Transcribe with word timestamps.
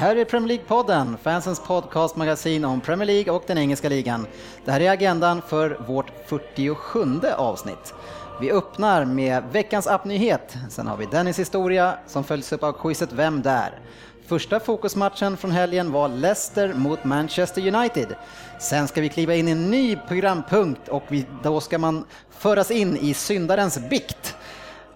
Här 0.00 0.16
är 0.16 0.24
Premier 0.24 0.58
League-podden, 0.58 1.16
fansens 1.22 1.60
podcastmagasin 1.60 2.64
om 2.64 2.80
Premier 2.80 3.06
League 3.06 3.32
och 3.32 3.44
den 3.46 3.58
engelska 3.58 3.88
ligan. 3.88 4.26
Det 4.64 4.72
här 4.72 4.80
är 4.80 4.90
agendan 4.90 5.42
för 5.42 5.80
vårt 5.86 6.12
47 6.26 7.20
avsnitt. 7.36 7.94
Vi 8.40 8.52
öppnar 8.52 9.04
med 9.04 9.42
veckans 9.52 9.86
appnyhet, 9.86 10.56
sen 10.70 10.86
har 10.86 10.96
vi 10.96 11.06
Dennis 11.06 11.38
historia 11.38 11.94
som 12.06 12.24
följs 12.24 12.52
upp 12.52 12.62
av 12.62 12.72
quizet 12.72 13.12
Vem 13.12 13.42
där? 13.42 13.80
Första 14.26 14.60
fokusmatchen 14.60 15.36
från 15.36 15.50
helgen 15.50 15.92
var 15.92 16.08
Leicester 16.08 16.74
mot 16.74 17.04
Manchester 17.04 17.74
United. 17.74 18.14
Sen 18.60 18.88
ska 18.88 19.00
vi 19.00 19.08
kliva 19.08 19.34
in 19.34 19.48
i 19.48 19.50
en 19.50 19.70
ny 19.70 19.96
programpunkt 20.08 20.88
och 20.88 21.04
vi, 21.08 21.26
då 21.42 21.60
ska 21.60 21.78
man 21.78 22.04
föras 22.30 22.70
in 22.70 22.96
i 22.96 23.14
syndarens 23.14 23.78
bikt. 23.90 24.36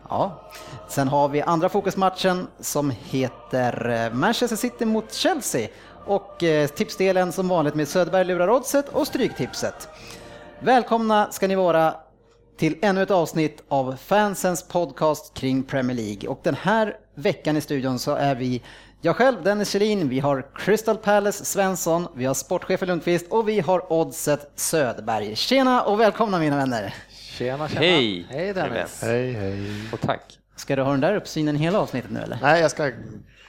Ja. 0.09 0.51
Sen 0.89 1.09
har 1.09 1.29
vi 1.29 1.43
andra 1.43 1.69
fokusmatchen 1.69 2.47
som 2.61 2.93
heter 3.05 3.91
eh, 3.91 4.13
Manchester 4.13 4.57
City 4.57 4.85
mot 4.85 5.13
Chelsea 5.13 5.69
och 6.07 6.43
eh, 6.43 6.69
tipsdelen 6.69 7.33
som 7.33 7.49
vanligt 7.49 7.75
med 7.75 7.89
Söderberg 7.89 8.25
lurar 8.25 8.51
oddset 8.51 8.89
och 8.89 9.07
Stryktipset. 9.07 9.89
Välkomna 10.61 11.29
ska 11.31 11.49
ni 11.49 11.55
vara 11.55 11.95
till 12.57 12.79
ännu 12.83 13.03
ett 13.03 13.11
avsnitt 13.11 13.63
av 13.69 13.97
fansens 13.97 14.69
podcast 14.69 15.35
kring 15.35 15.63
Premier 15.63 15.97
League 15.97 16.29
och 16.29 16.41
den 16.43 16.55
här 16.55 16.97
veckan 17.15 17.57
i 17.57 17.61
studion 17.61 17.99
så 17.99 18.15
är 18.15 18.35
vi 18.35 18.63
jag 19.01 19.17
själv, 19.17 19.43
Dennis 19.43 19.71
Kjellin, 19.71 20.09
vi 20.09 20.21
har 20.21 20.47
Crystal 20.55 20.97
Palace 20.97 21.45
Svensson, 21.45 22.09
vi 22.15 22.25
har 22.25 22.35
sportchefen 22.35 22.89
Lundqvist 22.89 23.27
och 23.29 23.49
vi 23.49 23.61
har 23.61 23.93
Oddset 23.93 24.51
Söderberg. 24.57 25.37
Tjena 25.37 25.83
och 25.83 26.01
välkomna 26.01 26.39
mina 26.39 26.57
vänner! 26.57 26.95
Tjena, 27.35 27.69
tjena. 27.69 27.81
Hej! 27.81 28.27
Hej 28.31 28.55
Dennis. 28.55 29.03
Hej, 29.03 29.33
hej. 29.33 29.71
Och 29.93 30.01
tack. 30.01 30.39
Ska 30.57 30.77
du 30.77 30.83
ha 30.83 30.91
den 30.91 31.01
där 31.01 31.17
uppsynen 31.17 31.57
hela 31.57 31.79
avsnittet 31.79 32.11
nu 32.11 32.21
eller? 32.21 32.39
Nej, 32.43 32.61
jag 32.61 32.71
ska 32.71 32.93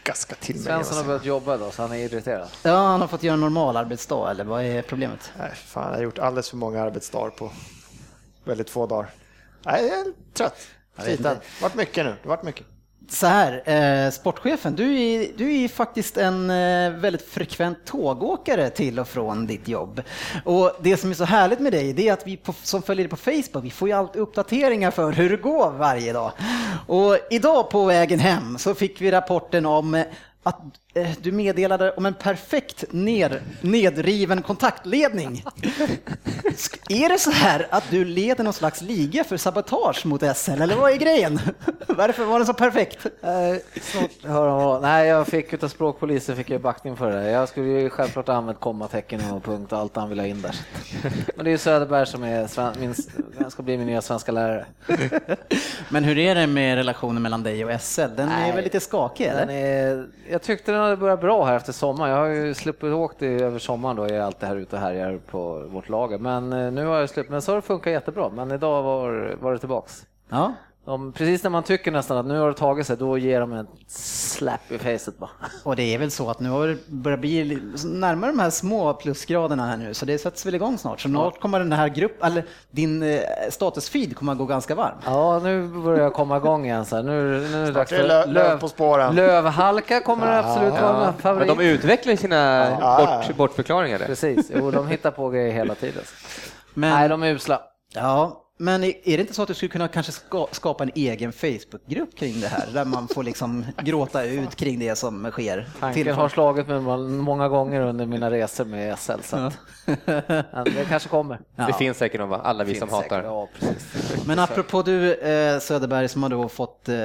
gaska 0.04 0.36
till 0.36 0.56
mig. 0.56 0.64
Svensson 0.64 0.98
har 0.98 1.04
börjat 1.04 1.26
jobba 1.26 1.58
då, 1.58 1.72
så 1.72 1.82
han 1.82 1.92
är 1.92 1.96
irriterad. 1.98 2.48
Ja, 2.64 2.88
han 2.88 3.02
har 3.02 3.08
fått 3.08 3.24
göra 3.24 3.34
en 3.34 3.40
normal 3.40 3.78
arbetsdag 3.78 4.32
eller 4.32 4.44
vad 4.44 4.64
är 4.64 4.82
problemet? 4.82 5.32
Nej, 5.40 5.52
fan, 5.56 5.84
jag 5.90 5.98
har 5.98 6.04
gjort 6.04 6.20
alldeles 6.20 6.50
för 6.50 6.58
många 6.58 6.84
arbetsdagar 6.84 7.30
på 7.30 7.52
väldigt 8.44 8.70
få 8.70 8.88
dagar. 8.88 9.10
Nej, 9.66 9.88
jag 9.88 10.00
är 10.00 10.06
trött. 10.34 10.68
Sliten. 11.00 11.24
Det 11.24 11.62
varit 11.62 11.76
mycket 11.76 12.06
nu. 12.06 12.16
Det 12.24 12.30
varit 12.30 12.44
mycket. 12.44 12.66
Så 13.10 13.28
här, 13.28 13.70
eh, 13.70 14.12
sportchefen, 14.12 14.76
du 14.76 15.00
är, 15.00 15.28
du 15.38 15.64
är 15.64 15.68
faktiskt 15.68 16.18
en 16.18 16.50
eh, 16.50 16.92
väldigt 16.92 17.30
frekvent 17.30 17.86
tågåkare 17.86 18.70
till 18.70 19.00
och 19.00 19.08
från 19.08 19.48
ditt 19.48 19.68
jobb. 19.68 20.02
Och 20.46 20.72
det 20.82 20.98
som 20.98 21.10
är 21.10 21.14
så 21.14 21.24
härligt 21.24 21.60
med 21.60 21.74
dig, 21.74 21.94
det 21.94 22.08
är 22.08 22.14
att 22.14 22.28
vi 22.28 22.38
på, 22.38 22.54
som 22.64 22.82
följer 22.82 23.04
dig 23.04 23.10
på 23.10 23.16
Facebook, 23.18 23.66
vi 23.66 23.72
får 23.72 23.88
ju 23.88 23.94
alltid 23.94 24.22
uppdateringar 24.22 24.92
för 24.92 25.12
hur 25.12 25.30
det 25.30 25.38
går 25.38 25.72
varje 25.72 26.14
dag. 26.14 26.32
Och 26.88 27.18
idag 27.30 27.70
på 27.70 27.86
vägen 27.86 28.20
hem 28.20 28.58
så 28.58 28.76
fick 28.76 29.02
vi 29.02 29.12
rapporten 29.12 29.66
om 29.66 30.04
att 30.44 30.62
du 31.22 31.32
meddelade 31.32 31.92
om 31.92 32.06
en 32.06 32.14
perfekt 32.14 32.84
ner, 32.92 33.42
nedriven 33.62 34.42
kontaktledning. 34.42 35.44
Är 36.90 37.10
det 37.10 37.20
så 37.20 37.32
här 37.32 37.68
att 37.70 37.84
du 37.90 38.06
leder 38.06 38.44
någon 38.44 38.54
slags 38.54 38.82
liga 38.82 39.24
för 39.24 39.38
sabotage 39.38 40.06
mot 40.06 40.38
SL, 40.38 40.62
eller 40.62 40.76
vad 40.76 40.92
är 40.92 40.96
grejen? 40.98 41.40
Varför 41.88 42.26
var 42.26 42.40
den 42.40 42.46
så 42.46 42.54
perfekt? 42.54 43.06
Eh, 43.06 43.32
snart 43.82 44.12
hör. 44.24 44.80
Nej, 44.82 45.08
jag 45.08 45.28
fick 45.28 45.54
utav 45.54 45.68
språkpolisen 45.68 46.36
fick 46.36 46.50
jag 46.50 46.62
backning 46.62 46.96
för 46.98 47.12
det. 47.12 47.30
Jag 47.30 47.50
skulle 47.50 47.68
ju 47.68 47.90
självklart 47.90 48.28
ha 48.28 48.34
använt 48.34 48.60
kommatecken 48.60 49.32
och 49.32 49.44
punkt 49.44 49.72
och 49.72 49.80
allt 49.80 49.96
han 49.96 50.10
ville 50.10 50.22
ha 50.22 50.28
in 50.28 50.42
där. 50.42 50.56
Men 51.36 51.46
det 51.46 51.50
är 51.50 51.52
ju 51.52 51.58
Söderberg 51.58 52.08
som 52.08 52.24
är 52.24 52.80
min, 52.80 52.96
ska 53.50 53.64
bli 53.64 53.78
min 53.78 53.88
nya 53.88 54.02
svenska 54.02 54.32
lärare. 54.32 54.66
Men 55.90 56.04
hur 56.04 56.18
är 56.18 56.36
det 56.36 56.48
med 56.48 56.76
relationen 56.76 57.22
mellan 57.22 57.44
dig 57.44 57.66
och 57.66 57.82
SL? 57.82 58.02
Den 58.02 58.30
är 58.30 58.40
Nej. 58.40 58.52
väl 58.52 58.64
lite 58.64 58.80
skakig 58.80 59.26
eller? 59.26 59.50
är, 59.50 60.08
jag 60.30 60.42
tyckte 60.42 60.72
den 60.72 60.85
har 60.90 60.96
börjat 60.96 61.22
bra 61.22 61.46
här 61.46 61.56
efter 61.56 61.74
sommaren. 61.74 62.12
Jag 62.12 62.18
har 62.18 62.28
ju 62.28 62.54
sluppit 62.54 62.94
åkt 62.94 63.22
i, 63.22 63.44
över 63.44 63.60
sommaren 63.60 63.96
då, 63.96 64.04
jag 64.04 64.12
är 64.12 64.22
alltid 64.22 64.50
här 64.50 64.56
ute 64.56 64.76
och 64.76 64.82
härjar 64.82 65.20
på 65.32 65.60
vårt 65.68 65.90
lager. 65.90 66.18
Men 66.18 66.54
eh, 66.54 66.72
nu 66.72 66.86
har 66.86 67.00
jag 67.00 67.10
sluppit, 67.10 67.32
men 67.32 67.42
så 67.42 67.52
har 67.52 67.56
det 67.56 67.62
funkat 67.62 67.94
jättebra. 67.94 68.30
Men 68.30 68.52
idag 68.52 68.84
var, 68.84 69.36
var 69.42 69.52
det 69.54 69.60
tillbaks. 69.60 70.06
Ja. 70.30 70.54
De, 70.86 71.12
precis 71.14 71.44
när 71.44 71.50
man 71.50 71.64
tycker 71.64 71.92
nästan 71.92 72.18
att 72.18 72.26
nu 72.26 72.40
har 72.40 72.48
det 72.48 72.54
tagit 72.54 72.88
sig, 72.88 72.98
då 72.98 73.18
ger 73.18 73.40
de 73.40 73.54
en 73.54 73.68
slap 73.88 74.72
i 74.72 74.78
facet 74.78 75.18
bara. 75.18 75.30
Och 75.64 75.76
det 75.76 75.84
är 75.94 75.98
väl 75.98 76.12
så 76.12 76.30
att 76.30 76.40
nu 76.40 76.50
har 76.50 76.68
det 76.68 76.78
börjat 76.88 77.20
bli 77.20 77.44
li- 77.44 77.62
närmare 77.86 78.32
de 78.32 78.40
här 78.40 78.50
små 78.50 78.94
plusgraderna 78.94 79.66
här 79.68 79.78
nu, 79.78 79.94
så 79.94 80.06
det 80.06 80.18
sätts 80.18 80.46
väl 80.46 80.56
igång 80.56 80.78
snart. 80.78 81.02
Så 81.02 81.10
snart 81.10 81.40
kommer 81.40 81.60
den 81.60 81.72
här 81.72 81.88
gruppen, 81.88 82.32
eller 82.32 82.46
din 82.72 83.04
eh, 83.04 83.20
statusfeed 83.50 84.16
kommer 84.16 84.32
att 84.32 84.38
gå 84.38 84.46
ganska 84.46 84.76
varm. 84.76 84.96
Ja, 85.06 85.40
nu 85.44 85.68
börjar 85.68 86.04
jag 86.04 86.14
komma 86.14 86.38
igång 86.38 86.66
igen. 86.66 86.86
Så 86.86 86.96
här. 86.96 87.04
Nu, 87.04 87.48
nu 87.52 87.62
är 87.62 87.66
det 87.66 87.72
dags 87.72 87.90
för 87.90 88.28
löv 88.28 88.60
på 88.60 88.68
spåren. 88.68 89.16
Lövhalka 89.16 90.02
kommer 90.02 90.28
det 90.28 90.40
absolut 90.40 90.74
vara 90.74 90.98
en 90.98 91.04
Men 91.04 91.14
favorit. 91.14 91.48
de 91.48 91.60
utvecklar 91.60 92.16
sina 92.16 92.68
Ja. 92.80 93.22
bort, 93.28 93.38
bortförklaringar 93.38 94.00
där. 94.00 94.06
Precis, 94.06 94.52
jo, 94.56 94.72
de 94.72 94.88
hittar 94.88 95.12
på 95.12 95.30
grejer 95.30 95.52
hela 95.54 95.76
tiden. 95.76 96.04
Men, 96.74 96.90
Nej, 96.90 97.10
de 97.10 97.24
är 97.24 97.32
usla. 97.32 97.62
ja, 97.94 98.42
men 98.58 98.84
är 98.84 98.94
det 99.04 99.20
inte 99.20 99.34
så 99.34 99.42
att 99.42 99.48
du 99.48 99.54
skulle 99.54 99.70
kunna 99.70 99.88
kanske 99.88 100.12
ska, 100.12 100.48
skapa 100.52 100.84
en 100.84 100.92
egen 100.96 101.34
Facebookgrupp 101.34 102.16
kring 102.18 102.40
det 102.42 102.48
här, 102.48 102.68
där 102.74 102.86
man 102.86 103.08
får 103.08 103.24
liksom 103.24 103.66
gråta 103.84 104.24
ut 104.24 104.56
kring 104.56 104.80
det 104.80 104.96
som 104.96 105.32
sker? 105.32 105.68
Tanken 105.80 106.16
har 106.16 106.30
slagit 106.30 106.68
mig 106.68 106.80
många 107.08 107.50
gånger 107.50 107.82
under 107.82 108.06
mina 108.06 108.32
resor 108.32 108.66
med 108.66 109.00
SL. 109.00 109.12
Så 109.24 109.36
att, 109.38 109.58
men 110.52 110.64
det 110.76 110.86
kanske 110.90 111.10
kommer. 111.10 111.40
Det 111.56 111.74
finns 111.74 111.98
säkert 111.98 112.20
någon, 112.20 112.30
va? 112.30 112.42
alla 112.44 112.64
vi 112.64 112.76
som 112.76 112.90
hatar. 112.90 113.10
säkert, 113.10 113.26
Ja. 113.26 113.48
Men 114.28 114.40
apropå 114.40 114.82
du 114.82 115.14
eh, 115.14 115.60
Söderberg 115.60 116.08
som 116.08 116.24
har 116.24 116.30
då 116.30 116.50
fått, 116.50 116.90
eh, 116.90 116.96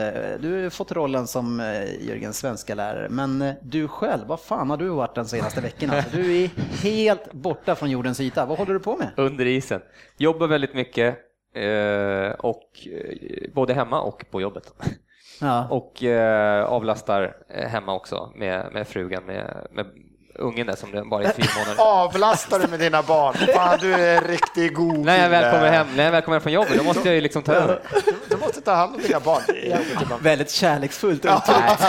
du 0.40 0.62
har 0.62 0.70
fått 0.70 0.92
rollen 0.92 1.26
som 1.26 1.60
eh, 1.60 2.06
Jörgens 2.06 2.38
svenska 2.38 2.74
lärare, 2.74 3.08
men 3.10 3.42
eh, 3.42 3.54
du 3.62 3.88
själv, 3.88 4.26
vad 4.26 4.40
fan 4.40 4.70
har 4.70 4.76
du 4.76 4.88
varit 4.88 5.14
de 5.14 5.24
senaste 5.24 5.60
veckorna? 5.60 6.02
För 6.02 6.16
Du 6.18 6.36
är 6.36 6.50
helt 6.82 7.32
borta 7.32 7.74
från 7.74 7.90
jordens 7.90 8.20
yta, 8.20 8.46
vad 8.46 8.58
håller 8.58 8.72
du 8.74 8.80
på 8.80 8.96
med? 8.96 9.10
Under 9.16 9.46
isen. 9.46 9.80
Jobbar 10.16 10.46
väldigt 10.46 10.74
mycket, 10.74 11.18
eh, 11.54 12.30
och, 12.30 12.88
eh, 12.92 13.52
både 13.54 13.74
hemma 13.74 14.00
och 14.00 14.24
på 14.30 14.40
jobbet. 14.40 14.72
Ja. 15.40 15.68
Och 15.70 16.04
eh, 16.04 16.64
avlastar 16.64 17.36
eh, 17.48 17.68
hemma 17.68 17.94
också 17.94 18.32
med, 18.36 18.72
med 18.72 18.88
frugan, 18.88 19.24
med, 19.24 19.66
med 19.70 19.86
ungen 20.34 20.66
där 20.66 20.76
som 20.76 21.08
bara 21.10 21.24
är 21.24 21.32
fyra 21.32 21.46
månader. 21.58 21.82
Avlastar 22.04 22.58
du 22.58 22.66
med 22.66 22.80
dina 22.80 23.02
barn? 23.02 23.34
Fan, 23.54 23.78
du 23.80 23.94
är 23.94 24.16
en 24.18 24.24
riktigt 24.24 24.74
god 24.74 24.98
När 24.98 25.22
jag 25.22 25.30
väl 25.30 25.52
kommer 25.52 25.70
hem, 25.70 25.86
när 25.96 26.04
jag 26.04 26.12
väl 26.12 26.22
kommer 26.22 26.34
hem 26.34 26.42
från 26.42 26.52
jobbet, 26.52 26.78
då 26.78 26.84
måste 26.84 27.08
jag 27.08 27.14
ju 27.14 27.20
liksom 27.20 27.42
ta 27.42 27.52
över. 27.52 27.80
Du 28.28 28.36
måste 28.36 28.60
ta 28.60 28.72
hand 28.72 28.94
om 28.94 29.02
dina 29.02 29.20
barn. 29.20 29.42
Väldigt 30.22 30.50
kärleksfullt 30.50 31.24
uttryckt. 31.24 31.80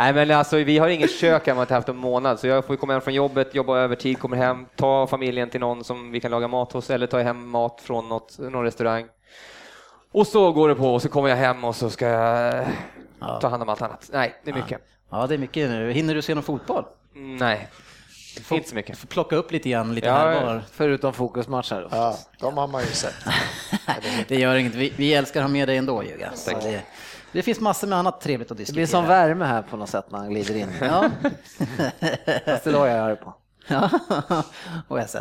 Nej 0.00 0.12
men 0.12 0.30
alltså 0.30 0.56
vi 0.56 0.78
har 0.78 0.88
inget 0.88 1.10
kök 1.10 1.46
hemma 1.46 1.60
inte 1.60 1.74
haft 1.74 1.88
en 1.88 1.96
månad 1.96 2.40
så 2.40 2.46
jag 2.46 2.64
får 2.64 2.76
komma 2.76 2.92
hem 2.92 3.02
från 3.02 3.14
jobbet, 3.14 3.54
jobba 3.54 3.78
övertid, 3.78 4.18
kommer 4.18 4.36
hem, 4.36 4.66
ta 4.76 5.06
familjen 5.06 5.50
till 5.50 5.60
någon 5.60 5.84
som 5.84 6.10
vi 6.12 6.20
kan 6.20 6.30
laga 6.30 6.48
mat 6.48 6.72
hos 6.72 6.90
eller 6.90 7.06
ta 7.06 7.20
hem 7.20 7.48
mat 7.48 7.80
från 7.84 8.08
något, 8.08 8.38
någon 8.38 8.64
restaurang. 8.64 9.06
Och 10.12 10.26
så 10.26 10.52
går 10.52 10.68
det 10.68 10.74
på 10.74 10.94
och 10.94 11.02
så 11.02 11.08
kommer 11.08 11.28
jag 11.28 11.36
hem 11.36 11.64
och 11.64 11.76
så 11.76 11.90
ska 11.90 12.06
jag 12.06 12.66
ta 13.40 13.48
hand 13.48 13.62
om 13.62 13.68
allt 13.68 13.82
annat. 13.82 14.10
Nej, 14.12 14.34
det 14.44 14.50
är 14.50 14.54
mycket. 14.54 14.80
Ja, 15.10 15.26
det 15.26 15.34
är 15.34 15.38
mycket 15.38 15.70
nu. 15.70 15.92
Hinner 15.92 16.14
du 16.14 16.22
se 16.22 16.34
någon 16.34 16.44
fotboll? 16.44 16.84
Mm, 17.14 17.36
Nej, 17.36 17.68
inte 18.50 18.68
så 18.68 18.74
mycket. 18.74 18.98
Får 18.98 19.08
plocka 19.08 19.36
upp 19.36 19.52
lite 19.52 19.68
grann, 19.68 19.94
lite 19.94 20.06
Ja, 20.06 20.14
här 20.14 20.44
var. 20.44 20.62
Förutom 20.72 21.12
fokusmatcher. 21.12 21.88
Ja, 21.90 22.16
de 22.40 22.56
har 22.56 22.66
man 22.66 22.82
ju 22.82 22.88
sett. 22.88 23.14
Det 24.28 24.36
gör 24.36 24.56
inget, 24.56 24.74
vi, 24.74 24.92
vi 24.96 25.14
älskar 25.14 25.40
att 25.40 25.44
ha 25.44 25.52
med 25.52 25.68
dig 25.68 25.76
ändå 25.76 26.04
Jörgen. 26.04 26.30
Det, 27.32 27.38
det 27.38 27.42
finns 27.42 27.60
massor 27.60 27.88
med 27.88 27.98
annat 27.98 28.20
trevligt 28.20 28.50
att 28.50 28.56
Det 28.56 28.60
diskutera. 28.62 28.78
blir 28.80 28.86
som 28.86 29.06
värme 29.06 29.44
här 29.44 29.62
på 29.62 29.76
något 29.76 29.88
sätt 29.88 30.10
när 30.10 30.18
han 30.18 30.30
glider 30.30 30.56
in. 30.56 30.68
Ja. 30.80 31.10
Fast 32.46 32.64
det 32.64 32.70
la 32.70 32.88
jag 32.88 32.98
arg 32.98 33.16
på. 33.16 33.34
ja. 33.68 33.90
och 34.88 34.98
SL. 35.10 35.18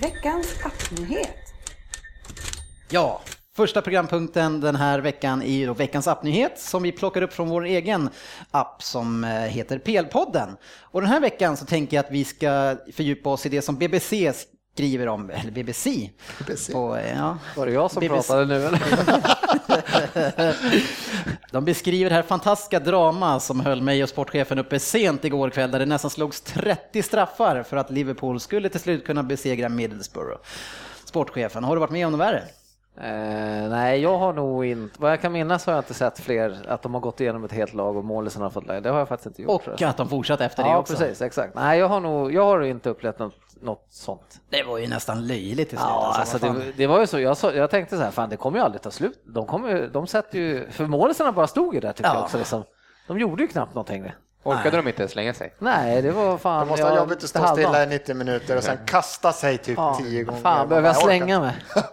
Veckans 0.00 0.54
appnyhet. 0.64 1.36
Ja, 2.90 3.20
första 3.56 3.82
programpunkten 3.82 4.60
den 4.60 4.76
här 4.76 4.98
veckan 4.98 5.42
är 5.42 5.52
ju 5.52 5.66
då 5.66 5.74
veckans 5.74 6.08
appnyhet 6.08 6.58
som 6.60 6.82
vi 6.82 6.92
plockar 6.92 7.22
upp 7.22 7.32
från 7.32 7.48
vår 7.48 7.64
egen 7.64 8.10
app 8.50 8.82
som 8.82 9.24
eh, 9.24 9.30
heter 9.30 9.78
PL-podden. 9.78 10.56
Och 10.80 11.00
den 11.00 11.10
här 11.10 11.20
veckan 11.20 11.56
så 11.56 11.66
tänker 11.66 11.96
jag 11.96 12.04
att 12.04 12.12
vi 12.12 12.24
ska 12.24 12.76
fördjupa 12.92 13.30
oss 13.30 13.46
i 13.46 13.48
det 13.48 13.62
som 13.62 13.76
BBC 13.76 14.32
skriver 14.74 15.08
om, 15.08 15.30
eller 15.30 15.50
BBC, 15.50 16.10
BBC. 16.38 16.72
på, 16.72 16.98
ja, 17.16 17.38
Var 17.56 17.66
det 17.66 17.72
jag 17.72 17.90
som 17.90 18.00
BBC. 18.00 18.28
pratade 18.28 18.46
nu 18.46 18.54
eller? 18.66 18.80
De 21.52 21.64
beskriver 21.64 22.10
det 22.10 22.16
här 22.16 22.22
fantastiska 22.22 22.80
drama 22.80 23.40
som 23.40 23.60
höll 23.60 23.82
mig 23.82 24.02
och 24.02 24.08
sportchefen 24.08 24.58
uppe 24.58 24.78
sent 24.78 25.24
igår 25.24 25.50
kväll 25.50 25.70
där 25.70 25.78
det 25.78 25.86
nästan 25.86 26.10
slogs 26.10 26.40
30 26.40 27.02
straffar 27.02 27.62
för 27.62 27.76
att 27.76 27.90
Liverpool 27.90 28.40
skulle 28.40 28.68
till 28.68 28.80
slut 28.80 29.06
kunna 29.06 29.22
besegra 29.22 29.68
Middlesbrough. 29.68 30.40
Sportchefen, 31.04 31.64
har 31.64 31.76
du 31.76 31.80
varit 31.80 31.90
med 31.90 32.06
om 32.06 32.12
något 32.12 32.20
värre? 32.20 32.42
Eh, 32.96 33.68
nej, 33.70 34.00
jag 34.00 34.18
har 34.18 34.32
nog 34.32 34.64
inte, 34.66 34.94
vad 35.00 35.12
jag 35.12 35.20
kan 35.20 35.32
minnas 35.32 35.66
har 35.66 35.72
jag 35.72 35.80
inte 35.80 35.94
sett 35.94 36.20
fler, 36.20 36.58
att 36.68 36.82
de 36.82 36.94
har 36.94 37.00
gått 37.00 37.20
igenom 37.20 37.44
ett 37.44 37.52
helt 37.52 37.74
lag 37.74 37.96
och 37.96 38.04
målisen 38.04 38.42
har 38.42 38.50
fått 38.50 38.66
läge. 38.66 38.80
Det 38.80 38.90
har 38.90 38.98
jag 38.98 39.08
faktiskt 39.08 39.26
inte 39.26 39.42
gjort. 39.42 39.68
Och 39.68 39.82
att 39.82 39.96
de 39.96 40.08
fortsatt 40.08 40.40
efter 40.40 40.62
det 40.62 40.68
Ja, 40.68 40.76
också. 40.78 40.96
precis, 40.96 41.22
exakt. 41.22 41.54
Nej, 41.54 41.78
jag 41.78 41.88
har 41.88 42.00
nog, 42.00 42.32
jag 42.34 42.44
har 42.44 42.60
inte 42.62 42.90
upplevt 42.90 43.18
något, 43.18 43.34
något 43.64 43.86
sånt. 43.90 44.40
Det 44.50 44.62
var 44.62 44.78
ju 44.78 44.86
nästan 44.86 45.26
löjligt 45.26 45.68
till 45.68 45.78
slut. 45.78 45.88
Ja, 45.90 46.14
alltså, 46.18 46.38
fan. 46.38 46.58
det, 46.58 46.72
det 46.76 46.86
var 46.86 47.00
ju 47.00 47.06
så, 47.06 47.20
jag, 47.20 47.36
sa, 47.36 47.52
jag 47.52 47.70
tänkte 47.70 47.96
så 47.96 48.02
här, 48.02 48.10
fan 48.10 48.28
det 48.28 48.36
kommer 48.36 48.58
ju 48.58 48.64
aldrig 48.64 48.82
ta 48.82 48.90
slut. 48.90 49.22
De, 49.26 49.46
kommer, 49.46 49.88
de 49.92 50.06
sätter 50.06 50.38
ju, 50.38 50.70
för 50.70 50.86
målisarna 50.86 51.32
bara 51.32 51.46
stod 51.46 51.74
ju 51.74 51.80
där 51.80 51.92
tycker 51.92 52.10
Ja. 52.10 52.14
jag 52.14 52.24
också. 52.24 52.38
Liksom. 52.38 52.64
De 53.06 53.18
gjorde 53.18 53.42
ju 53.42 53.48
knappt 53.48 53.74
någonting. 53.74 54.12
Orkade 54.44 54.76
de 54.76 54.88
inte 54.88 55.08
slänga 55.08 55.34
sig? 55.34 55.54
Nej, 55.58 56.02
det 56.02 56.10
var 56.10 56.38
fan... 56.38 56.60
Det 56.60 56.70
måste 56.70 56.86
ha 56.86 56.96
jobbigt 56.96 57.24
att 57.24 57.30
stå 57.30 57.46
stilla 57.46 57.72
de. 57.86 57.94
i 57.94 57.98
90 57.98 58.14
minuter 58.14 58.56
och 58.56 58.62
sen 58.64 58.78
kasta 58.86 59.32
sig 59.32 59.58
typ 59.58 59.78
Ja, 59.78 59.98
10 60.02 60.22
gånger. 60.24 60.40
Fan, 60.40 60.68
behöver 60.68 60.88
jag 60.88 60.96
slänga 60.96 61.40
mig? 61.40 61.52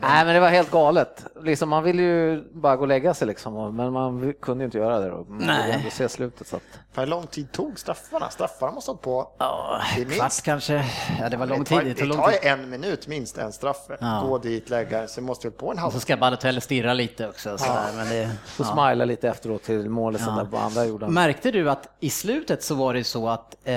Nej, 0.00 0.24
men 0.24 0.34
det 0.34 0.40
var 0.40 0.48
helt 0.48 0.70
galet. 0.70 1.24
Liksom, 1.42 1.68
man 1.68 1.82
ville 1.84 2.02
ju 2.02 2.44
bara 2.52 2.76
gå 2.76 2.82
och 2.82 2.88
lägga 2.88 3.14
sig 3.14 3.26
liksom, 3.26 3.76
men 3.76 3.92
man 3.92 4.34
kunde 4.42 4.62
ju 4.64 4.66
inte 4.66 4.78
göra 4.78 4.98
det 4.98 5.08
då. 5.08 5.24
Man 5.28 5.38
Nej. 5.46 5.62
ville 5.62 5.78
ändå 5.78 5.90
se 5.90 6.08
slutet. 6.08 6.46
Så 6.46 6.56
att... 6.56 6.62
För 6.92 7.02
hur 7.02 7.08
lång 7.08 7.26
tid 7.26 7.52
tog 7.52 7.78
straffarna? 7.78 8.30
Straffarna 8.30 8.72
måste 8.72 8.90
ha 8.90 8.92
hållit 8.94 9.02
på... 9.02 9.30
Ja, 9.38 9.80
kvart 10.16 10.42
kanske. 10.42 10.84
Ja, 11.20 11.28
det 11.28 11.36
var 11.36 11.46
lång 11.46 11.58
det 11.58 11.64
tar, 11.64 11.78
tid. 11.80 11.86
Det 11.86 11.94
tog 11.94 12.08
det 12.08 12.16
lång 12.16 12.24
tar 12.24 12.48
en 12.48 12.70
minut 12.70 13.06
minst 13.06 13.38
en 13.38 13.52
straff. 13.52 13.76
Ja. 14.00 14.24
Gå 14.28 14.38
dit, 14.38 14.70
lägga, 14.70 15.06
så 15.08 15.20
måste 15.20 15.48
vi 15.48 15.54
på 15.56 15.66
en 15.70 15.72
Och 15.72 15.78
halv. 15.78 15.90
så 15.92 16.00
ska 16.00 16.16
Balotelli 16.16 16.60
stirra 16.60 16.94
lite 16.94 17.28
också. 17.28 17.58
Så 17.58 17.72
där, 17.72 17.92
men 17.96 18.08
det, 18.08 18.30
Så 18.46 18.64
smila 18.64 19.04
lite 19.04 19.28
efteråt 19.28 19.62
till 19.62 19.88
målisen 19.90 20.28
Ja. 20.36 20.42
där 20.42 20.50
på 20.50 20.56
andra 20.58 20.84
gjorde. 20.84 21.06
Märkte 21.08 21.50
du 21.50 21.69
att 21.70 21.96
i 22.00 22.10
slutet 22.10 22.62
så 22.62 22.74
var 22.74 22.94
det 22.94 23.04
så 23.04 23.28
att 23.28 23.56
eh, 23.64 23.74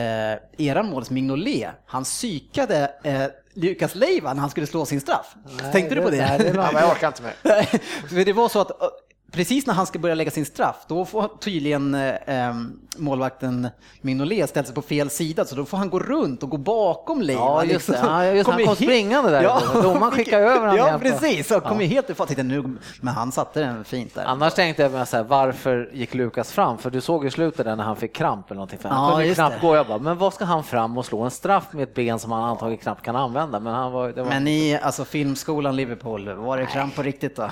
eran 0.68 0.90
målis 0.90 1.10
Mignolet, 1.10 1.70
han 1.86 2.04
psykade 2.04 2.92
eh, 3.04 3.26
Lukas 3.54 3.96
Leiva 3.96 4.34
när 4.34 4.42
han 4.42 4.50
skulle 4.50 4.68
slå 4.68 4.86
sin 4.86 5.02
straff. 5.02 5.36
Tänkte 5.72 5.96
du 5.96 6.02
på 6.02 6.10
det? 6.10 6.18
Nej, 6.18 6.40
det 6.40 6.50
är 6.50 6.56
Ja, 6.56 6.70
men 6.74 6.82
jag 6.82 6.92
orkar 6.92 7.08
inte 7.08 7.24
mer. 7.24 7.34
Nej, 7.42 7.66
för 8.10 8.26
det 8.26 8.34
var 8.34 8.50
så 8.50 8.60
att 8.62 8.82
eh, 8.82 8.88
precis 9.34 9.66
när 9.66 9.74
han 9.74 9.86
ska 9.88 10.00
börja 10.00 10.16
lägga 10.16 10.32
sin 10.32 10.46
straff, 10.46 10.76
då 10.88 11.06
får 11.06 11.28
tydligen 11.40 11.96
eh, 11.96 12.54
målvakten 12.98 13.68
Mignolet 14.02 14.50
ställt 14.50 14.68
sig 14.68 14.76
på 14.76 14.82
fel 14.82 15.10
sida, 15.10 15.46
så 15.46 15.56
då 15.56 15.66
får 15.66 15.78
han 15.78 15.90
gå 15.90 16.00
runt 16.00 16.44
och 16.44 16.50
gå 16.50 16.58
bakom 16.58 17.22
Leiva. 17.22 17.42
Ja, 17.42 17.64
just 17.64 17.88
det. 17.88 18.00
Ja, 18.04 18.26
just 18.26 18.46
det. 18.50 18.54
Han 18.54 18.66
kom 18.66 18.76
springande 18.76 19.30
där. 19.32 19.82
Domaren 19.84 20.12
skickar 20.12 20.40
över 20.40 20.60
honom 20.68 20.76
Ja, 20.78 21.00
precis. 21.02 21.52
Och 21.52 21.64
kom 21.64 21.82
ju 21.82 21.88
helt 21.88 22.10
i 22.10 22.14
fart. 22.14 22.28
Titta, 22.28 22.44
nu, 22.44 22.78
men 23.02 23.14
han 23.14 23.32
satte 23.32 23.60
den 23.60 23.84
fint 23.84 24.16
där. 24.16 24.26
Annars 24.26 24.54
tänkte 24.54 24.84
jag 24.84 25.08
så 25.08 25.18
här, 25.18 25.24
varför 25.24 25.90
gick 25.94 26.14
Lukas 26.14 26.52
fram? 26.52 26.78
För 26.78 26.90
du 26.90 27.02
såg 27.02 27.26
i 27.26 27.32
slutet 27.32 27.66
där 27.66 27.76
när 27.76 27.84
han 27.84 27.96
fick 27.96 28.16
kramp 28.16 28.46
eller 28.52 28.56
någonting. 28.56 28.80
För 28.80 28.90
han 28.90 29.04
Ja, 29.04 29.10
kunde 29.12 29.26
ju 29.28 29.34
knappt 29.36 29.56
det. 29.62 29.68
gå. 29.68 29.76
Jag 29.76 29.88
bara, 29.88 29.98
men 29.98 30.18
vad 30.18 30.34
ska 30.34 30.46
han 30.46 30.64
fram 30.64 30.98
och 30.98 31.06
slå 31.06 31.22
en 31.22 31.32
straff 31.32 31.64
med 31.72 31.84
ett 31.84 31.94
ben 31.96 32.20
som 32.20 32.32
han 32.32 32.44
antagligen 32.44 32.82
knappt 32.84 33.02
kan 33.02 33.16
använda? 33.16 33.60
Men 33.60 33.74
han 33.74 33.92
var, 33.92 34.10
var 34.12 34.26
Men 34.26 34.48
i 34.48 34.80
alltså, 34.82 35.06
filmskolan 35.06 35.76
Liverpool, 35.76 36.34
var 36.34 36.58
det 36.58 36.66
kramp 36.66 36.96
på 36.96 37.04
riktigt 37.04 37.36
då? 37.36 37.50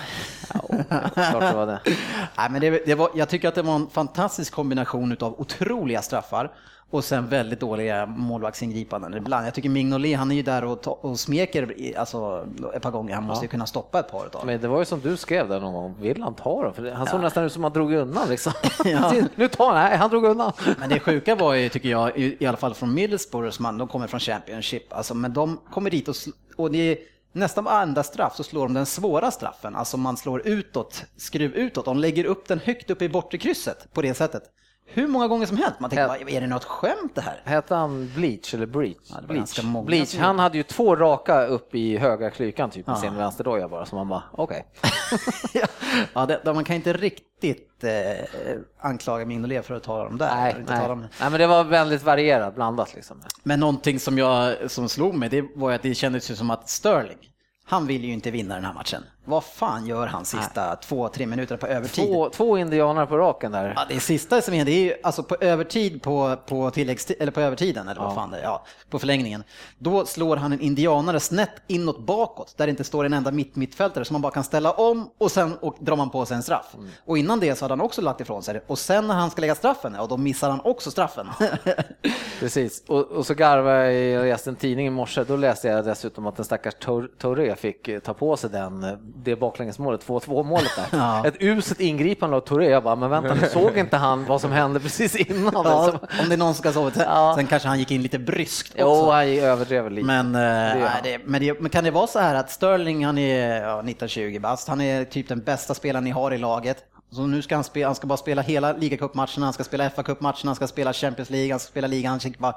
klart 1.14 1.42
det 1.42 1.54
var 1.56 1.66
det. 1.66 1.71
Nej, 2.38 2.50
men 2.52 2.62
det, 2.62 2.86
det 2.86 2.96
var, 2.96 3.10
jag 3.16 3.30
tycker 3.30 3.48
att 3.48 3.56
det 3.56 3.62
var 3.62 3.76
en 3.76 3.90
fantastisk 3.90 4.54
kombination 4.54 5.18
av 5.20 5.42
otroliga 5.42 6.02
straffar 6.02 6.52
och 6.90 7.04
sen 7.04 7.28
väldigt 7.28 7.60
dåliga 7.60 8.06
målvaktsingripanden 8.06 9.14
ibland. 9.18 9.48
Jag 9.48 9.54
tycker 9.54 9.70
Mignolet, 9.70 10.18
han 10.18 10.32
är 10.32 10.36
ju 10.36 10.42
där 10.42 10.64
och, 10.64 10.82
ta, 10.82 10.92
och 10.92 11.20
smeker 11.20 11.74
alltså, 11.98 12.48
ett 12.76 12.82
par 12.82 12.92
gånger. 12.92 13.16
Han 13.16 13.24
måste 13.24 13.46
ju 13.46 13.50
kunna 13.50 13.66
stoppa 13.66 14.00
ett 14.00 14.12
par 14.12 14.26
utav 14.26 14.46
Men 14.46 14.62
det 14.62 14.68
var 14.68 14.80
ju 14.80 14.86
som 14.86 15.00
du 15.00 15.18
skrev 15.18 15.50
där 15.50 15.60
någon 15.60 15.74
gång, 15.74 15.96
vill 16.00 16.22
han 16.24 16.34
ta 16.34 16.64
dem? 16.64 16.74
För 16.74 16.84
det- 16.84 16.94
han 16.94 17.08
såg 17.08 17.22
nästan 17.22 17.44
ut 17.44 17.52
som 17.52 17.64
han 17.64 17.74
drog 17.74 17.94
undan 17.94 18.30
liksom. 18.30 18.54
Ja. 18.86 19.14
nu 19.36 19.48
tar 19.48 19.66
han, 19.74 19.76
nej 19.76 19.98
han 19.98 20.10
drog 20.10 20.26
undan. 20.26 20.52
Men 20.80 20.90
det 20.90 21.00
sjuka 21.00 21.36
var 21.36 21.54
ju, 21.54 21.70
tycker 21.70 21.90
jag, 21.90 22.18
i, 22.18 22.38
i 22.40 22.46
alla 22.46 22.58
fall 22.58 22.74
från 22.74 22.94
Middlesbrough, 22.94 23.50
som 23.50 23.78
de 23.78 23.88
kommer 23.88 24.08
från 24.08 24.20
Championship, 24.20 24.94
alltså, 24.94 25.14
men 25.14 25.34
de 25.34 25.60
kommer 25.74 25.90
dit 25.90 26.08
och, 26.08 26.16
och 26.58 26.72
det 26.72 26.98
nästan 27.32 27.64
varenda 27.64 28.04
straff 28.04 28.36
så 28.36 28.44
slår 28.44 28.68
de 28.68 28.74
den 28.74 28.86
svåra 28.86 29.32
straffen, 29.32 29.76
alltså 29.76 29.98
man 29.98 30.18
slår 30.18 30.48
utåt, 30.48 31.04
skruv 31.18 31.54
utåt, 31.54 31.86
de 31.86 31.98
lägger 31.98 32.26
upp 32.26 32.48
den 32.48 32.60
högt 32.60 32.90
upp 32.90 33.02
i 33.02 33.10
bortre 33.10 33.38
krysset 33.38 33.94
på 33.94 34.02
det 34.02 34.14
sättet. 34.14 34.44
Hur 34.94 35.08
många 35.08 35.28
gånger 35.28 35.46
som 35.46 35.58
helst, 35.58 35.80
man 35.80 35.90
tänker, 35.90 36.08
"Vad- 36.08 36.30
är 36.30 36.42
det 36.42 36.48
något 36.48 36.64
skämt 36.64 37.12
det 37.16 37.22
här? 37.22 37.42
Hette 37.46 37.76
han 37.76 38.12
Bleach 38.16 38.54
eller 38.54 38.66
Breach? 38.66 38.98
Ja, 39.10 39.16
det 39.22 39.28
Bleach. 39.28 39.60
Bleach. 39.86 40.16
Han 40.18 40.40
hade 40.40 40.58
ju 40.58 40.64
två 40.64 40.96
raka 40.96 41.46
upp 41.46 41.76
i 41.76 41.98
höga 41.98 42.30
klykan 42.30 42.70
typ 42.70 42.88
med 42.88 42.96
Ja. 42.96 43.02
sin 43.02 43.16
vänsterdoja 43.16 43.68
bara, 43.68 43.86
så 43.86 43.96
man 43.96 44.08
bara, 44.10 44.24
okej. 44.32 44.66
ja, 46.14 46.26
det, 46.26 46.42
de- 46.46 46.54
man 46.56 46.64
kan 46.64 46.76
inte 46.76 46.94
riktigt 46.94 47.84
eh, 47.84 47.92
anklaga 48.82 49.26
Mignolet 49.26 49.66
för 49.66 49.76
att 49.76 49.84
ta 49.84 50.04
dem 50.04 50.18
där. 50.18 50.36
Nej, 50.36 50.56
nej. 50.68 50.88
dem. 50.88 51.00
nej, 51.02 51.30
men 51.32 51.40
det 51.40 51.48
var 51.48 51.64
väldigt 51.64 52.04
varierat, 52.04 52.56
blandat 52.56 52.96
liksom. 52.96 53.22
Men 53.44 53.60
någonting 53.60 54.00
som, 54.00 54.18
jag, 54.18 54.72
som 54.72 54.90
slog 54.90 55.14
mig, 55.16 55.30
det 55.30 55.46
var 55.56 55.72
att 55.72 55.82
det 55.82 55.96
kändes 55.96 56.32
ju 56.32 56.36
som 56.36 56.50
att 56.52 56.70
Sterling, 56.70 57.18
han 57.66 57.88
vill 57.88 58.06
ju 58.06 58.14
inte 58.14 58.32
vinna 58.32 58.56
den 58.56 58.66
här 58.66 58.74
matchen. 58.74 59.04
Vad 59.26 59.44
fan 59.44 59.86
gör 59.86 60.08
han 60.08 60.26
sista 60.26 60.76
två, 60.76 61.08
tre 61.08 61.26
minuter 61.26 61.58
på 61.58 61.68
övertid? 61.68 62.08
Två, 62.08 62.30
två 62.30 62.58
indianer 62.58 63.06
på 63.06 63.18
raken 63.18 63.52
där. 63.52 63.74
Ja, 63.76 63.86
det 63.90 64.00
sista 64.00 64.42
som 64.42 64.54
är, 64.54 64.66
det 64.66 64.72
är 64.72 64.84
ju 64.84 64.94
alltså 65.04 65.24
på 65.24 65.36
övertid 65.42 66.02
på, 66.02 66.36
på, 66.46 66.70
tilläggsti- 66.70 67.16
eller 67.20 67.32
på 67.32 67.42
övertiden, 67.42 67.88
eller 67.88 68.02
vad 68.02 68.14
fan 68.16 68.32
det 68.32 68.38
är, 68.38 68.44
ja, 68.44 68.66
på 68.90 69.00
förlängningen. 69.00 69.44
Då 69.78 70.06
slår 70.06 70.38
han 70.38 70.54
en 70.54 70.60
indianare 70.62 71.20
snett 71.20 71.50
inåt 71.68 72.00
bakåt, 72.00 72.54
där 72.58 72.66
det 72.68 72.70
inte 72.70 72.84
står 72.84 73.06
en 73.06 73.14
enda 73.14 73.32
mitt 73.32 73.56
mittfältare 73.56 74.06
som 74.06 74.14
man 74.14 74.22
bara 74.22 74.32
kan 74.32 74.44
ställa 74.44 74.72
om 74.72 75.10
och 75.18 75.32
sen 75.32 75.58
och 75.58 75.76
drar 75.80 75.96
man 75.96 76.10
på 76.10 76.26
sig 76.26 76.38
en 76.38 76.44
straff. 76.44 76.76
Och 77.06 77.18
innan 77.18 77.40
det 77.40 77.56
så 77.56 77.66
hade 77.66 77.72
han 77.72 77.82
också 77.82 78.02
lagt 78.02 78.22
ifrån 78.22 78.44
sig 78.44 78.54
det. 78.54 78.62
Och 78.68 78.80
sen 78.80 79.08
när 79.08 79.16
han 79.16 79.32
ska 79.32 79.42
lägga 79.42 79.56
straffen, 79.56 79.94
ja 79.98 80.06
då 80.08 80.18
missar 80.18 80.50
han 80.50 80.62
också 80.64 80.92
straffen. 80.92 81.28
Precis, 82.40 82.84
och, 82.88 83.12
och 83.12 83.26
så 83.26 83.34
garvade 83.34 83.94
jag, 83.94 84.22
jag 84.26 84.30
läste 84.32 84.50
en 84.50 84.56
tidning 84.56 84.88
i 84.88 84.90
morse, 84.90 85.24
då 85.24 85.36
läste 85.36 85.68
jag 85.68 85.86
dessutom 85.86 86.28
att 86.28 86.36
den 86.36 86.46
stackars 86.46 86.74
Tor- 86.74 87.10
Touré 87.18 87.56
fick 87.56 87.88
eh, 87.88 88.00
ta 88.00 88.14
på 88.14 88.38
sig 88.38 88.50
den, 88.50 88.84
eh, 88.84 88.92
det 89.16 89.36
baklängesmålet, 89.36 90.08
2-2 90.08 90.44
målet 90.44 90.72
där. 90.76 90.86
Ja. 91.00 91.28
Ett 91.28 91.36
uselt 91.40 91.80
ingripande 91.80 92.38
av 92.38 92.42
Touré, 92.42 92.70
jag 92.70 92.84
bara, 92.84 92.96
men 92.96 93.10
vänta 93.10 93.34
nu 93.34 93.48
såg 93.48 93.78
inte 93.78 93.98
han 93.98 94.26
vad 94.26 94.42
som 94.42 94.52
hände 94.52 94.80
precis 94.80 95.16
innan? 95.16 95.52
ja, 95.54 95.86
Liksom. 95.86 96.08
om 96.24 96.30
det 96.30 96.36
är 96.36 96.38
någon 96.38 96.54
som 96.54 96.64
ska 96.64 96.72
sova. 96.74 96.92
Sen, 96.92 97.04
Ja. 97.08 97.34
sen 97.38 97.48
kanske 97.48 97.68
han 97.68 97.80
gick 97.80 97.92
in 97.92 98.02
lite 98.02 98.20
bryskt 98.20 98.72
också. 98.74 98.82
Jo, 98.84 99.10
han 99.12 99.28
överdrev 99.28 99.92
lite. 99.92 100.08
Men, 100.08 100.36
eh, 100.36 100.82
han. 100.88 101.00
det, 101.04 101.20
men, 101.26 101.42
det, 101.42 101.62
men 101.62 101.70
kan 101.70 101.84
det 101.84 101.92
vara 101.92 102.08
så 102.08 102.20
här 102.20 102.36
att 102.36 102.52
Sterling, 102.52 103.06
han 103.06 103.18
är 103.18 103.62
ja, 103.62 103.82
19-20 103.82 104.40
bast, 104.40 104.68
han 104.68 104.82
är 104.82 105.06
typ 105.06 105.28
den 105.28 105.40
bästa 105.40 105.74
spelaren 105.74 106.04
ni 106.04 106.12
har 106.12 106.34
i 106.34 106.38
laget. 106.38 106.78
Så 107.14 107.22
nu 107.28 107.42
ska 107.42 107.56
han, 107.56 107.64
spela, 107.64 107.88
han 107.88 107.96
ska 107.96 108.08
bara 108.08 108.18
spela 108.18 108.42
hela 108.42 108.74
ligacupmatcherna, 108.74 109.46
han 109.46 109.54
ska 109.54 109.64
spela 109.64 109.90
FA-cupmatcherna, 109.90 110.46
han 110.46 110.56
ska 110.56 110.68
spela 110.68 110.94
Champions 110.94 111.30
League, 111.30 111.52
han 111.54 111.60
ska 111.60 111.70
spela 111.70 111.88
ligan. 111.88 112.10
Han 112.10 112.20
tänker 112.20 112.40
bara, 112.40 112.56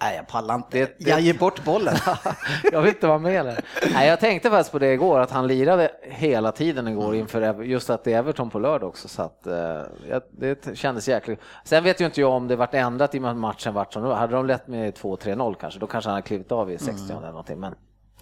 nej 0.00 0.16
jag 0.16 0.26
pallar 0.28 0.54
inte. 0.54 0.78
Det- 0.78 0.94
det- 0.98 1.10
Jag 1.10 1.20
ger 1.20 1.34
bort 1.34 1.64
bollen. 1.64 1.94
jag 2.72 2.80
vill 2.82 2.88
inte 2.94 3.06
vara 3.06 3.18
med 3.18 3.34
eller? 3.40 3.64
Nej, 3.92 4.08
jag 4.08 4.20
tänkte 4.20 4.50
faktiskt 4.50 4.72
på 4.72 4.78
det 4.78 4.92
igår, 4.92 5.20
att 5.20 5.30
han 5.30 5.46
lirade 5.46 5.90
hela 6.02 6.52
tiden 6.52 6.88
igår 6.88 7.14
inför 7.14 7.42
Ever- 7.42 7.62
just 7.64 7.90
att 7.90 8.04
det 8.04 8.12
är 8.12 8.18
Everton 8.18 8.50
på 8.50 8.58
lördag 8.58 8.88
också. 8.88 9.08
Så 9.08 9.22
att, 9.22 9.46
eh, 9.46 9.82
det 10.30 10.76
kändes 10.78 11.08
jäkligt. 11.08 11.40
Sen 11.64 11.84
vet 11.84 12.00
ju 12.00 12.04
inte 12.04 12.20
jag 12.20 12.30
om 12.32 12.48
det 12.48 12.56
vart 12.56 12.74
ändrat 12.74 13.14
i 13.14 13.18
och 13.18 13.22
med 13.22 13.30
att 13.30 13.36
matchen 13.36 13.74
vart 13.74 13.92
som. 13.92 14.04
Hade 14.04 14.32
de 14.36 14.46
lett 14.46 14.66
med 14.68 14.94
2-3-0 14.94 15.54
kanske, 15.60 15.80
då 15.80 15.86
kanske 15.86 16.10
han 16.10 16.14
hade 16.14 16.26
klivit 16.26 16.52
av 16.52 16.70
i 16.70 16.78
60 16.78 17.12
eller 17.12 17.28
någonting. 17.28 17.60
Men, 17.60 17.74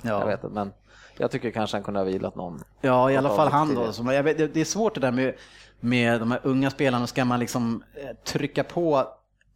Ja. 0.03 0.11
jag 0.21 0.27
vet 0.27 0.45
inte, 0.45 0.55
men 0.55 0.73
jag 1.17 1.31
tycker 1.31 1.51
kanske 1.51 1.77
han 1.77 1.85
kunde 1.85 2.01
ha 2.01 2.05
vilat 2.05 2.35
någon. 2.35 2.63
Ja, 2.81 3.11
i 3.11 3.17
alla 3.17 3.29
fall 3.29 3.49
han 3.49 3.75
då. 3.75 3.93
Som, 3.93 4.07
vet, 4.07 4.39
det- 4.39 4.55
det 4.55 4.61
är 4.61 4.65
svårt 4.65 4.95
det 4.95 5.01
där 5.01 5.11
med, 5.13 5.35
med 5.81 6.21
de 6.21 6.31
här 6.31 6.41
unga 6.43 6.71
spelarna. 6.71 7.07
Ska 7.07 7.25
man 7.25 7.41
liksom 7.41 7.83
eh, 7.95 8.17
trycka 8.25 8.65
på 8.65 9.05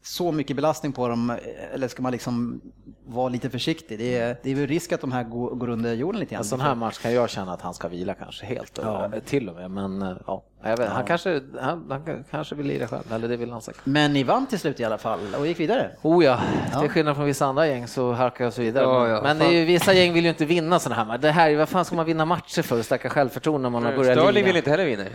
så 0.03 0.33
mycket 0.33 0.57
belastning 0.57 0.93
på 0.93 1.09
dem 1.09 1.37
eller 1.75 1.89
ska 1.89 2.03
man 2.03 2.13
liksom 2.13 2.61
vara 3.07 3.29
lite 3.29 3.51
försiktig? 3.51 3.99
Det 3.99 4.19
är, 4.19 4.37
det 4.43 4.51
är 4.51 4.55
väl 4.55 4.67
risk 4.67 4.93
att 4.93 5.01
de 5.01 5.13
här 5.13 5.25
går, 5.25 5.55
går 5.55 5.69
under 5.69 5.95
jorden 5.95 6.21
lite 6.21 6.31
grann. 6.35 6.41
En 6.41 6.45
sån 6.49 6.61
här 6.61 6.75
match 6.75 6.99
kan 6.99 7.13
jag 7.13 7.31
känna 7.31 7.53
att 7.53 7.61
han 7.63 7.75
ska 7.75 7.89
vila 7.89 8.15
kanske 8.15 8.47
helt, 8.47 8.79
Ja. 8.83 9.11
till 9.25 9.49
och 9.49 9.55
med. 9.55 9.71
Men 9.71 10.03
eh, 10.03 10.17
ja, 10.27 10.43
jag 10.63 10.77
vet, 10.77 10.89
han, 10.89 11.05
kanske, 11.05 11.41
han, 11.61 11.87
han 11.91 12.25
kanske 12.31 12.55
vill 12.55 12.67
lira 12.67 12.89
själv, 12.89 13.13
eller 13.13 13.29
det 13.29 13.37
vill 13.37 13.51
han 13.51 13.63
säkert. 13.63 13.81
Men 13.85 14.13
ni 14.13 14.23
vann 14.23 14.47
till 14.47 14.59
slut 14.59 14.81
i 14.81 14.85
alla 14.85 14.99
fall 14.99 15.21
och 15.39 15.47
gick 15.47 15.61
vidare. 15.61 15.91
Oh 16.03 16.25
ja, 16.25 16.41
Ja. 16.73 16.81
till 16.81 16.91
skillnad 16.91 17.17
från 17.17 17.25
vissa 17.27 17.47
andra 17.47 17.67
gäng 17.67 17.87
så 17.89 18.13
harkar 18.13 18.45
jag 18.45 18.53
så 18.53 18.63
vidare. 18.63 18.85
Ja, 18.85 19.09
ja, 19.09 19.15
men 19.23 19.25
fan. 19.25 19.39
det 19.39 19.45
är 19.45 19.59
ju, 19.59 19.65
vissa 19.65 19.93
gäng 19.93 20.13
vill 20.13 20.25
ju 20.25 20.31
inte 20.31 20.45
vinna 20.45 20.79
sådana 20.79 20.97
här 21.03 21.05
matcher. 21.09 21.23
Det 21.23 21.31
här, 21.31 21.57
vad 21.57 21.69
fan 21.69 21.85
ska 21.85 21.97
man 21.97 22.07
vinna 22.07 22.25
matcher 22.25 22.63
för? 22.63 22.83
Stacka 22.83 23.11
självförtroende 23.11 23.63
när 23.63 23.71
man 23.71 23.85
har 23.85 23.93
börjat 23.97 24.19
Sterling 24.19 24.45
vill 24.45 24.57
inte 24.57 24.71
heller 24.71 24.85
vinna. 24.85 25.05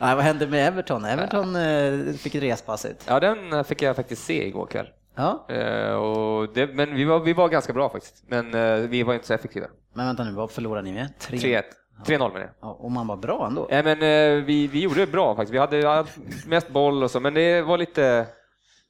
Nej, 0.00 0.14
vad 0.14 0.24
hände 0.24 0.46
med 0.46 0.68
Everton? 0.68 1.04
Everton 1.04 1.56
eh, 1.56 2.14
fick 2.14 2.34
ett 2.34 2.42
respass 2.42 2.84
ut. 2.84 3.04
Ja, 3.08 3.20
den 3.20 3.52
eh, 3.52 3.62
fick 3.62 3.82
jag 3.82 3.96
faktiskt 3.96 4.24
se 4.24 4.46
igår 4.46 4.66
kväll. 4.66 4.86
Ja, 5.18 5.46
Eh, 5.48 5.92
och 5.94 6.48
det, 6.54 6.66
men 6.66 6.94
vi 6.94 7.04
var, 7.04 7.20
vi 7.20 7.32
var 7.32 7.48
ganska 7.48 7.72
bra 7.72 7.88
faktiskt, 7.88 8.24
men 8.28 8.54
eh, 8.54 8.74
vi 8.76 9.02
var 9.02 9.14
inte 9.14 9.26
så 9.26 9.34
effektiva. 9.34 9.66
men 9.94 10.06
vänta 10.06 10.24
nu, 10.24 10.32
vad 10.32 10.50
förlorade 10.50 10.82
ni 10.82 10.92
med? 10.92 11.08
3-1. 11.20 11.62
3-0 12.04 12.18
menar 12.18 12.40
jag. 12.40 12.50
Ja, 12.60 12.68
och 12.80 12.90
man 12.92 13.06
var 13.06 13.16
bra 13.16 13.46
ändå. 13.46 13.66
Ja, 13.70 13.82
men, 13.82 14.02
eh, 14.02 14.44
vi, 14.44 14.66
vi 14.66 14.80
gjorde 14.80 15.00
det 15.00 15.06
bra 15.06 15.36
faktiskt. 15.36 15.54
Vi 15.54 15.58
hade 15.58 16.06
mest 16.46 16.68
boll 16.68 17.02
och 17.02 17.10
så, 17.10 17.20
men 17.20 17.34
det 17.34 17.62
var 17.62 17.78
lite 17.78 18.26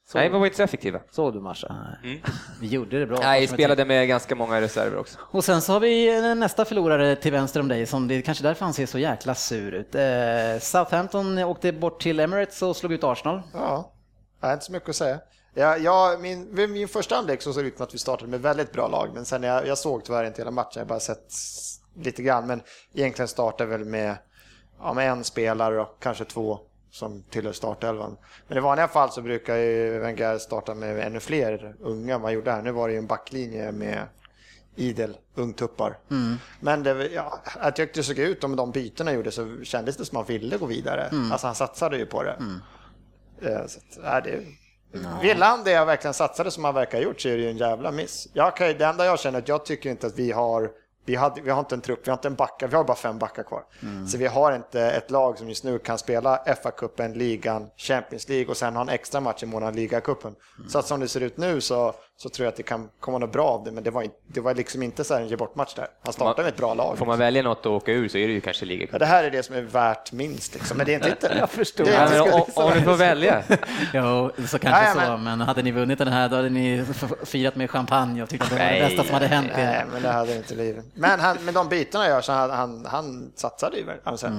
Så, 0.08 0.18
Nej, 0.18 0.28
vi 0.28 0.38
var 0.38 0.44
inte 0.46 0.56
så 0.56 0.62
effektiva. 0.62 1.00
Såg 1.10 1.32
du 1.32 1.40
matchen? 1.40 1.72
Vi 2.60 2.66
gjorde 2.66 2.98
det 2.98 3.06
bra. 3.06 3.18
Nej, 3.22 3.46
spelade 3.46 3.84
med 3.84 4.08
ganska 4.08 4.34
många 4.34 4.60
reserver 4.60 4.98
också. 4.98 5.18
Och 5.22 5.44
sen 5.44 5.62
så 5.62 5.72
har 5.72 5.80
vi 5.80 6.20
nästa 6.34 6.64
förlorare 6.64 7.16
till 7.16 7.32
vänster 7.32 7.60
om 7.60 7.68
dig, 7.68 7.86
som 7.86 8.08
det 8.08 8.14
är 8.14 8.20
kanske 8.20 8.44
därför 8.44 8.64
han 8.64 8.74
ser 8.74 8.86
så 8.86 8.98
jäkla 8.98 9.34
sur 9.34 9.72
ut. 9.74 9.94
Eh, 9.94 10.02
Southampton 10.60 11.38
åkte 11.38 11.72
bort 11.72 12.00
till 12.02 12.20
Emirates 12.20 12.62
och 12.62 12.76
slog 12.76 12.92
ut 12.92 13.04
Arsenal. 13.04 13.42
Ja, 13.52 13.92
jag 14.40 14.48
har 14.48 14.54
inte 14.54 14.64
så 14.64 14.72
mycket 14.72 14.88
att 14.88 14.96
säga. 14.96 15.20
Ja, 15.54 15.76
ja, 15.76 16.16
min, 16.20 16.72
min 16.72 16.88
första 16.88 17.16
anlägg 17.16 17.42
så 17.42 17.52
såg 17.52 17.64
det 17.64 17.68
ut 17.68 17.76
som 17.76 17.84
att 17.84 17.94
vi 17.94 17.98
startade 17.98 18.30
med 18.30 18.40
väldigt 18.42 18.72
bra 18.72 18.88
lag, 18.88 19.10
men 19.14 19.24
sen 19.24 19.42
jag, 19.42 19.66
jag 19.66 19.78
såg 19.78 20.04
tyvärr 20.04 20.24
inte 20.24 20.40
hela 20.40 20.50
matchen, 20.50 20.78
jag 20.80 20.86
bara 20.86 21.00
sett 21.00 21.32
lite 22.00 22.22
grann, 22.22 22.46
men 22.46 22.62
egentligen 22.94 23.28
startade 23.28 23.70
väl 23.70 23.84
med, 23.84 24.16
ja, 24.78 24.92
med 24.92 25.10
en 25.10 25.24
spelare 25.24 25.80
och 25.80 25.96
kanske 26.00 26.24
två 26.24 26.58
som 26.90 27.22
tillhör 27.22 27.52
startelvan. 27.52 28.16
Men 28.48 28.58
i 28.58 28.60
vanliga 28.60 28.88
fall 28.88 29.10
så 29.10 29.22
brukar 29.22 29.56
ju 29.56 29.98
Wenger 29.98 30.38
starta 30.38 30.74
med 30.74 31.00
ännu 31.00 31.20
fler 31.20 31.74
unga 31.80 32.14
än 32.14 32.20
vad 32.20 32.28
han 32.28 32.34
gjorde 32.34 32.52
här. 32.52 32.62
Nu 32.62 32.70
var 32.72 32.88
det 32.88 32.92
ju 32.94 32.98
en 32.98 33.06
backlinje 33.06 33.72
med 33.72 34.06
idel 34.76 35.16
ungtuppar. 35.34 35.98
Men 36.60 36.82
det, 36.82 37.08
ja, 37.14 37.42
jag 37.62 37.76
tyckte 37.76 38.00
det 38.00 38.04
såg 38.04 38.18
ut, 38.18 38.44
om 38.44 38.56
de 38.56 38.70
bytena 38.70 39.12
gjorde 39.12 39.30
så 39.30 39.56
kändes 39.62 39.96
det 39.96 40.04
som 40.04 40.18
att 40.18 40.28
han 40.28 40.38
ville 40.38 40.56
gå 40.56 40.66
vidare. 40.66 41.08
Alltså 41.32 41.46
han 41.46 41.54
satsade 41.54 41.98
ju 41.98 42.06
på 42.06 42.22
det. 42.22 42.36
Eh, 43.42 43.66
Så 43.66 43.80
nej, 44.02 44.22
det, 44.24 44.40
Vill 45.22 45.42
han 45.42 45.64
det 45.64 45.70
jag 45.70 45.86
verkligen 45.86 46.14
satsade 46.14 46.50
som 46.50 46.64
han 46.64 46.74
verkar 46.74 46.98
ha 46.98 47.04
gjort 47.04 47.20
så 47.20 47.28
är 47.28 47.36
det 47.36 47.42
ju 47.42 47.50
en 47.50 47.56
jävla 47.56 47.90
miss. 47.92 48.28
Jag 48.32 48.56
kan, 48.56 48.66
det 48.78 48.84
enda 48.86 49.04
jag 49.04 49.20
känner 49.20 49.38
är 49.38 49.42
att 49.42 49.48
jag 49.48 49.64
tycker 49.64 49.90
inte 49.90 50.06
att 50.06 50.18
vi 50.18 50.32
har 50.32 50.70
vi, 51.06 51.14
hade, 51.14 51.40
vi 51.40 51.50
har 51.50 51.60
inte 51.60 51.74
en 51.74 51.80
trupp, 51.80 52.00
vi 52.04 52.10
har 52.10 52.16
inte 52.16 52.28
en 52.28 52.34
backa, 52.34 52.66
vi 52.66 52.76
har 52.76 52.84
bara 52.84 52.96
fem 52.96 53.18
backar 53.18 53.42
kvar. 53.42 53.64
Så 54.08 54.18
vi 54.18 54.26
har 54.26 54.52
inte 54.56 54.82
ett 54.82 55.10
lag 55.10 55.38
som 55.38 55.48
just 55.48 55.64
nu 55.64 55.78
kan 55.78 55.98
spela 55.98 56.36
FA-cupen, 56.36 57.14
ligan, 57.14 57.70
Champions 57.76 58.28
League 58.28 58.46
och 58.46 58.56
sen 58.56 58.74
ha 58.74 58.82
en 58.82 58.88
extra 58.88 59.20
match 59.20 59.42
i 59.42 59.46
månaden 59.46 59.76
ligacupen. 59.76 60.34
Så 60.68 60.78
att 60.78 60.86
som 60.86 61.00
det 61.00 61.08
ser 61.08 61.20
ut 61.20 61.36
nu 61.36 61.60
så, 61.60 61.94
så 62.18 62.28
tror 62.28 62.44
jag 62.44 62.50
att 62.50 62.56
det 62.56 62.62
kan 62.62 62.88
komma 63.00 63.18
något 63.18 63.32
bra 63.32 63.46
av 63.48 63.64
det, 63.64 63.70
men 63.72 63.84
det 63.84 63.90
var, 63.90 64.02
inte, 64.02 64.16
det 64.26 64.40
var 64.40 64.54
liksom 64.54 64.82
inte 64.82 65.04
så 65.04 65.14
här 65.14 65.20
en 65.20 65.28
ge 65.28 65.36
bort-match 65.36 65.74
där. 65.74 65.86
Han 66.04 66.12
startade 66.12 66.42
med 66.42 66.52
ett 66.52 66.56
bra 66.58 66.74
lag. 66.74 66.98
Får 66.98 67.06
man 67.06 67.18
välja 67.18 67.42
något 67.42 67.58
att 67.58 67.66
åka 67.66 67.92
ur 67.92 68.08
så 68.08 68.18
är 68.18 68.26
det 68.26 68.32
ju 68.32 68.40
kanske 68.40 68.64
Ja, 68.64 68.68
ligacupen. 68.68 68.98
det 68.98 69.06
här 69.06 69.24
är 69.24 69.30
det 69.30 69.42
som 69.42 69.54
är 69.56 69.60
värt 69.62 70.12
minst, 70.12 70.54
liksom. 70.54 70.76
men 70.76 70.86
det 70.86 70.94
är 70.94 71.08
inte 71.08 71.28
det. 71.28 71.38
Jag 71.38 71.50
förstår. 71.50 71.84
Det 71.84 71.90
är 71.90 71.94
Ja, 71.94 72.02
inte 72.24 72.30
men 72.38 72.52
ska- 72.52 72.64
om, 72.64 72.72
du 72.74 72.80
får 72.82 72.94
välja. 72.94 73.42
Jo, 73.94 74.30
så 74.46 74.58
kanske 74.58 74.68
Ja, 74.82 74.86
ja, 74.86 74.92
så, 74.94 74.98
men- 74.98 75.24
men 75.24 75.40
hade 75.40 75.62
ni 75.62 75.70
vunnit 75.72 75.98
den 75.98 76.08
här 76.08 76.28
då 76.28 76.36
hade 76.36 76.48
ni 76.50 76.84
firat 77.24 77.56
med 77.56 77.70
champagne 77.70 78.22
och 78.22 78.28
tyckt 78.28 78.44
att 78.44 78.50
det 78.50 78.56
var 78.56 78.64
det 78.72 78.80
bästa 78.80 79.04
som 79.04 79.14
hade 79.14 79.26
hänt 79.26 79.50
Nej, 79.56 79.84
men 79.92 80.02
det 80.02 80.08
hade 80.08 80.36
inte 80.36 80.54
livet. 80.54 80.84
Men 80.94 81.20
han, 81.20 81.36
med 81.44 81.54
de 81.54 81.68
bitarna 81.68 82.04
jag 82.04 82.10
gör 82.14 82.20
så 82.20 82.32
han, 82.32 82.50
han, 82.50 82.86
han 82.86 83.32
satsade 83.34 83.76
ju 83.76 83.82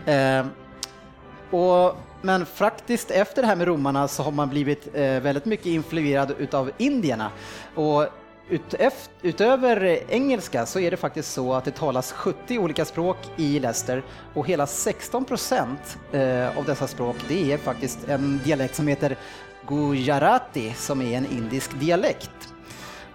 Eh, 0.05 0.45
och, 1.59 1.95
men 2.21 2.45
faktiskt 2.45 3.11
efter 3.11 3.41
det 3.41 3.47
här 3.47 3.55
med 3.55 3.67
romarna 3.67 4.07
så 4.07 4.23
har 4.23 4.31
man 4.31 4.49
blivit 4.49 4.87
eh, 4.93 5.01
väldigt 5.01 5.45
mycket 5.45 5.65
influerad 5.65 6.33
utav 6.37 6.71
indierna. 6.77 7.31
Och 7.75 8.07
utef, 8.49 9.09
utöver 9.21 9.99
engelska 10.09 10.65
så 10.65 10.79
är 10.79 10.91
det 10.91 10.97
faktiskt 10.97 11.33
så 11.33 11.53
att 11.53 11.65
det 11.65 11.71
talas 11.71 12.11
70 12.11 12.57
olika 12.59 12.85
språk 12.85 13.17
i 13.37 13.59
Leicester 13.59 14.03
och 14.33 14.47
hela 14.47 14.67
16 14.67 15.25
procent 15.25 15.97
eh, 16.11 16.57
av 16.57 16.65
dessa 16.65 16.87
språk 16.87 17.15
det 17.27 17.53
är 17.53 17.57
faktiskt 17.57 18.07
en 18.07 18.41
dialekt 18.43 18.75
som 18.75 18.87
heter 18.87 19.17
gujarati 19.67 20.73
som 20.77 21.01
är 21.01 21.17
en 21.17 21.31
indisk 21.31 21.79
dialekt. 21.79 22.52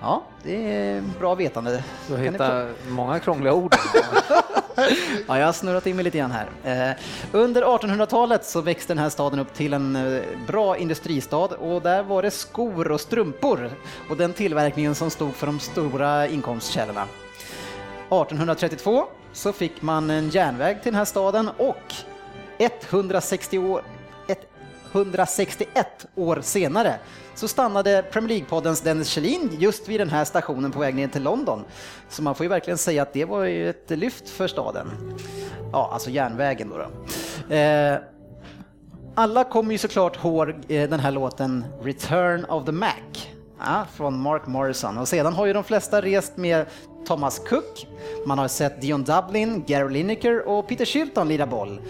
Ja, 0.00 0.22
det 0.42 0.72
är 0.72 1.02
bra 1.18 1.34
vetande. 1.34 1.84
Du 2.08 2.16
få- 2.16 2.22
hittar 2.22 2.68
många 2.88 3.18
krångliga 3.18 3.52
ord. 3.52 3.74
Ja, 5.28 5.38
jag 5.38 5.46
har 5.46 5.52
snurrat 5.52 5.86
in 5.86 5.96
mig 5.96 6.04
lite 6.04 6.18
grann 6.18 6.32
här. 6.64 6.90
Eh, 6.90 6.96
under 7.32 7.62
1800-talet 7.62 8.44
så 8.44 8.60
växte 8.60 8.94
den 8.94 9.02
här 9.02 9.08
staden 9.08 9.38
upp 9.38 9.54
till 9.54 9.72
en 9.72 9.96
eh, 9.96 10.22
bra 10.46 10.76
industristad 10.76 11.36
och 11.36 11.82
där 11.82 12.02
var 12.02 12.22
det 12.22 12.30
skor 12.30 12.90
och 12.92 13.00
strumpor 13.00 13.70
och 14.10 14.16
den 14.16 14.32
tillverkningen 14.32 14.94
som 14.94 15.10
stod 15.10 15.34
för 15.34 15.46
de 15.46 15.60
stora 15.60 16.26
inkomstkällorna. 16.28 17.02
1832 17.02 19.04
så 19.32 19.52
fick 19.52 19.82
man 19.82 20.10
en 20.10 20.28
järnväg 20.30 20.74
till 20.82 20.92
den 20.92 20.98
här 20.98 21.04
staden 21.04 21.50
och 21.56 21.94
160 22.58 23.58
år, 23.58 23.82
161 24.92 26.06
år 26.14 26.40
senare 26.42 26.94
så 27.34 27.48
stannade 27.48 28.04
Premier 28.10 28.28
League-poddens 28.28 28.84
Dennis 28.84 29.08
Kjellin 29.08 29.56
just 29.58 29.88
vid 29.88 30.00
den 30.00 30.10
här 30.10 30.24
stationen 30.24 30.70
på 30.70 30.80
väg 30.80 30.94
ner 30.94 31.08
till 31.08 31.22
London. 31.22 31.64
Så 32.08 32.22
man 32.22 32.34
får 32.34 32.44
ju 32.44 32.50
verkligen 32.50 32.78
säga 32.78 33.02
att 33.02 33.12
det 33.12 33.24
var 33.24 33.44
ju 33.44 33.70
ett 33.70 33.90
lyft 33.90 34.28
för 34.28 34.46
staden. 34.48 34.90
Ja, 35.72 35.90
alltså 35.92 36.10
järnvägen 36.10 36.70
då. 36.70 36.76
då. 36.78 37.54
Eh, 37.54 37.98
alla 39.14 39.44
kommer 39.44 39.72
ju 39.72 39.78
såklart 39.78 40.24
ihåg 40.24 40.48
eh, 40.48 40.88
den 40.90 41.00
här 41.00 41.10
låten 41.10 41.64
Return 41.82 42.44
of 42.44 42.64
the 42.64 42.72
Mac 42.72 42.92
ja, 43.58 43.86
från 43.94 44.20
Mark 44.20 44.46
Morrison. 44.46 44.98
Och 44.98 45.08
sedan 45.08 45.32
har 45.32 45.46
ju 45.46 45.52
de 45.52 45.64
flesta 45.64 46.02
rest 46.02 46.36
med 46.36 46.66
Thomas 47.06 47.38
Cook, 47.38 47.86
man 48.26 48.38
har 48.38 48.48
sett 48.48 48.80
Dion 48.80 49.04
Dublin, 49.04 49.64
Gary 49.66 49.92
Lineker 49.92 50.48
och 50.48 50.68
Peter 50.68 50.84
Shilton 50.84 51.28
lira 51.28 51.46
boll. 51.46 51.80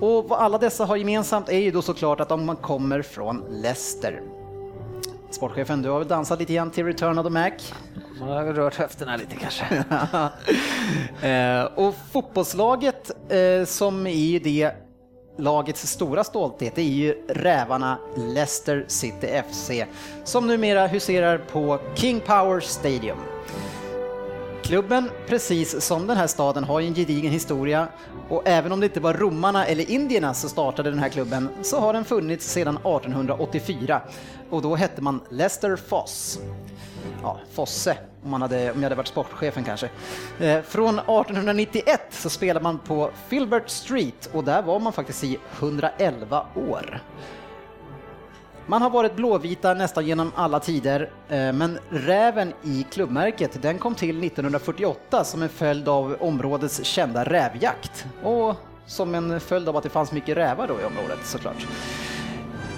Och 0.00 0.28
vad 0.28 0.38
alla 0.38 0.58
dessa 0.58 0.84
har 0.84 0.96
gemensamt 0.96 1.48
är 1.48 1.58
ju 1.58 1.70
då 1.70 1.82
såklart 1.82 2.20
att 2.20 2.28
de 2.28 2.56
kommer 2.56 3.02
från 3.02 3.44
Leicester. 3.50 4.22
Sportchefen, 5.30 5.82
du 5.82 5.90
har 5.90 5.98
väl 5.98 6.08
dansat 6.08 6.38
lite 6.38 6.54
grann 6.54 6.70
till 6.70 6.84
Return 6.84 7.18
of 7.18 7.26
the 7.26 7.30
Mac? 7.30 7.50
Man 8.20 8.28
har 8.28 8.44
rört 8.44 8.74
höfterna 8.74 9.16
lite 9.16 9.36
kanske. 9.36 9.84
Eh, 11.22 11.62
och 11.62 11.94
fotbollslaget 12.12 13.10
eh, 13.32 13.64
som 13.64 14.06
är 14.06 14.10
ju 14.10 14.38
det 14.38 14.72
lagets 15.38 15.86
stora 15.86 16.24
stolthet 16.24 16.74
det 16.74 16.82
är 16.82 16.86
ju 16.86 17.12
rävarna 17.28 17.98
Leicester 18.16 18.84
City 18.88 19.42
FC 19.50 19.70
som 20.24 20.46
numera 20.46 20.86
huserar 20.86 21.38
på 21.38 21.78
King 21.94 22.20
Power 22.20 22.60
Stadium. 22.60 23.18
Klubben, 24.62 25.10
precis 25.26 25.82
som 25.84 26.06
den 26.06 26.16
här 26.16 26.26
staden, 26.26 26.64
har 26.64 26.80
ju 26.80 26.86
en 26.86 26.94
gedigen 26.94 27.32
historia 27.32 27.88
och 28.28 28.42
även 28.44 28.72
om 28.72 28.80
det 28.80 28.86
inte 28.86 29.00
var 29.00 29.14
romarna 29.14 29.66
eller 29.66 29.90
indierna 29.90 30.34
som 30.34 30.50
startade 30.50 30.90
den 30.90 30.98
här 30.98 31.08
klubben 31.08 31.48
så 31.62 31.80
har 31.80 31.92
den 31.92 32.04
funnits 32.04 32.52
sedan 32.52 32.76
1884 32.76 34.00
och 34.50 34.62
då 34.62 34.76
hette 34.76 35.02
man 35.02 35.20
Leicester 35.30 35.76
Foss 35.76 36.40
ja, 37.22 37.38
Fosse, 37.52 37.96
om, 38.24 38.30
man 38.30 38.42
hade, 38.42 38.72
om 38.72 38.76
jag 38.76 38.82
hade 38.82 38.94
varit 38.94 39.08
sportchefen 39.08 39.64
kanske. 39.64 39.90
Eh, 40.40 40.62
från 40.62 40.98
1891 40.98 42.00
så 42.10 42.30
spelade 42.30 42.62
man 42.62 42.78
på 42.78 43.10
Filbert 43.28 43.68
Street 43.68 44.30
och 44.32 44.44
där 44.44 44.62
var 44.62 44.78
man 44.78 44.92
faktiskt 44.92 45.24
i 45.24 45.38
111 45.58 46.46
år. 46.70 47.00
Man 48.70 48.82
har 48.82 48.90
varit 48.90 49.16
blåvita 49.16 49.74
nästan 49.74 50.06
genom 50.06 50.32
alla 50.34 50.60
tider, 50.60 51.10
eh, 51.28 51.52
men 51.52 51.78
räven 51.90 52.52
i 52.62 52.86
klubbmärket 52.90 53.62
den 53.62 53.78
kom 53.78 53.94
till 53.94 54.24
1948 54.24 55.24
som 55.24 55.42
en 55.42 55.48
följd 55.48 55.88
av 55.88 56.16
områdets 56.20 56.84
kända 56.84 57.24
rävjakt 57.24 58.06
och 58.22 58.54
som 58.86 59.14
en 59.14 59.40
följd 59.40 59.68
av 59.68 59.76
att 59.76 59.82
det 59.82 59.88
fanns 59.88 60.12
mycket 60.12 60.36
rävar 60.36 60.68
då 60.68 60.74
i 60.80 60.84
området 60.84 61.18
såklart. 61.26 61.66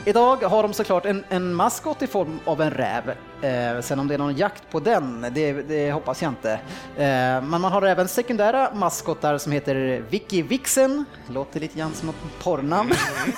Idag 0.04 0.37
har 0.37 0.62
de 0.62 0.73
såklart 0.73 1.07
en, 1.07 1.25
en 1.28 1.54
maskot 1.54 2.02
i 2.02 2.07
form 2.07 2.40
av 2.45 2.61
en 2.61 2.71
räv. 2.71 3.14
Eh, 3.42 3.80
sen 3.80 3.99
om 3.99 4.09
det 4.09 4.14
är 4.14 4.19
någon 4.19 4.37
jakt 4.37 4.71
på 4.71 4.80
den, 4.80 5.26
det, 5.33 5.52
det 5.52 5.92
hoppas 5.92 6.23
jag 6.23 6.30
inte. 6.30 6.52
Eh, 6.52 6.61
men 6.97 7.61
man 7.61 7.64
har 7.64 7.83
även 7.83 8.09
sekundära 8.09 8.71
maskotar 8.75 9.38
som 9.38 9.52
heter 9.52 10.04
Vicky 10.11 10.42
Vixen, 10.42 11.04
låter 11.28 11.61
lite 11.61 11.78
grann 11.78 11.95
som 11.95 12.09
ett 12.09 12.14
porrnamn. 12.42 12.92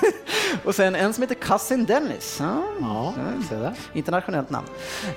och 0.65 0.75
sen 0.75 0.95
en 0.95 1.13
som 1.13 1.23
heter 1.23 1.35
Cousin 1.35 1.85
Dennis. 1.85 2.39
Ja, 2.41 2.63
Ja, 2.81 3.15
där. 3.51 3.73
internationellt 3.93 4.51
namn. 4.51 4.67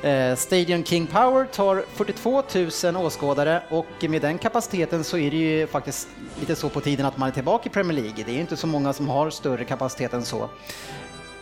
Eh, 0.04 0.36
Stadium 0.36 0.84
King 0.84 1.08
Power 1.08 1.46
tar 1.46 1.86
42 1.94 2.44
000 2.92 3.06
åskådare 3.06 3.64
och 3.70 4.10
med 4.10 4.22
den 4.22 4.38
kapaciteten 4.38 5.04
så 5.04 5.18
är 5.18 5.32
det 5.32 5.38
ju 5.38 5.68
faktiskt 5.68 6.08
lite 6.40 6.56
så 6.56 6.70
på 6.70 6.82
tiden 6.82 7.06
att 7.06 7.18
man 7.18 7.30
är 7.30 7.34
tillbaka 7.34 7.70
i 7.70 7.74
Premier 7.74 8.02
League. 8.02 8.24
Det 8.26 8.32
är 8.32 8.40
inte 8.40 8.58
så 8.58 8.68
många 8.68 8.94
som 8.94 9.10
har 9.10 9.30
större 9.30 9.64
kapacitet 9.64 10.14
än 10.14 10.26
så. 10.26 10.50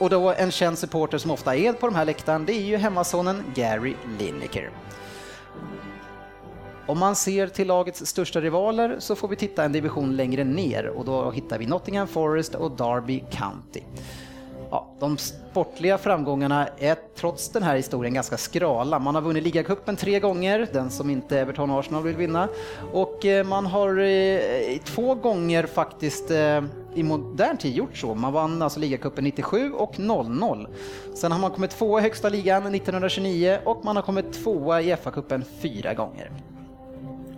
Och 0.04 0.10
då 0.10 0.34
en 0.34 0.52
känd 0.52 0.78
supporter 0.78 1.18
som 1.18 1.32
ofta 1.32 1.56
är 1.56 1.74
på 1.74 1.88
de 1.88 1.96
här 1.96 2.06
läktaren, 2.06 2.46
det 2.46 2.54
är 2.54 2.62
ju 2.62 2.78
hemmasonen 2.78 3.44
Gary 3.56 3.96
Lineker. 4.20 4.72
Om 6.86 7.00
man 7.00 7.16
ser 7.16 7.48
till 7.48 7.68
lagets 7.68 8.06
största 8.06 8.42
rivaler 8.42 8.96
så 9.00 9.16
får 9.16 9.28
vi 9.28 9.36
titta 9.36 9.64
en 9.64 9.72
division 9.72 10.16
längre 10.16 10.44
ner 10.44 10.88
och 10.88 11.06
då 11.06 11.32
hittar 11.32 11.60
vi 11.60 11.66
Nottingham 11.66 12.08
Forest 12.08 12.56
och 12.56 12.72
Derby 12.72 13.24
County. 13.32 13.82
Ja, 14.74 14.88
de 15.00 15.18
sportliga 15.18 15.98
framgångarna 15.98 16.68
är 16.78 16.98
trots 17.16 17.50
den 17.50 17.64
här 17.64 17.76
historien 17.76 18.14
ganska 18.14 18.38
skrala. 18.38 19.00
Man 19.00 19.16
har 19.16 19.22
vunnit 19.22 19.44
ligacupen 19.44 19.96
tre 19.96 20.20
gånger, 20.20 20.68
den 20.74 20.90
som 20.90 21.10
inte 21.10 21.40
Everton 21.40 21.72
och 21.72 21.80
Arsenal 21.80 22.04
vill 22.04 22.16
vinna. 22.16 22.50
Och 22.94 23.26
eh, 23.26 23.46
man 23.46 23.66
har 23.66 24.00
eh, 24.00 24.78
två 24.84 25.16
gånger 25.16 25.66
faktiskt 25.66 26.32
eh, 26.32 26.64
i 26.94 27.04
modern 27.04 27.58
tid 27.58 27.76
gjort 27.76 27.98
så. 27.98 28.16
Man 28.16 28.34
vann 28.34 28.62
alltså 28.62 28.80
ligacupen 28.80 29.24
97 29.24 29.72
och 29.72 30.00
00. 30.00 30.68
Sen 31.16 31.32
har 31.32 31.40
man 31.40 31.52
kommit 31.52 31.72
tvåa 31.72 32.00
i 32.00 32.04
högsta 32.04 32.30
ligan 32.30 32.76
1929 32.76 33.60
och 33.66 33.86
man 33.86 33.96
har 33.96 34.04
kommit 34.04 34.34
tvåa 34.34 34.82
i 34.82 34.96
FA-cupen 34.96 35.44
fyra 35.62 35.94
gånger. 35.94 36.32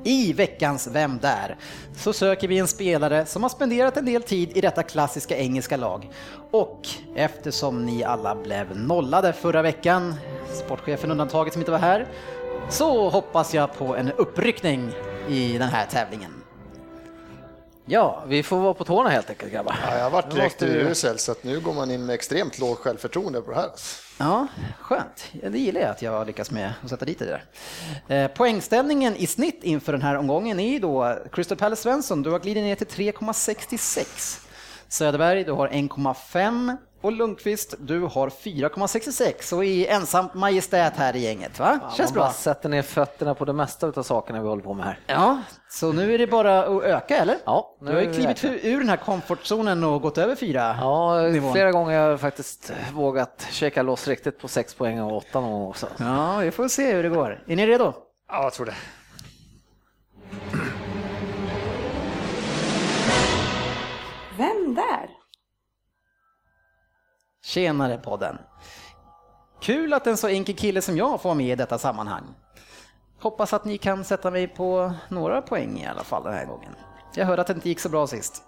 I 0.08 0.34
veckans 0.34 0.88
Vem 0.88 1.20
där? 1.20 1.58
så 1.98 2.14
söker 2.14 2.48
vi 2.48 2.58
en 2.60 2.68
spelare 2.68 3.26
som 3.26 3.44
har 3.44 3.50
spenderat 3.50 3.98
en 3.98 4.06
del 4.06 4.24
tid 4.24 4.58
i 4.58 4.62
detta 4.62 4.84
klassiska 4.84 5.38
engelska 5.38 5.78
lag. 5.78 6.10
Och 6.52 6.82
eftersom 7.16 7.86
ni 7.86 8.04
alla 8.04 8.36
blev 8.36 8.78
nollade 8.78 9.34
förra 9.34 9.62
veckan, 9.62 10.16
sportchefen 10.66 11.12
undantaget 11.12 11.54
som 11.54 11.62
inte 11.62 11.72
var 11.72 11.80
här, 11.80 12.08
så 12.70 13.10
hoppas 13.10 13.54
jag 13.54 13.74
på 13.78 13.96
en 13.96 14.12
uppryckning 14.12 14.92
i 15.30 15.58
den 15.58 15.70
här 15.70 15.86
tävlingen. 15.86 16.32
Ja, 17.86 18.24
Vi 18.28 18.44
får 18.44 18.58
vara 18.58 18.74
på 18.74 18.84
tårna 18.84 19.10
helt 19.10 19.30
enkelt 19.30 19.52
grabbar. 19.54 19.76
Ja, 19.90 19.96
jag 19.98 20.04
har 20.04 20.12
varit 20.12 20.32
direkt 20.32 20.44
måste 20.62 20.66
vi- 20.66 20.80
urusel 20.82 21.18
så 21.20 21.32
att 21.32 21.44
nu 21.44 21.60
går 21.60 21.74
man 21.74 21.92
in 21.92 22.06
med 22.06 22.14
extremt 22.14 22.60
lågt 22.60 22.78
självförtroende 22.80 23.42
på 23.42 23.52
det 23.52 23.58
här. 23.58 23.70
Ja, 24.18 24.48
skönt. 24.80 25.32
Det 25.52 25.60
gillar 25.60 25.82
jag 25.82 25.90
att 25.90 26.02
jag 26.02 26.28
lyckas 26.28 26.52
med 26.52 26.74
att 26.84 26.90
sätta 26.90 27.06
dit 27.06 27.20
det 27.20 27.26
där. 27.26 27.44
Eh, 28.16 28.32
poängställningen 28.32 29.16
i 29.16 29.28
snitt 29.28 29.64
inför 29.64 29.92
den 29.92 30.02
här 30.02 30.16
omgången 30.16 30.60
är 30.60 30.70
ju 30.70 30.80
då 30.80 31.18
Crystal 31.32 31.58
Palace 31.58 31.82
Svensson, 31.82 32.24
du 32.24 32.30
har 32.30 32.40
glidit 32.40 32.64
ner 32.64 32.76
till 32.76 32.88
3,66. 32.88 34.40
Söderberg, 34.88 35.44
du 35.44 35.52
har 35.52 35.68
1,5 35.68 36.78
och 37.02 37.12
Lundqvist, 37.12 37.76
du 37.80 38.00
har 38.02 38.30
4,66 38.30 39.54
och 39.54 39.66
är 39.66 39.88
ensam 39.88 40.28
majestät 40.34 40.94
här 40.96 41.16
i 41.16 41.20
gänget. 41.20 41.60
Va? 41.60 41.80
Känns 41.98 42.10
man 42.12 42.14
bra. 42.14 42.24
bara 42.24 42.32
sätter 42.34 42.70
ner 42.70 42.82
fötterna 42.82 43.36
på 43.36 43.46
det 43.46 43.54
mesta 43.54 43.88
av 43.88 44.04
sakerna 44.04 44.42
vi 44.42 44.48
håller 44.48 44.64
på 44.64 44.74
med 44.74 44.86
här. 44.86 45.00
Ja, 45.08 45.42
så 45.70 45.92
nu 45.92 46.14
är 46.14 46.18
det 46.18 46.28
bara 46.28 46.64
att 46.64 46.84
öka 46.84 47.18
eller? 47.18 47.38
Ja, 47.46 47.76
Du 47.82 47.94
har 47.94 48.02
ju 48.02 48.08
nu 48.08 48.14
klivit 48.14 48.44
räknar. 48.44 48.70
ur 48.72 48.80
den 48.80 48.90
här 48.90 48.98
komfortzonen 48.98 49.84
och 49.84 50.02
gått 50.02 50.18
över 50.18 50.36
fyra 50.36 50.76
Ja, 50.82 51.22
nivån. 51.22 51.54
flera 51.54 51.72
gånger 51.72 52.00
har 52.02 52.10
jag 52.10 52.20
faktiskt 52.20 52.72
vågat 52.94 53.48
checka 53.52 53.82
loss 53.84 54.08
riktigt 54.08 54.40
på 54.40 54.48
6 54.48 54.74
poäng 54.74 55.02
och 55.02 55.18
8 55.18 55.40
någon 55.42 55.52
gång 55.52 55.68
också. 55.70 55.88
Ja, 56.00 56.38
vi 56.38 56.52
får 56.52 56.68
se 56.68 56.94
hur 56.94 57.04
det 57.04 57.10
går. 57.10 57.44
Är 57.48 57.56
ni 57.56 57.68
redo? 57.68 57.94
Ja, 58.30 58.44
jag 58.44 58.54
tror 58.54 58.66
det. 58.66 58.76
Vem 64.38 64.76
där? 64.76 65.10
Tjenare 67.46 67.98
podden! 67.98 68.38
Kul 69.62 69.94
att 69.94 70.08
en 70.08 70.18
så 70.18 70.28
enkel 70.28 70.56
kille 70.56 70.82
som 70.82 70.98
jag 70.98 71.22
får 71.22 71.30
vara 71.30 71.38
med 71.38 71.48
i 71.48 71.56
detta 71.56 71.78
sammanhang. 71.78 72.24
Hoppas 73.20 73.54
att 73.54 73.66
ni 73.66 73.78
kan 73.78 74.04
sätta 74.04 74.32
mig 74.32 74.48
på 74.48 74.94
några 75.10 75.42
poäng 75.42 75.80
i 75.80 75.88
alla 75.88 76.04
fall 76.04 76.24
den 76.24 76.34
här 76.34 76.46
gången. 76.46 76.76
Jag 77.16 77.26
hörde 77.26 77.42
att 77.42 77.48
det 77.48 77.54
inte 77.54 77.70
gick 77.70 77.80
så 77.80 77.90
bra 77.90 78.08
sist. 78.08 78.44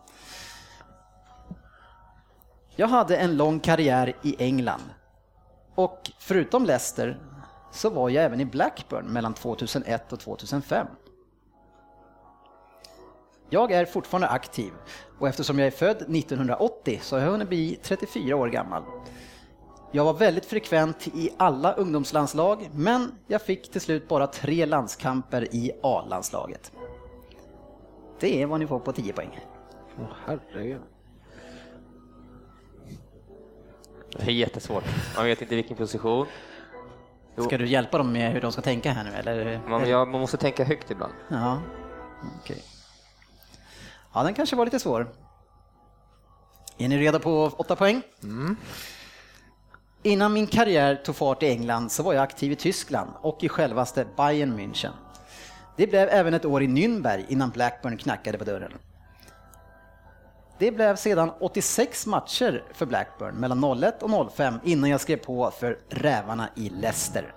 Jag 2.76 2.88
hade 2.88 3.18
en 3.18 3.38
lång 3.38 3.60
karriär 3.60 4.14
i 4.22 4.36
England. 4.40 4.84
Och 5.76 6.12
förutom 6.20 6.66
Leicester 6.66 7.20
så 7.72 7.90
var 7.90 8.10
jag 8.10 8.24
även 8.24 8.42
i 8.42 8.46
Blackburn 8.46 9.06
mellan 9.06 9.34
2001 9.34 10.14
och 10.14 10.20
2005. 10.20 10.88
Jag 13.50 13.72
är 13.72 13.86
fortfarande 13.86 14.28
aktiv 14.28 14.74
och 15.20 15.28
eftersom 15.28 15.60
jag 15.60 15.68
är 15.68 15.72
född 15.72 16.02
1980 16.02 17.00
så 17.02 17.16
har 17.16 17.24
jag 17.24 17.32
hunnit 17.32 17.50
bli 17.50 17.80
34 17.84 18.36
år 18.36 18.48
gammal. 18.48 18.84
Jag 19.92 20.06
var 20.06 20.14
väldigt 20.14 20.46
frekvent 20.46 21.08
i 21.08 21.30
alla 21.38 21.74
ungdomslandslag 21.74 22.70
men 22.74 23.12
jag 23.28 23.42
fick 23.42 23.72
till 23.72 23.82
slut 23.82 24.08
bara 24.08 24.28
tre 24.28 24.66
landskamper 24.66 25.56
i 25.56 25.72
A-landslaget. 25.84 26.72
Det 28.20 28.42
är 28.42 28.46
vad 28.46 28.60
ni 28.60 28.68
får 28.68 28.80
på 28.80 28.92
10 28.92 29.14
poäng. 29.14 29.40
Åh, 30.00 30.06
herregud. 30.26 30.82
Det 34.18 34.24
är 34.24 34.32
jättesvårt. 34.32 34.84
Man 35.16 35.26
vet 35.26 35.42
inte 35.42 35.56
vilken 35.56 35.78
position. 35.78 36.26
Jo. 37.36 37.44
Ska 37.44 37.58
du 37.58 37.68
hjälpa 37.68 37.98
dem 37.98 38.14
med 38.14 38.32
hur 38.32 38.42
de 38.42 38.52
ska 38.52 38.62
tänka 38.62 38.92
här 38.92 39.04
nu 39.04 39.10
eller? 39.10 39.62
Man, 39.68 39.90
ja, 39.90 40.06
man 40.06 40.22
måste 40.22 40.38
tänka 40.38 40.64
högt 40.64 40.92
ibland. 40.92 41.14
Ja, 41.28 41.62
okej. 42.42 42.64
Ja, 44.13 44.24
den 44.24 44.34
kanske 44.34 44.56
var 44.56 44.65
lite 44.65 44.80
svår. 44.80 45.08
Är 46.78 46.88
ni 46.88 46.98
redo 46.98 47.20
på 47.20 47.52
8 47.58 47.76
poäng? 47.76 48.02
Innan 50.04 50.34
min 50.34 50.48
karriär 50.48 50.96
tog 50.96 51.15
fart 51.15 51.43
i 51.43 51.50
England 51.50 51.91
så 51.91 52.04
var 52.04 52.13
jag 52.13 52.24
aktiv 52.24 52.52
i 52.52 52.56
Tyskland 52.56 53.12
och 53.22 53.43
i 53.43 53.50
självaste 53.50 54.06
Bayern 54.17 54.60
München. 54.60 54.91
Det 55.78 55.88
blev 55.88 56.10
även 56.10 56.34
ett 56.34 56.46
år 56.46 56.63
i 56.63 56.67
Nürnberg 56.67 57.26
innan 57.28 57.50
Blackburn 57.50 57.98
knackade 57.98 58.38
på 58.38 58.43
dörren. 58.43 58.74
Det 60.60 60.72
blev 60.72 60.96
sedan 60.96 61.32
86 61.39 62.06
matcher 62.06 62.63
för 62.74 62.86
Blackburn 62.86 63.36
mellan 63.36 63.84
01 63.84 64.04
och 64.04 64.32
05 64.32 64.60
innan 64.63 64.89
jag 64.89 65.02
skrev 65.02 65.17
på 65.17 65.52
för 65.52 65.80
Rävarna 65.89 66.50
i 66.56 66.70
Leicester. 66.70 67.34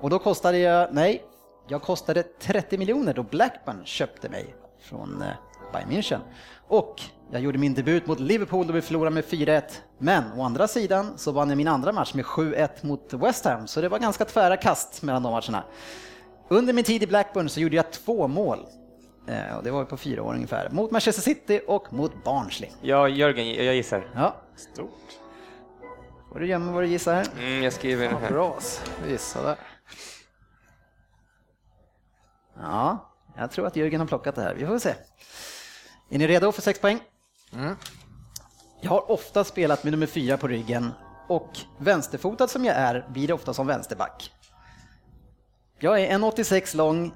Och 0.00 0.10
då 0.10 0.18
kostade 0.18 0.58
jag, 0.58 0.94
nej, 0.94 1.24
jag 1.68 1.82
kostade 1.82 2.22
30 2.22 2.78
miljoner 2.78 3.14
då 3.14 3.22
Blackburn 3.22 3.84
köpte 3.84 4.28
mig 4.28 4.54
från 4.80 5.22
eh, 5.22 5.28
Bayern 5.72 5.90
München. 5.90 6.20
Och 6.68 7.02
jag 7.32 7.40
gjorde 7.40 7.58
min 7.58 7.74
debut 7.74 8.06
mot 8.06 8.20
Liverpool 8.20 8.66
då 8.66 8.72
vi 8.72 8.82
förlorade 8.82 9.14
med 9.14 9.24
4-1. 9.24 9.62
Men 9.98 10.24
å 10.36 10.42
andra 10.42 10.68
sidan 10.68 11.18
så 11.18 11.32
vann 11.32 11.48
jag 11.48 11.56
min 11.56 11.68
andra 11.68 11.92
match 11.92 12.14
med 12.14 12.24
7-1 12.24 12.68
mot 12.86 13.12
West 13.12 13.44
Ham, 13.44 13.66
så 13.66 13.80
det 13.80 13.88
var 13.88 13.98
ganska 13.98 14.24
tvära 14.24 14.56
kast 14.56 15.02
mellan 15.02 15.22
de 15.22 15.32
matcherna. 15.32 15.64
Under 16.48 16.72
min 16.72 16.84
tid 16.84 17.02
i 17.02 17.06
Blackburn 17.06 17.48
så 17.48 17.60
gjorde 17.60 17.76
jag 17.76 17.92
två 17.92 18.28
mål. 18.28 18.66
Eh, 19.26 19.56
och 19.56 19.62
det 19.64 19.70
var 19.70 19.84
på 19.84 19.96
fyra 19.96 20.22
år 20.22 20.34
ungefär. 20.34 20.70
Mot 20.70 20.90
Manchester 20.90 21.22
City 21.22 21.60
och 21.66 21.92
mot 21.92 22.24
Barnsley. 22.24 22.70
Ja, 22.82 23.08
Jörgen, 23.08 23.64
jag 23.64 23.74
gissar. 23.74 24.10
Ja, 24.14 24.36
Stort. 24.56 24.90
får 26.32 26.40
du 26.40 26.46
gömma 26.46 26.72
vad 26.72 26.82
du 26.82 26.86
gissar 26.88 27.14
här. 27.14 27.26
Mm, 27.38 27.62
jag 27.62 27.72
skriver 27.72 28.08
den 28.08 28.16
här. 28.22 28.30
Bra, 28.30 28.58
gissa 29.08 29.42
där. 29.42 29.56
Ja, 32.60 33.10
jag 33.36 33.50
tror 33.50 33.66
att 33.66 33.76
Jörgen 33.76 34.00
har 34.00 34.08
plockat 34.08 34.34
det 34.34 34.42
här. 34.42 34.54
Vi 34.54 34.66
får 34.66 34.78
se. 34.78 34.94
Är 36.10 36.18
ni 36.18 36.26
redo 36.26 36.52
för 36.52 36.62
sex 36.62 36.80
poäng? 36.80 37.00
Jag 38.80 38.90
har 38.90 39.10
ofta 39.10 39.44
spelat 39.44 39.84
med 39.84 39.90
nummer 39.92 40.06
fyra 40.06 40.36
på 40.36 40.48
ryggen 40.48 40.92
och 41.28 41.58
vänsterfotad 41.78 42.48
som 42.48 42.64
jag 42.64 42.76
är 42.76 43.06
blir 43.08 43.26
det 43.26 43.32
ofta 43.34 43.54
som 43.54 43.66
vänsterback. 43.66 44.32
Jag 45.78 46.00
är 46.00 46.18
1,86 46.18 46.76
lång 46.76 47.14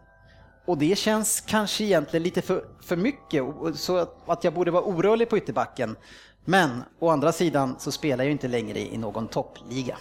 och 0.67 0.79
det 0.79 0.99
känns 0.99 1.41
kanske 1.41 1.85
egentligen 1.85 2.23
lite 2.23 2.43
för, 2.43 2.65
för 2.83 2.97
mycket 2.97 3.45
så 3.75 3.97
att- 3.97 4.29
att 4.29 4.45
jag 4.45 4.55
borde 4.55 4.71
vara 4.71 4.83
orörlig 4.85 5.29
på 5.31 5.37
ytterbacken. 5.39 5.97
Men 6.45 6.85
å 6.99 7.09
andra 7.11 7.33
sidan 7.33 7.77
så 7.79 7.93
spelar 7.93 8.25
jag 8.25 8.33
inte 8.33 8.49
längre 8.49 8.79
i 8.81 8.97
någon 8.99 9.29
toppliga. 9.29 9.97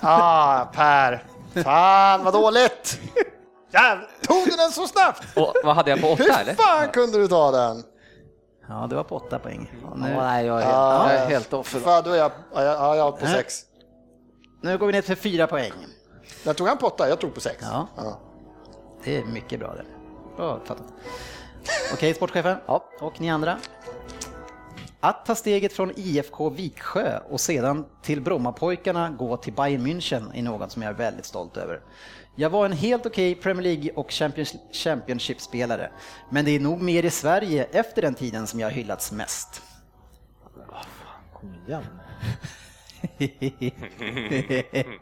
Ah, 0.00 0.64
Per. 0.64 1.24
Fan 1.62 2.24
vad 2.24 2.34
dåligt! 2.34 3.00
Jävlar, 3.72 4.08
tog 4.22 4.44
du 4.44 4.50
den 4.56 4.70
så 4.70 4.86
snabbt? 4.86 5.36
Och, 5.36 5.54
vad 5.64 5.76
hade 5.76 5.90
jag 5.90 6.00
på 6.00 6.08
åtta 6.08 6.22
Hur 6.22 6.38
eller? 6.38 6.54
fan 6.54 6.88
kunde 6.88 7.18
du 7.18 7.28
ta 7.28 7.50
den? 7.50 7.82
Ja, 8.68 8.86
du 8.90 8.96
var 8.96 9.04
på 9.04 9.16
åtta 9.16 9.38
poäng. 9.38 9.72
Ja, 9.82 9.94
nu, 9.96 10.14
nej, 10.16 10.46
jag 10.46 10.56
är 10.60 10.64
helt, 10.64 10.74
Ja, 10.76 11.12
jag 11.12 11.22
är 11.22 11.26
helt 11.26 11.52
off. 11.52 11.68
Fan, 11.68 12.02
då 12.04 12.10
är 12.10 12.16
jag, 12.18 12.32
ja, 12.54 12.62
jag, 12.64 12.96
jag 12.96 13.08
är 13.08 13.12
på 13.12 13.24
Nej. 13.24 13.34
sex. 13.34 13.62
nu 14.62 14.78
går 14.78 14.86
vi 14.86 14.92
ner 14.92 15.02
till 15.02 15.16
fyra 15.16 15.46
poäng. 15.46 15.72
Jag 16.44 16.56
tog 16.56 16.68
han 16.68 16.78
på 16.78 16.86
åtta, 16.86 17.08
jag 17.08 17.20
tog 17.20 17.34
på 17.34 17.40
sex. 17.40 17.56
Ja. 17.60 17.88
Ja. 17.96 18.20
Det 19.04 19.16
är 19.16 19.24
mycket 19.24 19.60
bra 19.60 19.74
det. 19.74 19.84
Bra 20.36 20.56
uppfattat. 20.56 20.86
Okej, 21.94 22.14
sportchefen. 22.14 22.56
Ja. 22.66 22.84
Och 23.00 23.20
ni 23.20 23.30
andra. 23.30 23.58
Att 25.00 25.26
ta 25.26 25.34
steget 25.34 25.72
från 25.72 25.92
IFK 25.96 26.48
Viksjö 26.50 27.18
och 27.30 27.40
sedan 27.40 27.86
till 28.02 28.20
Brommapojkarna 28.20 29.10
gå 29.10 29.36
till 29.36 29.52
Bayern 29.52 29.86
München 29.86 30.30
är 30.34 30.42
något 30.42 30.72
som 30.72 30.82
jag 30.82 30.90
är 30.90 30.94
väldigt 30.96 31.24
stolt 31.26 31.56
över. 31.56 31.80
Jag 32.40 32.50
var 32.50 32.64
en 32.64 32.72
helt 32.72 33.06
okej 33.06 33.34
Premier 33.34 33.62
League 33.62 33.92
och 33.92 34.10
Champions- 34.10 34.56
Championship-spelare, 34.72 35.90
men 36.30 36.44
det 36.44 36.50
är 36.50 36.60
nog 36.60 36.80
mer 36.82 37.04
i 37.04 37.10
Sverige 37.10 37.64
efter 37.64 38.02
den 38.02 38.14
tiden 38.14 38.46
som 38.46 38.60
jag 38.60 38.66
har 38.66 38.72
hyllats 38.72 39.12
mest. 39.12 39.62
Kom 41.34 41.54
igen. 41.66 41.84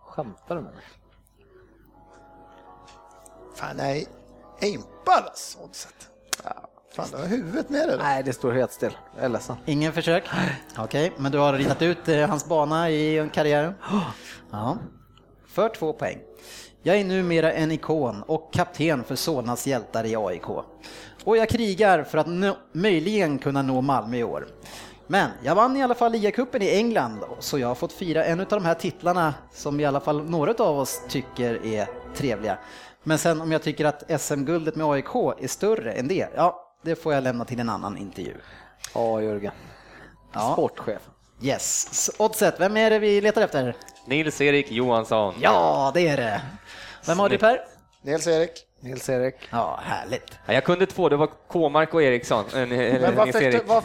Skämtar 0.00 0.56
du 0.56 0.62
med 0.62 0.74
mig? 0.74 0.84
Fan, 3.54 3.76
nej. 3.76 4.06
Jag 4.60 4.68
är 4.70 4.74
impad 4.74 5.24
alltså, 5.24 5.58
oddset. 5.58 6.08
Fan, 6.96 7.06
du 7.10 7.16
har 7.16 7.26
huvudet 7.26 7.70
med 7.70 7.88
dig. 7.88 7.98
Nej, 7.98 8.22
det 8.22 8.32
står 8.32 8.52
helt 8.52 8.72
still. 8.72 8.96
Jag 9.16 9.24
är 9.24 9.28
ledsen. 9.28 9.56
Ingen 9.66 9.92
försök? 9.92 10.28
Okej, 10.78 11.12
men 11.16 11.32
du 11.32 11.38
har 11.38 11.52
ritat 11.52 11.82
ut 11.82 12.08
eh, 12.08 12.28
hans 12.28 12.44
bana 12.48 12.90
i 12.90 13.30
karriären? 13.32 13.74
Ja. 14.50 14.78
För 15.52 15.68
två 15.68 15.92
poäng. 15.92 16.18
Jag 16.82 16.96
är 16.96 17.04
numera 17.04 17.52
en 17.52 17.72
ikon 17.72 18.22
och 18.22 18.52
kapten 18.52 19.04
för 19.04 19.14
Solnas 19.16 19.66
hjältar 19.66 20.04
i 20.04 20.16
AIK. 20.16 20.48
Och 21.24 21.36
jag 21.36 21.48
krigar 21.48 22.02
för 22.02 22.18
att 22.18 22.26
nå- 22.26 22.56
möjligen 22.72 23.38
kunna 23.38 23.62
nå 23.62 23.80
Malmö 23.80 24.16
i 24.16 24.24
år. 24.24 24.46
Men 25.06 25.30
jag 25.42 25.54
vann 25.54 25.76
i 25.76 25.82
alla 25.82 25.94
fall 25.94 26.12
ligacupen 26.12 26.62
i 26.62 26.76
England, 26.76 27.18
så 27.38 27.58
jag 27.58 27.68
har 27.68 27.74
fått 27.74 27.92
fira 27.92 28.24
en 28.24 28.40
av 28.40 28.46
de 28.46 28.64
här 28.64 28.74
titlarna 28.74 29.34
som 29.52 29.80
i 29.80 29.84
alla 29.84 30.00
fall 30.00 30.24
några 30.24 30.64
av 30.64 30.78
oss 30.78 31.02
tycker 31.08 31.66
är 31.66 31.88
trevliga. 32.14 32.58
Men 33.02 33.18
sen 33.18 33.40
om 33.40 33.52
jag 33.52 33.62
tycker 33.62 33.84
att 33.84 34.20
SM-guldet 34.20 34.76
med 34.76 34.86
AIK 34.86 35.14
är 35.40 35.48
större 35.48 35.92
än 35.92 36.08
det, 36.08 36.28
ja, 36.36 36.74
det 36.82 36.94
får 36.96 37.14
jag 37.14 37.22
lämna 37.24 37.44
till 37.44 37.60
en 37.60 37.68
annan 37.68 37.96
intervju. 37.98 38.34
Ja, 38.94 39.20
Jörgen. 39.22 39.52
Ja. 40.32 40.52
Sportchef. 40.52 41.02
Yes. 41.42 42.10
Oddset, 42.18 42.54
vem 42.60 42.76
är 42.76 42.90
det 42.90 42.98
vi 42.98 43.20
letar 43.20 43.42
efter? 43.42 43.76
Nils-Erik 44.06 44.70
Johansson. 44.70 45.34
Ja, 45.40 45.90
det 45.94 46.08
är 46.08 46.16
det. 46.16 46.40
Vem 47.06 47.18
har 47.18 47.28
du 47.28 47.38
Per? 47.38 47.60
Nils-Erik. 48.02 48.50
Nils-Erik. 48.80 49.34
Ja, 49.50 49.80
härligt. 49.84 50.38
Ja, 50.46 50.52
jag 50.54 50.64
kunde 50.64 50.86
två, 50.86 51.08
det 51.08 51.16
var 51.16 51.28
Kåmark 51.48 51.94
och 51.94 52.02
Eriksson. 52.02 52.44
Eller 52.54 53.00
Men 53.00 53.16
vad 53.16 53.34
fick 53.34 53.52
du, 53.52 53.60
vad, 53.66 53.84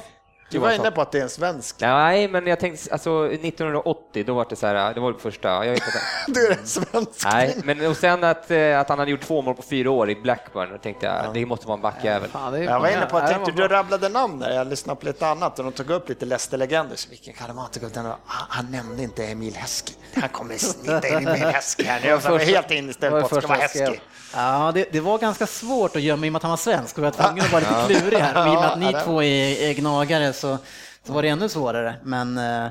du 0.49 0.57
var 0.60 0.71
inne 0.71 0.91
på 0.91 1.01
att 1.01 1.12
det 1.12 1.19
är 1.19 1.23
en 1.23 1.29
svensk. 1.29 1.75
Nej, 1.79 2.27
men 2.27 2.47
jag 2.47 2.60
tänkte, 2.60 2.91
alltså 2.91 3.25
1980, 3.31 4.23
då 4.27 4.33
var 4.33 4.45
det 4.49 4.55
så 4.55 4.67
här, 4.67 4.93
det 4.93 4.99
var 4.99 5.12
det 5.13 5.19
första. 5.19 5.47
Jag 5.65 5.71
vet 5.73 5.83
inte. 5.86 5.99
Du 6.27 6.47
är 6.47 6.51
en 6.51 6.67
svensk. 6.67 7.25
Nej, 7.25 7.55
men 7.63 7.86
och 7.86 7.97
sen 7.97 8.23
att, 8.23 8.51
eh, 8.51 8.79
att 8.79 8.89
han 8.89 8.99
hade 8.99 9.12
gjort 9.12 9.21
två 9.21 9.41
mål 9.41 9.55
på 9.55 9.62
fyra 9.62 9.91
år 9.91 10.10
i 10.10 10.15
Blackburn, 10.15 10.69
då 10.71 10.77
tänkte 10.77 11.05
jag, 11.05 11.33
det 11.33 11.45
måste 11.45 11.67
vara 11.67 11.75
en 11.75 11.81
backjävel. 11.81 12.29
Det 12.51 12.57
är 12.57 12.62
Jag 12.62 12.79
var 12.79 12.88
inne 12.89 13.05
på 13.05 13.17
att 13.17 13.23
Ja, 13.23 13.29
tänkte, 13.29 13.51
det 13.51 13.67
du 13.67 13.67
rabblade 13.67 14.10
namn 14.10 14.39
där, 14.39 14.49
jag 14.55 14.67
lyssnade 14.67 14.99
på 14.99 15.05
lite 15.05 15.27
annat 15.27 15.60
och 15.60 15.65
de 15.65 15.71
tog 15.73 15.89
upp 15.89 16.10
lite 16.10 16.25
Leicester-legender. 16.25 17.10
Vilken 17.10 17.33
kan 17.33 17.47
upp 17.83 17.93
den? 17.93 18.05
Han, 18.05 18.15
han 18.25 18.71
nämnde 18.71 19.03
inte 19.03 19.25
Emil 19.25 19.55
Heskey. 19.55 19.95
Han 20.15 20.29
kommer 20.29 20.57
snitta 20.57 21.07
in 21.07 21.15
Emil 21.27 21.27
Heskey 21.45 21.86
här 21.86 21.99
nu. 22.01 22.07
Jag 22.07 22.19
var 22.19 22.39
helt 22.39 22.71
inställd 22.71 23.15
det 23.15 23.21
på 23.21 23.25
att 23.25 23.31
det 23.33 23.41
ska 23.41 23.47
vara 23.47 23.60
jag. 23.60 23.67
Heskey. 23.67 23.99
Ja, 24.36 24.71
det, 24.73 24.88
det 24.91 24.99
var 24.99 25.17
ganska 25.17 25.47
svårt 25.47 25.95
att 25.95 26.01
gömma 26.01 26.25
i 26.25 26.29
och 26.29 26.33
med 26.33 26.38
att 26.38 26.43
han 26.43 26.49
var 26.49 26.57
svensk 26.57 26.97
och 26.97 27.03
jag 27.05 27.12
var 27.12 27.23
tvungen 27.27 27.45
att 27.45 27.51
vara 27.51 27.60
lite 27.88 27.99
klurig 27.99 28.17
här. 28.17 28.41
Och 28.47 28.53
I 28.53 28.57
och 28.57 28.62
med 28.62 28.71
att 28.71 28.79
ni 28.79 28.86
Ja, 28.86 28.91
det- 28.91 29.03
två 29.03 29.23
är, 29.23 29.69
är 29.69 29.73
gnagare 29.73 30.33
så, 30.38 30.58
så 31.04 31.13
var 31.13 31.21
det 31.21 31.30
ännu 31.30 31.50
svårare. 31.50 31.95
Men 32.04 32.38
eh, 32.38 32.69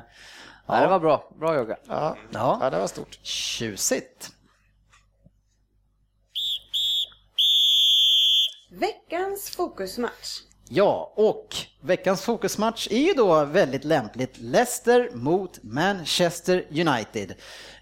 Ja, 0.68 0.80
det 0.80 0.86
var 0.86 1.00
bra. 1.00 1.30
Bra 1.38 1.54
Jörgen. 1.54 1.76
Ja, 1.88 2.16
ja, 2.32 2.58
ja, 2.60 2.70
det 2.70 2.78
var 2.78 2.86
stort. 2.86 3.18
tjusigt. 3.22 4.30
Veckans 8.70 9.50
fokusmatch. 9.50 10.40
Ja, 10.68 11.12
och 11.16 11.56
veckans 11.80 12.22
fokusmatch 12.22 12.88
är 12.90 12.98
ju 12.98 13.12
då 13.12 13.44
väldigt 13.44 13.84
lämpligt. 13.84 14.38
Leicester 14.38 15.10
mot 15.14 15.62
Manchester 15.62 16.66
United. 16.70 17.34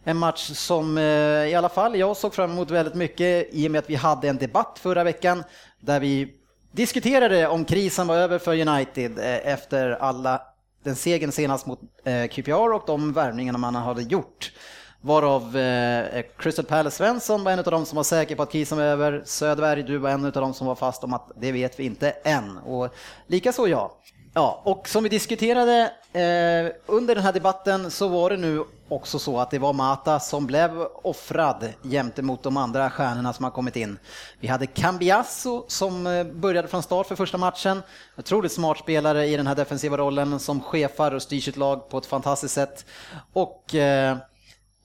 En 0.05 0.17
match 0.17 0.51
som 0.53 0.99
eh, 0.99 1.05
i 1.47 1.55
alla 1.55 1.69
fall 1.69 1.97
jag 1.97 2.17
såg 2.17 2.35
fram 2.35 2.51
emot 2.51 2.71
väldigt 2.71 2.95
mycket 2.95 3.49
i 3.53 3.67
och 3.67 3.71
med 3.71 3.79
att 3.79 3.91
vi 3.91 3.95
hade 3.95 4.29
en 4.29 4.37
debatt 4.37 4.79
förra 4.83 5.05
veckan 5.05 5.45
där 5.81 6.01
vi 6.01 6.35
diskuterade 6.75 7.49
om 7.49 7.65
krisen 7.65 8.07
var 8.07 8.17
över 8.17 8.39
för 8.39 8.69
United 8.69 9.19
eh, 9.19 9.53
efter 9.53 9.91
alla 9.91 10.43
den 10.85 10.97
segern 10.97 11.33
senast 11.33 11.67
mot 11.67 11.81
eh, 12.05 12.29
QPR 12.29 12.73
och 12.73 12.83
de 12.87 13.13
värvningarna 13.13 13.59
man 13.59 13.75
hade 13.75 14.03
gjort. 14.03 14.53
Varav 15.01 15.57
eh, 15.57 16.19
eh, 16.19 16.25
Crystal 16.39 16.65
Palace 16.65 16.97
Svensson 16.97 17.45
var 17.45 17.53
en 17.53 17.59
av 17.59 17.65
de 17.65 17.87
som 17.87 17.97
var 17.97 18.03
säker 18.03 18.37
på 18.37 18.43
att 18.43 18.53
krisen 18.53 18.79
var 18.79 18.85
över. 18.85 19.23
Söderberg, 19.25 19.83
du 19.83 19.99
var 19.99 20.11
en 20.11 20.25
av 20.25 20.33
de 20.33 20.55
som 20.55 20.67
var 20.67 20.75
fast 20.75 21.05
om 21.05 21.15
att 21.15 21.31
det 21.37 21.53
vet 21.53 21.81
vi 21.81 21.85
inte 21.85 22.11
än. 22.11 22.59
Och 22.59 22.95
likaså 23.27 23.69
jag. 23.69 23.91
Ja, 24.37 24.63
och 24.65 24.89
som 24.89 25.03
vi 25.03 25.09
diskuterade 25.09 25.93
eh, 26.13 26.73
under 26.87 27.15
den 27.15 27.25
här 27.25 27.33
debatten 27.33 27.91
så 27.91 28.09
var 28.09 28.31
det 28.31 28.37
nu 28.37 28.65
också 28.89 29.19
så 29.19 29.39
att 29.39 29.51
det 29.51 29.59
var 29.59 29.73
Mata 29.73 30.21
som 30.21 30.47
blev 30.47 30.87
offrad 31.03 31.73
jämte 31.83 32.23
mot 32.23 32.43
de 32.43 32.57
andra 32.57 32.91
stjärnorna 32.91 33.33
som 33.33 33.45
har 33.45 33.51
kommit 33.51 33.77
in. 33.77 33.99
Vi 34.41 34.49
hade 34.49 34.67
Cambiasso 34.67 35.65
som 35.69 36.07
eh, 36.07 36.25
började 36.25 36.69
från 36.69 36.83
start 36.83 37.07
för 37.07 37.17
första 37.17 37.39
matchen. 37.39 37.83
Otroligt 38.17 38.53
smart 38.53 38.79
spelare 38.79 39.27
i 39.27 39.37
den 39.37 39.47
här 39.47 39.55
defensiva 39.55 39.97
rollen 39.97 40.41
som 40.41 40.61
chefar 40.61 41.15
och 41.15 41.23
styr 41.23 41.41
sitt 41.41 41.57
lag 41.57 41.89
på 41.89 41.99
ett 41.99 42.07
fantastiskt 42.07 42.55
sätt. 42.55 42.87
Och 43.33 43.75
eh, 43.75 44.17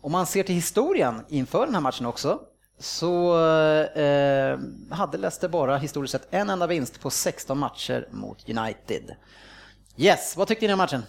om 0.01 0.11
man 0.11 0.25
ser 0.25 0.43
till 0.43 0.55
historien 0.55 1.25
inför 1.29 1.65
den 1.65 1.75
här 1.75 1.81
matchen 1.81 2.05
också 2.05 2.39
så 2.79 3.39
eh, 3.85 4.59
hade 4.91 5.17
Leicester 5.17 5.47
bara 5.47 5.77
historiskt 5.77 6.11
sett 6.11 6.27
en 6.31 6.49
enda 6.49 6.67
vinst 6.67 7.01
på 7.01 7.09
16 7.09 7.57
matcher 7.57 8.07
mot 8.11 8.49
United. 8.49 9.15
Yes, 9.97 10.37
vad 10.37 10.47
tyckte 10.47 10.67
ni 10.67 10.73
om 10.73 10.77
matchen? 10.77 11.03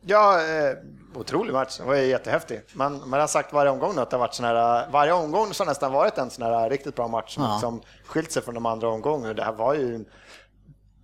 Ja, 0.00 0.40
eh, 0.40 0.76
otrolig 1.14 1.52
match. 1.52 1.78
Det 1.78 1.84
var 1.84 1.94
jättehäftig. 1.94 2.60
Man, 2.74 3.08
man 3.08 3.20
har 3.20 3.26
sagt 3.26 3.52
varje 3.52 3.70
omgång 3.70 3.94
nu 3.94 4.00
att 4.02 4.10
det 4.10 4.16
har 4.16 4.20
varit 4.20 4.34
sån 4.34 4.44
här, 4.46 4.88
varje 4.90 5.12
omgång 5.12 5.54
så 5.54 5.64
har 5.64 5.68
nästan 5.68 5.92
varit 5.92 6.18
en 6.18 6.30
sån 6.30 6.44
här 6.44 6.70
riktigt 6.70 6.94
bra 6.96 7.08
match 7.08 7.34
som 7.34 7.42
Ja. 7.44 7.52
liksom 7.52 7.82
skilt 8.06 8.32
sig 8.32 8.42
från 8.42 8.54
de 8.54 8.66
andra 8.66 8.88
omgångarna. 8.88 9.34
Det 9.34 9.44
här 9.44 9.52
var 9.52 9.74
ju 9.74 10.04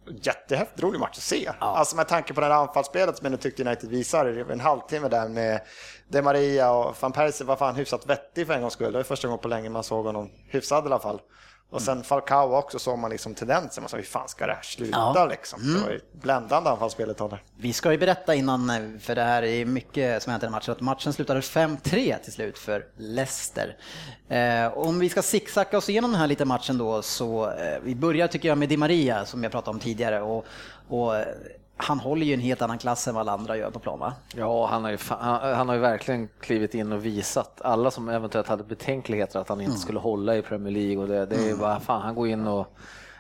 en 0.06 0.16
jättehäftigt 0.22 0.82
rolig 0.82 1.00
match 1.00 1.16
att 1.16 1.22
se. 1.22 1.50
Alltså 1.58 1.96
med 1.96 2.08
tanke 2.08 2.34
på 2.34 2.40
det 2.40 2.46
här 2.46 2.54
anfallsspelet 2.54 3.16
som 3.16 3.30
jag 3.30 3.40
tyckte 3.40 3.64
United 3.64 3.90
visade, 3.90 4.52
en 4.52 4.60
halvtimme 4.60 5.08
där 5.08 5.28
med 5.28 5.60
De 6.08 6.22
Maria 6.22 6.72
och 6.72 6.96
van 7.00 7.12
Persie 7.12 7.46
var 7.46 7.56
fan 7.56 7.74
hyfsat 7.74 8.06
vettig 8.06 8.46
för 8.46 8.54
en 8.54 8.60
gångs 8.60 8.72
skull. 8.72 8.92
Det 8.92 8.98
var 8.98 9.04
första 9.04 9.28
gången 9.28 9.42
på 9.42 9.48
länge 9.48 9.70
man 9.70 9.84
såg 9.84 10.06
honom 10.06 10.30
hyfsad 10.48 10.84
i 10.84 10.86
alla 10.86 10.98
fall. 10.98 11.20
Och 11.70 11.82
sen 11.82 12.02
Falcao 12.04 12.54
också 12.56 12.78
såg 12.78 12.98
man 12.98 13.10
liksom 13.10 13.34
tendenser. 13.34 13.80
Man 13.82 13.88
sa, 13.88 13.96
hur 13.96 14.04
fan 14.04 14.28
ska 14.28 14.46
det 14.46 14.52
här 14.52 14.62
sluta 14.62 14.98
Ja. 15.14 15.26
liksom? 15.26 15.74
Det 15.74 15.80
var 15.84 15.90
ju 15.90 16.00
bländande 16.12 16.70
anfallsspelet 16.70 17.20
av 17.20 17.30
det. 17.30 17.38
Vi 17.56 17.72
ska 17.72 17.92
ju 17.92 17.98
berätta 17.98 18.34
innan, 18.34 18.70
eh, 18.70 18.98
för 19.00 19.14
det 19.14 19.22
här 19.22 19.42
är 19.42 19.64
mycket 19.64 20.22
som 20.22 20.30
hänt 20.30 20.42
i 20.42 20.46
den 20.46 20.52
matchen, 20.52 20.72
att 20.72 20.80
matchen 20.80 21.12
slutade 21.12 21.40
5-3 21.40 22.18
till 22.22 22.32
slut 22.32 22.58
för 22.58 22.86
Leicester. 22.96 23.76
Eh, 24.28 24.78
om 24.78 24.98
vi 24.98 25.08
ska 25.08 25.22
zigzacka 25.22 25.78
oss 25.78 25.88
igenom 25.88 26.10
den 26.12 26.20
här 26.20 26.26
lite 26.26 26.44
matchen 26.44 26.78
då, 26.78 27.02
så 27.02 27.50
eh, 27.50 27.78
vi 27.82 27.94
börjar 27.94 28.26
tycker 28.28 28.48
jag 28.48 28.58
med 28.58 28.68
Di 28.68 28.76
Maria 28.76 29.24
som 29.26 29.42
jag 29.42 29.52
pratade 29.52 29.70
om 29.74 29.80
tidigare. 29.80 30.22
Och, 30.22 30.44
och 30.88 31.16
eh, 31.16 31.26
han 31.76 31.98
håller 32.00 32.26
ju 32.26 32.34
en 32.34 32.40
helt 32.40 32.62
annan 32.62 32.78
klass 32.78 33.08
än 33.08 33.14
vad 33.14 33.20
alla 33.20 33.32
andra 33.32 33.56
gör 33.56 33.70
på 33.70 33.78
plan 33.78 33.98
va? 33.98 34.12
Ja, 34.34 34.66
han 34.66 34.84
har, 34.84 34.90
ju, 34.90 34.98
han, 35.08 35.54
han 35.54 35.68
har 35.68 35.74
ju 35.74 35.80
verkligen 35.80 36.28
klivit 36.40 36.74
in 36.74 36.92
och 36.92 37.04
visat 37.06 37.60
alla 37.64 37.90
som 37.90 38.08
eventuellt 38.08 38.48
hade 38.48 38.64
betänkligheter 38.64 39.38
att 39.40 39.48
han 39.48 39.60
inte 39.60 39.78
skulle 39.78 39.98
hålla 39.98 40.36
i 40.36 40.42
Premier 40.42 40.72
League 40.72 40.98
och 41.02 41.08
det, 41.08 41.26
det 41.26 41.36
är 41.36 41.46
ju 41.48 41.56
bara 41.56 41.80
fan, 41.80 42.02
han 42.02 42.14
går 42.14 42.28
in 42.28 42.46
och 42.46 42.66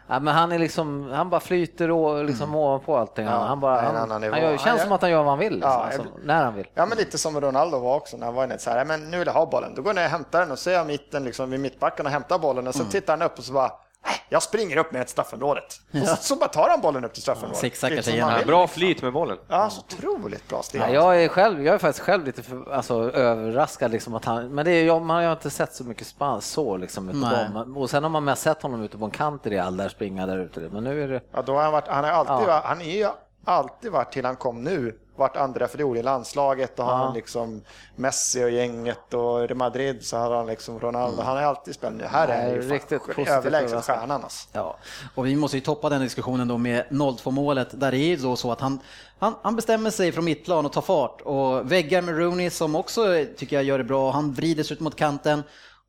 Ja, 0.06 0.20
men 0.20 0.34
han 0.34 0.52
är 0.52 0.58
liksom, 0.58 1.10
han 1.12 1.30
bara 1.30 1.40
flyter 1.40 1.90
och 1.90 2.24
liksom 2.24 2.54
ovanpå 2.54 2.96
allting. 2.96 3.26
Han, 3.26 3.60
bara, 3.60 3.80
han, 3.80 4.10
han, 4.10 4.20
nivå. 4.20 4.36
gör, 4.36 4.48
Han 4.48 4.58
känns 4.58 4.82
som 4.82 4.92
att 4.92 5.00
han 5.02 5.10
gör 5.10 5.18
vad 5.18 5.26
han 5.28 5.38
vill, 5.38 5.52
liksom, 5.52 5.70
Ja, 5.70 5.84
alltså, 5.84 6.02
när 6.24 6.44
han 6.44 6.54
vill. 6.54 6.66
Ja, 6.74 6.86
men 6.86 6.98
lite 6.98 7.18
som 7.18 7.40
Ronaldo 7.40 7.78
var 7.78 7.96
också 7.96 8.16
när 8.16 8.26
han 8.26 8.34
var 8.34 8.44
inne 8.44 8.58
så 8.58 8.70
här, 8.70 8.84
men 8.84 9.10
nu 9.10 9.18
vill 9.18 9.26
jag 9.26 9.34
ha 9.34 9.46
bollen. 9.46 9.72
Då 9.76 9.82
går 9.82 9.88
jag 9.90 9.96
ner 9.96 10.04
och 10.04 10.10
hämtar 10.10 10.40
den 10.40 10.50
och 10.50 10.58
ser 10.58 10.72
jag 10.72 10.86
mitten 10.86 11.24
liksom 11.24 11.50
vid 11.50 11.60
mittbacken 11.60 12.06
och 12.06 12.12
hämtar 12.12 12.38
bollen 12.38 12.66
och 12.66 12.74
så 12.74 12.84
tittar 12.84 13.12
han 13.12 13.22
upp 13.22 13.38
och 13.38 13.44
så 13.44 13.52
bara, 13.52 13.62
"Nej, 13.68 13.76
jag 14.28 14.42
springer 14.42 14.76
upp 14.76 14.92
med 14.92 15.02
ett 15.02 15.08
straffområdet. 15.08 15.80
Och 15.92 16.08
så, 16.08 16.16
så 16.16 16.36
bara 16.36 16.48
tar 16.48 16.68
han 16.70 16.80
bollen 16.80 17.04
upp 17.04 17.12
till 17.12 17.22
straffområdet. 17.22 17.58
Zigzaggar 17.58 17.96
Lite 17.96 18.02
som 18.02 18.10
sig 18.12 18.20
igenom. 18.20 18.46
Bra 18.46 18.66
flyt 18.66 19.02
med 19.02 19.12
bollen. 19.12 19.38
Ja, 19.48 19.70
så 19.70 19.80
otroligt 19.80 20.48
bra 20.48 20.62
steg. 20.62 20.80
Ja, 20.80 20.88
jag 20.88 21.24
är 21.24 21.28
själv, 21.28 21.64
jag 21.64 21.74
är 21.74 21.78
faktiskt 21.78 22.04
själv 22.04 22.24
lite 22.24 22.42
för, 22.42 22.72
alltså, 22.72 23.10
överraskad 23.12 23.90
liksom 23.90 24.14
att 24.14 24.24
han, 24.24 24.54
men 24.54 24.64
det 24.64 24.70
är, 24.70 24.84
jag, 24.84 25.02
man 25.02 25.16
har 25.16 25.22
ju 25.22 25.32
inte 25.32 25.50
sett 25.50 25.74
så 25.74 25.84
mycket 25.84 26.06
spans 26.06 26.46
så 26.46 26.76
liksom 26.76 27.74
och 27.76 27.90
sen 27.90 28.02
har 28.02 28.10
man 28.10 28.24
mest 28.24 28.42
sett 28.42 28.62
honom 28.62 28.82
ute 28.82 28.98
på 28.98 29.04
en 29.04 29.10
kant 29.10 29.46
i 29.46 29.50
Real 29.50 29.76
där 29.76 29.88
springa 29.88 30.26
där 30.26 30.38
ute, 30.38 30.60
men 30.60 30.84
nu 30.84 31.02
är 31.04 31.08
det 31.08 31.20
Ja, 31.32 31.42
då 31.42 31.54
har 31.54 31.62
han, 31.62 31.72
varit, 31.72 31.88
han, 31.88 32.04
har 32.04 32.10
alltid, 32.10 32.48
Ja. 32.48 32.62
han 32.64 32.80
är 32.80 32.84
ju 32.96 33.08
alltid 33.44 33.92
varit 33.92 34.12
till 34.12 34.24
han 34.24 34.36
kom 34.36 34.64
nu 34.64 34.98
varit 35.16 35.36
andra 35.36 35.68
fiol 35.68 35.96
i 35.96 36.02
landslaget 36.02 36.78
och 36.78 36.84
Ja. 36.84 36.94
han 36.94 37.14
liksom 37.14 37.62
Messi 37.96 38.44
och 38.44 38.50
gänget 38.50 39.14
och 39.14 39.50
i 39.50 39.54
Madrid 39.54 40.04
så 40.04 40.16
hade 40.16 40.36
han 40.36 40.46
liksom 40.46 40.80
Ronaldo. 40.80 41.22
Han 41.22 41.36
har 41.36 41.42
alltid 41.42 41.76
nu. 41.92 42.04
Här 42.04 42.28
är 42.28 42.36
Nej, 42.36 42.42
han 42.46 42.54
ju 42.54 42.60
fan 42.62 42.70
riktigt 42.70 43.02
överlägset 43.28 43.30
överraskad. 43.70 43.84
stjärnan 43.84 44.22
alltså. 44.22 44.48
Ja, 44.52 44.76
och 45.14 45.26
vi 45.26 45.36
måste 45.36 45.56
ju 45.56 45.60
toppa 45.60 45.88
den 45.88 46.00
diskussionen 46.00 46.48
då 46.48 46.58
med 46.58 46.84
0-2 46.90 47.30
målet 47.30 47.80
där 47.80 47.90
det 47.90 47.98
är 47.98 48.06
ju 48.08 48.16
då 48.16 48.36
så 48.36 48.52
att 48.52 48.60
han, 48.60 48.78
han, 49.18 49.34
han 49.42 49.56
bestämmer 49.56 49.90
sig 49.90 50.12
från 50.12 50.24
mittplan 50.24 50.66
och 50.66 50.72
tar 50.72 50.80
fart 50.82 51.20
och 51.20 51.72
väggar 51.72 52.02
med 52.02 52.18
Rooney 52.18 52.50
som 52.50 52.76
också 52.76 53.24
tycker 53.36 53.56
jag 53.56 53.64
gör 53.64 53.78
det 53.78 53.84
bra. 53.84 54.10
Han 54.10 54.32
vrider 54.32 54.62
sig 54.62 54.74
ut 54.74 54.80
mot 54.80 54.96
kanten 54.96 55.42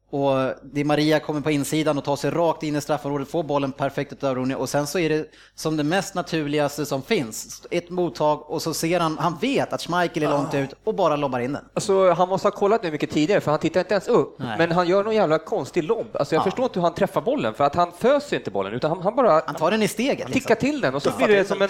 och 0.10 0.54
Di 0.64 0.84
Maria 0.84 1.20
kommer 1.20 1.42
på 1.42 1.52
insidan 1.52 1.98
och 1.98 2.04
tar 2.04 2.16
sig 2.16 2.32
rakt 2.32 2.64
in 2.64 2.76
i 2.76 2.82
straffområdet, 2.82 3.28
får 3.28 3.44
bollen 3.44 3.72
perfekt 3.72 4.24
av 4.24 4.36
Rooney 4.36 4.56
och 4.56 4.70
sen 4.70 4.88
så 4.88 5.00
är 5.00 5.10
det 5.10 5.26
som 5.56 5.78
det 5.78 5.84
mest 5.84 6.16
naturligaste 6.16 6.86
som 6.86 7.02
finns. 7.02 7.68
Ett 7.72 7.90
mottag 7.90 8.50
och 8.52 8.62
så 8.62 8.74
ser 8.74 9.00
han, 9.00 9.18
han 9.18 9.38
vet 9.42 9.74
att 9.74 9.82
Schmeichel 9.82 10.24
är 10.24 10.30
långt 10.30 10.54
ut 10.54 10.74
och 10.84 10.96
bara 10.96 11.16
lobbar 11.16 11.40
in 11.40 11.54
den. 11.54 11.66
Alltså, 11.74 12.12
han 12.12 12.30
måste 12.30 12.48
ha 12.48 12.52
kollat 12.52 12.84
nu 12.84 12.92
mycket 12.92 13.12
tidigare 13.12 13.42
för 13.42 13.52
han 13.52 13.60
tittar 13.60 13.80
inte 13.80 13.94
ens 13.94 14.08
upp. 14.08 14.36
Nej. 14.40 14.58
Men 14.58 14.72
han 14.72 14.88
gör 14.88 15.04
någon 15.04 15.16
jävla 15.16 15.40
konstig 15.40 15.84
lobb. 15.84 16.08
Alltså, 16.14 16.36
jag 16.36 16.44
förstår 16.44 16.66
inte 16.66 16.80
hur 16.80 16.84
han 16.84 16.94
träffar 16.94 17.22
bollen 17.22 17.54
för 17.54 17.64
att 17.64 17.76
han 17.76 17.92
föser 17.92 18.38
inte 18.38 18.52
bollen 18.52 18.74
utan 18.74 18.92
han, 18.92 19.02
han 19.02 19.16
bara 19.16 19.42
Han 19.46 19.56
tar 19.56 19.72
den 19.72 19.82
i 19.82 19.88
steget. 19.88 20.18
Liksom. 20.18 20.34
tickar 20.34 20.56
till 20.56 20.82
den 20.82 20.96
och 20.96 21.04
så 21.04 21.12
blir 21.18 21.28
det 21.28 21.46
som 21.46 21.62
en 21.62 21.70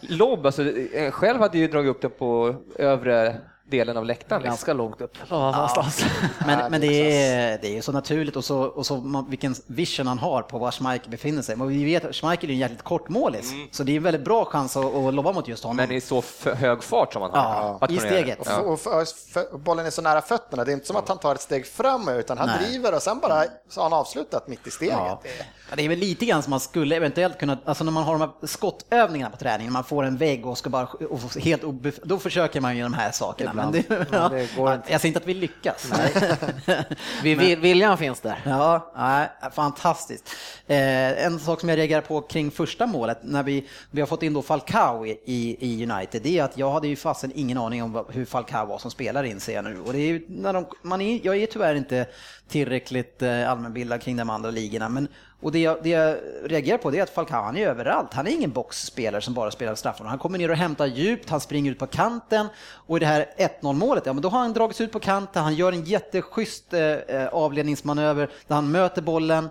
lobb. 0.00 0.46
Alltså, 0.46 0.62
eh, 0.70 1.10
själv 1.10 1.40
hade 1.40 1.58
ju 1.58 1.68
dragit 1.68 1.90
upp 1.90 2.02
den 2.02 2.10
på 2.10 2.54
övre 2.78 3.36
delen 3.70 3.96
av 3.96 4.04
läktaren. 4.04 4.42
Liksom. 4.42 4.50
Ganska 4.50 4.72
långt 4.72 5.00
upp. 5.00 5.18
Ja, 5.28 5.50
någonstans. 5.52 6.04
Men, 6.46 6.70
men 6.70 6.80
det, 6.80 7.22
är, 7.26 7.58
det 7.62 7.78
är 7.78 7.82
så 7.82 7.92
naturligt 7.92 8.36
och 8.36 8.44
så, 8.44 8.60
och 8.62 8.86
så 8.86 8.96
man, 8.96 9.30
vilken 9.30 9.54
vision 9.66 10.06
han 10.06 10.18
har 10.18 10.42
på 10.42 10.58
var 10.58 10.70
Schmeichel 10.70 11.10
befinner 11.10 11.42
sig. 11.42 11.56
Men 11.56 11.68
vi 11.68 11.84
vet 11.84 12.04
att 12.04 12.14
Schmeichel 12.14 12.50
är 12.50 12.54
en 12.54 12.58
jäkligt 12.58 12.82
kortmålis, 12.82 13.52
så 13.70 13.82
det 13.82 13.92
är 13.92 13.96
en 13.96 14.02
väldigt 14.02 14.24
bra 14.24 14.44
chans 14.44 14.76
att, 14.76 14.94
att 14.94 15.14
lobba 15.14 15.32
mot 15.32 15.48
just 15.48 15.64
honom. 15.64 15.76
Men 15.76 15.92
i 15.92 16.00
så 16.00 16.22
hög 16.54 16.82
fart 16.82 17.12
som 17.12 17.22
han 17.22 17.30
har. 17.30 17.38
Ja, 17.38 17.78
Att 17.80 17.90
i 17.90 17.98
steget. 17.98 18.38
Ja. 18.44 18.60
Och 18.60 18.80
för, 18.80 19.30
för, 19.32 19.58
bollen 19.58 19.86
är 19.86 19.90
så 19.90 20.02
nära 20.02 20.22
fötterna. 20.22 20.64
Det 20.64 20.70
är 20.70 20.74
inte 20.74 20.86
som 20.86 20.96
att 20.96 21.08
han 21.08 21.18
tar 21.18 21.34
ett 21.34 21.40
steg 21.40 21.66
fram 21.66 22.08
utan 22.08 22.38
han 22.38 22.48
Nej. 22.48 22.68
driver 22.68 22.94
och 22.94 23.02
sen 23.02 23.18
bara 23.18 23.44
så 23.68 23.80
har 23.80 23.90
han 23.90 23.98
avslutat 23.98 24.48
mitt 24.48 24.66
i 24.66 24.70
steget. 24.70 24.96
Ja. 24.98 25.20
Ja, 25.70 25.76
det 25.76 25.84
är 25.84 25.88
väl 25.88 25.98
lite 25.98 26.26
grann 26.26 26.42
som 26.42 26.50
man 26.50 26.60
skulle 26.60 26.96
eventuellt 26.96 27.38
kunna, 27.38 27.58
alltså 27.64 27.84
när 27.84 27.92
man 27.92 28.04
har 28.04 28.12
de 28.12 28.20
här 28.20 28.46
skottövningarna 28.46 29.30
på 29.30 29.36
träningen, 29.36 29.72
man 29.72 29.84
får 29.84 30.04
en 30.04 30.16
vägg 30.16 30.46
och 30.46 30.58
ska 30.58 30.70
bara, 30.70 30.88
och 31.10 31.20
helt 31.40 31.62
obef- 31.62 32.00
då 32.04 32.18
försöker 32.18 32.60
man 32.60 32.76
ju 32.76 32.82
de 32.82 32.94
här 32.94 33.10
sakerna. 33.10 33.52
Men 33.60 33.74
Ibland. 33.74 33.88
det, 33.88 34.10
Men 34.10 34.20
ja, 34.22 34.28
det 34.28 34.56
går 34.56 34.74
inte. 34.74 34.92
Jag 34.92 35.00
säger 35.00 35.10
inte 35.10 35.20
att 35.20 35.26
vi 35.28 35.34
lyckas. 35.34 35.92
Vi, 37.22 37.34
vill- 37.34 37.58
viljan 37.58 37.98
finns 37.98 38.20
där. 38.20 38.38
Ja, 38.44 38.92
nej, 38.96 39.28
fantastiskt. 39.52 40.28
Eh, 40.66 41.24
en 41.26 41.38
sak 41.38 41.60
som 41.60 41.68
jag 41.68 41.78
reagerar 41.78 42.00
på 42.00 42.20
kring 42.20 42.50
första 42.50 42.86
målet, 42.86 43.18
när 43.22 43.42
vi, 43.42 43.68
vi 43.90 44.00
har 44.00 44.06
fått 44.06 44.22
in 44.22 44.32
då 44.34 44.42
Falcao 44.42 45.06
i, 45.06 45.16
i 45.60 45.86
United, 45.90 46.22
det 46.22 46.38
är 46.38 46.44
att 46.44 46.58
jag 46.58 46.70
hade 46.72 46.88
ju 46.88 46.96
fasen 46.96 47.32
ingen 47.34 47.58
aning 47.58 47.82
om 47.82 48.04
hur 48.12 48.24
Falcao 48.24 48.66
var 48.66 48.78
som 48.78 48.90
spelare 48.90 49.28
inser 49.28 49.54
jag 49.54 49.64
nu. 49.64 49.78
Och 49.86 49.92
det 49.92 49.98
är 49.98 50.06
ju 50.06 50.24
när 50.28 50.52
de, 50.52 50.66
man 50.82 51.00
är, 51.00 51.20
jag 51.22 51.36
är 51.36 51.46
tyvärr 51.46 51.74
inte 51.74 52.06
tillräckligt 52.48 53.22
eh, 53.22 53.50
allmänbildad 53.50 54.02
kring 54.02 54.16
de 54.16 54.30
andra 54.30 54.50
ligorna, 54.50 54.88
men 54.88 55.08
och 55.40 55.52
det 55.52 55.58
jag, 55.58 55.78
det 55.82 55.88
jag 55.88 56.16
reagerar 56.44 56.78
på 56.78 56.90
det 56.90 56.98
är 56.98 57.02
att 57.02 57.10
Falcao, 57.10 57.42
han 57.42 57.56
är 57.56 57.66
överallt. 57.66 58.14
Han 58.14 58.26
är 58.26 58.30
ingen 58.30 58.50
boxspelare 58.50 59.22
som 59.22 59.34
bara 59.34 59.50
spelar 59.50 59.74
straffarna. 59.74 60.10
Han 60.10 60.18
kommer 60.18 60.38
ner 60.38 60.50
och 60.50 60.56
hämtar 60.56 60.86
djupt, 60.86 61.30
han 61.30 61.40
springer 61.40 61.70
ut 61.70 61.78
på 61.78 61.86
kanten 61.86 62.46
och 62.58 62.96
i 62.96 63.00
det 63.00 63.06
här 63.06 63.26
1-0 63.62 63.72
målet, 63.72 64.06
ja 64.06 64.12
men 64.12 64.22
då 64.22 64.28
har 64.28 64.38
han 64.38 64.52
dragits 64.52 64.80
ut 64.80 64.92
på 64.92 65.00
kanten, 65.00 65.42
han 65.42 65.54
gör 65.54 65.72
en 65.72 65.84
jätteschysst 65.84 66.72
eh, 66.72 66.82
eh, 66.82 67.26
avledningsmanöver 67.26 68.30
där 68.46 68.54
han 68.54 68.70
möter 68.70 69.02
bollen, 69.02 69.48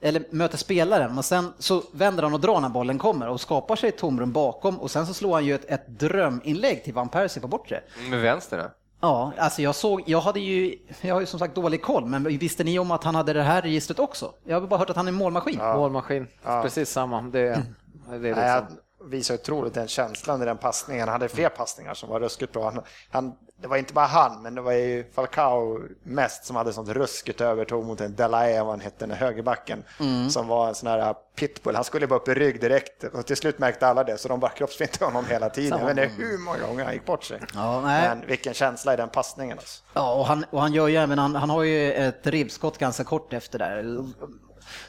eller 0.00 0.22
möter 0.30 0.58
spelaren, 0.58 1.14
men 1.14 1.22
sen 1.22 1.52
så 1.58 1.82
vänder 1.92 2.22
han 2.22 2.34
och 2.34 2.40
drar 2.40 2.60
när 2.60 2.68
bollen 2.68 2.98
kommer 2.98 3.28
och 3.28 3.40
skapar 3.40 3.76
sig 3.76 3.88
ett 3.88 3.98
tomrum 3.98 4.32
bakom 4.32 4.80
och 4.80 4.90
sen 4.90 5.06
så 5.06 5.14
slår 5.14 5.34
han 5.34 5.44
ju 5.44 5.54
ett, 5.54 5.64
ett 5.64 5.86
dröminlägg 5.86 6.84
till 6.84 6.94
Van 6.94 7.08
Persie 7.08 7.42
på 7.42 7.48
bortre. 7.48 7.80
Mm, 7.98 8.10
med 8.10 8.20
vänster. 8.20 8.70
Ja, 9.00 9.32
alltså 9.38 9.62
jag 9.62 9.74
såg, 9.74 10.02
jag 10.06 10.20
hade 10.20 10.40
ju, 10.40 10.78
jag 11.00 11.14
har 11.14 11.20
ju 11.20 11.26
som 11.26 11.38
sagt 11.38 11.54
dålig 11.54 11.82
koll, 11.82 12.06
men 12.06 12.38
visste 12.38 12.64
ni 12.64 12.78
om 12.78 12.90
att 12.90 13.04
han 13.04 13.14
hade 13.14 13.32
det 13.32 13.42
här 13.42 13.62
registret 13.62 13.98
också? 13.98 14.32
Jag 14.44 14.60
har 14.60 14.66
bara 14.66 14.78
hört 14.78 14.90
att 14.90 14.96
han 14.96 15.08
är 15.08 15.12
målmaskin. 15.12 15.58
Målmaskin. 15.58 16.26
Precis 16.42 16.90
samma. 16.90 17.22
Det, 17.22 17.40
det 17.40 17.48
är 17.50 17.64
Nej, 18.10 18.20
liksom. 18.20 18.44
han 18.44 18.66
visar 19.10 19.34
otroligt 19.34 19.74
den 19.74 19.88
känslan 19.88 20.42
i 20.42 20.44
den 20.44 20.58
passningen. 20.58 21.08
Han 21.08 21.12
hade 21.12 21.28
fler 21.28 21.48
passningar 21.48 21.94
som 21.94 22.08
var 22.10 22.20
ruskigt 22.20 22.52
bra. 22.52 22.64
Han, 22.64 22.82
han, 23.10 23.32
det 23.60 23.68
var 23.68 23.76
inte 23.76 23.94
bara 23.94 24.06
han, 24.06 24.42
men 24.42 24.54
det 24.54 24.60
var 24.60 24.72
ju 24.72 25.04
Falcao 25.14 25.80
mest 26.02 26.44
som 26.44 26.56
hade 26.56 26.72
sånt 26.72 26.88
ruskigt 26.88 27.40
övertåg 27.40 27.84
mot 27.84 28.00
en 28.00 28.14
Delae, 28.14 28.62
vad 28.62 28.70
han 28.70 28.80
hette, 28.80 29.06
den 29.06 29.16
högerbacken, 29.16 29.84
som 30.30 30.48
var 30.48 30.68
en 30.68 30.74
sån 30.74 30.88
här 30.88 31.14
pitbull. 31.36 31.74
Han 31.74 31.84
skulle 31.84 32.06
bara 32.06 32.18
upp 32.18 32.28
i 32.28 32.34
rygg 32.34 32.60
direkt 32.60 33.04
och 33.04 33.26
till 33.26 33.36
slut 33.36 33.58
märkte 33.58 33.86
alla 33.86 34.04
det, 34.04 34.18
så 34.18 34.28
de 34.28 34.40
bara 34.40 34.50
kroppsfintade 34.50 35.04
honom 35.04 35.26
hela 35.26 35.50
tiden. 35.50 35.78
Jag 35.78 35.94
vet 35.94 36.10
inte 36.10 36.22
hur 36.22 36.38
många 36.38 36.66
gånger 36.66 36.84
han 36.84 36.92
gick 36.92 37.06
bort 37.06 37.24
sig. 37.24 37.40
Ja. 37.54 37.80
Men 37.80 38.26
vilken 38.26 38.54
känsla 38.54 38.94
i 38.94 38.96
den 38.96 39.08
passningen. 39.08 39.58
Alltså. 39.58 39.82
Ja, 39.94 40.14
och 40.14 40.26
han, 40.26 40.44
och 40.50 40.60
han 40.60 40.72
gör 40.72 40.88
ju 40.88 40.96
även, 40.96 41.18
han, 41.18 41.34
han 41.34 41.50
har 41.50 41.62
ju 41.62 41.92
ett 41.92 42.26
ribbskott 42.26 42.78
ganska 42.78 43.04
kort 43.04 43.32
efter 43.32 43.58
där. 43.58 44.04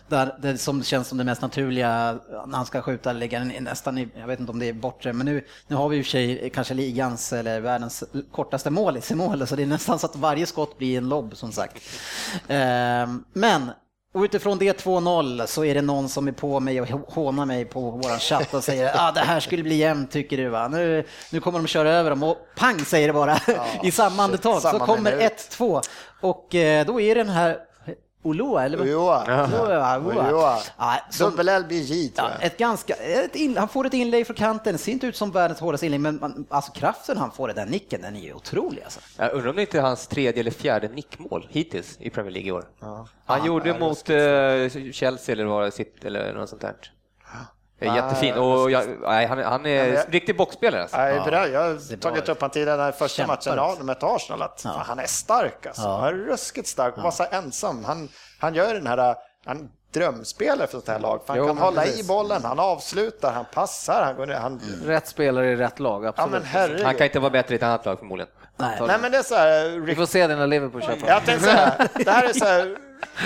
Där, 0.08 0.36
det 0.42 0.58
som 0.58 0.84
känns 0.84 1.08
som 1.08 1.18
det 1.18 1.24
mest 1.24 1.42
naturliga 1.42 2.20
när 2.48 2.58
han 2.58 2.66
ska 2.66 2.82
skjuta, 2.82 3.14
lägga 3.14 3.40
den 3.40 3.64
nästan 3.64 3.98
i, 3.98 4.10
jag 4.16 4.28
vet 4.28 4.40
inte 4.40 4.52
om 4.52 4.60
det 4.60 4.70
är 4.70 4.74
bortre, 4.74 5.14
men 5.14 5.26
nu, 5.26 5.46
nu 5.68 5.76
har 5.76 5.90
vi 5.90 5.98
ju 5.98 6.04
sig 6.04 6.50
kanske 6.54 6.74
ligans 6.74 7.34
eller 7.34 7.60
världens 7.60 8.04
kortaste 8.32 8.70
målis 8.70 9.12
i 9.12 9.16
målet, 9.16 9.50
så 9.50 9.56
det 9.56 9.64
är 9.64 9.68
nästan 9.68 10.00
så 10.00 10.06
att 10.06 10.16
varje 10.16 10.46
skott 10.46 10.78
blir 10.78 10.98
en 10.98 11.10
lobb 11.10 11.38
som 11.38 11.52
sagt. 11.52 11.82
Ehm, 12.48 13.24
men 13.34 13.72
och 14.14 14.22
utifrån 14.22 14.58
det 14.58 14.84
2-0 14.84 15.46
så 15.46 15.66
är 15.66 15.76
det 15.76 15.82
någon 15.82 16.10
som 16.10 16.28
är 16.28 16.32
på 16.32 16.60
mig 16.60 16.82
och 16.82 16.88
hånar 16.88 17.46
mig 17.46 17.66
på 17.66 17.92
våran 17.92 18.20
chatt 18.20 18.54
och 18.54 18.64
säger 18.64 18.92
ah, 18.96 19.12
det 19.12 19.20
här 19.20 19.40
skulle 19.40 19.64
bli 19.64 19.76
jämnt 19.76 20.12
tycker 20.12 20.38
du 20.38 20.50
va? 20.50 20.68
Nu, 20.68 21.06
nu 21.32 21.40
kommer 21.40 21.60
de 21.60 21.68
köra 21.68 21.92
över 21.92 22.10
dem 22.10 22.24
och 22.24 22.38
pang 22.56 22.80
säger 22.80 23.08
det 23.08 23.14
bara 23.14 23.40
i 23.84 23.92
samma 23.92 24.24
andetag. 24.24 24.62
Så 24.62 24.80
kommer 24.80 25.16
minut. 25.16 25.32
1-2 25.52 25.82
och 26.22 26.56
eh, 26.56 26.86
då 26.86 27.02
är 27.02 27.16
den 27.16 27.30
här 27.30 27.58
Oloa 28.24 28.66
eller 28.66 28.78
vad? 28.78 28.88
Ujoa. 28.88 29.48
Ujoa, 29.48 30.00
Ujoa. 30.00 30.28
Ujoa. 30.30 30.58
Ja, 30.78 30.96
som- 31.10 31.32
Dubbel-LBJ 31.32 32.10
tror 32.16 32.30
Ja, 32.30 32.46
ett 32.46 32.58
ganska, 32.58 32.94
ett 32.94 33.36
in, 33.36 33.58
han 33.58 33.68
får 33.68 33.86
ett 33.88 33.94
inlägg 33.94 34.28
från 34.28 34.36
kanten, 34.36 34.74
det 34.74 34.78
ser 34.80 34.92
inte 34.92 35.08
ut 35.08 35.16
som 35.16 35.32
världens 35.32 35.60
hårdaste 35.60 35.86
inlägg, 35.86 36.02
men 36.02 36.20
man, 36.22 36.46
alltså 36.50 36.72
kraften 36.72 37.18
han 37.18 37.32
får 37.32 37.50
i 37.52 37.54
den 37.54 37.68
nicken, 37.68 38.02
den 38.02 38.16
är 38.16 38.20
ju 38.20 38.34
otrolig 38.34 38.84
alltså. 38.84 39.00
Jag 39.18 39.34
undrar 39.34 39.50
om 39.50 39.56
det 39.56 39.62
inte 39.62 39.78
är 39.78 39.82
hans 39.82 40.08
tredje 40.08 40.40
eller 40.40 40.52
fjärde 40.52 40.88
nickmål 40.88 41.48
hittills 41.50 41.98
i 42.00 42.10
Premier 42.10 42.32
League 42.34 42.50
i 42.50 42.52
år. 42.52 42.66
Han 42.80 43.08
Ja, 43.40 43.46
gjorde 43.46 43.70
ja, 43.70 43.80
mot 43.80 44.10
eh, 44.10 44.92
Chelsea 44.92 45.34
eller 45.34 45.46
var 45.46 45.64
det 45.64 45.72
sitt 45.72 46.06
eller 46.06 46.34
något 46.34 46.50
sånt 46.50 46.62
där. 46.62 46.76
Det 47.80 47.86
är 47.88 47.96
jättefin 47.96 48.34
och 48.34 48.72
jag, 48.72 48.84
nej, 49.02 49.26
han, 49.26 49.40
är- 49.40 49.44
han 49.44 49.66
är 49.66 49.86
Ja, 49.94 50.02
riktig 50.10 50.38
boxspelare. 50.38 50.82
Alltså. 50.82 50.98
Jag, 50.98 51.10
är 51.16 51.26
beredd. 51.26 51.52
jag 51.54 51.62
har 51.62 51.98
tagit 51.98 52.30
upp 52.30 52.42
han 52.42 52.50
tidigare 52.50 52.78
den 52.78 52.86
här 52.86 52.92
första 52.92 53.18
Kämpar 53.18 53.34
matchen 53.36 53.54
ja, 53.80 53.84
med 53.84 53.98
Arsenal, 54.02 54.42
att 54.42 54.62
fan, 54.62 54.80
han 54.86 55.00
är 55.00 55.08
stark 55.08 55.66
alltså. 55.66 55.82
Han 55.88 56.04
är 56.08 56.14
ruskigt 56.14 56.68
stark 56.68 56.98
och 56.98 57.04
var 57.04 57.12
så 57.12 57.26
ensam. 57.32 57.84
Han, 57.86 58.10
han 58.40 58.56
gör 58.56 58.74
den 58.74 58.88
här, 58.88 59.16
han 59.46 59.70
drömspelare 59.94 60.68
för 60.68 60.72
sånt 60.72 60.88
här 60.88 61.00
lag. 61.00 61.22
För 61.26 61.34
han 61.34 61.38
Jo, 61.38 61.48
kan 61.48 61.58
hålla 61.58 61.82
precis. 61.82 62.06
i 62.06 62.08
bollen, 62.08 62.44
han 62.44 62.60
avslutar, 62.60 63.32
han 63.34 63.46
passar, 63.54 64.04
han 64.04 64.16
går 64.16 64.26
ner, 64.26 64.36
han... 64.36 64.62
Rätt 64.86 65.08
spelare 65.08 65.52
i 65.52 65.56
rätt 65.56 65.80
lag, 65.80 66.06
Ja 66.06 66.10
absolut. 66.10 66.32
men 66.32 66.44
herregud. 66.44 66.86
Han 66.86 66.96
kan 66.96 67.06
inte 67.06 67.20
vara 67.20 67.30
bättre 67.32 67.56
i 67.56 67.58
ett 67.58 67.64
annat 67.64 67.86
lag 67.86 68.00
förmodligen. 68.00 68.32
Nej. 68.58 68.80
Nej 68.88 68.98
men 69.02 69.12
det 69.12 69.18
är 69.18 69.24
så 69.24 69.36
här, 69.36 69.70
Vi 69.70 69.80
Rick... 69.92 69.98
får 69.98 70.06
se 70.06 70.28
det 70.28 70.36
när 70.36 70.48
Liverpool 70.48 70.82
köper 70.82 71.08
jag 71.08 71.26
tänkte 71.26 71.46
så 71.50 71.56
här, 71.56 71.88
det 71.96 72.10
här 72.12 72.30
är 72.30 72.34
så 72.34 72.46
här, 72.46 72.78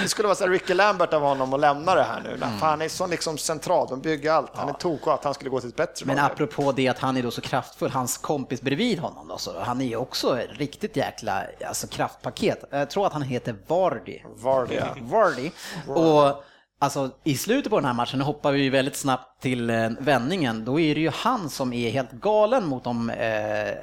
det 0.02 0.10
skulle 0.10 0.28
vara 0.28 0.36
så 0.36 0.44
här 0.44 0.52
Ricky 0.52 0.74
Lambert 0.74 1.14
av 1.14 1.22
honom 1.22 1.54
att 1.54 1.60
lämna 1.60 1.96
det 1.96 2.04
här 2.04 2.22
nu. 2.24 2.38
För 2.38 2.66
han 2.66 2.82
är 2.82 2.90
så 2.90 3.08
liksom 3.08 3.38
central, 3.38 3.88
de 3.90 4.02
bygger 4.02 4.32
allt. 4.32 4.52
Han 4.56 4.70
är 4.70 4.74
tok 4.74 5.08
och 5.08 5.14
att 5.14 5.24
han 5.24 5.34
skulle 5.34 5.50
gå 5.50 5.60
till 5.60 5.70
ett 5.70 5.76
bättre 5.76 6.06
Men 6.06 6.16
lag. 6.16 6.26
apropå 6.26 6.72
det 6.72 6.88
att 6.88 7.00
han 7.00 7.18
är 7.18 7.24
då 7.24 7.32
så 7.32 7.42
kraftfull, 7.42 7.92
hans 7.92 8.18
kompis 8.18 8.62
bredvid 8.62 9.00
honom 9.00 9.28
då, 9.28 9.38
så 9.38 9.60
han 9.60 9.82
är 9.82 9.86
ju 9.86 9.96
också 9.96 10.40
riktigt 10.50 10.98
jäkla 10.98 11.44
alltså, 11.68 11.88
kraftpaket. 11.88 12.64
Jag 12.70 12.90
tror 12.90 13.08
att 13.08 13.14
han 13.14 13.22
heter 13.22 13.56
Vardy. 13.68 14.20
Vardy, 14.36 14.76
ja. 14.76 14.86
Vardy. 15.02 15.52
Och 15.88 16.44
alltså 16.80 17.10
i 17.24 17.38
slutet 17.38 17.70
på 17.70 17.76
den 17.76 17.86
här 17.86 17.94
matchen, 17.94 18.20
nu 18.20 18.26
hoppar 18.26 18.52
vi 18.52 18.70
väldigt 18.70 18.96
snabbt 18.96 19.42
till 19.42 19.70
eh, 19.70 19.90
vändningen, 20.00 20.66
då 20.66 20.80
är 20.80 20.96
det 20.96 21.02
ju 21.02 21.12
han 21.14 21.50
som 21.50 21.74
är 21.74 21.90
helt 21.90 22.12
galen 22.12 22.66
mot 22.66 22.84
de 22.84 23.10
eh, 23.10 23.74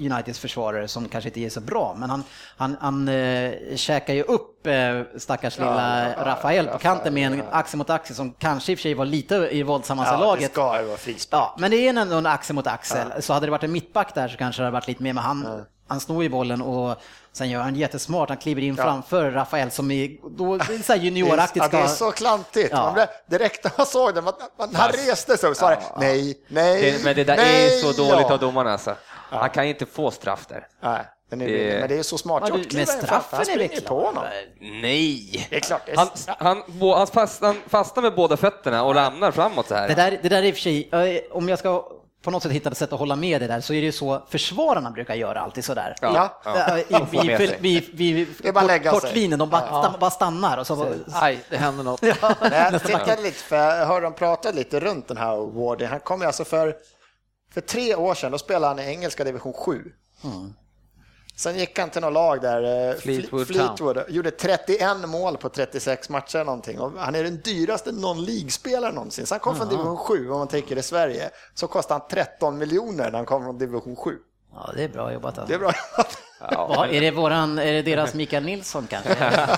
Uniteds 0.00 0.38
försvarare 0.38 0.88
som 0.88 1.08
kanske 1.08 1.28
inte 1.28 1.40
är 1.40 1.50
så 1.50 1.60
bra, 1.60 1.94
men 1.98 2.10
han, 2.10 2.24
han, 2.56 2.76
han 2.80 3.08
eh, 3.08 3.52
käkar 3.76 4.14
ju 4.14 4.22
upp 4.22 4.66
eh, 4.66 4.72
stackars 5.18 5.58
lilla 5.58 6.08
ja, 6.08 6.24
Rafael 6.24 6.66
på 6.66 6.78
kanten 6.78 7.14
med 7.14 7.32
en 7.32 7.42
axel 7.50 7.78
mot 7.78 7.90
axel 7.90 8.16
som 8.16 8.32
kanske 8.32 8.72
i 8.72 8.74
och 8.74 8.78
för 8.78 8.82
sig 8.82 8.94
var 8.94 9.04
lite 9.04 9.34
i 9.34 9.62
våldsammaste 9.62 10.14
Ja, 10.14 10.18
det 10.18 10.24
laget. 10.24 10.52
ska 10.52 10.80
ju 10.80 10.86
vara 10.86 10.96
frispark. 10.96 11.42
Ja, 11.42 11.54
men 11.58 11.70
det 11.70 11.76
är 11.76 11.96
ändå 11.96 12.16
en 12.16 12.26
axel 12.26 12.54
mot 12.56 12.66
axel. 12.66 13.22
Så 13.22 13.32
hade 13.32 13.46
det 13.46 13.50
varit 13.50 13.62
en 13.64 13.72
mittback 13.72 14.14
där 14.14 14.28
så 14.28 14.36
kanske 14.36 14.62
det 14.62 14.66
hade 14.66 14.72
varit 14.74 14.88
lite 14.88 15.02
mer, 15.02 15.12
men 15.12 15.24
han, 15.24 15.64
han 15.88 16.00
snor 16.00 16.22
ju 16.22 16.28
bollen 16.28 16.62
och 16.62 16.96
sen 17.32 17.50
gör 17.50 17.60
han 17.60 17.76
jättesmart. 17.76 18.28
Han 18.28 18.38
kliver 18.38 18.62
in 18.62 18.76
framför 18.76 19.30
Rafael 19.30 19.70
som 19.70 19.90
är, 19.90 20.10
då, 20.36 20.56
det 20.56 20.74
är 20.74 20.82
så 20.82 20.92
här 20.92 21.00
junioraktigt 21.00 21.64
Ja, 21.72 21.78
det 21.78 21.84
är 21.84 21.86
ska... 21.86 22.04
så 22.04 22.12
klantigt. 22.12 22.68
Ja. 22.72 22.84
Man 22.84 22.94
blev, 22.94 23.06
direkt 23.30 23.64
när 23.64 23.72
man 23.76 23.86
såg 23.86 24.14
det, 24.14 24.22
man, 24.22 24.32
man, 24.58 24.74
han 24.74 24.90
reste 24.90 25.36
sig 25.36 25.50
och 25.50 25.56
sa 25.56 25.70
det, 25.70 25.78
nej, 25.98 26.38
nej, 26.48 26.92
Det, 26.92 27.04
men 27.04 27.16
det 27.16 27.24
där 27.24 27.36
nej, 27.36 27.66
är 27.66 27.78
så 27.78 28.02
dåligt 28.02 28.26
ja. 28.28 28.32
av 28.32 28.38
domarna 28.38 28.72
alltså. 28.72 28.94
Han 29.30 29.50
kan 29.50 29.64
ju 29.64 29.70
inte 29.72 29.86
få 29.86 30.10
straff 30.10 30.46
där. 30.46 30.66
Nej, 30.80 31.04
men 31.30 31.38
det, 31.38 31.80
men 31.80 31.88
det 31.88 31.98
är 31.98 32.02
så 32.02 32.18
smart 32.18 32.42
Ja, 32.48 32.56
gjort. 32.58 32.72
framför, 32.72 33.06
straffen 33.06 33.60
är 33.60 33.68
klart. 33.68 33.84
på 33.84 34.00
honom. 34.06 34.24
Nej! 34.60 35.46
Det 35.50 35.56
är 35.56 35.60
klart. 35.60 35.88
Han, 35.96 36.08
han, 36.26 36.62
han, 36.96 37.06
fastnar, 37.06 37.48
han 37.48 37.56
fastnar 37.68 38.02
med 38.02 38.14
båda 38.14 38.36
fötterna 38.36 38.84
och 38.84 38.94
ramlar 38.94 39.30
framåt 39.30 39.68
så 39.68 39.74
här. 39.74 39.88
Det 39.88 39.94
där, 39.94 40.18
det 40.22 40.28
där 40.28 40.38
är 40.38 40.42
i 40.46 40.50
och 40.50 40.54
för 40.54 40.62
sig, 40.62 40.88
eh, 40.92 41.22
om 41.36 41.48
jag 41.48 41.58
ska 41.58 41.88
på 42.22 42.30
något 42.30 42.42
sätt 42.42 42.52
hittat 42.52 42.72
ett 42.72 42.78
sätt 42.78 42.92
att 42.92 42.98
hålla 42.98 43.16
med 43.16 43.40
det 43.40 43.46
där 43.46 43.60
så 43.60 43.72
är 43.72 43.76
det 43.80 43.86
ju 43.86 43.92
så 43.92 44.22
försvararna 44.28 44.90
brukar 44.90 45.14
göra 45.14 45.40
alltid 45.40 45.64
sådär. 45.64 45.94
Ja. 46.00 46.40
Ja, 46.44 46.78
i- 46.78 46.84
De 46.88 47.06
får 47.06 47.30
i- 47.30 47.36
sig. 47.36 47.58
vid- 47.60 47.90
vid- 47.94 48.28
Det 48.42 48.48
är 48.48 48.52
bara 48.52 48.78
kortlinjen, 48.78 49.38
de 49.38 49.50
bara, 49.50 49.60
stann- 49.82 49.98
bara 50.00 50.10
stannar 50.10 50.58
och 50.58 50.66
så 50.66 50.94
Aj, 51.12 51.38
det 51.50 51.56
händer 51.56 51.84
något. 51.84 52.02
Men 52.02 52.12
jag 52.72 52.82
tittade 52.84 53.22
lite, 53.22 53.38
för 53.38 53.56
jag 53.56 53.86
hörde 53.86 54.06
dem 54.06 54.12
prata 54.14 54.50
lite 54.50 54.80
runt 54.80 55.08
den 55.08 55.16
här 55.16 55.36
Wardy. 55.36 55.84
Han 55.84 56.00
kom 56.00 56.20
ju 56.20 56.26
alltså 56.26 56.44
för, 56.44 56.74
för 57.50 57.60
tre 57.60 57.94
år 57.94 58.14
sedan, 58.14 58.32
då 58.32 58.38
spelade 58.38 58.66
han 58.66 58.78
i 58.78 58.90
engelska 58.92 59.24
division 59.24 59.52
7. 59.52 59.92
Sen 61.36 61.58
gick 61.58 61.78
han 61.78 61.90
till 61.90 62.00
något 62.02 62.12
lag 62.12 62.40
där, 62.40 62.88
eh, 62.90 62.94
Fleetwood 62.96 63.46
Fle- 63.46 63.52
Fleetwood, 63.52 63.98
gjorde 64.08 64.30
31 64.30 65.06
mål 65.08 65.36
på 65.36 65.48
36 65.48 66.08
matcher 66.08 66.44
någonting. 66.44 66.80
Och 66.80 66.92
han 66.98 67.14
är 67.14 67.24
den 67.24 67.40
dyraste 67.40 67.90
non-League-spelaren 67.92 68.94
någonsin. 68.94 69.26
Så 69.26 69.34
han 69.34 69.40
kom 69.40 69.56
från 69.56 69.68
division 69.68 69.96
7, 69.96 70.30
om 70.30 70.38
man 70.38 70.48
tänker 70.48 70.76
i 70.78 70.82
Sverige, 70.82 71.30
så 71.54 71.66
kostade 71.66 72.00
han 72.00 72.08
13 72.10 72.58
miljoner 72.58 73.04
när 73.10 73.18
han 73.18 73.26
kom 73.26 73.42
från 73.44 73.58
division 73.58 73.96
7. 73.96 74.16
Ja, 74.54 74.70
det 74.76 74.84
är 74.84 74.88
bra 74.88 75.12
jobbat. 75.12 75.34
Det 75.34 75.40
Alltså. 75.40 75.54
är 75.54 75.58
bra. 75.58 75.72
Ja, 76.50 76.86
är, 76.86 77.00
det 77.00 77.10
våran, 77.10 77.58
är 77.58 77.72
det 77.72 77.82
deras 77.82 78.14
Mikael 78.14 78.44
Nilsson 78.44 78.86
kanske? 78.86 79.14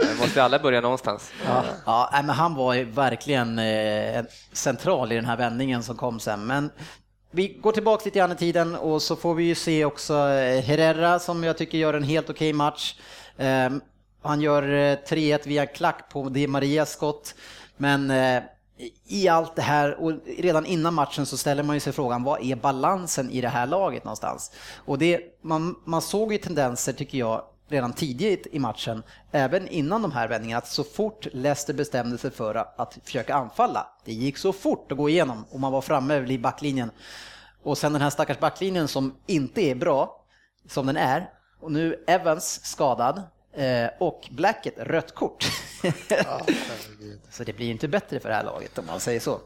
Det 0.00 0.18
måste 0.20 0.42
alla 0.42 0.58
börja 0.58 0.80
någonstans. 0.80 1.30
Ja, 1.46 1.64
ja 1.86 2.10
men 2.12 2.28
han 2.30 2.54
var 2.54 2.74
ju 2.74 2.84
verkligen 2.84 3.58
eh, 3.58 4.24
central 4.52 5.12
i 5.12 5.14
den 5.14 5.24
här 5.24 5.36
vändningen 5.36 5.82
som 5.82 5.96
kom 5.96 6.20
sen. 6.20 6.46
Men 6.46 6.70
vi 7.30 7.48
går 7.48 7.72
tillbaka 7.72 8.04
lite 8.04 8.18
grann 8.18 8.32
i 8.32 8.36
tiden 8.36 8.74
och 8.74 9.02
så 9.02 9.16
får 9.16 9.34
vi 9.34 9.44
ju 9.44 9.54
se 9.54 9.84
också 9.84 10.14
eh, 10.14 10.62
Herrera 10.62 11.18
som 11.18 11.44
jag 11.44 11.58
tycker 11.58 11.78
gör 11.78 11.94
en 11.94 12.02
helt 12.02 12.30
okej 12.30 12.52
match. 12.52 12.94
Eh, 13.36 13.70
han 14.22 14.40
gör 14.40 14.62
eh, 14.62 14.96
3-1 15.08 15.40
via 15.44 15.66
klack 15.66 16.08
på 16.12 16.28
Di 16.28 16.46
Marias 16.46 16.92
skott. 16.92 17.34
Men 17.76 18.10
eh, 18.10 18.42
i 19.06 19.28
allt 19.28 19.56
det 19.56 19.62
här 19.62 19.94
och 20.00 20.12
redan 20.38 20.66
innan 20.66 20.94
matchen 20.94 21.26
så 21.26 21.36
ställer 21.36 21.62
man 21.62 21.76
ju 21.76 21.80
sig 21.80 21.92
frågan 21.92 22.22
vad 22.22 22.42
är 22.42 22.56
balansen 22.56 23.30
i 23.30 23.40
det 23.40 23.48
här 23.48 23.66
laget 23.66 24.04
någonstans? 24.04 24.52
Och 24.76 24.98
det, 24.98 25.20
man, 25.42 25.76
man 25.84 26.02
såg 26.02 26.32
ju 26.32 26.38
tendenser 26.38 26.92
tycker 26.92 27.18
jag 27.18 27.44
redan 27.68 27.92
tidigt 27.92 28.46
i 28.52 28.58
matchen, 28.58 29.02
även 29.32 29.68
innan 29.68 30.02
de 30.02 30.12
här 30.12 30.28
vändningarna, 30.28 30.58
att 30.58 30.68
så 30.68 30.84
fort 30.84 31.26
Leicester 31.32 31.74
bestämde 31.74 32.18
sig 32.18 32.30
för 32.30 32.54
att 32.54 32.98
försöka 33.04 33.34
anfalla, 33.34 33.86
det 34.04 34.12
gick 34.12 34.38
så 34.38 34.52
fort 34.52 34.92
att 34.92 34.98
gå 34.98 35.08
igenom 35.08 35.44
och 35.50 35.60
man 35.60 35.72
var 35.72 35.80
framme 35.80 36.20
vid 36.20 36.40
backlinjen. 36.40 36.90
Och 37.62 37.78
sen 37.78 37.92
den 37.92 38.02
här 38.02 38.10
stackars 38.10 38.38
backlinjen 38.38 38.88
som 38.88 39.14
inte 39.26 39.60
är 39.60 39.74
bra, 39.74 40.24
som 40.68 40.86
den 40.86 40.96
är, 40.96 41.30
och 41.60 41.72
nu 41.72 42.04
Evans 42.06 42.64
skadad 42.64 43.22
och 43.98 44.28
Blackett 44.30 44.78
rött 44.78 45.14
kort. 45.14 45.44
så 47.30 47.44
det 47.44 47.52
blir 47.52 47.70
inte 47.70 47.88
bättre 47.88 48.20
för 48.20 48.28
det 48.28 48.34
här 48.34 48.44
laget 48.44 48.78
om 48.78 48.86
man 48.86 49.00
säger 49.00 49.20
så. 49.20 49.40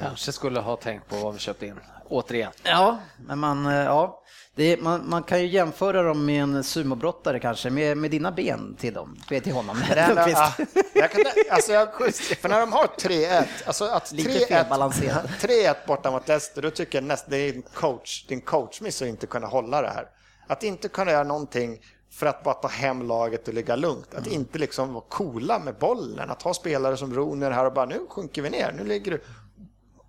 Kanske 0.00 0.32
skulle 0.32 0.60
ha 0.60 0.76
tänkt 0.76 1.08
på 1.08 1.16
vad 1.16 1.32
vi 1.34 1.38
köpte 1.38 1.66
in. 1.66 1.80
Återigen. 2.08 2.52
Ja, 2.62 2.98
men 3.26 3.38
man, 3.38 3.66
eh, 3.66 3.74
ja, 3.74 4.22
det, 4.54 4.82
man, 4.82 5.08
man 5.08 5.22
kan 5.22 5.40
ju 5.40 5.46
jämföra 5.46 6.02
dem 6.02 6.26
med 6.26 6.42
en 6.42 6.64
sumobrottare 6.64 7.40
kanske, 7.40 7.70
med, 7.70 7.96
med 7.96 8.10
dina 8.10 8.32
ben 8.32 8.76
till, 8.78 8.94
dem, 8.94 9.18
till 9.28 9.52
honom. 9.52 9.76
Lundqvist. 9.76 10.38
ja, 10.38 10.66
jag 10.94 11.10
kan, 11.10 11.24
alltså 11.50 11.72
jag, 11.72 11.88
för 12.14 12.48
när 12.48 12.60
de 12.60 12.72
har 12.72 12.86
3-1, 12.86 13.44
alltså 13.66 13.84
att 13.84 14.12
Lite 14.12 14.30
3-1 14.30 14.48
felbalanserat. 14.48 15.26
3-1 15.40 15.74
borta 15.86 16.10
mot 16.10 16.28
Leicester, 16.28 16.62
då 16.62 16.70
tycker 16.70 16.98
jag 16.98 17.04
nästan 17.04 17.30
det 17.30 17.36
är 17.36 17.54
en 17.54 17.62
coach, 17.62 18.26
din 18.26 18.40
coachmiss 18.40 19.02
att 19.02 19.08
inte 19.08 19.26
kunna 19.26 19.46
hålla 19.46 19.82
det 19.82 19.88
här. 19.88 20.06
Att 20.46 20.62
inte 20.62 20.88
kunna 20.88 21.10
göra 21.10 21.24
någonting 21.24 21.78
för 22.10 22.26
att 22.26 22.44
bara 22.44 22.54
ta 22.54 22.68
hem 22.68 23.02
laget 23.02 23.48
och 23.48 23.54
ligga 23.54 23.76
lugnt. 23.76 24.14
Att 24.14 24.26
inte 24.26 24.58
liksom 24.58 24.92
vara 24.92 25.04
coola 25.08 25.58
med 25.58 25.74
bollen. 25.78 26.30
Att 26.30 26.42
ha 26.42 26.54
spelare 26.54 26.96
som 26.96 27.14
Roner 27.14 27.50
här 27.50 27.64
och 27.64 27.72
bara 27.72 27.86
nu 27.86 28.06
sjunker 28.08 28.42
vi 28.42 28.50
ner, 28.50 28.72
nu 28.72 28.84
ligger 28.84 29.10
du... 29.10 29.22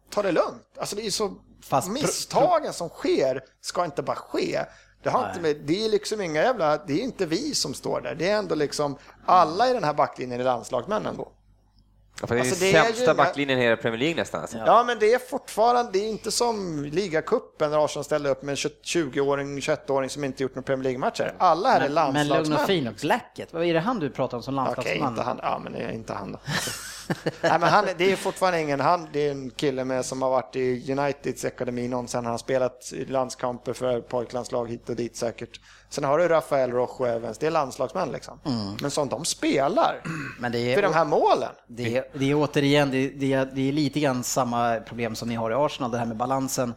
Ta 0.10 0.22
det 0.22 0.32
lugnt. 0.32 0.64
Alltså 0.78 0.96
det 0.96 1.06
är 1.06 1.12
så... 1.12 1.34
Fast 1.64 1.90
misstagen 1.90 2.74
som 2.74 2.90
sker 2.90 3.44
ska 3.62 3.86
inte 3.86 4.04
bara 4.04 4.16
ske. 4.16 4.60
Det, 5.04 5.10
har 5.10 5.30
inte 5.30 5.42
med, 5.42 5.58
det 5.66 5.86
är 5.86 5.90
liksom 5.90 6.22
inga 6.22 6.42
jävla... 6.42 6.78
Det 6.78 6.94
är 6.94 7.04
inte 7.04 7.26
vi 7.26 7.56
som 7.56 7.74
står 7.74 8.02
där. 8.02 8.16
Det 8.16 8.30
är 8.30 8.38
ändå 8.38 8.56
liksom 8.56 8.98
alla 9.26 9.70
i 9.70 9.74
den 9.74 9.84
här 9.84 9.94
backlinjen 9.94 10.40
är 10.40 10.46
landslagsmän 10.46 11.06
ändå. 11.06 11.32
Ja, 12.22 12.28
för 12.28 12.36
det 12.36 12.42
är 12.42 12.46
Alltså, 12.46 12.66
den 12.66 12.86
sämsta 12.86 13.12
ju- 13.12 13.18
backlinjen 13.18 13.60
i 13.60 13.62
hela 13.62 13.78
Premier 13.78 14.00
League 14.00 14.16
nästan. 14.16 14.42
Alltså. 14.42 14.58
Ja, 14.58 14.84
men 14.84 15.00
det 15.00 15.14
är 15.14 15.20
fortfarande, 15.20 15.92
det 15.92 16.00
är 16.00 16.10
inte 16.10 16.32
som 16.32 16.86
ligacupen 16.86 17.72
när 17.72 17.86
Arsenal 17.86 18.04
ställde 18.04 18.30
upp 18.30 18.42
med 18.44 18.52
en 18.54 18.56
20-åring, 18.84 19.60
21-åring 19.60 20.10
som 20.10 20.24
inte 20.24 20.44
gjort 20.44 20.56
några 20.56 20.66
Premier 20.66 20.84
League-matcher. 20.84 21.34
Alla 21.38 21.70
här 21.70 21.82
är 21.82 21.90
Men, 21.90 22.14
men 22.14 22.28
lugn 22.28 22.32
och 22.32 22.36
landslagsmän. 22.50 22.68
fin, 22.68 22.96
Blackett, 23.02 23.54
vad 23.54 23.64
är 23.66 23.74
det 23.74 23.80
han 23.80 24.00
du 24.00 24.10
pratar 24.10 24.38
om 24.38 24.44
som 24.44 24.60
Okej, 24.60 24.74
landslagsman? 24.74 25.10
inte 25.12 25.22
han. 25.24 25.40
Ja, 25.44 25.60
men 25.64 25.74
det 25.74 25.80
är 25.80 25.92
inte 25.92 26.14
han 26.14 26.32
då. 26.32 26.40
Nej, 27.42 27.60
men 27.60 27.70
han, 27.70 27.86
det 27.98 28.12
är 28.12 28.16
fortfarande 28.16 28.62
ingen, 28.62 28.80
han, 28.80 29.08
det 29.14 29.28
är 29.28 29.32
en 29.32 29.50
kille 29.50 29.86
med, 29.86 30.06
som 30.06 30.22
har 30.22 30.30
varit 30.30 30.56
i 30.56 30.92
Uniteds 30.92 31.46
akademi 31.46 31.88
någonsin. 31.88 32.24
Han 32.24 32.32
har 32.32 32.38
spelat 32.38 32.94
landskamper 33.08 33.74
för 33.74 34.02
pojklandslag 34.02 34.70
hit 34.70 34.90
och 34.90 34.96
dit 34.96 35.16
säkert. 35.16 35.60
Sen 35.90 36.04
har 36.04 36.18
du 36.20 36.28
Rafael 36.28 36.72
Rojo 36.72 37.06
Evans, 37.06 37.38
det 37.38 37.48
är 37.48 37.52
landslagsmän 37.52 38.12
liksom. 38.12 38.40
Men 38.82 38.92
som 38.92 39.10
de 39.10 39.26
spelar, 39.26 40.02
Men 40.40 40.52
det 40.52 40.76
för 40.76 40.82
de 40.82 40.88
är, 40.92 40.96
här 40.96 41.06
målen. 41.06 41.52
det, 41.68 41.98
är, 41.98 42.06
det 42.14 42.32
är 42.32 42.36
återigen, 42.36 42.92
det, 42.92 43.34
är, 43.34 43.46
det 43.54 43.70
är 43.70 43.72
lite 43.72 44.00
grann 44.00 44.24
samma 44.24 44.80
problem 44.80 45.16
som 45.16 45.30
ni 45.30 45.36
har 45.36 45.52
i 45.52 45.54
Arsenal, 45.54 45.92
det 45.92 45.98
här 45.98 46.06
med 46.06 46.18
balansen. 46.18 46.74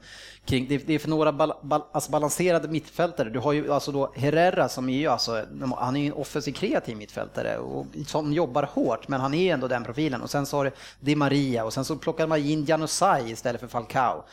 Kring, 0.51 0.67
det, 0.69 0.79
det 0.79 0.95
är 0.95 0.99
för 0.99 1.09
några 1.09 1.33
bal, 1.33 1.53
bal, 1.63 1.83
alltså 1.93 2.11
balanserade 2.11 2.69
mittfältare. 2.69 3.31
Du 3.31 3.39
har 3.39 3.53
ju 3.53 3.73
alltså 3.73 3.93
då 3.93 4.13
Herrera 4.17 4.69
som 4.69 4.89
är 4.89 4.99
ju 4.99 5.07
alltså, 5.07 5.45
han 5.77 5.97
är 5.97 6.01
ju 6.01 6.07
en 6.07 6.13
offensiv 6.13 6.53
kreativ 6.53 6.97
mittfältare 6.97 7.59
och 7.59 7.87
som 8.07 8.33
jobbar 8.33 8.63
hårt, 8.63 9.09
men 9.09 9.21
han 9.21 9.35
är 9.35 9.55
ändå 9.55 9.69
den 9.69 9.85
profilen. 9.85 10.23
Och 10.23 10.31
sen 10.31 10.47
så 10.47 10.57
har 10.57 10.65
du 10.65 10.71
Di 11.01 11.17
Maria 11.17 11.65
och 11.65 11.73
sen 11.73 11.85
så 11.85 11.97
plockar 11.97 12.27
man 12.27 12.39
in 12.39 12.65
Janusaj 12.65 13.31
istället 13.31 13.61
för 13.61 13.69
Falcao. 13.69 14.25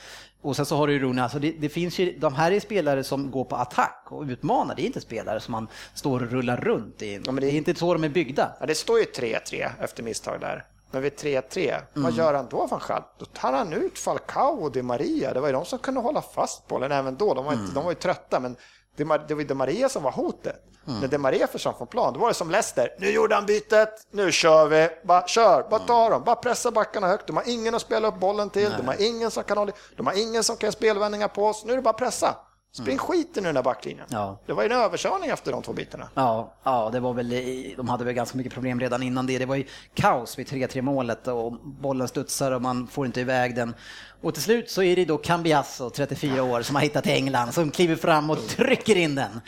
Och 0.41 0.55
sen 0.55 0.65
så 0.65 0.75
har 0.75 0.87
du 0.87 0.99
Rooney, 0.99 1.23
alltså 1.23 1.39
det, 1.39 1.51
det 1.51 1.69
finns 1.69 1.99
ju, 1.99 2.17
de 2.19 2.33
här 2.35 2.51
är 2.51 2.59
spelare 2.59 3.03
som 3.03 3.31
går 3.31 3.43
på 3.45 3.55
attack 3.55 4.05
och 4.09 4.23
utmanar, 4.23 4.75
det 4.75 4.81
är 4.81 4.85
inte 4.85 5.01
spelare 5.01 5.39
som 5.39 5.51
man 5.51 5.67
står 5.93 6.23
och 6.23 6.31
rullar 6.31 6.57
runt 6.57 7.01
i. 7.01 7.19
men 7.25 7.35
det- 7.35 7.41
det 7.41 7.47
är 7.47 7.51
inte 7.57 7.75
så 7.75 7.93
de 7.93 8.03
är 8.03 8.09
byggda. 8.09 8.51
Ja, 8.59 8.65
det 8.65 8.75
står 8.75 8.99
ju 8.99 9.05
3-3 9.05 9.69
efter 9.81 10.03
misstag 10.03 10.39
där. 10.41 10.65
Men 10.91 11.01
vid 11.01 11.15
3-3, 11.15 11.81
vad 11.93 12.03
Mm. 12.03 12.15
gör 12.15 12.33
han 12.33 12.47
då 12.49 12.65
van 12.65 12.81
Gaal? 12.87 13.03
Då 13.17 13.25
tar 13.25 13.53
han 13.53 13.73
ut 13.73 13.99
Falcao 13.99 14.63
och 14.63 14.71
Di 14.71 14.81
Maria. 14.81 15.33
Det 15.33 15.39
var 15.39 15.47
ju 15.47 15.53
de 15.53 15.65
som 15.65 15.79
kunde 15.79 15.99
hålla 16.01 16.21
fast 16.21 16.67
bollen 16.67 16.91
även 16.91 17.15
då. 17.17 17.33
De 17.33 17.45
var, 17.45 17.51
Mm. 17.53 17.63
inte, 17.65 17.75
de 17.75 17.83
var 17.83 17.91
ju 17.91 17.95
trötta, 17.95 18.39
men 18.39 18.55
det 18.97 19.03
var 19.03 19.17
det 19.27 19.33
var 19.35 19.43
Di 19.43 19.53
Maria 19.53 19.89
som 19.89 20.03
var 20.03 20.11
hotet. 20.11 20.63
Mm. 20.87 20.99
När 20.99 21.07
Di 21.07 21.17
Maria 21.17 21.47
försvann 21.47 21.73
från 21.77 21.87
plan, 21.87 22.13
då 22.13 22.19
var 22.19 22.27
det 22.27 22.33
som 22.33 22.51
Leicester. 22.51 22.95
Nu 22.99 23.11
gjorde 23.11 23.35
han 23.35 23.45
bytet, 23.45 24.07
nu 24.11 24.31
kör 24.31 24.67
vi. 24.67 24.89
Bara 25.03 25.27
kör, 25.27 25.63
bara 25.69 25.75
Mm. 25.75 25.87
ta 25.87 26.09
dem, 26.09 26.23
bara 26.23 26.35
pressa 26.35 26.71
backarna 26.71 27.07
högt. 27.07 27.27
De 27.27 27.37
har 27.37 27.43
ingen 27.49 27.75
att 27.75 27.81
spela 27.81 28.07
upp 28.07 28.19
bollen 28.19 28.49
till, 28.49 28.71
de 28.77 28.87
har 28.87 29.01
ingen 29.01 29.31
som 29.31 29.43
kan 29.43 29.57
hålla, 29.57 29.71
de 29.97 30.07
har 30.07 30.21
ingen 30.21 30.43
som 30.43 30.57
kan 30.57 30.71
spelvändningar 30.71 31.27
på 31.27 31.45
oss. 31.47 31.65
Nu 31.65 31.71
är 31.71 31.75
det 31.75 31.81
bara 31.81 31.89
att 31.89 31.97
pressa. 31.97 32.35
Spring 32.71 32.97
skiten 32.97 33.43
ur 33.43 33.47
den 33.47 33.55
där 33.55 33.63
backlinjen. 33.63 34.05
Mm. 34.11 34.21
Ja. 34.21 34.39
Det 34.45 34.53
var 34.53 34.63
ju 34.63 34.69
en 34.71 34.77
överkörning 34.77 35.29
efter 35.29 35.51
de 35.51 35.61
två 35.63 35.73
bitarna. 35.73 36.09
Ja, 36.13 36.53
ja, 36.63 36.89
det 36.93 36.99
var 36.99 37.13
väl, 37.13 37.29
de 37.77 37.89
hade 37.89 38.05
väl 38.05 38.13
ganska 38.13 38.37
mycket 38.37 38.53
problem 38.53 38.79
redan 38.79 39.03
innan 39.03 39.27
det. 39.27 39.37
Det 39.37 39.45
var 39.45 39.55
ju 39.55 39.65
kaos 39.93 40.39
vid 40.39 40.47
3-3 40.47 40.81
målet 40.81 41.27
och 41.27 41.51
bollen 41.61 42.07
studsar 42.07 42.51
och 42.51 42.61
man 42.61 42.87
får 42.87 43.05
inte 43.05 43.21
iväg 43.21 43.55
den. 43.55 43.75
Och 44.21 44.33
till 44.33 44.43
slut 44.43 44.69
så 44.71 44.83
är 44.83 44.95
det 44.95 45.05
då 45.05 45.17
Cambiasso, 45.17 45.89
34 45.89 46.43
år, 46.43 46.61
som 46.61 46.75
har 46.75 46.83
hittat 46.83 47.03
till 47.03 47.13
England, 47.13 47.51
som 47.53 47.71
kliver 47.71 47.95
fram 47.95 48.29
och 48.29 48.47
trycker 48.47 48.95
in 48.95 49.15
den. 49.15 49.41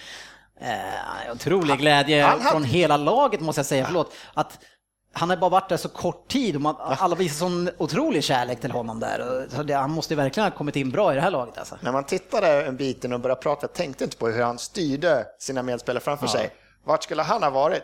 Eh, 0.62 1.32
otrolig 1.34 1.78
glädje 1.80 2.24
han 2.26 2.40
hade- 2.40 2.52
från 2.52 2.64
hela 2.64 2.98
laget 2.98 3.42
måste 3.42 3.60
jag 3.60 3.66
säga, 3.66 3.86
förlåt. 3.86 4.14
Att 4.34 4.60
han 5.14 5.30
har 5.30 5.38
bara 5.38 5.50
varit 5.50 5.70
där 5.70 5.78
så 5.78 5.90
kort 5.90 6.28
tid 6.28 6.56
och 6.56 6.62
man, 6.62 6.76
alla 6.80 7.16
visar 7.16 7.36
sån 7.38 7.70
otrolig 7.78 8.24
kärlek 8.24 8.62
till 8.62 8.72
honom 8.72 9.00
där. 9.00 9.48
Så 9.56 9.64
det, 9.64 9.74
han 9.74 9.92
måste 9.92 10.14
ju 10.14 10.18
verkligen 10.18 10.52
ha 10.52 10.58
kommit 10.58 10.76
in 10.76 10.90
bra 10.92 11.12
i 11.12 11.16
det 11.16 11.22
här 11.22 11.32
laget 11.32 11.58
alltså. 11.58 11.78
När 11.82 11.92
man 11.92 12.04
tittade 12.04 12.66
en 12.66 12.78
biten 12.78 13.14
och 13.14 13.20
började 13.20 13.42
prata, 13.42 13.64
jag 13.64 13.74
tänkte 13.74 14.04
inte 14.04 14.18
på 14.18 14.28
hur 14.28 14.44
han 14.44 14.60
styrde 14.60 15.26
sina 15.40 15.64
medspelare 15.64 16.04
framför 16.04 16.28
sig. 16.28 16.50
Vart 16.86 17.04
skulle 17.04 17.24
han 17.24 17.44
ha 17.44 17.50
varit? 17.50 17.84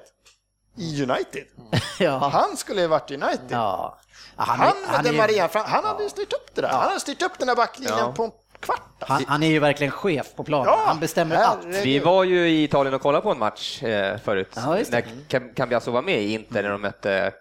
I 0.78 1.04
United. 1.04 1.44
Ja. 2.00 2.18
Han 2.18 2.58
skulle 2.58 2.82
ju 2.82 2.88
varit 2.88 3.12
i 3.12 3.14
United. 3.16 3.40
Ja. 3.50 3.98
Ja, 4.38 4.44
Han, 4.44 4.68
är- 4.68 4.92
med 4.98 5.06
är 5.06 5.12
ju- 5.12 5.18
Maria, 5.18 5.48
fram- 5.48 5.66
han 5.68 5.84
hade 5.86 6.04
ju 6.04 6.10
styrt 6.10 6.34
upp 6.34 6.56
det 6.56 6.62
där. 6.62 6.70
Han 6.70 6.88
hade 6.88 7.00
styrt 7.00 7.22
upp 7.22 7.32
den 7.40 7.48
där 7.48 7.56
backlinjen 7.56 7.98
Ja. 8.00 8.12
på 8.16 8.32
kvart. 8.65 8.82
Han, 8.99 9.23
han 9.28 9.43
är 9.43 9.47
ju 9.47 9.60
verkligen 9.60 9.91
chef 9.91 10.36
på 10.36 10.43
planen. 10.43 10.65
Ja, 10.67 10.84
han 10.88 10.99
bestämmer 10.99 11.36
allt. 11.36 11.65
Vi 11.65 11.99
var 11.99 12.23
ju 12.23 12.47
i 12.49 12.63
Italien 12.63 12.93
och 12.93 13.01
kollade 13.01 13.21
på 13.21 13.32
en 13.32 13.39
match 13.39 13.84
eh, 13.84 14.17
förut, 14.17 14.49
Ja, 14.56 14.62
när 14.91 15.06
Cam- 15.30 15.54
Cambiasso 15.56 15.91
var 15.91 16.01
med 16.01 16.21
i 16.21 16.34
Inter 16.34 16.63
när 16.63 16.69
de 16.69 16.82
mötte 16.82 17.32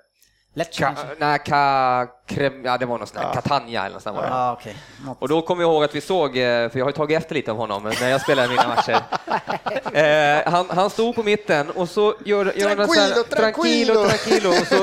Kanske. 0.79 1.07
nej, 1.19 1.39
Ka, 1.39 2.07
Krem, 2.27 2.65
ja, 2.65 2.79
det 2.79 2.87
var 2.87 2.99
något 2.99 3.09
sånt 3.09 3.21
där, 3.21 3.33
Catania 3.33 3.85
eller 3.85 3.95
något 3.95 4.03
sånt 4.03 4.17
var 4.17 4.23
det. 4.23 4.29
Ja. 4.29 4.59
Något. 5.07 5.23
Och 5.23 5.29
då 5.29 5.43
kommer 5.43 5.63
jag 5.63 5.73
ihåg 5.73 5.85
att 5.85 5.95
vi 5.95 6.01
såg, 6.01 6.37
eh, 6.37 6.69
för 6.71 6.79
jag 6.79 6.85
har 6.85 6.91
ju 6.91 6.97
tagit 6.97 7.19
efter 7.19 7.35
lite 7.35 7.51
av 7.51 7.57
honom 7.57 7.83
när 8.01 8.09
jag 8.09 8.21
spelar 8.21 8.49
mina 8.49 8.69
matcher. 8.69 9.01
Eh, 9.95 10.53
han, 10.53 10.67
han 10.71 10.91
stod 10.91 11.15
på 11.15 11.23
mitten 11.23 11.71
och 11.71 11.89
så 11.89 12.15
gör, 12.25 12.53
gör 12.57 12.77
han 12.77 12.89
så 12.89 13.01
här, 13.01 13.23
Tranquilo, 13.23 13.95
tranquilo, 13.95 14.49
och 14.49 14.67
så 14.67 14.77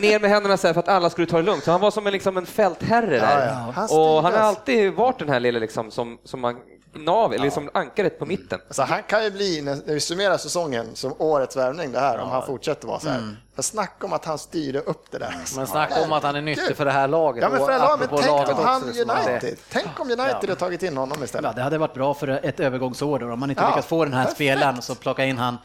ner 0.00 0.20
med 0.20 0.30
händerna 0.30 0.56
så 0.56 0.66
här 0.66 0.74
för 0.74 0.80
att 0.80 0.88
alla 0.88 1.10
skulle 1.10 1.26
ta 1.26 1.36
det 1.36 1.42
lugnt. 1.42 1.64
Så 1.64 1.70
han 1.70 1.80
var 1.80 1.90
som 1.90 2.06
en, 2.06 2.12
liksom 2.12 2.36
en 2.36 2.46
fältherre 2.46 3.18
där. 3.18 3.46
Ja, 3.46 3.64
ja. 3.66 3.72
Han 3.74 3.88
Och 3.90 4.22
han 4.22 4.32
har 4.32 4.40
alltid 4.40 4.92
varit 4.92 5.18
den 5.18 5.28
här 5.28 5.40
lilla 5.40 5.58
liksom 5.58 5.90
som, 5.90 6.18
som 6.24 6.40
man 6.40 6.56
nav, 6.94 7.32
eller 7.32 7.44
liksom 7.44 7.70
ankaret 7.74 8.18
på 8.18 8.26
mitten. 8.26 8.60
Alltså, 8.68 8.82
han 8.82 9.02
kan 9.02 9.24
ju 9.24 9.30
bli, 9.30 9.62
när 9.62 9.94
vi 9.94 10.00
summerar 10.00 10.36
säsongen, 10.36 10.86
som 10.94 11.14
årets 11.18 11.56
värvning 11.56 11.92
det 11.92 12.00
här, 12.00 12.18
om 12.18 12.30
han 12.30 12.46
fortsätter 12.46 12.88
vara 12.88 13.00
så 13.00 13.08
här. 13.08 13.36
Men 13.54 13.62
snacka 13.62 14.06
om 14.06 14.12
att 14.12 14.24
han 14.24 14.38
styrde 14.38 14.78
upp 14.80 15.10
det 15.10 15.18
där. 15.18 15.34
Men 15.56 15.66
snacka 15.66 16.02
om 16.04 16.12
att 16.12 16.22
han 16.22 16.36
är 16.36 16.40
nyttig 16.40 16.76
för 16.76 16.84
det 16.84 16.90
här 16.90 17.08
laget. 17.08 17.42
Ja, 17.42 17.48
men 17.48 17.58
för 17.58 17.64
och 17.64 17.70
det 17.72 17.78
laget, 17.78 17.94
apropå 18.04 18.16
tänk 18.22 18.28
laget 18.28 18.58
om 18.58 18.64
han 18.64 18.82
United. 18.82 19.56
Tänk 19.72 20.00
om 20.00 20.06
United 20.10 20.26
hade 20.34 20.54
tagit 20.54 20.82
in 20.82 20.96
honom 20.96 21.16
Ja, 21.20 21.24
istället. 21.24 21.56
det 21.56 21.62
hade 21.62 21.78
varit 21.78 21.94
bra 21.94 22.14
för 22.14 22.28
ett 22.42 22.60
övergångsår 22.60 23.18
då, 23.18 23.32
om 23.32 23.40
man 23.40 23.50
inte 23.50 23.62
Ja, 23.62 23.68
lyckas 23.68 23.86
få 23.86 24.04
den 24.04 24.14
här 24.14 24.20
perfekt. 24.22 24.36
spelaren 24.36 24.82
så 24.82 24.94
plocka 24.94 25.24
in 25.24 25.38
han. 25.38 25.58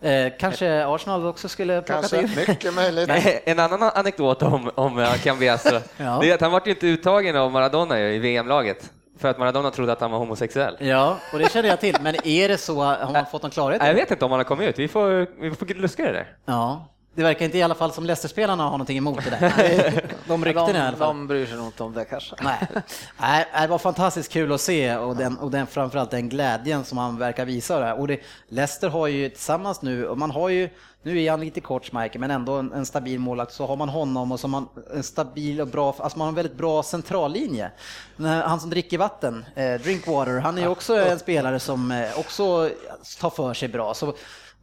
Eh, 0.00 0.32
kanske 0.40 0.86
Arsenal 0.86 1.26
också 1.26 1.48
skulle 1.48 1.82
plockat 1.82 2.10
Kanske, 2.10 2.40
in. 2.42 2.46
mycket 2.48 2.74
möjligt. 2.74 3.08
Nej, 3.08 3.42
En 3.46 3.58
annan 3.58 3.82
anekdot 3.82 4.42
om, 4.42 4.70
om 4.74 4.98
eh, 4.98 5.14
Cambiasso, 5.14 5.80
Ja. 5.96 6.18
det 6.22 6.30
är 6.30 6.34
att 6.34 6.40
han 6.40 6.52
var 6.52 6.62
ju 6.64 6.70
inte 6.70 6.86
uttagen 6.86 7.36
av 7.36 7.50
Maradona 7.52 8.00
i 8.00 8.18
VM-laget. 8.18 8.90
För 9.20 9.28
att 9.28 9.38
Maradona 9.38 9.70
trodde 9.70 9.92
att 9.92 10.00
han 10.00 10.10
var 10.10 10.18
homosexuell. 10.18 10.76
Ja, 10.78 11.16
och 11.32 11.38
det 11.38 11.52
känner 11.52 11.68
jag 11.68 11.80
till. 11.80 11.96
Men 12.00 12.26
är 12.26 12.48
det 12.48 12.58
så, 12.58 12.82
har 12.82 13.12
man 13.12 13.26
fått 13.26 13.42
någon 13.42 13.50
klarhet? 13.50 13.82
Jag 13.86 13.94
vet 13.94 14.10
inte 14.10 14.24
om 14.24 14.30
han 14.30 14.40
har 14.40 14.44
kommit 14.44 14.68
ut, 14.68 14.78
vi 14.78 14.88
får, 14.88 15.26
vi 15.40 15.50
får 15.50 15.66
luska 15.66 16.04
det 16.04 16.12
där. 16.12 16.26
Ja, 16.46 16.86
det 17.14 17.22
verkar 17.22 17.44
inte 17.44 17.58
i 17.58 17.62
alla 17.62 17.74
fall 17.74 17.92
som 17.92 18.04
Leicester-spelarna 18.04 18.62
har 18.62 18.70
någonting 18.70 18.98
emot 18.98 19.24
det 19.24 19.30
där. 19.30 20.04
De 20.28 20.44
ryktena 20.44 20.78
i 20.78 20.80
alla 20.80 20.90
De, 20.90 20.96
fall. 20.96 21.06
de 21.08 21.26
bryr 21.26 21.46
sig 21.46 21.56
nog 21.56 21.66
inte 21.66 21.82
om 21.82 21.94
det 21.94 22.04
kanske. 22.04 22.34
Nej. 22.42 22.58
Nej, 23.20 23.46
det 23.62 23.66
var 23.66 23.78
fantastiskt 23.78 24.32
kul 24.32 24.52
att 24.52 24.60
se 24.60 24.96
och, 24.96 25.16
den, 25.16 25.38
och 25.38 25.50
den, 25.50 25.66
framförallt 25.66 26.10
den 26.10 26.28
glädjen 26.28 26.84
som 26.84 26.98
han 26.98 27.18
verkar 27.18 27.44
visa. 27.44 27.80
Där. 27.80 28.00
Och 28.00 28.08
det, 28.08 28.20
Leicester 28.48 28.88
har 28.88 29.06
ju 29.06 29.28
tillsammans 29.28 29.82
nu, 29.82 30.06
och 30.06 30.18
man 30.18 30.30
har 30.30 30.48
ju, 30.48 30.68
nu 31.02 31.22
är 31.22 31.30
han 31.30 31.40
lite 31.40 31.60
kort 31.60 31.84
Schmeichel, 31.84 32.20
men 32.20 32.30
ändå 32.30 32.52
en, 32.52 32.72
en 32.72 32.86
stabil 32.86 33.20
målvakt, 33.20 33.52
så 33.52 33.66
har 33.66 33.76
man 33.76 33.88
honom 33.88 34.32
och 34.32 34.40
så 34.40 34.46
har 34.46 34.50
man 34.50 34.68
en 34.94 35.02
stabil 35.02 35.60
och 35.60 35.68
bra, 35.68 35.94
alltså 35.98 36.18
man 36.18 36.24
har 36.24 36.28
en 36.28 36.34
väldigt 36.34 36.56
bra 36.56 36.82
centrallinje. 36.82 37.70
Han 38.18 38.60
som 38.60 38.70
dricker 38.70 38.98
vatten, 38.98 39.44
eh, 39.54 39.74
Drinkwater, 39.74 40.38
han 40.38 40.58
är 40.58 40.68
också 40.68 40.96
en 40.96 41.18
spelare 41.18 41.60
som 41.60 41.90
eh, 41.90 42.18
också 42.18 42.70
tar 43.20 43.30
för 43.30 43.54
sig 43.54 43.68
bra. 43.68 43.94
Så, 43.94 44.14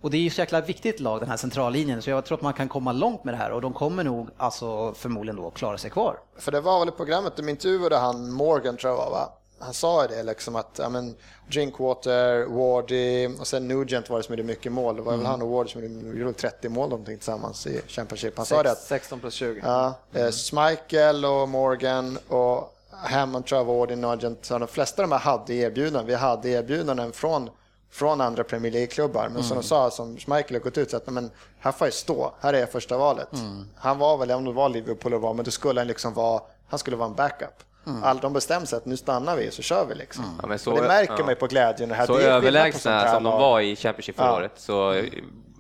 och 0.02 0.12
det 0.12 0.18
är 0.18 0.22
ju 0.22 0.30
så 0.30 0.42
jäkla 0.42 0.62
viktigt 0.62 1.00
lag, 1.00 1.20
den 1.20 1.30
här 1.30 1.38
centrallinjen, 1.38 2.02
så 2.02 2.10
jag 2.10 2.26
tror 2.26 2.38
att 2.38 2.42
man 2.42 2.54
kan 2.54 2.70
komma 2.70 2.92
långt 2.92 3.24
med 3.24 3.34
det 3.34 3.38
här 3.38 3.52
och 3.52 3.62
de 3.62 3.74
kommer 3.74 4.04
nog 4.04 4.30
alltså 4.38 4.94
förmodligen 4.94 5.36
då 5.36 5.50
klara 5.50 5.78
sig 5.78 5.92
kvar. 5.92 6.20
För 6.40 6.52
det 6.52 6.62
var 6.62 6.80
väl 6.80 6.90
i 6.90 6.92
programmet, 6.92 7.36
de 7.36 7.50
intervjuade 7.50 7.98
han 7.98 8.32
Morgan 8.32 8.78
tror 8.78 8.92
jag 8.92 8.98
var, 8.98 9.12
va? 9.12 9.30
Han 9.60 9.74
sa 9.74 10.08
det 10.08 10.24
liksom 10.24 10.55
att, 10.55 10.80
ja 10.80 10.89
men 10.89 11.16
Drinkwater, 11.51 12.45
Wardy 12.45 13.28
och 13.39 13.47
sen 13.47 13.68
Nugent 13.68 14.10
var 14.10 14.18
det 14.18 14.24
som 14.24 14.34
gjorde 14.34 14.43
mycket 14.43 14.72
mål. 14.72 14.95
Det 14.95 15.01
var 15.01 15.18
väl 15.18 15.26
han 15.26 15.41
och 15.41 15.49
Wardy 15.49 15.70
som 15.70 15.82
gjorde 15.84 16.20
gjorde 16.20 16.34
30 16.34 16.70
mål 16.70 16.89
någonting 16.89 17.18
tillsammans 17.18 17.68
i 17.68 17.82
Championship. 17.88 18.38
Han 18.38 18.45
sa 18.45 18.64
det 18.64 18.72
att 18.72 18.82
16 18.82 19.20
plus 19.20 19.34
20. 19.34 19.62
Ja, 19.64 19.93
eh, 20.14 20.32
Schmeichel 20.32 21.26
och 21.26 21.49
Morgan 21.49 22.18
och 22.28 22.74
Hammond, 22.91 23.45
Trevor, 23.45 23.80
Wardy, 23.80 23.95
Nugent, 23.95 24.45
så 24.45 24.58
de 24.58 24.68
flesta 24.68 25.03
av 25.03 25.10
de 25.10 25.16
här 25.16 25.20
hade 25.20 25.53
erbjudanden. 25.53 26.05
Vi 26.05 26.16
hade 26.16 26.49
erbjudanden 26.49 27.12
från, 27.12 27.49
från 27.91 28.22
andra 28.22 28.43
Premier 28.43 28.72
League-klubbar. 28.72 29.30
Men 29.34 29.43
som 29.43 29.58
de 29.58 29.64
sa, 29.64 29.91
som 29.91 30.18
Schmeichel 30.18 30.55
har 30.55 30.60
gått 30.60 30.78
ut, 30.78 30.91
så 30.91 30.97
att 30.97 31.08
men, 31.08 31.32
här 31.60 31.72
får 31.72 31.88
jag 31.88 31.93
stå, 31.93 32.34
här 32.39 32.53
är 32.53 32.60
jag 32.60 32.72
första 32.72 32.97
valet. 32.97 33.28
Han 33.76 33.97
var 33.97 34.18
väl, 34.18 34.32
om 34.32 34.45
det 34.45 34.51
var 34.51 34.70
Liverpool 34.70 35.14
och 35.14 35.22
var, 35.22 35.34
men 35.34 35.45
då 35.45 35.51
skulle 35.51 35.80
han 35.80 35.88
liksom 35.88 36.14
vara, 36.14 36.41
han 36.68 36.80
skulle 36.80 36.97
vara 36.97 37.10
en 37.10 37.16
backup. 37.16 37.64
All, 38.04 38.18
de 38.20 38.34
bestämde 38.34 38.68
sig 38.68 38.78
att 38.78 38.86
nu 38.86 38.98
stannar 38.98 39.36
vi 39.36 39.52
så 39.52 39.62
kör 39.62 39.86
vi 39.86 39.96
liksom. 39.96 40.40
Ja, 40.42 40.48
men 40.48 40.60
så- 40.60 40.72
och 40.72 40.82
det 40.82 40.88
märker 40.88 41.14
ja. 41.14 41.20
man 41.20 41.30
ju 41.30 41.36
på 41.36 41.48
glädjen. 41.48 41.90
Det 41.90 41.96
här. 41.96 42.06
Så 42.06 42.20
överlägsna 42.20 43.12
som 43.14 43.24
de 43.24 43.40
var 43.40 43.60
i 43.62 43.76
Championship 43.76 44.16
förra 44.18 44.28
Ja. 44.28 44.36
året 44.36 44.52
så 44.56 45.04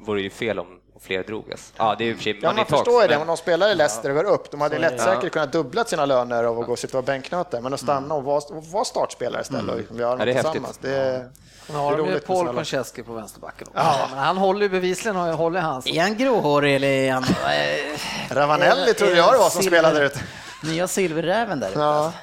vore 0.05 0.19
det 0.19 0.23
ju 0.23 0.29
fel 0.29 0.59
om 0.59 0.67
fler 0.99 1.23
drogas. 1.23 1.73
Ja, 1.77 1.95
det 1.97 2.03
är 2.05 2.11
och 2.11 2.17
för 2.17 2.23
sig 2.23 2.39
Ja, 2.41 2.53
man 2.53 2.65
förstår 2.65 2.83
talks, 2.83 3.07
det, 3.07 3.13
men- 3.13 3.21
om 3.21 3.27
de 3.27 3.37
spelar 3.37 3.69
i 3.69 3.75
Leicester 3.75 4.09
och 4.09 4.15
går 4.15 4.23
upp, 4.23 4.51
de 4.51 4.61
hade 4.61 4.75
Så 4.75 4.81
lätt 4.81 5.01
säkert 5.01 5.31
kunnat 5.33 5.51
dubbla 5.51 5.83
sina 5.85 6.05
löner 6.05 6.43
av 6.43 6.59
att 6.59 6.65
gå 6.65 6.71
och 6.71 6.79
sitta 6.79 6.97
och 6.97 7.03
bänknöta, 7.03 7.61
men 7.61 7.73
att 7.73 7.79
stanna 7.79 8.15
och 8.15 8.23
vara, 8.23 8.41
och 8.49 8.65
vara 8.65 8.85
startspelare 8.85 9.41
istället 9.41 9.69
och 9.71 9.77
liksom 9.77 9.97
göra 9.99 10.09
Ja, 10.09 10.15
något 10.15 10.25
det 10.25 10.31
är 10.31 10.33
tillsammans. 10.33 10.65
häftigt. 10.67 10.81
Det 10.81 10.95
är, 10.97 11.29
Nu 11.69 11.75
har 11.75 11.97
de 11.97 12.07
ju 12.09 12.19
Paul. 12.19 12.47
Konchesky 12.55 13.03
på 13.03 13.13
vänsterbacken 13.13 13.67
också. 13.67 13.83
Men 14.09 14.19
han 14.19 14.37
håller 14.37 14.61
ju 14.61 14.69
bevisligen, 14.69 15.15
håller 15.17 15.59
han. 15.59 15.81
Är 15.85 16.01
han 16.01 16.17
gråhårig 16.17 16.75
eller 16.75 16.87
är 16.87 17.11
han... 17.11 17.23
eh, 17.23 18.35
Ravanelli 18.35 18.93
trodde 18.93 19.15
jag 19.17 19.33
det 19.33 19.37
var 19.37 19.49
som 19.49 19.63
spelade 19.63 19.95
där 19.99 20.05
ute. 20.05 20.19
Nya 20.63 20.87
silverräven 20.87 21.59
där. 21.59 21.71
Ja. 21.75 22.13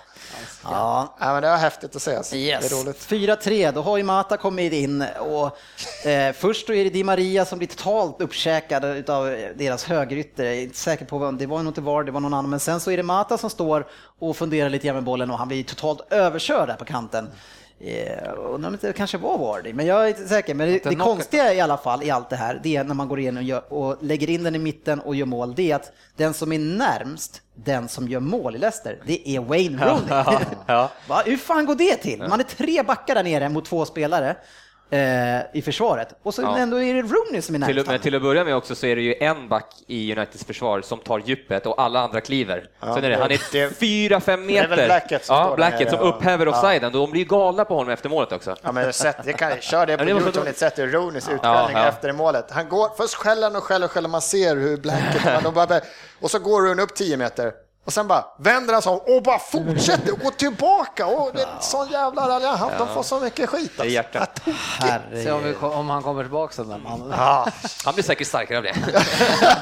Ja. 0.64 1.14
ja, 1.20 1.32
men 1.32 1.42
det 1.42 1.48
var 1.48 1.56
häftigt 1.56 1.96
att 1.96 2.02
se. 2.02 2.16
alltså. 2.16 2.36
Yes. 2.36 2.68
Det 2.68 2.76
är 2.76 2.80
roligt. 2.80 3.06
4-3, 3.08 3.72
då 3.72 3.82
har 3.82 3.96
ju 3.96 4.02
Mata 4.02 4.36
kommit 4.36 4.72
in 4.72 5.04
och 5.20 5.58
eh, 6.08 6.32
först 6.32 6.66
då 6.66 6.74
är 6.74 6.84
det 6.84 6.90
Di 6.90 7.04
Maria 7.04 7.44
som 7.44 7.58
blir 7.58 7.68
totalt 7.68 8.20
uppkäkad 8.20 9.10
av 9.10 9.24
deras 9.54 9.84
högerytter. 9.84 10.44
Jag 10.44 10.54
är 10.54 10.62
inte 10.62 10.78
säker 10.78 11.04
på 11.04 11.18
vad, 11.18 11.38
det 11.38 11.46
var 11.46 11.58
nog 11.58 11.70
inte 11.70 11.80
VAR, 11.80 12.04
det 12.04 12.12
var 12.12 12.20
någon 12.20 12.34
annan, 12.34 12.50
men 12.50 12.60
sen 12.60 12.80
så 12.80 12.90
är 12.90 12.96
det 12.96 13.02
Mata 13.02 13.38
som 13.38 13.50
står 13.50 13.86
och 14.18 14.36
funderar 14.36 14.70
lite 14.70 14.86
grann 14.86 14.96
med 14.96 15.04
bollen 15.04 15.30
och 15.30 15.38
han 15.38 15.48
blir 15.48 15.64
totalt 15.64 16.12
överkörd 16.12 16.68
där 16.68 16.76
på 16.76 16.84
kanten. 16.84 17.30
Eh, 17.86 18.32
undrar 18.36 18.70
om 18.70 18.78
det 18.80 18.92
kanske 18.92 19.18
var 19.18 19.38
Vardy, 19.38 19.72
men 19.72 19.86
jag 19.86 20.04
är 20.04 20.08
inte 20.08 20.28
säker. 20.28 20.54
Men 20.54 20.68
det, 20.68 20.84
det 20.84 20.94
konstiga 20.96 21.54
i 21.54 21.60
alla 21.60 21.76
fall 21.76 22.02
i 22.02 22.10
allt 22.10 22.30
det 22.30 22.36
här, 22.36 22.60
det 22.62 22.76
är 22.76 22.84
när 22.84 22.94
man 22.94 23.08
går 23.08 23.20
in 23.20 23.36
och, 23.36 23.42
gör, 23.42 23.72
och 23.72 23.96
lägger 24.00 24.30
in 24.30 24.42
den 24.42 24.54
i 24.54 24.58
mitten 24.58 25.00
och 25.00 25.14
gör 25.14 25.26
mål, 25.26 25.54
det 25.54 25.70
är 25.70 25.76
att 25.76 25.92
den 26.16 26.34
som 26.34 26.52
är 26.52 26.58
närmst 26.58 27.42
den 27.54 27.88
som 27.88 28.08
gör 28.08 28.20
mål 28.20 28.56
i 28.56 28.58
Leicester, 28.58 29.02
det 29.06 29.28
är 29.28 29.40
Wayne 29.40 29.86
Rooney. 29.86 30.24
ja. 30.66 30.90
Va? 31.08 31.22
Hur 31.26 31.36
fan 31.36 31.66
går 31.66 31.74
det 31.74 31.96
till? 31.96 32.18
Man 32.18 32.40
är 32.40 32.44
tre 32.44 32.82
backar 32.82 33.14
där 33.14 33.22
nere 33.22 33.48
mot 33.48 33.64
två 33.64 33.84
spelare 33.84 34.36
i 35.52 35.62
försvaret 35.64 36.08
och 36.22 36.34
så 36.34 36.42
Ja. 36.42 36.58
ändå 36.58 36.82
är 36.82 36.94
det 36.94 37.02
Rooney 37.02 37.42
som 37.42 37.54
är 37.54 37.58
Till, 37.58 37.76
närmast. 37.76 37.86
men 37.90 38.00
till 38.00 38.14
att 38.14 38.22
börja 38.22 38.44
med 38.44 38.56
också 38.56 38.74
så 38.74 38.86
är 38.86 38.96
det 38.96 39.02
ju 39.02 39.14
en 39.20 39.48
back 39.48 39.74
i 39.86 40.12
Uniteds 40.16 40.44
försvar 40.44 40.80
som 40.80 40.98
tar 40.98 41.22
djuppet 41.24 41.66
och 41.66 41.80
alla 41.82 42.00
andra 42.00 42.20
kliver. 42.20 42.68
Sen 42.80 43.04
är 43.04 43.10
det, 43.10 43.16
han 43.16 43.30
är 43.30 43.70
fyra, 43.74 44.20
fem 44.20 44.46
det 44.46 44.58
är 44.58 44.60
väl 44.68 44.70
meter. 44.70 44.86
Blackett 44.86 45.24
som 45.24 45.36
ja, 45.36 45.52
Blackett 45.56 45.90
som 45.90 45.98
ja. 45.98 46.04
upphäver 46.06 46.48
offsiden. 46.48 46.92
De 46.92 47.10
blir 47.10 47.24
galna 47.24 47.64
på 47.64 47.74
honom 47.74 47.92
efter 47.92 48.08
målet 48.08 48.32
också. 48.32 48.56
Ja, 48.62 48.72
men 48.72 48.92
sätt, 48.92 49.16
det 49.24 49.32
kan, 49.32 49.60
kör 49.60 49.86
det 49.86 49.96
på 49.98 50.04
Ja, 50.04 50.08
Youtube, 50.08 50.30
dåligt. 50.30 50.50
ett 50.50 50.58
sätt, 50.58 50.76
det 50.76 50.82
är 50.82 50.86
Rooneys 50.86 51.28
Ja, 51.42 51.70
ja. 51.72 51.88
efter 51.88 52.12
målet. 52.12 52.50
Han 52.50 52.68
går, 52.68 52.88
först 52.96 53.14
skäller 53.14 53.42
han 53.42 53.56
och 53.56 53.62
skäller 53.64 53.86
och 53.86 53.90
skäller, 53.92 54.08
man 54.08 54.22
ser 54.22 54.56
hur 54.56 54.76
bara, 55.52 55.80
och 56.20 56.30
så 56.30 56.38
går 56.38 56.62
Rooney 56.62 56.84
upp 56.84 56.94
10 56.94 57.16
meter. 57.16 57.52
Och 57.84 57.92
sen 57.92 58.08
bara 58.08 58.24
vänder 58.38 58.72
han 58.72 58.82
sig 58.82 58.92
om 58.92 59.00
och 59.16 59.22
bara 59.22 59.38
fortsätter 59.38 60.12
och 60.12 60.18
går 60.18 60.30
tillbaka. 60.30 61.06
Och 61.06 61.30
det 61.34 61.42
är 61.42 61.46
en 61.46 61.62
sån 61.62 61.88
jävla 61.88 62.28
raljant. 62.28 62.58
Han- 62.60 62.70
De 62.78 62.88
får 62.94 63.02
så 63.02 63.20
mycket 63.20 63.48
skit. 63.50 63.72
Det 63.76 63.82
är 63.82 63.86
hjärtat. 63.86 64.40
Alltså. 64.46 64.52
Ja, 64.80 64.98
tokigt. 64.98 65.24
Se 65.24 65.30
om, 65.30 65.42
vi, 65.44 65.54
om 65.54 65.90
han 65.90 66.02
kommer 66.02 66.22
tillbaka 66.22 66.62
den 66.62 66.68
där 66.70 66.78
mannen. 66.78 67.10
Ja, 67.18 67.48
Han 67.84 67.94
blir 67.94 68.04
säkert 68.04 68.26
starkare 68.26 68.58
av 68.58 68.62
det. 68.64 68.74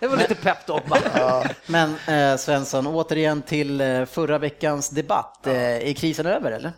Det 0.00 0.08
var 0.08 0.16
lite 0.16 0.34
peptalk 0.34 0.84
bara. 0.86 1.44
Men 1.66 1.96
eh, 2.08 2.36
Svensson, 2.36 2.86
återigen 2.86 3.42
till 3.42 3.80
eh, 3.80 4.04
förra 4.04 4.38
veckans 4.38 4.88
debatt. 4.90 5.46
Eh, 5.46 5.52
är 5.88 5.94
krisen 5.94 6.26
över 6.26 6.52
eller? 6.52 6.72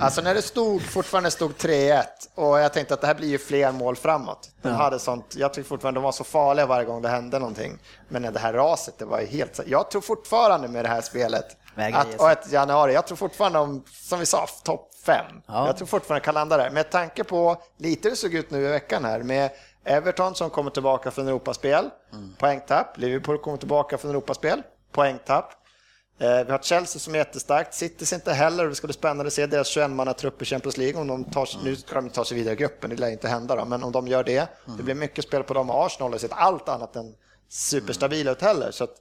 Alltså 0.00 0.22
när 0.22 0.34
det 0.34 0.42
stod, 0.42 0.82
fortfarande 0.82 1.30
stod 1.30 1.52
3-1 1.52 2.02
och 2.34 2.60
jag 2.60 2.72
tänkte 2.72 2.94
att 2.94 3.00
det 3.00 3.06
här 3.06 3.14
blir 3.14 3.28
ju 3.28 3.38
fler 3.38 3.72
mål 3.72 3.96
framåt. 3.96 4.50
De 4.62 4.68
hade 4.68 4.98
sånt, 4.98 5.34
jag 5.36 5.54
tycker 5.54 5.68
fortfarande 5.68 6.00
de 6.00 6.04
var 6.04 6.12
så 6.12 6.24
farliga 6.24 6.66
varje 6.66 6.84
gång 6.84 7.02
det 7.02 7.08
hände 7.08 7.38
någonting. 7.38 7.78
Men 8.08 8.22
det 8.22 8.38
här 8.38 8.52
raset, 8.52 8.98
det 8.98 9.04
var 9.04 9.20
ju 9.20 9.26
helt... 9.26 9.60
Jag 9.66 9.90
tror 9.90 10.00
fortfarande 10.00 10.68
med 10.68 10.84
det 10.84 10.88
här 10.88 11.00
spelet, 11.00 11.56
att, 11.94 12.20
och 12.20 12.30
ett 12.30 12.52
januari, 12.52 12.94
jag 12.94 13.06
tror 13.06 13.16
fortfarande 13.16 13.58
om, 13.58 13.84
som 13.90 14.18
vi 14.18 14.26
sa, 14.26 14.46
topp 14.64 14.90
5. 15.06 15.24
Ja. 15.46 15.66
Jag 15.66 15.76
tror 15.76 15.86
fortfarande 15.86 16.24
kan 16.24 16.34
landa 16.34 16.56
där. 16.56 16.70
Med 16.70 16.90
tanke 16.90 17.24
på 17.24 17.56
lite 17.76 18.08
hur 18.08 18.10
det 18.10 18.16
såg 18.16 18.34
ut 18.34 18.50
nu 18.50 18.64
i 18.64 18.68
veckan 18.68 19.04
här 19.04 19.22
med 19.22 19.50
Everton 19.84 20.34
som 20.34 20.50
kommer 20.50 20.70
tillbaka 20.70 21.10
från 21.10 21.28
Europaspel, 21.28 21.90
poängtapp. 22.38 22.98
Liverpool 22.98 23.38
kommer 23.38 23.56
tillbaka 23.56 23.98
från 23.98 24.10
Europaspel, 24.10 24.62
poängtapp. 24.92 25.52
Eh, 26.18 26.44
vi 26.44 26.52
har 26.52 26.58
Chelsea 26.58 27.00
som 27.00 27.14
är 27.14 27.18
jättestarkt, 27.18 27.74
City 27.74 28.06
ser 28.06 28.16
inte 28.16 28.32
heller, 28.32 28.68
det 28.68 28.74
ska 28.74 28.86
bli 28.86 28.94
spännande 28.94 29.26
att 29.26 29.32
se 29.32 29.46
deras 29.46 29.76
21-mannatrupp 29.76 30.42
i 30.42 30.44
Champions 30.44 30.76
League. 30.76 31.00
Om 31.00 31.06
de 31.06 31.24
tar, 31.24 31.48
Nu 31.64 31.76
ska 31.76 31.94
de 31.94 32.10
ta 32.10 32.24
sig 32.24 32.36
vidare 32.36 32.54
i 32.54 32.56
gruppen, 32.56 32.90
det 32.90 32.96
lär 32.96 33.10
inte 33.10 33.28
hända 33.28 33.56
då, 33.56 33.64
men 33.64 33.82
om 33.84 33.92
de 33.92 34.08
gör 34.08 34.24
det, 34.24 34.48
det 34.76 34.82
blir 34.82 34.94
mycket 34.94 35.24
spel 35.24 35.42
på 35.42 35.54
dem. 35.54 35.70
Arsenal 35.70 36.12
har 36.12 36.18
sett 36.18 36.32
allt 36.32 36.68
annat 36.68 36.96
än 36.96 37.14
superstabila 37.48 38.30
ut 38.30 38.42
heller. 38.42 38.70
Så 38.70 38.84
att 38.84 38.94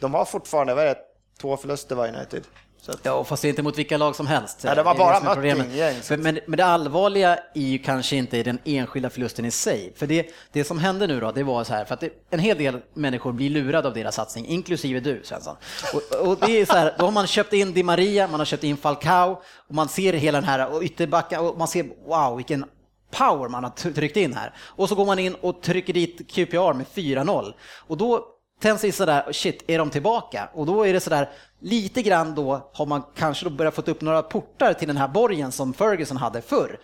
de 0.00 0.14
har 0.14 0.24
fortfarande, 0.24 0.74
vad 0.74 0.84
är 0.84 0.88
det, 0.88 1.00
två 1.40 1.56
förluster 1.56 1.94
var 1.96 2.08
United. 2.08 2.44
Att, 2.88 3.00
Ja, 3.02 3.24
fast 3.24 3.42
det 3.42 3.48
är 3.48 3.50
inte 3.50 3.62
mot 3.62 3.78
vilka 3.78 3.96
lag 3.96 4.16
som 4.16 4.26
helst. 4.26 4.58
Nej, 4.64 4.74
Det 4.74 4.80
är 4.80 4.84
bara 4.84 4.94
det 4.94 4.98
som 5.16 5.24
är 5.24 5.28
mött 5.28 5.34
problemet. 5.34 5.72
gäng, 5.74 5.94
så 5.96 6.02
För- 6.02 6.16
Men, 6.16 6.38
men 6.46 6.56
det 6.56 6.64
allvarliga 6.64 7.36
är 7.54 7.60
ju 7.60 7.78
kanske 7.78 8.16
inte 8.16 8.42
den 8.42 8.58
enskilda 8.64 9.10
förlusten 9.10 9.44
i 9.44 9.50
sig. 9.50 9.92
För 9.96 10.06
det, 10.06 10.26
det 10.52 10.64
som 10.64 10.78
hände 10.78 11.06
nu 11.06 11.20
då, 11.20 11.32
det 11.32 11.42
var 11.42 11.64
så 11.64 11.72
här, 11.74 11.84
för 11.84 11.94
att 11.94 12.00
det, 12.00 12.10
en 12.30 12.38
hel 12.38 12.58
del 12.58 12.80
människor 12.94 13.32
blir 13.32 13.50
lurade 13.50 13.88
av 13.88 13.94
deras 13.94 14.14
satsning, 14.14 14.46
inklusive 14.46 15.00
du 15.00 15.20
Svensson. 15.24 15.56
Och, 15.94 16.28
och 16.28 16.38
det 16.46 16.60
är 16.60 16.66
så 16.66 16.72
här, 16.72 16.94
då 16.98 17.04
har 17.04 17.12
man 17.12 17.26
köpt 17.26 17.52
in 17.52 17.72
Di 17.72 17.82
Maria, 17.82 18.28
man 18.28 18.40
har 18.40 18.44
köpt 18.44 18.64
in 18.64 18.76
Falcao, 18.76 19.42
och 19.68 19.74
man 19.74 19.88
ser 19.88 20.12
hela 20.12 20.40
den 20.40 20.48
här 20.48 20.72
och 20.74 20.82
ytterbacken, 20.82 21.40
och 21.40 21.58
man 21.58 21.68
ser 21.68 21.86
wow 22.06 22.36
vilken 22.36 22.64
power 23.10 23.48
man 23.48 23.64
har 23.64 23.70
tryckt 23.70 24.16
in 24.16 24.34
här. 24.34 24.52
Och 24.58 24.88
så 24.88 24.94
går 24.94 25.06
man 25.06 25.18
in 25.18 25.34
och 25.34 25.62
trycker 25.62 25.92
dit 25.92 26.30
QPR 26.30 26.72
med 26.72 26.86
4-0. 26.94 27.52
Och 27.86 27.96
då 27.96 28.26
tänds 28.60 28.82
det 28.82 28.92
sådär, 28.92 29.32
shit, 29.32 29.64
är 29.66 29.78
de 29.78 29.90
tillbaka? 29.90 30.48
Och 30.54 30.66
då 30.66 30.86
är 30.86 30.92
det 30.92 31.00
sådär, 31.00 31.30
lite 31.60 32.02
grann 32.02 32.34
då 32.34 32.70
har 32.72 32.86
man 32.86 33.02
kanske 33.16 33.44
då 33.44 33.50
börjat 33.50 33.74
få 33.74 33.82
upp 33.82 34.00
några 34.00 34.22
portar 34.22 34.72
till 34.72 34.88
den 34.88 34.96
här 34.96 35.08
borgen 35.08 35.52
som 35.52 35.74
Ferguson 35.74 36.16
hade 36.16 36.42
förr. 36.42 36.78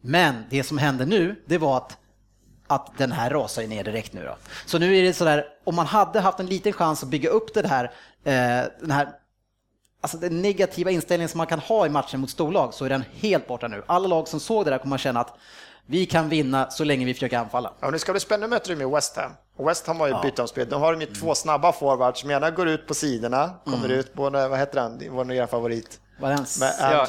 Men 0.00 0.44
det 0.50 0.62
som 0.62 0.78
hände 0.78 1.06
nu, 1.06 1.42
det 1.46 1.58
var 1.58 1.76
att 1.76 1.98
att 2.66 2.98
den 2.98 3.12
här 3.12 3.30
rasar 3.30 3.62
ju 3.62 3.68
ner 3.68 3.84
direkt 3.84 4.12
nu 4.12 4.24
då. 4.24 4.36
Så 4.66 4.78
nu 4.78 4.96
är 4.96 5.02
det 5.02 5.12
sådär, 5.12 5.44
om 5.64 5.74
man 5.74 5.86
hade 5.86 6.20
haft 6.20 6.40
en 6.40 6.46
liten 6.46 6.72
chans 6.72 7.02
att 7.02 7.08
bygga 7.08 7.30
upp 7.30 7.54
det 7.54 7.68
här, 7.68 7.84
eh, 8.24 8.70
den 8.80 8.90
här 8.90 9.08
alltså 10.00 10.18
den 10.18 10.42
negativa 10.42 10.90
inställningen 10.90 11.28
som 11.28 11.38
man 11.38 11.46
kan 11.46 11.58
ha 11.58 11.86
i 11.86 11.88
matchen 11.88 12.20
mot 12.20 12.30
storlag 12.30 12.74
så 12.74 12.84
är 12.84 12.88
den 12.88 13.04
helt 13.14 13.48
borta 13.48 13.68
nu. 13.68 13.82
Alla 13.86 14.08
lag 14.08 14.28
som 14.28 14.40
såg 14.40 14.64
det 14.64 14.70
där 14.70 14.78
kommer 14.78 14.94
att 14.94 15.00
känna 15.00 15.20
att 15.20 15.38
vi 15.86 16.06
kan 16.06 16.28
vinna 16.28 16.70
så 16.70 16.84
länge 16.84 17.06
vi 17.06 17.14
försöker 17.14 17.38
anfalla. 17.38 17.72
Ja, 17.80 17.90
nu 17.90 17.98
ska 17.98 18.12
bli 18.12 18.20
spännande 18.20 18.48
möter 18.48 18.68
du 18.68 18.76
med 18.76 18.88
West 18.90 19.16
Ham. 19.16 19.32
Och 19.56 19.68
West 19.68 19.86
Ham 19.86 20.00
har 20.00 20.08
ju 20.08 20.14
byte 20.22 20.42
om 20.42 20.48
spel. 20.48 20.68
De 20.68 20.82
har 20.82 20.94
ju 20.96 21.06
två 21.06 21.34
snabba 21.34 21.72
forwards 21.72 22.20
som 22.20 22.30
gärna 22.30 22.50
går 22.50 22.68
ut 22.68 22.86
på 22.86 22.94
sidorna, 22.94 23.50
kommer 23.64 23.88
ut, 23.88 24.14
både, 24.14 24.48
vad 24.48 24.58
heter 24.58 24.80
han, 24.80 25.02
vår 25.10 25.24
nya 25.24 25.46
favorit? 25.46 26.00
Valens. 26.20 26.60
Med 26.60 26.74
Ja, 26.80 27.06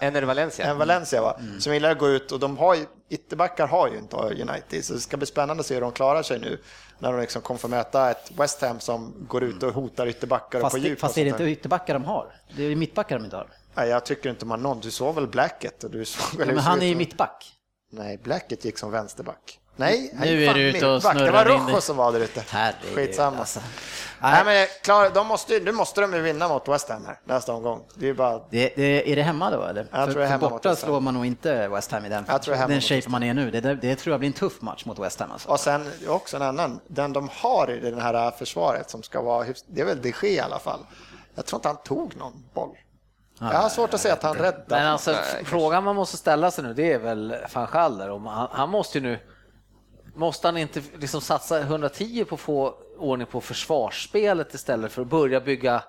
Ener 0.00 0.22
Valencia. 0.22 0.66
en 0.66 0.78
Valencia 0.78 1.22
va? 1.22 1.40
Som 1.58 1.74
gillar 1.74 1.90
att 1.90 1.98
gå 1.98 2.08
ut 2.08 2.32
och 2.32 2.40
de 2.40 2.58
har 2.58 2.74
ju, 2.74 2.84
ytterbackar 3.10 3.66
har 3.66 3.88
ju 3.88 3.98
inte 3.98 4.16
United, 4.16 4.84
så 4.84 4.92
det 4.92 5.00
ska 5.00 5.16
bli 5.16 5.26
spännande 5.26 5.60
att 5.60 5.66
se 5.66 5.74
hur 5.74 5.80
de 5.80 5.92
klarar 5.92 6.22
sig 6.22 6.38
nu 6.38 6.60
när 6.98 7.12
de 7.12 7.20
liksom 7.20 7.42
kommer 7.42 7.58
få 7.58 7.68
möta 7.68 8.10
ett 8.10 8.30
West 8.36 8.60
Ham 8.62 8.80
som 8.80 9.14
går 9.28 9.44
ut 9.44 9.62
och 9.62 9.72
hotar 9.74 10.06
ytterbackar 10.06 10.58
och 10.58 10.62
Fast, 10.62 10.74
på 10.74 10.78
det, 10.82 10.88
djup. 10.88 10.96
och 10.96 11.00
fast 11.00 11.18
är 11.18 11.24
det 11.24 11.30
inte 11.30 11.44
ytterbackar 11.44 11.94
de 11.94 12.04
har? 12.04 12.26
Det 12.56 12.62
är 12.64 12.68
ju 12.68 12.76
mittbackar 12.76 13.18
de 13.18 13.24
inte 13.24 13.36
har. 13.36 13.46
Nej, 13.74 13.88
jag 13.88 14.04
tycker 14.04 14.30
inte 14.30 14.46
man 14.46 14.62
någon, 14.62 14.80
du 14.80 14.90
såg 14.90 15.14
väl 15.14 15.26
Blacket? 15.26 15.84
Och 15.84 15.90
du 15.90 16.04
såg 16.04 16.38
väl 16.38 16.48
Ja, 16.48 16.54
men 16.54 16.64
han 16.64 16.82
är 16.82 16.86
ju 16.86 16.94
mittback. 16.94 17.52
Nej, 17.90 18.18
Blacket 18.18 18.64
gick 18.64 18.78
som 18.78 18.90
vänsterback. 18.90 19.60
Nej, 19.76 20.10
Nu 20.14 20.44
är 20.44 20.54
du 20.54 20.60
ute 20.60 20.86
och 20.86 20.94
mittback. 20.94 21.14
Det 21.14 21.20
snurrar 21.20 21.44
var 21.44 21.58
Rojo 21.68 21.80
som 21.80 21.96
var 21.96 22.12
där 22.12 22.20
ute. 22.20 22.44
Herregud, 22.48 22.94
Skitsamma. 22.94 23.38
alltså. 23.38 23.60
Nej, 24.20 24.44
men 24.44 24.66
klar, 24.82 25.10
de 25.14 25.26
måste, 25.26 25.60
nu 25.60 25.72
måste 25.72 26.00
de 26.00 26.14
ju 26.14 26.20
vinna 26.20 26.48
mot 26.48 26.68
West 26.68 26.88
Ham 26.88 27.04
här 27.06 27.18
nästa 27.24 27.52
omgång. 27.52 27.82
Det 27.94 28.08
är 28.08 28.14
bara... 28.14 28.38
Det, 28.50 28.72
det, 28.76 29.12
är 29.12 29.16
det 29.16 29.22
hemma 29.22 29.50
då 29.50 29.62
eller? 29.62 29.86
Jag 29.90 30.06
för, 30.06 30.12
tror 30.12 30.22
för 30.22 30.30
hemma 30.30 30.48
borta 30.48 30.76
slår 30.76 31.00
man 31.00 31.14
nog 31.14 31.26
inte 31.26 31.68
West 31.68 31.92
Ham 31.92 32.04
i 32.04 32.08
den, 32.08 32.24
Jag 32.28 32.42
tror 32.42 32.56
den 32.68 32.80
shape 32.80 33.10
man 33.10 33.22
är 33.22 33.34
nu. 33.34 33.50
Det, 33.50 33.60
det, 33.74 33.96
tror 33.96 34.12
jag 34.12 34.20
blir 34.20 34.26
en 34.28 34.32
tuff 34.32 34.60
match 34.60 34.84
mot 34.84 34.98
West 34.98 35.20
Ham. 35.20 35.32
Alltså. 35.32 35.48
Och 35.48 35.60
sen 35.60 35.90
också 36.08 36.36
en 36.36 36.42
annan, 36.42 36.80
den 36.86 37.12
de 37.12 37.28
har 37.32 37.70
i 37.70 37.90
det 37.90 38.02
här 38.02 38.30
försvaret 38.30 38.90
som 38.90 39.02
ska 39.02 39.22
vara, 39.22 39.46
det 39.66 39.80
är 39.80 39.84
väl 39.84 40.02
de 40.02 40.08
Gea 40.22 40.30
i 40.30 40.40
alla 40.40 40.58
fall. 40.58 40.80
Jag 41.34 41.46
tror 41.46 41.58
inte 41.58 41.68
han 41.68 41.76
tog 41.76 42.16
någon 42.16 42.44
boll. 42.54 42.76
Jag 43.40 43.46
har 43.46 43.68
svårt 43.68 43.94
att 43.94 44.00
se 44.00 44.10
att 44.10 44.22
han 44.22 44.36
räddar. 44.36 44.64
Men 44.68 44.86
alltså, 44.86 45.16
frågan 45.44 45.84
man 45.84 45.96
måste 45.96 46.16
ställa 46.16 46.50
sig 46.50 46.64
nu, 46.64 46.74
det 46.74 46.92
är 46.92 46.98
väl 46.98 47.36
van 47.54 47.66
Schaller. 47.66 48.10
Om 48.10 48.26
han, 48.26 48.48
han 48.52 48.70
måste 48.70 48.98
ju 48.98 49.04
nu, 49.04 49.18
måste 50.14 50.48
han 50.48 50.56
inte 50.56 50.82
liksom 50.98 51.20
satsa 51.20 51.60
110 51.60 52.24
på 52.24 52.34
att 52.34 52.40
få 52.40 52.74
ordning 52.98 53.26
på 53.26 53.40
försvarsspelet 53.40 54.54
istället 54.54 54.92
för 54.92 55.02
att 55.02 55.08
börja 55.08 55.40
bygga 55.40 55.82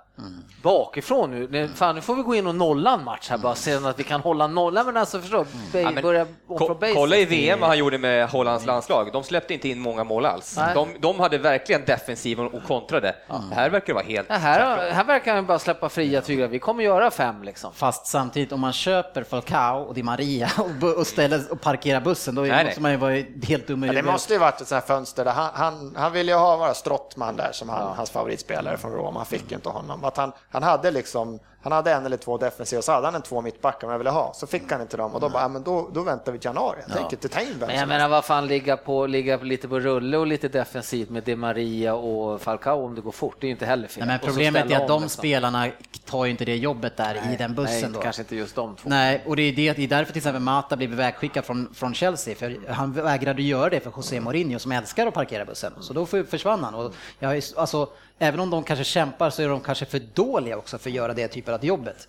bakifrån 0.64 1.32
nu? 1.32 1.47
Nu- 1.51 1.68
Fan, 1.76 1.95
nu 1.95 2.01
får 2.01 2.16
vi 2.16 2.22
gå 2.22 2.36
in 2.36 2.47
och 2.47 2.55
nolla 2.55 2.93
en 2.93 3.03
match 3.03 3.30
här 3.30 3.38
bara, 3.38 3.55
se 3.55 3.74
att 3.74 3.99
vi 3.99 4.03
kan 4.03 4.22
hålla 4.22 4.47
nollan. 4.47 4.86
Men 4.86 4.97
alltså 4.97 5.20
förstå, 5.20 5.45
Ja, 5.74 5.91
men 5.91 6.03
börja 6.03 6.28
ko- 6.47 6.78
kolla 6.93 7.16
i 7.18 7.26
VM 7.26 7.59
vad 7.59 7.70
han 7.70 7.78
gjorde 7.78 7.97
med 7.97 8.30
Hollands 8.30 8.66
landslag. 8.66 9.09
De 9.14 9.24
släppte 9.24 9.53
inte 9.53 9.70
in 9.70 9.80
många 9.80 10.03
mål 10.03 10.26
alls. 10.26 10.59
De, 10.76 10.89
de 10.99 11.20
hade 11.20 11.38
verkligen 11.38 11.86
defensiven 11.86 12.47
och 12.47 12.64
kontrade. 12.64 13.16
Det 13.49 13.55
här 13.55 13.70
verkar 13.70 13.93
vara 13.93 14.03
helt 14.03 14.28
Ja, 14.30 14.36
här, 14.36 14.91
här 14.91 15.03
verkar 15.03 15.36
han 15.36 15.45
bara 15.45 15.59
släppa 15.59 15.89
fria 15.89 16.22
tyglar. 16.22 16.47
Vi 16.47 16.59
kommer 16.59 16.84
göra 16.84 17.12
fem 17.12 17.43
liksom. 17.43 17.74
Fast 17.74 18.05
samtidigt 18.07 18.51
om 18.51 18.59
man 18.59 18.74
köper 18.74 19.24
Falcao 19.24 19.82
och 19.82 19.93
Di 19.93 20.03
Maria 20.03 20.49
och, 20.82 20.97
och 20.97 21.07
ställer 21.07 21.51
och 21.51 21.62
parkerar 21.62 22.01
bussen 22.01 22.36
då 22.36 22.41
Nej, 22.41 22.49
måste 22.66 22.66
nej. 22.66 22.82
man 22.82 22.91
ju 22.91 22.97
vara 22.97 23.24
helt 23.47 23.68
dum 23.68 23.84
i 23.84 23.88
Men 23.88 23.95
det 23.95 24.03
måste 24.03 24.34
ju 24.34 24.39
varit 24.39 24.62
ett 24.62 24.68
sånt 24.68 24.82
här 24.84 24.88
fönster 24.95 25.26
där 25.26 25.32
han, 25.32 25.49
han, 25.53 25.95
han 25.97 26.12
ville 26.12 26.32
ju 26.32 26.38
ha 26.38 26.57
vara 26.57 26.74
Strottman 26.74 27.36
där 27.36 27.49
som 27.51 27.70
han, 27.70 27.95
hans 27.95 28.09
favoritspelare 28.09 28.78
från 28.78 28.91
Roma. 28.91 29.20
Han 29.20 29.26
fick 29.26 29.51
ju 29.51 29.55
inte 29.55 29.70
honom. 29.70 30.01
Att 30.06 30.18
han, 30.18 30.32
han 30.49 30.64
hade 30.64 30.91
liksom, 30.91 31.39
han 31.64 31.72
hade 31.72 31.91
en 31.93 32.06
eller 32.06 32.18
två 32.18 32.38
defensiva 32.38 32.78
och 32.78 32.84
så 32.84 32.91
hade 32.91 33.08
han 33.08 33.16
en 33.16 33.22
två 33.22 33.41
mittbackar 33.41 33.88
man 33.88 33.97
ville 33.97 34.10
ha. 34.10 34.34
Så 34.34 34.47
fick 34.47 34.72
han 34.72 34.82
inte 34.82 34.97
dem 34.97 35.14
och 35.14 35.22
då 35.22 35.30
bara, 35.30 35.41
ja, 35.41 35.47
men 35.47 35.64
då, 35.64 35.89
då 35.93 36.02
väntar 36.04 36.32
vi 36.32 36.39
till 36.39 36.45
januari. 36.45 36.78
Jag 36.88 36.97
tänker 36.97 37.14
inte 37.16 37.30
ta 37.30 37.39
in 37.39 37.56
vem 37.60 37.68
Men 37.68 37.80
jag 37.80 37.88
menar 37.88 38.10
vad 38.10 38.26
fan 38.26 38.47
ligga, 38.47 38.78
på, 38.78 39.08
ligga 39.08 39.38
lite 39.38 39.68
på 39.68 39.80
rulle 39.80 40.18
och 40.18 40.28
lite 40.28 40.47
defensivt 40.47 41.10
med 41.10 41.24
Di 41.24 41.36
Maria 41.36 41.93
och 41.93 42.41
Falcao 42.41 42.86
om 42.86 42.95
det 42.95 43.02
går 43.02 43.12
fort, 43.12 43.36
det 43.39 43.45
är 43.45 43.47
ju 43.47 43.52
inte 43.52 43.66
heller 43.66 43.88
fel. 43.88 44.08
Nej, 44.08 44.20
men 44.24 44.28
problemet 44.28 44.72
är 44.72 44.82
att 44.82 44.88
de 44.88 45.02
liksom. 45.02 45.20
spelarna 45.20 45.68
tar 46.06 46.26
ju 46.26 46.32
inte 46.32 46.45
det 46.45 46.56
jobbet 46.56 46.97
där 46.97 47.16
i 47.34 47.36
den 47.38 47.56
bussen 47.56 47.82
Nej, 47.82 47.91
då. 47.93 47.99
kanske 47.99 48.22
inte 48.22 48.36
just 48.36 48.56
de 48.56 48.76
två. 48.76 48.89
Nej, 48.89 49.24
och 49.26 49.36
det 49.36 49.41
är, 49.41 49.54
det, 49.56 49.74
det 49.74 49.84
är 49.84 49.88
därför 49.88 50.14
till 50.14 50.20
exempel 50.20 50.41
Mata 50.41 50.76
blev 50.76 50.93
ivägskickad 50.93 51.45
från, 51.45 51.74
från 51.74 51.93
Chelsea, 51.93 52.36
för 52.36 52.60
han 52.70 52.93
vägrade 52.93 53.41
göra 53.41 53.70
det 53.70 53.80
för 53.80 53.91
José 53.97 54.20
Mourinho 54.20 54.60
som 54.60 54.72
älskar 54.72 55.08
att 55.08 55.14
parkera 55.14 55.45
bussen. 55.45 55.74
Så 55.80 55.93
då 55.93 56.06
för- 56.06 56.24
försvann 56.24 56.64
han. 56.64 56.76
Och 56.76 56.93
jag, 57.20 57.41
alltså, 57.58 57.89
även 58.22 58.40
om 58.40 58.50
de 58.50 58.64
kanske 58.64 58.86
kämpar 58.86 59.30
så 59.30 59.42
är 59.42 59.50
de 59.50 59.62
kanske 59.62 59.86
för 59.86 60.00
dåliga 60.00 60.58
också 60.58 60.78
för 60.78 60.90
att 60.90 60.96
göra 60.96 61.14
det 61.14 61.28
typen 61.28 61.54
av 61.54 61.66
jobbet. 61.66 62.08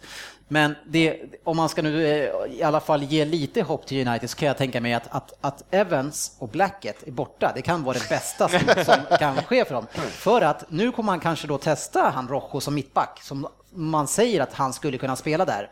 Men 0.49 0.75
det, 0.87 1.21
om 1.45 1.57
man 1.57 1.69
ska 1.69 1.83
nu 1.83 2.07
eh, 2.07 2.31
i 2.59 2.63
alla 2.63 2.81
fall 2.81 3.03
ge 3.03 3.25
lite 3.25 3.63
hopp 3.63 3.87
till 3.87 4.09
United 4.09 4.31
så 4.31 4.37
kan 4.37 4.49
jag 4.49 4.57
tänka 4.57 4.81
mig 4.81 4.95
att, 4.95 5.07
att, 5.11 5.33
att 5.41 5.65
Evans 5.75 6.37
och 6.39 6.49
Blackett 6.49 7.07
är 7.07 7.11
borta. 7.11 7.53
Det 7.55 7.63
kan 7.63 7.85
vara 7.85 7.99
det 7.99 8.09
bästa 8.09 8.49
som, 8.49 8.61
som 8.85 9.19
kan 9.19 9.37
ske 9.37 9.65
för 9.65 9.75
dem. 9.75 9.87
För 10.11 10.41
att 10.41 10.71
nu 10.71 10.93
kommer 10.93 11.07
man 11.07 11.21
kanske 11.21 11.47
då 11.47 11.59
testa 11.59 12.13
han 12.15 12.29
Rojo 12.29 12.61
som 12.61 12.75
mittback, 12.75 13.21
som 13.23 13.49
man 13.71 14.09
säger 14.09 14.41
att 14.41 14.53
han 14.53 14.73
skulle 14.73 14.99
kunna 14.99 15.17
spela 15.17 15.45
där. 15.45 15.71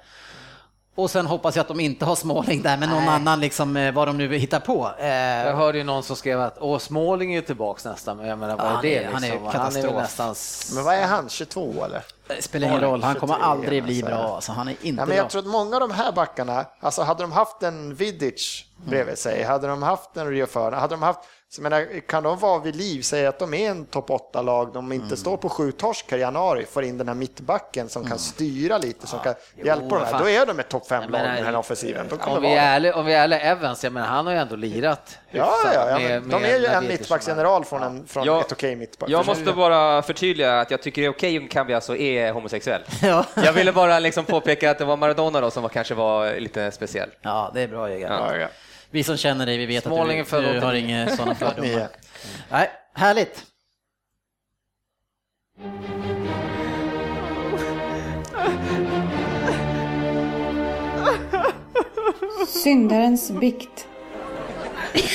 Och 0.95 1.11
sen 1.11 1.27
hoppas 1.27 1.57
jag 1.57 1.61
att 1.61 1.69
de 1.69 1.81
inte 1.81 2.05
har 2.05 2.15
Småling 2.17 2.63
där, 2.63 2.77
men 2.77 2.89
någon 2.91 3.09
annan 3.09 3.41
liksom, 3.41 3.77
eh, 3.77 3.95
vad 3.95 4.09
de 4.09 4.19
nu 4.19 4.39
hittar 4.39 4.61
på. 4.61 4.91
Eh, 4.99 5.07
Jag 5.09 5.57
hörde 5.57 5.79
ju 5.79 5.85
någon 5.85 6.03
som 6.03 6.17
skrev 6.17 6.41
att 6.41 6.57
Åh, 6.61 6.79
Småling 6.79 7.33
är 7.33 7.37
ju 7.37 7.43
tillbaks 7.43 7.85
nästan, 7.85 8.17
men 8.17 8.27
jag 8.27 8.39
menar 8.39 8.57
vad 8.57 8.67
Ja, 8.67 8.71
är 8.71 8.73
han 8.75 8.83
det 8.83 8.99
är- 8.99 9.11
han 9.13 9.25
är 9.25 9.31
liksom? 9.33 9.51
katastrof. 9.53 9.85
väl 9.85 9.95
nästan... 9.95 10.35
Men 10.75 10.85
vad 10.85 10.95
är 10.95 11.07
han, 11.07 11.29
22 11.29 11.85
eller? 11.85 12.03
det 12.27 12.43
spelar 12.43 12.69
ingen 12.69 12.81
roll, 12.81 13.03
han 13.03 13.15
kommer 13.15 13.35
23, 13.35 13.47
aldrig 13.51 13.85
bli 13.85 14.03
bra. 14.03 14.35
Alltså, 14.35 14.53
han 14.53 14.69
är 14.69 14.73
inte 14.73 14.87
Ja, 14.89 14.93
men 14.97 15.07
bra. 15.07 15.17
jag 15.17 15.31
tror 15.31 15.43
att 15.43 15.49
många 15.49 15.77
av 15.77 15.81
de 15.81 15.91
här 15.91 16.13
backarna, 16.13 16.65
alltså 16.81 17.03
hade 17.03 17.23
de 17.23 17.33
haft 17.33 17.63
en 17.63 17.95
Vidic 17.95 18.65
bredvid 18.87 19.19
sig, 19.19 19.43
hade 19.43 19.67
de 19.67 19.83
haft 19.83 20.17
en 20.17 20.27
Rio 20.31 20.47
hade 20.55 20.95
de 20.95 21.03
haft, 21.03 21.19
så 21.53 21.61
jag 21.61 21.71
menar, 21.71 22.01
kan 22.07 22.23
de 22.23 22.39
vara 22.39 22.59
vid 22.59 22.77
liv, 22.77 23.03
säga 23.03 23.29
att 23.29 23.39
de 23.39 23.55
är 23.55 23.71
en 23.71 23.85
topp 23.87 24.09
8-lag, 24.11 24.73
de 24.73 24.93
inte 24.93 25.17
står 25.17 25.37
på 25.37 25.49
sju 25.49 25.73
torsk 25.73 26.13
i 26.13 26.17
januari, 26.17 26.67
får 26.67 26.85
in 26.85 26.99
den 26.99 27.09
här 27.09 27.15
mittbacken 27.15 27.89
som 27.89 28.05
kan 28.09 28.19
styra 28.19 28.79
lite, 28.79 29.07
som 29.07 29.19
kan 29.21 29.35
hjälpa 29.65 29.95
dem 29.99 30.05
här, 30.13 30.19
då 30.19 30.29
är 30.29 30.47
de 30.47 30.61
ett 30.61 30.69
topp 30.69 30.83
Jag 30.89 30.99
5-lag 31.03 31.11
menar, 31.11 31.29
med 31.29 31.37
den 31.37 31.45
här 31.45 31.57
offensiven. 31.57 32.07
Om 32.21 32.43
vi, 32.43 32.49
är 32.49 32.57
ärliga, 32.75 32.97
om 32.97 33.07
vi 33.07 33.13
är 33.15 33.23
ärliga, 33.23 33.41
Evans, 33.41 33.85
jag 33.85 33.93
menar 33.93 34.07
han 34.07 34.27
har 34.27 34.33
ju 34.33 34.39
ändå 34.39 34.57
lirat 34.57 35.19
Ja, 35.31 35.55
ja, 35.75 35.91
ja, 35.91 35.99
med- 35.99 36.21
men 36.23 36.31
de 36.31 36.43
med 36.43 36.55
är 36.55 36.59
ju 36.59 36.67
en 36.67 36.87
mittbacksgeneral 36.89 37.65
från, 37.65 37.83
en, 37.83 38.07
från 38.07 38.25
Ja, 38.25 38.41
ett 38.41 38.53
okej 38.53 38.77
mittback. 38.77 39.11
Jag 39.11 39.19
Förstår 39.25 39.33
måste 39.41 39.51
du? 39.51 39.57
bara 39.57 40.03
förtydliga 40.03 40.61
att 40.61 40.71
jag 40.71 40.83
tycker 40.83 41.03
det 41.03 41.07
är 41.07 41.11
okej 41.13 41.39
om 41.39 41.49
Cambiaso 41.49 41.97
är 41.97 42.33
homosexuell. 42.33 42.83
Ja. 43.03 43.25
Jag 43.37 43.53
ville 43.53 43.73
bara 43.73 43.99
liksom 43.99 44.25
påpeka 44.25 44.71
att 44.71 44.79
det 44.79 44.85
var 44.85 44.97
Maradona 44.97 45.41
då 45.41 45.51
som 45.51 45.63
var, 45.63 45.71
kanske 45.71 45.95
var 45.95 46.35
lite 46.41 46.71
speciell. 46.71 47.11
Ja, 47.23 47.51
det 47.55 47.61
är 47.61 47.69
bra 47.69 47.91
Jörgen. 47.91 48.13
Ja, 48.13 48.37
ja. 48.37 48.47
Vi 48.91 49.05
som 49.05 49.17
känner 49.17 49.47
dig, 49.47 49.57
vi 49.59 49.67
vet 49.67 49.85
Smålingen 49.85 50.23
att 50.23 50.31
du, 50.31 50.37
du 50.37 50.47
89. 50.47 50.61
har 50.61 50.75
inga 50.75 51.09
sådana 51.17 51.35
fördomar. 51.55 51.89
Nej, 52.51 52.71
härligt. 52.95 53.47
Syndarens 62.49 63.31
bikt. 63.31 63.87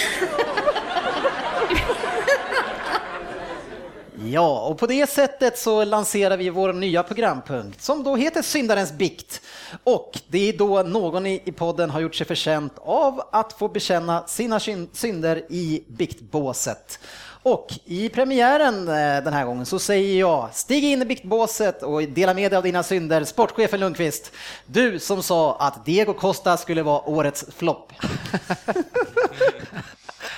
Ja, 4.25 4.59
och 4.59 4.77
på 4.77 4.87
det 4.87 5.09
sättet 5.09 5.57
så 5.57 5.85
lanserar 5.85 6.37
vi 6.37 6.49
vår 6.49 6.73
nya 6.73 7.03
programpunkt 7.03 7.81
som 7.81 8.03
då 8.03 8.15
heter 8.15 8.41
Syndarens 8.41 8.93
bikt. 8.93 9.41
Och 9.83 10.19
det 10.27 10.49
är 10.49 10.57
då 10.57 10.83
någon 10.83 11.25
i 11.25 11.53
podden 11.55 11.89
har 11.89 11.99
gjort 11.99 12.15
sig 12.15 12.27
förtjänt 12.27 12.73
av 12.77 13.21
att 13.31 13.53
få 13.53 13.67
bekänna 13.67 14.27
sina 14.27 14.59
synder 14.93 15.43
i 15.49 15.83
biktbåset. 15.87 16.99
Och 17.43 17.73
i 17.85 18.09
premiären 18.09 18.87
eh, 18.87 19.23
den 19.23 19.33
här 19.33 19.45
gången 19.45 19.65
så 19.65 19.79
säger 19.79 20.19
jag, 20.19 20.49
stig 20.53 20.83
in 20.83 21.01
i 21.01 21.05
biktbåset 21.05 21.83
och 21.83 22.03
dela 22.03 22.33
med 22.33 22.51
dig 22.51 22.57
av 22.57 22.63
dina 22.63 22.83
synder, 22.83 23.23
sportchefen 23.23 23.79
Lundqvist. 23.79 24.31
Du 24.65 24.99
som 24.99 25.23
sa 25.23 25.57
att 25.59 25.85
Diego 25.85 26.13
Costa 26.13 26.57
skulle 26.57 26.83
vara 26.83 27.09
årets 27.09 27.45
flopp. 27.57 27.93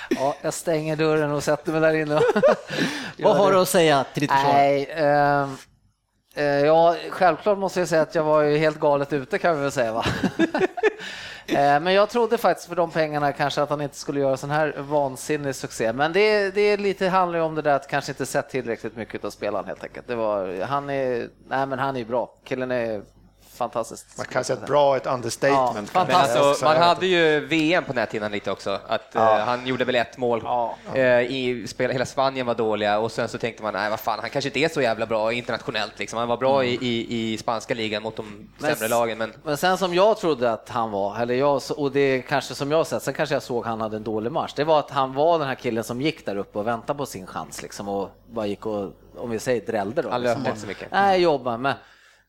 Ja, 0.08 0.34
jag 0.42 0.54
stänger 0.54 0.96
dörren 0.96 1.30
och 1.30 1.44
sätter 1.44 1.72
mig 1.72 1.80
där 1.80 1.94
inne. 1.94 2.20
Vad 3.18 3.36
har 3.36 3.52
du 3.52 3.58
att 3.58 3.68
säga 3.68 4.04
till 4.12 4.20
ditt 4.20 4.30
försvar? 4.32 4.52
Nej, 4.52 4.90
ehm, 4.92 5.56
eh, 6.34 6.44
ja, 6.44 6.96
självklart 7.10 7.58
måste 7.58 7.80
jag 7.80 7.88
säga 7.88 8.02
att 8.02 8.14
jag 8.14 8.24
var 8.24 8.42
ju 8.42 8.58
helt 8.58 8.80
galet 8.80 9.12
ute 9.12 9.38
kan 9.38 9.56
vi 9.56 9.62
väl 9.62 9.72
säga 9.72 9.92
va. 9.92 10.04
Eh, 11.50 11.80
Men 11.80 11.92
jag 11.94 12.10
trodde 12.10 12.38
faktiskt 12.38 12.68
för 12.68 12.76
de 12.76 12.90
pengarna 12.90 13.32
kanske 13.32 13.62
att 13.62 13.70
han 13.70 13.80
inte 13.80 13.96
skulle 13.96 14.20
göra 14.20 14.36
sån 14.36 14.50
här 14.50 14.74
vansinnig 14.78 15.54
succé. 15.54 15.92
Men 15.92 16.12
det, 16.12 16.50
det 16.50 16.60
är 16.60 16.78
lite 16.78 17.08
handlar 17.08 17.38
ju 17.38 17.44
om 17.44 17.54
det 17.54 17.62
där 17.62 17.74
att 17.74 17.88
kanske 17.88 18.12
inte 18.12 18.26
sett 18.26 18.48
tillräckligt 18.50 18.96
mycket 18.96 19.24
av 19.24 19.30
spelaren 19.30 19.66
helt 19.66 19.84
enkelt. 19.84 20.06
Det 20.06 20.14
var, 20.14 20.64
han 20.64 20.90
är, 20.90 21.28
nej 21.48 21.66
men 21.66 21.78
han 21.78 21.94
är 21.96 21.98
ju 22.00 22.04
bra. 22.04 22.30
Killen 22.44 22.70
är 22.70 23.02
fantastisk. 23.58 24.06
Man 24.16 24.26
kan 24.26 24.44
säga 24.44 24.58
att 24.58 24.66
bra 24.66 24.94
är 24.94 24.96
ett 24.96 25.06
understatement. 25.06 25.90
Ja, 25.94 26.00
fantastiskt. 26.00 26.36
alltså, 26.36 26.64
man 26.64 26.76
hade 26.76 27.06
ju 27.06 27.40
VM 27.46 27.84
på 27.84 28.06
tiden 28.10 28.32
lite 28.32 28.50
också. 28.50 28.80
Att, 28.88 29.14
eh, 29.14 29.22
han 29.22 29.66
gjorde 29.66 29.84
väl 29.84 29.94
ett 29.94 30.18
mål. 30.18 30.40
Ja. 30.44 30.76
Eh, 30.94 31.20
i, 31.20 31.64
spel, 31.68 31.90
hela 31.90 32.06
Spanien 32.06 32.46
var 32.46 32.54
dåliga 32.54 32.98
och 32.98 33.12
sen 33.12 33.28
så 33.28 33.38
tänkte 33.38 33.62
man, 33.62 33.74
nej 33.74 33.90
vad 33.90 34.00
fan, 34.00 34.18
han 34.20 34.30
kanske 34.30 34.48
inte 34.48 34.60
är 34.60 34.68
så 34.68 34.82
jävla 34.82 35.06
bra 35.06 35.32
internationellt. 35.32 35.98
Liksom. 35.98 36.18
Han 36.18 36.28
var 36.28 36.36
bra 36.36 36.64
i, 36.64 36.78
i, 36.80 37.32
i 37.32 37.38
spanska 37.38 37.74
ligan 37.74 38.02
mot 38.02 38.16
de 38.16 38.48
Men- 38.58 38.76
sämre 38.76 38.88
lagen. 38.88 39.18
Men 39.18 39.32
Men 39.42 39.56
sen 39.56 39.78
som 39.78 39.94
jag 39.94 40.16
trodde 40.18 40.52
att 40.52 40.68
han 40.68 40.90
var, 40.90 41.20
eller 41.20 41.34
jag, 41.34 41.62
och 41.76 41.92
det 41.92 42.22
kanske 42.28 42.54
som 42.54 42.70
jag 42.70 42.86
sett, 42.86 43.02
sen 43.02 43.14
kanske 43.14 43.34
jag 43.34 43.42
såg 43.42 43.64
han 43.66 43.80
hade 43.80 43.96
en 43.96 44.04
dålig 44.04 44.32
match. 44.32 44.52
Det 44.56 44.64
var 44.64 44.78
att 44.78 44.90
han 44.90 45.14
var 45.14 45.38
den 45.38 45.48
här 45.48 45.54
killen 45.54 45.84
som 45.84 46.00
gick 46.00 46.26
där 46.26 46.36
uppe 46.36 46.58
och 46.58 46.66
väntade 46.66 46.96
på 46.96 47.06
sin 47.06 47.26
chans 47.26 47.62
liksom 47.62 47.88
och 47.88 48.10
bara 48.30 48.46
gick 48.46 48.66
och, 48.66 48.92
om 49.16 49.30
vi 49.30 49.38
säger 49.38 49.66
drällde 49.66 50.02
då. 50.02 50.10
Han 50.10 50.22
löpte 50.22 50.38
liksom. 50.38 50.50
inte 50.50 50.60
så 50.60 50.66
mycket. 50.66 50.88
Nej, 50.92 51.20
jobba 51.20 51.56
men 51.56 51.74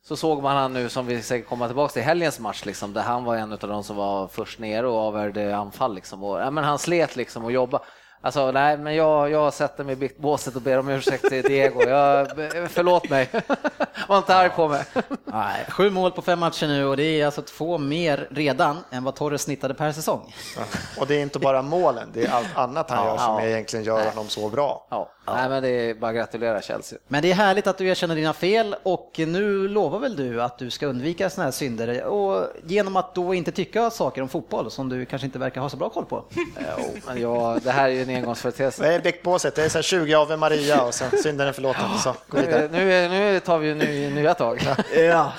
så 0.08 0.16
såg 0.16 0.42
man 0.44 0.58
han 0.58 0.74
nu 0.74 0.90
som 0.90 1.06
vi 1.06 1.22
säkert 1.22 1.50
kommer 1.50 1.68
tillbaka 1.68 1.94
till 1.94 2.02
helgens 2.02 2.40
match 2.40 2.66
liksom, 2.66 2.94
där 2.94 3.02
han 3.02 3.24
var 3.24 3.36
en 3.36 3.52
av 3.52 3.60
de 3.60 3.84
som 3.84 3.96
var 3.96 4.28
först 4.28 4.60
ner 4.60 4.86
och 4.86 4.98
avvärjde 5.00 5.58
anfall 5.58 5.96
liksom. 5.96 6.24
Och, 6.24 6.40
ja, 6.40 6.52
men 6.52 6.64
han 6.64 6.80
slet 6.80 7.16
liksom 7.16 7.46
och 7.46 7.52
jobbade. 7.52 7.84
Alltså 8.22 8.52
nej, 8.52 8.78
men 8.78 8.96
jag, 8.96 9.32
jag 9.32 9.54
sätter 9.54 9.84
mig 9.84 10.04
i 10.06 10.12
båset 10.18 10.56
och 10.56 10.62
ber 10.62 10.80
om 10.80 10.90
ursäkt 10.90 11.30
till 11.30 11.44
Diego. 11.44 11.84
Jag, 11.84 12.28
förlåt 12.70 13.10
mig. 13.10 13.30
Var 14.08 14.18
inte 14.18 14.36
arg 14.36 14.50
på 14.50 14.68
mig. 14.68 14.84
Nej, 15.26 15.66
sju 15.70 15.90
mål 15.90 16.12
på 16.12 16.22
fem 16.22 16.40
matcher 16.40 16.68
nu 16.68 16.86
och 16.86 16.98
det 16.98 17.04
är 17.04 17.26
alltså 17.26 17.42
två 17.42 17.78
mer 17.78 18.28
redan 18.32 18.78
än 18.92 19.04
vad 19.04 19.16
Torres 19.16 19.42
snittade 19.42 19.74
per 19.74 19.92
säsong. 19.92 20.36
Ja. 20.58 20.64
Och 21.02 21.08
det 21.08 21.16
är 21.16 21.22
inte 21.22 21.40
bara 21.40 21.62
målen, 21.62 22.10
det 22.14 22.26
är 22.26 22.32
allt 22.32 22.58
annat 22.58 22.90
han 22.90 23.06
Ja, 23.06 23.12
gör 23.12 23.18
som 23.18 23.34
ja. 23.34 23.42
egentligen 23.42 23.86
gör 23.86 24.10
honom 24.10 24.28
så 24.28 24.50
bra. 24.50 24.88
Ja, 24.90 25.10
nej 25.36 25.50
men 25.50 25.64
det 25.64 25.70
är 25.70 25.94
bara 25.94 26.10
att 26.10 26.16
gratulera 26.16 26.62
Chelsea. 26.62 27.00
Men 27.08 27.22
det 27.22 27.32
är 27.32 27.36
härligt 27.36 27.68
att 27.68 27.78
du 27.78 27.88
erkänner 27.88 28.16
dina 28.16 28.34
fel 28.34 28.76
och 28.84 29.12
nu 29.18 29.68
lovar 29.68 30.00
väl 30.00 30.16
du 30.16 30.42
att 30.42 30.58
du 30.58 30.70
ska 30.70 30.88
undvika 30.88 31.30
sådana 31.30 31.46
här 31.46 31.52
synder 31.52 32.04
och 32.04 32.48
genom 32.66 32.96
att 32.96 33.16
då 33.16 33.34
inte 33.34 33.52
tycka 33.52 33.90
saker 33.90 34.22
om 34.22 34.30
fotboll 34.30 34.72
som 34.72 34.90
du 34.90 35.06
kanske 35.06 35.26
inte 35.26 35.40
verkar 35.40 35.62
ha 35.62 35.70
så 35.70 35.78
bra 35.78 35.90
koll 35.90 36.06
på. 36.06 36.24
Jag, 37.16 37.62
det 37.62 37.72
här 37.72 37.90
är 37.90 37.94
ju 37.94 38.02
en 38.02 38.10
engångsföreteelse. 38.10 38.84
Vad 38.84 38.92
är 38.92 39.00
bäckbåset? 39.00 39.56
Det 39.56 39.64
är 39.64 39.70
så 39.70 39.78
här 39.78 39.84
20 39.84 40.14
Ave 40.14 40.38
Maria 40.38 40.82
och 40.82 40.94
sen 40.94 41.12
synden 41.24 41.48
är 41.48 41.52
förlåten. 41.52 41.98
Så, 42.04 42.16
gå 42.28 42.38
vidare. 42.38 42.70
Nu, 42.72 43.10
nu, 43.10 43.40
tar 43.40 43.58
vi 43.58 43.68
ju 43.68 43.76
ny, 43.76 44.10
nya 44.10 44.34
tag. 44.34 44.60
Ja, 44.96 45.34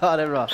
ja 0.00 0.16
det 0.16 0.22
är 0.22 0.26
bra. 0.26 0.48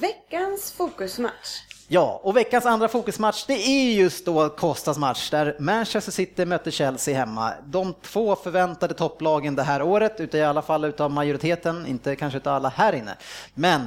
Veckans 0.00 0.72
fokusmatch. 0.72 1.65
Ja, 1.88 2.20
och 2.22 2.36
veckans 2.36 2.66
andra 2.66 2.88
fokusmatch 2.88 3.44
det 3.46 3.68
är 3.68 3.94
just 3.94 4.24
då 4.26 4.48
Kostas 4.48 4.98
match 4.98 5.30
där 5.30 5.56
Manchester 5.58 6.12
City 6.12 6.44
mötte 6.44 6.70
Chelsea 6.70 7.18
hemma. 7.18 7.52
De 7.66 7.94
två 8.02 8.36
förväntade 8.36 8.94
topplagen 8.94 9.56
det 9.56 9.62
här 9.62 9.82
året, 9.82 10.34
i 10.34 10.42
alla 10.42 10.62
fall 10.62 10.84
utav 10.84 11.10
majoriteten, 11.10 11.86
inte 11.86 12.16
kanske 12.16 12.36
utav 12.36 12.54
alla 12.54 12.68
här 12.68 12.92
inne. 12.92 13.16
Men 13.54 13.80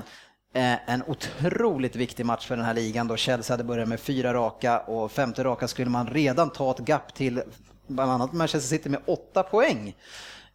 eh, 0.54 0.90
en 0.90 1.04
otroligt 1.08 1.96
viktig 1.96 2.26
match 2.26 2.48
för 2.48 2.56
den 2.56 2.66
här 2.66 2.74
ligan 2.74 3.08
då 3.08 3.18
Chelsea 3.18 3.54
hade 3.54 3.64
börjat 3.64 3.90
med 3.90 4.00
fyra 4.00 4.34
raka 4.34 4.80
och 4.80 5.12
femte 5.12 5.44
raka 5.44 5.68
skulle 5.68 5.90
man 5.90 6.08
redan 6.08 6.50
ta 6.50 6.72
ett 6.72 6.88
gap 6.88 7.14
till 7.14 7.42
bland 7.88 8.12
annat 8.12 8.34
Manchester 8.34 8.78
City 8.78 8.90
med 8.90 9.02
åtta 9.06 9.44
poäng. 9.44 9.96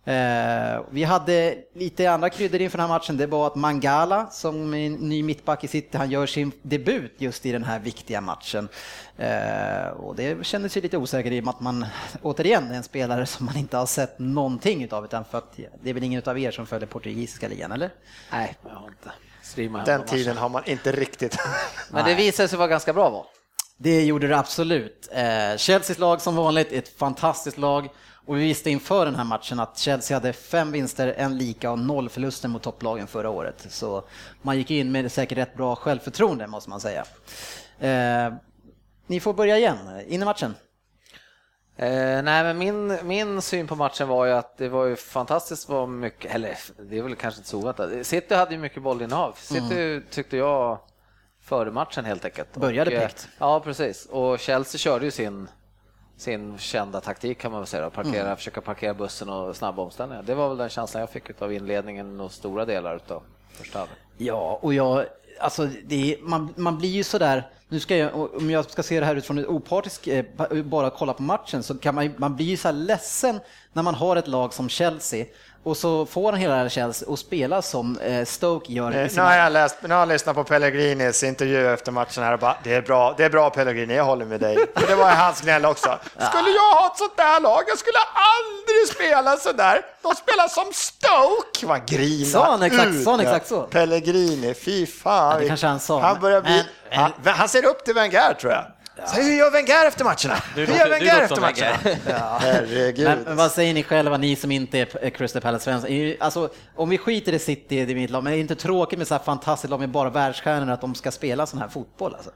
Eh, 0.05 0.83
vi 0.91 1.05
hade 1.05 1.57
lite 1.75 2.11
andra 2.11 2.31
kryddor 2.31 2.61
inför 2.61 2.79
den 2.79 2.89
här 2.89 2.95
matchen. 2.95 3.17
Det 3.17 3.27
var 3.27 3.47
att 3.47 3.55
Mangala, 3.55 4.27
som 4.31 4.75
är 4.75 4.91
ny 4.91 5.23
mittback 5.23 5.65
i 5.65 5.69
City, 5.69 5.99
han 5.99 6.11
gör 6.11 6.27
sin 6.27 6.53
debut 6.63 7.15
just 7.19 7.47
i 7.47 7.53
den 7.53 7.65
här 7.65 7.79
viktiga 7.79 8.21
matchen. 8.21 8.69
Eh, 9.17 9.87
och 9.87 10.17
det 10.17 10.47
kändes 10.47 10.77
ju 10.77 10.81
lite 10.81 10.97
osäkert 10.97 11.33
i 11.33 11.41
och 11.41 11.45
med 11.45 11.55
att 11.55 11.61
man 11.61 11.87
återigen 12.23 12.71
är 12.71 12.75
en 12.75 12.83
spelare 12.83 13.27
som 13.27 13.47
man 13.47 13.57
inte 13.57 13.77
har 13.77 13.87
sett 13.87 14.19
någonting 14.19 14.85
utav, 14.85 15.05
utan 15.05 15.25
för 15.25 15.39
att 15.39 15.57
det 15.83 15.91
är 15.91 15.95
väl 15.95 16.05
ingen 16.05 16.19
utav 16.19 16.39
er 16.39 16.51
som 16.51 16.67
följer 16.67 16.87
portugisiska 16.87 17.49
ligan, 17.49 17.73
eller? 17.73 17.91
Nej, 18.33 18.57
jag 18.65 18.71
har 18.71 18.89
inte. 18.89 19.13
Streama 19.43 19.79
hem 19.79 19.87
Den 19.87 20.01
de 20.01 20.07
tiden 20.07 20.37
har 20.37 20.49
man 20.49 20.63
inte 20.67 20.93
riktigt. 20.93 21.39
Men 21.91 22.05
det 22.05 22.15
visade 22.15 22.49
sig 22.49 22.59
vara 22.59 22.69
ganska 22.69 22.93
bra 22.93 23.11
val. 23.11 23.27
Det 23.77 24.05
gjorde 24.05 24.29
det 24.29 24.39
absolut. 24.39 25.09
Eh, 25.13 25.57
Chelseas 25.57 25.99
lag 25.99 26.21
som 26.21 26.37
vanligt 26.37 26.73
är 26.73 26.79
ett 26.79 26.99
fantastiskt 26.99 27.59
lag 27.59 27.89
och 28.27 28.37
vi 28.37 28.41
visste 28.41 28.71
inför 28.71 29.05
den 29.05 29.15
här 29.15 29.25
matchen 29.25 29.61
att 29.61 29.79
Chelsea 29.79 30.17
hade 30.17 30.33
fem 30.33 30.73
vinster, 30.73 31.15
en 31.17 31.39
lika 31.39 31.71
och 31.71 31.79
noll 31.79 32.09
förluster 32.09 32.49
mot 32.49 32.63
topplagen 32.63 33.07
förra 33.07 33.31
året. 33.31 33.67
Så 33.69 34.05
man 34.43 34.59
gick 34.59 34.71
in 34.71 34.93
med 34.93 35.13
säkert 35.13 35.39
rätt 35.39 35.57
bra 35.57 35.77
självförtroende 35.77 36.47
måste 36.47 36.71
man 36.71 36.81
säga. 36.81 37.05
Eh, 37.79 38.35
ni 39.07 39.21
får 39.21 39.35
börja 39.35 39.59
igen, 39.59 39.77
in 40.09 40.23
i 40.23 40.25
matchen. 40.25 40.55
Eh, 41.77 42.23
nej, 42.23 42.45
men 42.45 42.59
min, 42.59 42.99
min 43.03 43.43
syn 43.43 43.67
på 43.67 43.77
matchen 43.77 44.09
var 44.09 44.27
ju 44.27 44.33
att 44.33 44.59
det 44.59 44.69
var 44.69 44.85
ju 44.85 44.97
fantastiskt 44.97 45.69
vad 45.69 45.89
mycket, 45.89 46.35
eller 46.35 46.59
det 46.79 46.99
är 46.99 47.03
väl 47.03 47.17
kanske 47.17 47.39
inte 47.39 47.51
så 47.51 47.59
oväntat. 47.59 48.07
City 48.07 48.35
hade 48.35 48.55
ju 48.55 48.61
mycket 48.61 48.83
bollinnehav. 48.83 49.33
City 49.39 50.03
tyckte 50.11 50.37
jag 50.37 50.79
före 51.41 51.71
matchen 51.71 52.05
helt 52.05 52.25
enkelt. 52.25 52.57
Började 52.57 52.97
Och, 52.97 53.03
eh. 53.03 53.11
Ja, 53.39 53.61
precis. 53.61 54.07
Och 54.07 54.39
Chelsea 54.39 54.79
körde 54.79 55.05
ju 55.05 55.11
sin, 55.11 55.49
sin 56.17 56.59
kända 56.59 57.01
taktik 57.01 57.39
kan 57.39 57.53
man 57.53 57.61
väl 57.61 57.67
säga, 57.67 57.87
att 57.87 57.93
parkera, 57.93 58.37
försöka 58.37 58.61
parkera 58.61 58.95
bussen 58.95 59.29
och 59.29 59.57
snabba 59.57 59.83
omställningar. 59.83 60.23
Det 60.23 60.35
var 60.35 60.49
väl 60.49 60.59
den 60.59 60.69
känslan 60.69 61.01
jag 61.01 61.11
fick 61.11 61.43
av 61.43 61.53
inledningen 61.53 62.21
och 62.21 62.33
stora 62.33 62.65
delar 62.65 63.01
av 63.09 63.23
första 63.53 63.79
halvlek. 63.79 63.99
Ja, 64.19 64.59
och 64.63 64.75
jag, 64.75 65.05
alltså 65.41 65.63
är, 65.89 66.29
man, 66.29 66.55
man 66.57 66.79
blir 66.79 66.91
ju 66.91 67.05
sådär, 67.05 67.51
nu 67.69 67.81
ska 67.81 67.97
jag, 67.97 68.35
om 68.37 68.51
jag 68.51 68.71
ska 68.71 68.83
se 68.83 69.01
det 69.01 69.07
här 69.07 69.17
utifrån 69.17 69.39
ett 69.39 69.47
opartisk, 69.47 70.07
eh, 70.07 70.25
bara 70.65 70.91
kolla 70.91 71.13
på 71.13 71.23
matchen, 71.23 71.63
så 71.63 71.79
kan 71.79 71.95
man, 71.95 72.15
man 72.17 72.37
blir 72.37 72.47
ju 72.47 72.57
så 72.57 72.73
ledsen 72.73 73.41
när 73.73 73.83
man 73.83 73.95
har 73.95 74.17
ett 74.17 74.29
lag 74.29 74.55
som 74.55 74.69
Chelsea 74.69 75.27
och 75.65 75.77
så 75.77 76.07
får 76.07 76.33
han 76.33 76.41
hela 76.41 76.69
Chelsea 76.69 77.09
och 77.09 77.19
spela 77.19 77.63
som 77.63 77.99
eh, 77.99 78.25
Stoke 78.25 78.73
gör. 78.73 78.97
Eh, 78.97 79.09
Nu 79.17 79.23
har 79.23 79.35
jag, 79.37 79.53
läst, 79.53 79.77
nu 79.83 79.89
har 79.95 79.99
jag 80.01 80.09
lyssnat 80.09 80.35
på 80.37 80.45
Pellegrinis 80.45 81.23
intervju 81.23 81.73
efter 81.75 81.93
matchen 81.93 82.23
här 82.25 82.33
och 82.33 82.39
bara, 82.39 82.57
det 82.65 82.75
är 82.75 82.83
bra, 82.83 83.15
det 83.17 83.25
är 83.25 83.31
bra 83.31 83.51
Pellegrini, 83.51 83.95
jag 83.95 84.05
håller 84.05 84.25
med 84.25 84.41
dig. 84.41 84.57
För 84.77 84.87
det 84.87 84.95
var 84.95 85.11
hans 85.11 85.41
gnäll 85.41 85.65
också. 85.65 85.99
Skulle 86.13 86.51
jag 86.51 86.75
ha 86.81 86.87
ett 86.93 86.99
sånt 86.99 87.17
där 87.17 87.41
lag, 87.41 87.63
jag 87.69 87.79
skulle 87.79 87.99
aldrig 88.15 88.89
spela 88.95 89.37
så 89.37 89.53
där. 89.53 89.81
De 90.03 90.15
spelar 90.15 90.49
som 90.49 90.65
Stoke! 90.73 91.67
Vad 91.67 91.87
grina 91.89 92.27
Sa 92.27 92.51
han 92.51 92.63
exakt- 92.63 92.87
ut. 92.87 93.05
sa 93.05 93.11
han 93.11 93.21
exakt 93.21 93.47
så? 93.49 93.63
Pellegrini, 93.63 94.55
fy 94.55 94.87
fan. 94.87 95.33
Ja, 95.33 95.39
det 95.41 95.49
kanske 95.49 95.67
han 95.67 95.81
sa, 95.81 96.01
Han, 96.01 96.21
börjar 96.21 96.41
bli, 96.41 96.65
men- 96.91 96.99
han, 97.01 97.13
han 97.25 97.49
ser 97.49 97.65
upp 97.67 97.85
till 97.85 97.95
Wenger 97.95 98.35
tror 98.41 98.53
jag. 98.53 98.65
Så 99.07 99.21
hur 99.21 99.35
gör 99.35 99.51
Wenger 99.51 99.87
efter 99.87 100.05
matcherna? 100.05 100.43
Hur 100.55 100.67
låter- 100.67 100.79
gör 100.79 100.85
du 100.85 100.91
Wenger 100.91 101.21
efter 101.23 101.41
matcherna? 101.41 101.99
Ja, 102.09 102.39
herregud. 102.41 103.05
Men, 103.09 103.19
men 103.23 103.37
vad 103.37 103.51
säger 103.53 103.75
ni 103.75 103.83
själva, 103.83 104.17
ni 104.17 104.37
som 104.37 104.51
inte 104.51 104.79
är 104.79 105.11
Crystal 105.11 105.43
Palace-fans? 105.43 105.87
Alltså, 106.21 106.49
om 106.77 106.89
vi 106.89 106.99
skiter 106.99 107.33
i 107.33 107.39
City, 107.39 107.85
det 107.85 107.93
är 107.93 107.97
mitt 107.97 108.11
lag, 108.11 108.25
men 108.25 108.33
är 108.33 108.37
det 108.37 108.41
inte 108.41 108.55
tråkigt 108.55 108.99
med 108.99 109.09
så 109.09 109.15
här 109.15 109.23
fantastiskt 109.23 109.71
lag 109.71 109.81
med 109.81 109.89
bara 109.91 110.11
världsstjärnor 110.11 110.71
att 110.73 110.81
de 110.81 110.95
ska 110.95 111.11
spela 111.11 111.47
sån 111.47 111.59
här 111.61 111.69
fotboll? 111.69 112.15
Alltså? 112.15 112.31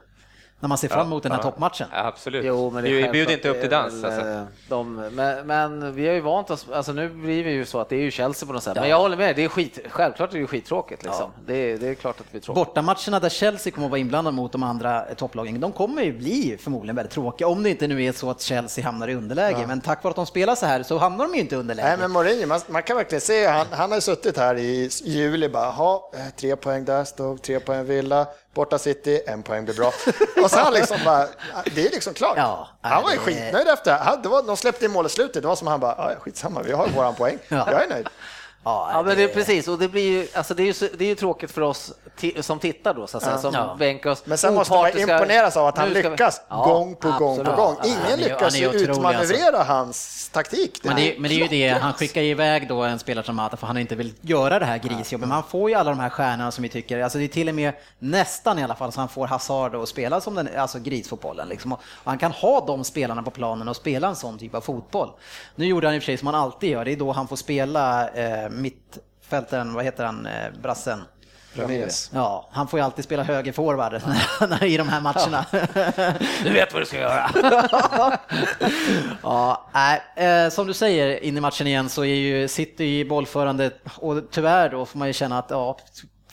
När 0.61 0.69
man 0.69 0.77
ser 0.77 0.87
fram 0.87 1.07
emot 1.07 1.23
den 1.23 1.31
här 1.31 1.41
toppmatchen. 1.41 1.87
Ja, 1.91 2.05
absolut. 2.05 2.45
Jo, 2.45 2.69
men 2.69 2.83
vi 2.83 3.09
bjuder 3.09 3.33
inte 3.33 3.49
upp 3.49 3.61
till 3.61 3.69
dans. 3.69 3.93
väl, 4.03 4.05
Alltså. 4.11 4.27
eh, 4.27 4.43
De, 4.69 4.95
men, 4.95 5.47
men 5.47 5.95
vi 5.95 6.07
har 6.07 6.13
ju 6.13 6.21
vant 6.21 6.49
oss, 6.49 6.65
alltså 6.73 6.91
nu 6.91 7.09
blir 7.09 7.43
vi 7.43 7.51
ju 7.51 7.65
så 7.65 7.79
att 7.79 7.89
det 7.89 7.95
är 7.95 8.01
ju 8.01 8.11
Chelsea 8.11 8.47
på 8.47 8.53
något 8.53 8.63
sätt. 8.63 8.75
Men 8.75 8.89
jag 8.89 8.99
håller 8.99 9.17
med, 9.17 9.35
det 9.35 9.43
är 9.43 9.47
skit, 9.49 9.79
självklart 9.89 10.33
är 10.33 10.39
det 10.39 10.47
skittråkigt 10.47 11.03
liksom. 11.03 11.31
Det, 11.45 11.53
är, 11.55 11.77
det 11.77 11.87
är 11.87 11.93
klart 11.93 12.19
att 12.19 12.25
vi 12.31 12.37
är. 12.37 12.53
Bortamatcherna 12.53 13.19
där 13.19 13.29
Chelsea 13.29 13.73
kommer 13.73 13.87
att 13.87 13.91
vara 13.91 13.99
inblandade 13.99 14.35
mot 14.35 14.51
de 14.51 14.63
andra 14.63 15.05
eh, 15.05 15.13
topplagen, 15.15 15.59
de 15.59 15.71
kommer 15.71 16.01
ju 16.03 16.13
bli 16.13 16.57
förmodligen 16.59 16.95
väldigt 16.95 17.13
tråkiga, 17.13 17.47
om 17.47 17.63
det 17.63 17.69
inte 17.69 17.87
nu 17.87 18.03
är 18.03 18.11
så 18.11 18.29
att 18.29 18.41
Chelsea 18.41 18.85
hamnar 18.85 19.07
i 19.07 19.15
underläge. 19.15 19.67
Men 19.67 19.81
tack 19.81 20.03
vare 20.03 20.09
att 20.11 20.15
de 20.15 20.25
spelar 20.25 20.55
så 20.55 20.65
här 20.65 20.83
så 20.83 20.97
hamnar 20.97 21.25
de 21.27 21.33
ju 21.35 21.39
inte 21.41 21.55
i 21.55 21.57
underläge. 21.57 21.87
Nej, 21.87 21.97
men 21.97 22.11
Mourinho, 22.11 22.47
man, 22.47 22.59
man 22.67 22.83
kan 22.83 22.97
verkligen 22.97 23.21
se, 23.21 23.47
han, 23.47 23.65
han 23.71 23.91
har 23.91 23.99
suttit 23.99 24.37
här 24.37 24.55
i 24.55 24.89
juli 25.03 25.49
bara, 25.49 25.63
jaha, 25.65 25.99
eh, 26.13 26.19
tre 26.35 26.55
poäng 26.55 26.85
där, 26.85 27.03
stod 27.03 27.41
tre 27.41 27.59
poäng 27.59 27.85
Villa, 27.85 28.27
borta 28.59 28.77
City, 28.79 29.21
en 29.27 29.43
poäng 29.43 29.65
blir 29.65 29.75
bra. 29.75 29.91
Och 30.43 30.49
han 30.51 30.73
liksom 30.73 30.97
bara, 31.05 31.27
det 31.75 31.85
är 31.87 31.91
liksom 31.91 32.13
klart. 32.13 32.33
Ja, 32.37 32.67
han 32.81 33.03
var 33.03 33.09
ju 33.11 33.17
det- 33.17 33.23
skitnöjd 33.23 33.67
efter, 33.67 34.17
det 34.23 34.29
var, 34.29 34.43
de 34.43 34.57
släppte 34.57 34.85
in 34.85 34.91
mål 34.91 35.05
i 35.05 35.09
slutet, 35.09 35.41
det 35.41 35.47
var 35.47 35.55
som 35.55 35.67
han 35.67 35.79
bara, 35.79 36.15
skitsamma, 36.19 36.61
vi 36.61 36.71
har 36.71 36.87
våran 36.87 37.15
poäng, 37.15 37.37
Ja. 37.47 37.67
jag 37.71 37.83
är 37.83 37.87
nöjd. 37.87 38.07
Ja, 38.63 38.89
Ja 38.93 39.01
men 39.03 39.17
det 39.17 39.23
är 39.23 39.27
precis, 39.27 39.67
och 39.67 39.79
det 39.79 39.87
blir 39.87 40.09
ju, 40.11 40.27
alltså 40.33 40.53
det 40.53 40.63
är 40.63 40.65
ju, 40.83 40.89
det 40.97 41.03
är 41.05 41.09
ju 41.09 41.15
tråkigt 41.15 41.51
för 41.51 41.61
oss 41.61 41.93
som 42.39 42.59
tittar 42.59 42.93
då 42.93 43.07
så 43.07 43.17
att 43.17 43.23
säga, 43.23 43.37
som 43.37 43.53
Ja. 43.53 43.75
bänkar 43.79 44.09
oss 44.09 44.21
Men 44.25 44.37
sen 44.37 44.53
måste 44.55 44.73
man 44.73 44.97
imponeras 44.97 45.57
av 45.57 45.67
att 45.67 45.77
han 45.77 45.89
ska 45.91 46.01
vi- 46.03 46.09
lyckas 46.09 46.41
Ja, 46.49 46.63
gång 46.65 46.95
på 46.95 47.07
gång 47.11 47.19
på 47.19 47.41
absolut. 47.41 47.55
gång. 47.55 47.75
Ja, 47.83 47.85
Ingen 47.89 48.19
ju- 48.19 48.23
lyckas 48.29 48.55
ju 48.55 48.67
otrolig, 48.67 48.89
alltså. 48.89 48.99
utmanövrera 48.99 49.63
hans 49.63 50.29
taktik. 50.33 50.79
Men 50.83 50.95
det, 50.95 51.15
men 51.19 51.29
det 51.29 51.35
är 51.35 51.39
ju 51.39 51.47
det, 51.47 51.69
han 51.69 51.93
skickar 51.93 52.21
iväg 52.21 52.67
då 52.67 52.81
en 52.83 52.99
spelare 52.99 53.25
som 53.25 53.35
Mata 53.35 53.57
för 53.57 53.67
han 53.67 53.77
inte 53.77 53.95
vill 53.95 54.13
göra 54.21 54.59
det 54.59 54.65
här 54.65 54.77
grisjobbet. 54.77 55.27
Men 55.27 55.31
han 55.31 55.43
får 55.43 55.69
ju 55.69 55.75
alla 55.75 55.89
de 55.89 55.99
här 55.99 56.09
stjärnorna 56.09 56.51
som 56.51 56.61
vi 56.61 56.69
tycker, 56.69 57.03
alltså 57.03 57.17
det 57.17 57.23
är 57.23 57.27
till 57.27 57.49
och 57.49 57.55
med 57.55 57.73
nästan 57.99 58.59
i 58.59 58.63
alla 58.63 58.75
fall 58.75 58.91
så 58.91 58.99
han 58.99 59.09
får 59.09 59.27
Hazard 59.27 59.75
att 59.75 59.89
spela 59.89 60.21
som 60.21 60.35
den, 60.35 60.49
alltså 60.57 60.79
grisfotbollen 60.79 61.47
liksom. 61.49 61.71
Och 61.73 61.79
han 62.05 62.17
kan 62.17 62.31
ha 62.31 62.65
de 62.65 62.83
spelarna 62.83 63.23
på 63.23 63.31
planen 63.31 63.67
och 63.67 63.75
spela 63.75 64.07
en 64.07 64.15
sån 64.15 64.37
typ 64.39 64.55
av 64.55 64.61
fotboll. 64.61 65.09
Nu 65.55 65.65
gjorde 65.65 65.87
han 65.87 65.95
i 65.95 65.99
och 65.99 66.01
för 66.03 66.05
sig 66.05 66.17
som 66.17 66.27
han 66.27 66.35
alltid 66.35 66.69
gör, 66.69 66.85
det 66.85 66.91
är 66.91 66.95
då 66.95 67.11
han 67.11 67.27
får 67.27 67.35
spela 67.35 68.09
eh, 68.09 68.48
mittfältaren, 68.49 69.73
vad 69.73 69.83
heter 69.85 70.05
han, 70.05 70.25
eh, 70.25 70.51
brassen? 70.61 71.01
Ramirez. 71.53 72.11
Ja, 72.13 72.49
han 72.51 72.67
får 72.67 72.79
ju 72.79 72.85
alltid 72.85 73.05
spela 73.05 73.23
högerforward 73.23 73.93
i 74.63 74.77
de 74.77 74.89
här 74.89 75.01
matcherna. 75.01 75.45
Du 76.43 76.53
vet 76.53 76.73
vad 76.73 76.81
du 76.81 76.85
ska 76.85 76.97
göra. 76.97 77.31
Ja, 79.23 79.69
nej, 79.73 80.01
eh, 80.15 80.49
som 80.49 80.67
du 80.67 80.73
säger 80.73 81.23
in 81.23 81.37
i 81.37 81.41
matchen 81.41 81.67
igen 81.67 81.89
så 81.89 82.01
är 82.01 82.15
ju 82.15 82.47
City 82.47 82.99
i 82.99 83.05
bollförande 83.05 83.71
och 83.95 84.31
tyvärr 84.31 84.69
då 84.69 84.85
får 84.85 84.99
man 84.99 85.07
ju 85.07 85.13
känna 85.13 85.39
att 85.39 85.49
ja, 85.49 85.77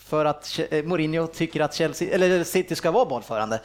för 0.09 0.25
att 0.25 0.59
eh, 0.69 0.83
Mourinho 0.83 1.27
tycker 1.27 1.61
att 1.61 1.75
Chelsea, 1.75 2.13
eller 2.13 2.43
City 2.43 2.75
ska 2.75 2.91
vara 2.91 3.05
bollförande. 3.05 3.59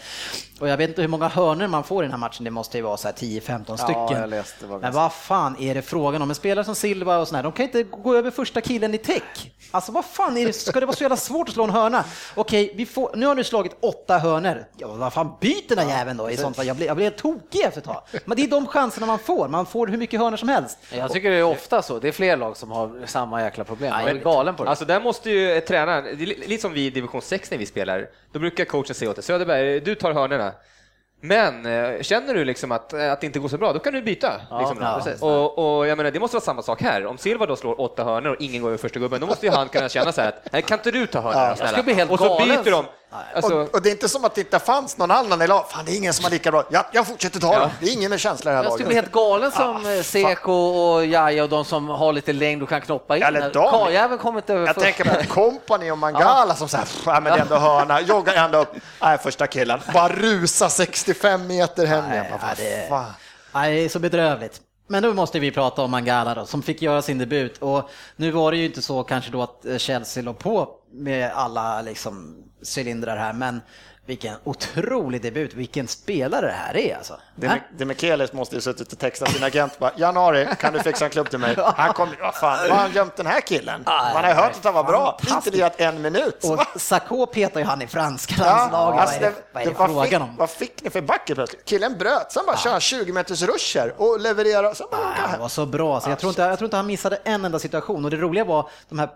Och 0.62 0.68
jag 0.68 0.76
vet 0.76 0.88
inte 0.88 1.00
hur 1.00 1.08
många 1.08 1.28
hörnor 1.28 1.66
man 1.66 1.84
får 1.84 2.04
i 2.04 2.06
den 2.06 2.10
här 2.10 2.18
matchen, 2.18 2.44
det 2.44 2.50
måste 2.50 2.78
ju 2.78 2.82
vara 2.82 2.96
så 2.96 3.08
här 3.08 3.14
10-15 3.14 3.76
stycken. 3.76 4.20
jag 4.20 4.30
läste, 4.30 4.56
det 4.60 4.66
var 4.66 4.78
Men 4.78 4.92
vad 4.92 5.12
fan 5.12 5.56
är 5.60 5.74
det 5.74 5.82
frågan 5.82 6.22
om? 6.22 6.30
En 6.30 6.34
spelare 6.34 6.64
som 6.64 6.74
Silva 6.74 7.18
och 7.18 7.28
sådär, 7.28 7.42
de 7.42 7.52
kan 7.52 7.64
inte 7.64 7.82
gå 7.82 8.16
över 8.16 8.30
första 8.30 8.60
killen 8.60 8.94
i 8.94 8.98
tech. 8.98 9.50
Alltså 9.70 9.92
vad 9.92 10.04
fan 10.04 10.36
är 10.36 10.46
det, 10.46 10.52
ska 10.52 10.80
det 10.80 10.86
vara 10.86 10.96
så 10.96 11.04
jävla 11.04 11.16
svårt 11.16 11.48
att 11.48 11.54
slå 11.54 11.64
en 11.64 11.70
hörna? 11.70 12.04
Okej, 12.34 12.72
vi 12.76 12.86
får, 12.86 13.10
nu 13.16 13.26
har 13.26 13.34
du 13.34 13.44
slagit 13.44 13.76
åtta 13.80 14.18
hörnor. 14.18 14.64
Ja, 14.76 14.86
vad 14.88 15.12
fan, 15.12 15.36
byt 15.40 15.68
den 15.68 15.78
där 15.78 15.88
jäveln 15.98 16.16
då 16.16 16.30
i 16.30 16.36
sånt 16.36 16.56
fall. 16.56 16.66
Jag 16.66 16.76
blir, 16.76 16.86
jag 16.86 16.96
blir 16.96 17.10
tokig 17.10 17.60
efter 17.60 17.80
ett 17.80 17.86
tag. 17.86 18.02
Men 18.24 18.36
det 18.36 18.42
är 18.42 18.48
de 18.48 18.66
chanserna 18.66 19.06
man 19.06 19.18
får, 19.18 19.48
man 19.48 19.66
får 19.66 19.86
hur 19.86 19.98
mycket 19.98 20.20
hörnor 20.20 20.36
som 20.36 20.48
helst. 20.48 20.78
Jag 20.92 21.12
tycker 21.12 21.30
det 21.30 21.36
är 21.36 21.42
ofta 21.42 21.82
så. 21.82 21.98
Det 21.98 22.08
är 22.08 22.12
fler 22.12 22.36
lag 22.36 22.56
som 22.56 22.70
har 22.70 23.06
samma 23.06 23.42
jäkla 23.42 23.64
problem. 23.64 23.94
Jag 24.00 24.10
är 24.10 24.14
galen 24.14 24.56
på 24.56 24.64
det. 24.64 24.70
Alltså 24.70 24.84
där 24.84 25.00
måste 25.00 25.30
ju 25.30 25.60
tränaren, 25.60 26.16
lite 26.16 26.62
som 26.62 26.72
vi 26.72 26.86
i 26.86 26.90
division 26.90 27.22
6 27.22 27.50
när 27.50 27.58
vi 27.58 27.66
spelar, 27.66 28.08
då 28.32 28.38
brukar 28.38 28.64
coachen 28.64 28.94
säga 28.94 29.10
åt 29.10 29.16
dig, 29.16 29.24
Söderberg, 29.24 29.80
du 29.80 29.94
tar 29.94 30.12
hörnorna. 30.12 30.51
Men 31.24 31.66
eh, 31.66 32.00
känner 32.02 32.34
du 32.34 32.44
liksom 32.44 32.72
att, 32.72 32.92
eh, 32.92 33.12
att 33.12 33.20
det 33.20 33.26
inte 33.26 33.38
går 33.38 33.48
så 33.48 33.58
bra, 33.58 33.72
då 33.72 33.78
kan 33.78 33.92
du 33.92 34.02
byta. 34.02 34.32
liksom. 34.58 34.76
ja, 34.80 34.96
och, 35.22 35.78
och 35.78 35.86
jag 35.86 35.96
menar, 35.96 36.10
det 36.10 36.20
måste 36.20 36.34
vara 36.36 36.44
samma 36.44 36.62
sak 36.62 36.82
här. 36.82 37.06
Om 37.06 37.18
Silva 37.18 37.46
då 37.46 37.56
slår 37.56 37.80
åtta 37.80 38.04
hörnor 38.04 38.30
och 38.30 38.40
ingen 38.40 38.62
går 38.62 38.68
över 38.68 38.78
första 38.78 39.00
gubben, 39.00 39.20
då 39.20 39.26
måste 39.26 39.46
ju 39.46 39.52
han 39.52 39.68
kunna 39.68 39.88
känna 39.88 40.12
så 40.12 40.20
här 40.20 40.28
att, 40.28 40.52
"Nej, 40.52 40.62
kan 40.62 40.78
inte 40.78 40.90
du 40.90 41.06
ta 41.06 41.20
hörnorna 41.20 41.56
snälla? 41.56 41.82
bli 41.82 41.94
helt 41.94 42.10
och 42.10 42.18
så 42.18 42.24
byter 42.64 42.70
de. 42.70 42.84
Alltså, 43.34 43.54
Och, 43.60 43.74
och 43.74 43.82
det 43.82 43.88
är 43.88 43.90
inte 43.90 44.08
som 44.08 44.24
att 44.24 44.34
det 44.34 44.40
inte 44.40 44.58
fanns 44.58 44.96
någon 44.98 45.10
annan 45.10 45.42
i 45.42 45.46
lag. 45.46 45.70
Fan, 45.70 45.84
det 45.84 45.92
är 45.92 45.96
ingen 45.96 46.12
som 46.14 46.24
har 46.24 46.30
lika 46.30 46.50
bra. 46.50 46.64
Ja, 46.70 46.86
jag 46.92 47.06
fortsätter 47.06 47.40
ta 47.40 47.58
dem. 47.58 47.70
Det 47.80 47.86
är 47.86 47.92
ingen 47.92 48.10
med 48.10 48.20
känsla 48.20 48.50
i 48.50 48.52
det 48.52 48.56
här 48.56 48.64
Jag 48.64 48.72
skulle 48.72 48.86
bli 48.86 48.94
laget. 48.96 49.04
helt 49.04 49.14
galen 49.14 49.52
som 49.52 49.86
eh, 49.96 50.02
Seko 50.02 50.52
och 50.52 51.06
Jaja 51.06 51.42
och 51.42 51.48
de 51.48 51.64
som 51.64 51.88
har 51.88 52.12
lite 52.12 52.32
längd 52.32 52.62
och 52.62 52.68
kan 52.68 52.80
knoppa 52.80 53.16
in. 53.16 53.22
Eller 53.22 53.40
den. 53.40 53.52
de. 53.52 53.70
Karljäveln 53.70 54.18
kommer 54.18 54.38
inte 54.40 54.52
över 54.54 54.66
Jag 54.66 54.74
första. 54.74 54.92
tänker 54.92 55.24
på 55.24 55.34
Company 55.34 55.90
och 55.90 55.98
Mangala 55.98 56.54
som 56.54 56.68
säger, 56.68 56.86
ja 57.06 57.20
men 57.20 57.24
det 57.24 57.30
är 57.38 57.42
ändå 57.42 57.56
hörna, 57.56 58.00
joggar 58.00 58.34
ända 58.34 58.58
upp, 58.58 58.74
nej 59.02 59.18
första 59.18 59.46
killen, 59.46 59.80
bara 59.94 60.08
rusa 60.08 60.68
65 60.68 61.46
meter 61.46 61.86
hem 61.86 62.12
igen. 62.12 62.24
Det-. 62.56 62.88
Nej, 63.54 63.74
det 63.74 63.80
är 63.84 63.88
så 63.88 63.98
bedrövligt. 63.98 64.60
Men 64.92 65.02
då 65.02 65.14
måste 65.14 65.40
vi 65.40 65.50
prata 65.50 65.82
om 65.82 65.90
Mangala 65.90 66.34
då, 66.34 66.46
som 66.46 66.62
fick 66.62 66.82
göra 66.82 67.02
sin 67.02 67.18
debut. 67.18 67.58
Och 67.58 67.90
nu 68.16 68.30
var 68.30 68.50
det 68.50 68.56
ju 68.56 68.64
inte 68.64 68.82
så 68.82 69.02
kanske 69.02 69.30
då 69.30 69.42
att 69.42 69.66
eh, 69.66 69.76
Chelsea 69.76 70.22
låg 70.22 70.38
på 70.38 70.68
med 70.90 71.30
alla 71.34 71.82
liksom 71.82 72.44
cylindrar 72.76 73.16
här, 73.16 73.32
men 73.32 73.60
vilken 74.06 74.36
otrolig 74.44 75.22
debut, 75.22 75.54
vilken 75.54 75.88
spelare 75.88 76.46
det 76.46 76.52
här 76.52 76.76
är 76.76 76.96
alltså. 76.96 77.16
Det, 77.34 77.62
det 77.78 77.84
Mikelis 77.84 78.32
måste 78.32 78.54
ju 78.54 78.60
suttit 78.60 78.92
och 78.92 78.98
textat 78.98 79.30
sin 79.32 79.44
agent 79.44 79.78
bara, 79.78 79.92
januari, 79.96 80.48
kan 80.58 80.72
du 80.72 80.80
fixa 80.80 81.04
en 81.04 81.10
klubb 81.10 81.30
till 81.30 81.38
mig? 81.38 81.56
Han 81.76 81.92
kom, 81.92 82.08
vad 82.20 82.34
fan, 82.34 82.68
var 82.68 82.76
han 82.76 82.92
gömt 82.92 83.16
den 83.16 83.26
här 83.26 83.40
killen? 83.40 83.82
Man 83.86 84.24
har 84.24 84.34
hört 84.34 84.50
att 84.52 84.64
han 84.64 84.74
var 84.74 84.84
bra, 84.84 85.18
inte 85.30 85.50
lirat 85.50 85.80
en 85.80 86.02
minut. 86.02 86.44
Och 86.44 86.80
Sakho 86.80 87.26
petar 87.26 87.60
ju 87.60 87.66
han 87.66 87.82
i 87.82 87.86
franska 87.86 88.34
Ja, 88.38 88.44
landslaget. 88.44 89.00
alltså 89.00 89.20
vad 89.20 89.24
är 89.24 89.30
det, 89.30 89.42
vad 89.52 89.62
är 89.62 89.66
det, 89.66 89.72
vad, 89.78 89.88
fick, 89.88 89.96
frågan 89.96 90.22
om? 90.22 90.36
vad 90.36 90.50
fick 90.50 90.82
ni 90.82 90.90
för 90.90 91.00
backe 91.00 91.34
plötsligt? 91.34 91.64
Killen 91.64 91.98
bröt, 91.98 92.32
sen 92.32 92.42
bara 92.46 92.56
kör 92.56 92.70
han 92.70 92.80
20 92.80 93.12
meters 93.12 93.42
ruscher 93.42 93.94
och 93.96 94.20
levererar. 94.20 94.74
Sen 94.74 94.86
bara, 94.90 95.00
Han 95.16 95.40
var 95.40 95.48
så 95.48 95.66
bra, 95.66 96.00
så 96.00 96.10
jag 96.10 96.18
tror, 96.18 96.30
inte, 96.30 96.42
jag 96.42 96.58
tror 96.58 96.66
inte 96.66 96.76
han 96.76 96.86
missade 96.86 97.16
en 97.24 97.44
enda 97.44 97.58
situation. 97.58 98.04
Och 98.04 98.10
det 98.10 98.16
roliga 98.16 98.44
var 98.44 98.70
de 98.88 98.98
här, 98.98 99.08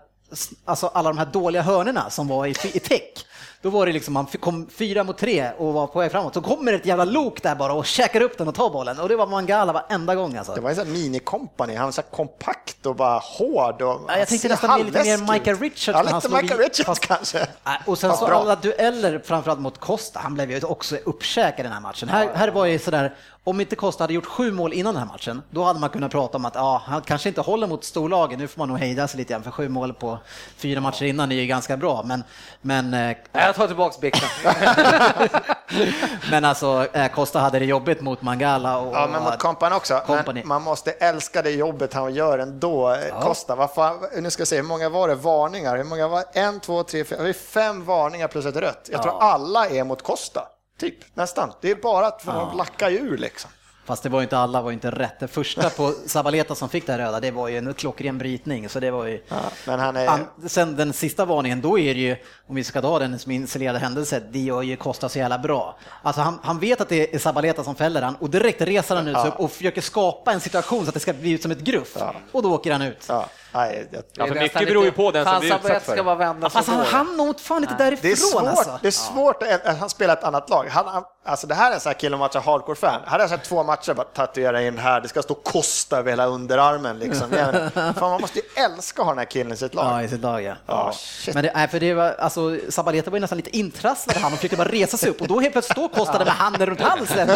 alltså 0.65 0.87
alla 0.87 1.09
de 1.09 1.17
här 1.17 1.25
dåliga 1.25 1.61
hörnorna 1.61 2.09
som 2.09 2.27
var 2.27 2.45
i, 2.45 2.49
i 2.49 2.79
tech. 2.79 3.25
Då 3.61 3.69
var 3.69 3.85
det 3.85 3.91
liksom, 3.91 4.13
man 4.13 4.25
kom 4.25 4.67
fyra 4.77 5.03
mot 5.03 5.17
tre 5.17 5.51
och 5.57 5.73
var 5.73 5.87
på 5.87 5.99
väg 5.99 6.11
framåt. 6.11 6.33
Så 6.33 6.41
kommer 6.41 6.73
ett 6.73 6.85
jävla 6.85 7.05
lok 7.05 7.43
där 7.43 7.55
bara 7.55 7.73
och 7.73 7.85
käkar 7.85 8.21
upp 8.21 8.37
den 8.37 8.47
och 8.47 8.55
tar 8.55 8.69
bollen. 8.69 8.99
Och 8.99 9.09
det 9.09 9.15
var 9.15 9.27
Mangala 9.27 9.73
varenda 9.73 10.15
gång 10.15 10.35
alltså. 10.37 10.53
Det 10.55 10.61
var 10.61 10.69
en 10.69 10.75
sån 10.75 10.87
mini-company, 10.87 11.75
han 11.77 11.85
var 11.85 11.91
så 11.91 12.01
kompakt 12.01 12.85
och 12.85 12.95
bara 12.95 13.19
hård. 13.19 13.81
Och 13.81 14.01
Ja, 14.07 14.17
jag 14.17 14.27
tänkte 14.27 14.47
nästan 14.47 14.79
lite 14.85 15.03
mer. 15.03 15.33
Michael 15.33 15.57
Richards 15.59 15.87
Ja, 15.87 16.11
han 16.11 16.21
lite 16.21 16.41
Michael 16.41 16.59
Richards 16.59 16.85
fast- 16.85 17.07
kanske. 17.07 17.47
Och 17.85 17.97
sen 17.97 18.17
så 18.17 18.25
alla 18.25 18.55
dueller, 18.55 19.21
framförallt 19.25 19.59
mot 19.59 19.77
Costa, 19.79 20.19
han 20.19 20.33
blev 20.33 20.51
ju 20.51 20.61
också 20.63 20.95
uppkäkad 20.95 21.59
i 21.59 21.63
den 21.63 21.71
här 21.71 21.81
matchen. 21.81 22.09
Här, 22.09 22.29
här 22.33 22.47
var 22.47 22.65
ju 22.65 22.79
sådär, 22.79 23.15
om 23.47 23.61
inte 23.61 23.75
Costa 23.75 24.03
hade 24.03 24.13
gjort 24.13 24.25
sju 24.25 24.51
mål 24.51 24.73
innan 24.73 24.93
den 24.93 25.03
här 25.03 25.09
matchen, 25.09 25.41
då 25.49 25.63
hade 25.63 25.79
man 25.79 25.89
kunnat 25.89 26.11
prata 26.11 26.37
om 26.37 26.45
att 26.45 26.55
ja, 26.55 26.81
han 26.85 27.01
kanske 27.01 27.29
inte 27.29 27.41
håller 27.41 27.67
mot 27.67 27.83
storlagen, 27.83 28.39
nu 28.39 28.47
får 28.47 28.59
man 28.59 28.69
nog 28.69 28.77
hejda 28.77 29.07
sig 29.07 29.17
lite 29.17 29.33
grann, 29.33 29.43
för 29.43 29.51
sju 29.51 29.69
mål 29.69 29.93
på 29.93 30.19
fyra 30.57 30.81
matcher 30.81 31.05
innan 31.05 31.31
är 31.31 31.35
ju 31.35 31.45
ganska 31.45 31.77
bra. 31.77 32.03
Men, 32.05 32.23
men, 32.61 32.93
eh, 32.93 33.17
Jag 33.31 33.55
tar 33.55 33.67
tillbaks 33.67 33.99
bikten. 33.99 34.29
men 36.31 36.45
alltså, 36.45 36.87
eh, 36.93 37.11
Costa 37.11 37.39
hade 37.39 37.59
det 37.59 37.65
jobbigt 37.65 38.01
mot 38.01 38.21
Mangala. 38.21 38.77
Och, 38.77 38.95
Ja, 38.95 39.07
men 39.11 39.23
mot 39.23 39.39
Company 39.39 39.75
också. 39.75 40.01
Company. 40.05 40.39
Men 40.39 40.47
man 40.47 40.61
måste 40.61 40.91
älska 40.91 41.41
det 41.41 41.51
jobbet 41.51 41.93
han 41.93 42.13
gör 42.13 42.39
ändå. 42.39 42.97
Ja. 43.09 43.21
Costa, 43.21 43.55
vad 43.55 43.73
fan, 43.73 43.99
nu 44.21 44.29
ska 44.31 44.41
jag 44.41 44.47
se, 44.47 44.55
hur 44.55 44.63
många 44.63 44.89
var 44.89 45.07
det 45.07 45.15
varningar? 45.15 45.77
Hur 45.77 45.83
många 45.83 46.07
var 46.07 46.23
En, 46.33 46.59
två, 46.59 46.83
tre, 46.83 47.03
fyra, 47.03 47.23
det 47.23 47.29
är 47.29 47.33
fem 47.33 47.85
varningar 47.85 48.27
plus 48.27 48.45
ett 48.45 48.55
rött. 48.55 48.89
Jag 48.91 49.03
tror 49.03 49.21
alla 49.21 49.67
är 49.67 49.83
mot 49.83 50.01
Costa. 50.01 50.47
Typ, 50.79 50.95
nästan. 51.13 51.53
Det 51.61 51.71
är 51.71 51.75
bara 51.75 52.07
att 52.07 52.23
ja. 52.25 52.53
lacka 52.57 52.89
ur 52.89 53.17
liksom. 53.17 53.51
Fast 53.85 54.03
det 54.03 54.09
var 54.09 54.19
ju 54.19 54.23
inte 54.23 54.37
alla, 54.37 54.61
var 54.61 54.71
inte 54.71 54.91
rätt. 54.91 55.19
Det 55.19 55.27
första 55.27 55.69
på 55.69 55.93
Zabaleta 56.05 56.55
som 56.55 56.69
fick 56.69 56.85
det 56.85 56.91
här 56.91 56.99
röda, 56.99 57.19
det 57.19 57.31
var 57.31 57.47
ju 57.47 57.57
en 57.57 57.73
klockren 57.73 58.17
brytning. 58.17 58.69
Så 58.69 58.79
det 58.79 58.91
var 58.91 59.05
ju... 59.05 59.23
Ja, 59.27 59.35
men 59.67 59.79
han 59.79 59.95
är... 59.95 60.07
An- 60.07 60.27
Sen 60.47 60.75
den 60.75 60.93
sista 60.93 61.25
varningen, 61.25 61.61
då 61.61 61.79
är 61.79 61.93
det 61.93 61.99
ju, 61.99 62.15
om 62.47 62.55
vi 62.55 62.63
ska 62.63 62.81
ta 62.81 62.99
den 62.99 63.19
som 63.19 63.31
isolerad 63.31 63.75
händelse, 63.75 64.23
det 64.31 64.39
gör 64.39 64.61
ju 64.61 64.75
Costa 64.75 65.09
så 65.09 65.19
jävla 65.19 65.39
bra. 65.39 65.77
Alltså 66.01 66.21
han, 66.21 66.39
han 66.43 66.59
vet 66.59 66.81
att 66.81 66.89
det 66.89 67.15
är 67.15 67.19
Zabaleta 67.19 67.63
som 67.63 67.75
fäller 67.75 68.01
han 68.01 68.15
och 68.15 68.29
direkt 68.29 68.61
reser 68.61 68.95
han 68.95 69.07
ut 69.07 69.17
upp 69.25 69.39
och 69.39 69.51
försöker 69.51 69.81
skapa 69.81 70.33
en 70.33 70.39
situation 70.39 70.83
så 70.83 70.89
att 70.89 70.93
det 70.93 70.99
ska 70.99 71.13
bli 71.13 71.31
ut 71.31 71.41
som 71.41 71.51
ett 71.51 71.59
gruff. 71.61 71.97
Och 72.31 72.43
då 72.43 72.53
åker 72.53 72.71
han 72.71 72.81
ut. 72.81 73.09
Nej, 73.53 73.87
jag... 73.91 74.03
Ja, 74.13 74.27
för 74.27 74.35
mycket 74.35 74.67
beror 74.67 74.85
ju 74.85 74.91
på 74.91 75.11
den 75.11 75.25
som 75.25 75.39
blir 75.39 75.55
utsatt 75.55 75.83
för 75.83 75.95
det. 75.95 76.15
vända 76.15 76.49
sig 76.49 76.57
Alltså 76.57 76.71
han 76.71 76.85
hann 76.85 77.17
nog 77.17 77.39
fan 77.39 77.63
inte 77.63 77.75
därifrån 77.75 78.01
Det 78.01 78.11
är 78.11 78.15
svårt, 78.15 78.43
alltså. 78.43 78.79
det 78.81 78.87
är 78.87 78.91
svårt 78.91 79.43
att 79.65 79.77
han 79.77 79.89
spelar 79.89 80.13
ett 80.13 80.23
annat 80.23 80.49
lag. 80.49 80.67
Han, 80.69 80.87
han, 80.87 81.03
alltså 81.25 81.47
det 81.47 81.55
här 81.55 81.71
är 81.71 81.75
en 81.75 81.79
sån 81.79 81.89
här 81.89 81.99
kille 81.99 82.15
om 82.15 82.21
är 82.21 82.39
hardcore-fan. 82.39 83.01
Hade 83.05 83.23
jag 83.23 83.29
sett 83.29 83.43
två 83.43 83.63
matcher, 83.63 83.93
bara 83.93 84.03
tatuera 84.03 84.61
in 84.61 84.77
här, 84.77 85.01
det 85.01 85.07
ska 85.07 85.21
stå 85.21 85.33
Costa 85.33 85.97
över 85.97 86.09
hela 86.09 86.25
underarmen. 86.25 86.99
Liksom. 86.99 87.29
Fan, 87.73 87.93
man 87.99 88.21
måste 88.21 88.39
ju 88.39 88.45
älska 88.55 89.01
att 89.01 89.05
ha 89.05 89.11
den 89.11 89.19
här 89.19 89.25
killen 89.25 89.53
i 89.53 89.57
sitt 89.57 89.73
lag. 89.73 89.85
Ja, 89.85 90.03
i 90.03 90.07
sitt 90.07 90.21
lag 90.21 90.43
ja. 90.43 90.53
Ja. 90.65 90.93
Men 91.33 91.43
det, 91.43 91.51
nej, 91.55 91.67
för 91.67 91.79
det 91.79 91.93
var, 91.93 92.15
alltså, 92.19 92.57
Zabaleta 92.69 93.09
var 93.09 93.17
ju 93.17 93.21
nästan 93.21 93.37
lite 93.37 93.57
intrasslad 93.57 94.17
han 94.17 94.33
och 94.33 94.37
försökte 94.37 94.57
bara 94.57 94.67
resa 94.67 94.97
sig 94.97 95.09
upp 95.09 95.21
och 95.21 95.27
då 95.27 95.39
helt 95.39 95.53
plötsligt 95.53 95.77
står 95.77 95.87
Costa 95.89 96.17
där 96.17 96.25
med 96.25 96.33
handen 96.33 96.65
runt 96.65 96.81
halsen. 96.81 97.29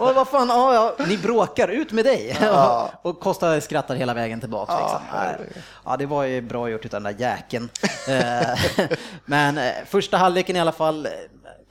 Och 0.00 0.14
vad 0.14 0.28
fan, 0.28 0.48
ja, 0.48 0.74
ja, 0.74 1.04
ni 1.06 1.18
bråkar, 1.18 1.68
ut 1.68 1.92
med 1.92 2.04
dig. 2.04 2.38
Och 3.02 3.20
Costa 3.20 3.60
skrattar 3.60 3.94
hela 3.94 4.14
vägen 4.14 4.40
tillbaka. 4.40 4.78
Liksom. 4.78 5.00
Ja, 5.84 5.96
det 5.96 6.06
var 6.06 6.24
ju 6.24 6.40
bra 6.40 6.68
gjort 6.70 6.84
utan 6.84 7.02
den 7.02 7.16
där 7.16 7.20
jäkeln. 7.20 7.68
Eh, 8.08 8.86
Men 9.24 9.58
eh, 9.58 9.72
första 9.86 10.16
halvleken 10.16 10.56
i 10.56 10.60
alla 10.60 10.72
fall, 10.72 11.06
eh, 11.06 11.12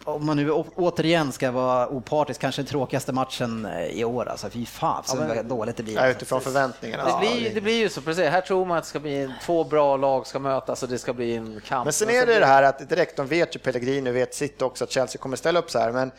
om 0.04 0.26
man 0.26 0.38
nu 0.38 0.52
återigen 0.52 1.32
ska 1.32 1.52
vara 1.52 1.88
opartisk, 1.88 2.42
kanske 2.42 2.62
den 2.62 2.68
tråkigaste 2.68 3.12
matchen 3.12 3.68
i 3.90 4.04
år. 4.04 4.30
Alltså, 4.30 4.50
fy 4.50 4.66
fan 4.66 5.04
så 5.06 5.44
dåligt 5.44 5.78
det 5.78 5.84
blir. 5.84 5.96
Ja, 5.96 6.08
utifrån 6.08 6.42
förväntningarna. 6.42 7.04
Det 7.04 7.10
Ja, 7.10 7.20
blir, 7.20 7.54
det 7.54 7.62
blir 7.62 7.80
ju 7.80 7.90
så, 7.90 8.02
precis. 8.02 8.30
Här 8.30 8.42
tror 8.42 8.66
man 8.66 8.78
att 8.78 8.84
det 8.84 8.90
ska 8.90 9.00
bli 9.00 9.30
två 9.46 9.64
bra 9.64 9.98
lag 9.98 10.28
ska 10.28 10.40
mötas 10.40 10.84
och 10.84 10.90
det 10.90 10.98
ska 10.98 11.14
bli 11.14 11.36
en 11.36 11.62
kamp. 11.68 11.84
Men 11.86 11.94
sen 11.94 12.10
är 12.10 12.26
det 12.26 12.40
det 12.40 12.46
här 12.46 12.64
att 12.64 12.90
direkt, 12.90 13.18
de 13.18 13.28
vet 13.28 13.56
ju 13.56 13.60
Pellegrini, 13.60 14.12
vet 14.12 14.36
sitt 14.36 14.62
också 14.62 14.84
att 14.84 14.92
Chelsea 14.92 15.22
kommer 15.22 15.38
ställa 15.38 15.60
upp 15.60 15.72
så 15.72 15.80
här, 15.80 15.92
men 15.92 16.12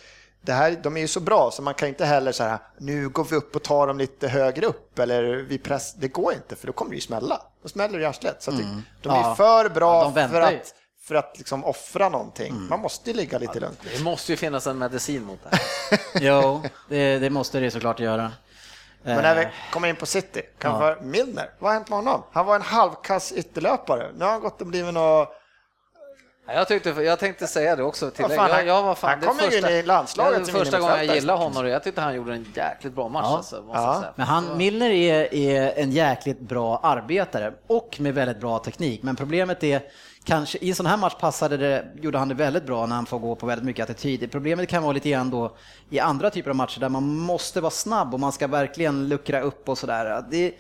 det 0.47 0.53
här, 0.53 0.71
de 0.83 0.97
är 0.97 1.01
ju 1.01 1.09
så 1.09 1.21
bra 1.21 1.51
så 1.51 1.63
man 1.63 1.75
kan 1.75 1.89
inte 1.89 2.05
heller 2.05 2.33
så 2.33 2.45
här, 2.45 2.59
nu 2.79 3.09
går 3.09 3.25
vi 3.25 3.37
upp 3.37 3.57
och 3.57 3.63
tar 3.63 3.87
dem 3.87 3.99
lite 3.99 4.29
högre 4.29 4.67
upp 4.67 4.99
eller 4.99 5.23
vi 5.25 5.59
press, 5.59 5.95
det 5.95 6.09
går 6.09 6.33
inte 6.33 6.57
för 6.57 6.67
då 6.67 6.73
kommer 6.73 6.91
det 6.91 6.95
ju 6.95 7.01
smälla. 7.01 7.43
Då 7.63 7.69
smäller 7.69 7.99
det 7.99 8.03
i 8.03 8.07
arslet. 8.07 8.43
Så 8.43 8.51
att 8.51 8.57
det, 8.59 8.63
de 9.03 9.09
är 9.09 9.15
Mm. 9.17 9.29
Ja. 9.29 9.35
för 9.35 9.69
bra 9.69 10.13
Ja, 10.17 10.29
för 10.29 10.41
att, 10.41 10.75
för 11.03 11.15
att 11.15 11.35
liksom 11.39 11.65
offra 11.65 12.09
någonting. 12.09 12.53
Mm. 12.53 12.69
Man 12.69 12.81
måste 12.81 13.11
ju 13.11 13.17
ligga 13.17 13.39
lite 13.39 13.61
lugnt. 13.61 13.81
Det 13.97 14.03
måste 14.03 14.33
ju 14.33 14.37
finnas 14.37 14.67
en 14.67 14.79
medicin 14.79 15.25
mot 15.25 15.39
det 15.51 15.57
här. 15.57 16.01
Jo, 16.21 16.63
det, 16.89 17.19
det 17.19 17.31
måste 17.31 17.61
det 17.61 17.71
såklart 17.71 18.01
göra. 18.01 18.33
Men 19.03 19.23
när 19.23 19.37
vi 19.37 19.49
kommer 19.73 19.89
in 19.89 19.97
på 19.97 20.07
City, 20.07 20.43
kan 20.59 20.81
Ja. 20.81 20.97
Milner, 21.03 21.51
vad 21.59 21.71
har 21.71 21.75
hänt 21.75 21.89
med 21.89 21.99
honom? 21.99 22.23
Han 22.33 22.47
var 22.47 22.57
en 22.57 22.63
halvkass 22.63 23.33
ytterlöpare. 23.33 24.11
Nu 24.19 24.25
har 24.25 24.33
han 24.33 24.41
gått 24.41 24.61
och 24.61 24.67
blivit 24.67 24.95
något... 24.95 25.29
Ja, 26.47 26.53
Jag, 26.55 26.69
tyckte, 26.69 26.91
jag 26.91 27.19
tänkte 27.19 27.47
säga 27.47 27.77
det 27.77 27.83
också. 27.83 28.11
Till 28.11 28.25
fan, 28.25 28.51
jag, 28.51 28.67
jag 28.67 28.83
var 28.83 28.95
fan, 28.95 29.11
han 29.11 29.21
kom 29.21 29.39
ju 29.45 29.51
första, 29.51 29.71
in 29.71 29.77
i 29.77 29.83
landslaget 29.83 30.47
det 30.47 30.53
första 30.53 30.79
gången 30.81 30.97
jag 31.07 31.15
gillade 31.15 31.39
honom 31.39 31.65
och 31.65 31.69
jag 31.69 31.85
tyckte 31.85 32.01
han 32.01 32.15
gjorde 32.15 32.33
en 32.35 32.47
jäkligt 32.55 32.95
bra 32.95 33.09
match. 33.09 33.25
Ja. 33.29 33.37
Alltså, 33.37 33.63
måste 33.63 33.81
Ja. 33.81 34.05
Men 34.17 34.27
han, 34.27 34.57
Milner 34.57 34.91
är, 34.91 35.35
är 35.35 35.73
en 35.79 35.91
jäkligt 35.91 36.41
bra 36.41 36.81
arbetare 36.83 37.53
och 37.67 37.97
med 38.01 38.15
väldigt 38.15 38.41
bra 38.41 38.59
teknik. 38.59 39.03
Men 39.03 39.17
problemet 39.17 39.65
är, 39.65 39.83
kanske 40.25 40.59
i 40.59 40.69
en 40.69 40.75
sån 40.75 40.87
här 40.87 40.97
match 40.97 41.15
passade 41.21 41.57
det, 41.57 41.85
gjorde 42.01 42.19
han 42.19 42.29
det 42.29 42.35
väldigt 42.35 42.67
bra 42.67 42.87
när 42.87 42.97
han 42.97 43.07
får 43.07 43.19
gå 43.19 43.35
på 43.35 43.47
väldigt 43.47 43.65
mycket 43.67 43.91
attityd. 43.91 44.33
Problemet 44.33 44.69
kan 44.69 44.83
vara 44.83 44.93
lite 44.93 45.11
grann 45.11 45.31
då 45.31 45.57
i 45.91 46.01
andra 46.01 46.31
typer 46.31 46.51
av 46.51 46.57
matcher 46.57 46.81
där 46.81 46.89
man 46.89 47.17
måste 47.19 47.61
vara 47.61 47.71
snabb 47.71 48.15
och 48.15 48.21
man 48.21 48.33
ska 48.33 48.47
verkligen 48.47 49.09
luckra 49.09 49.41
upp 49.41 49.69
och 49.69 49.79
sådär. 49.79 50.25
Det- 50.31 50.55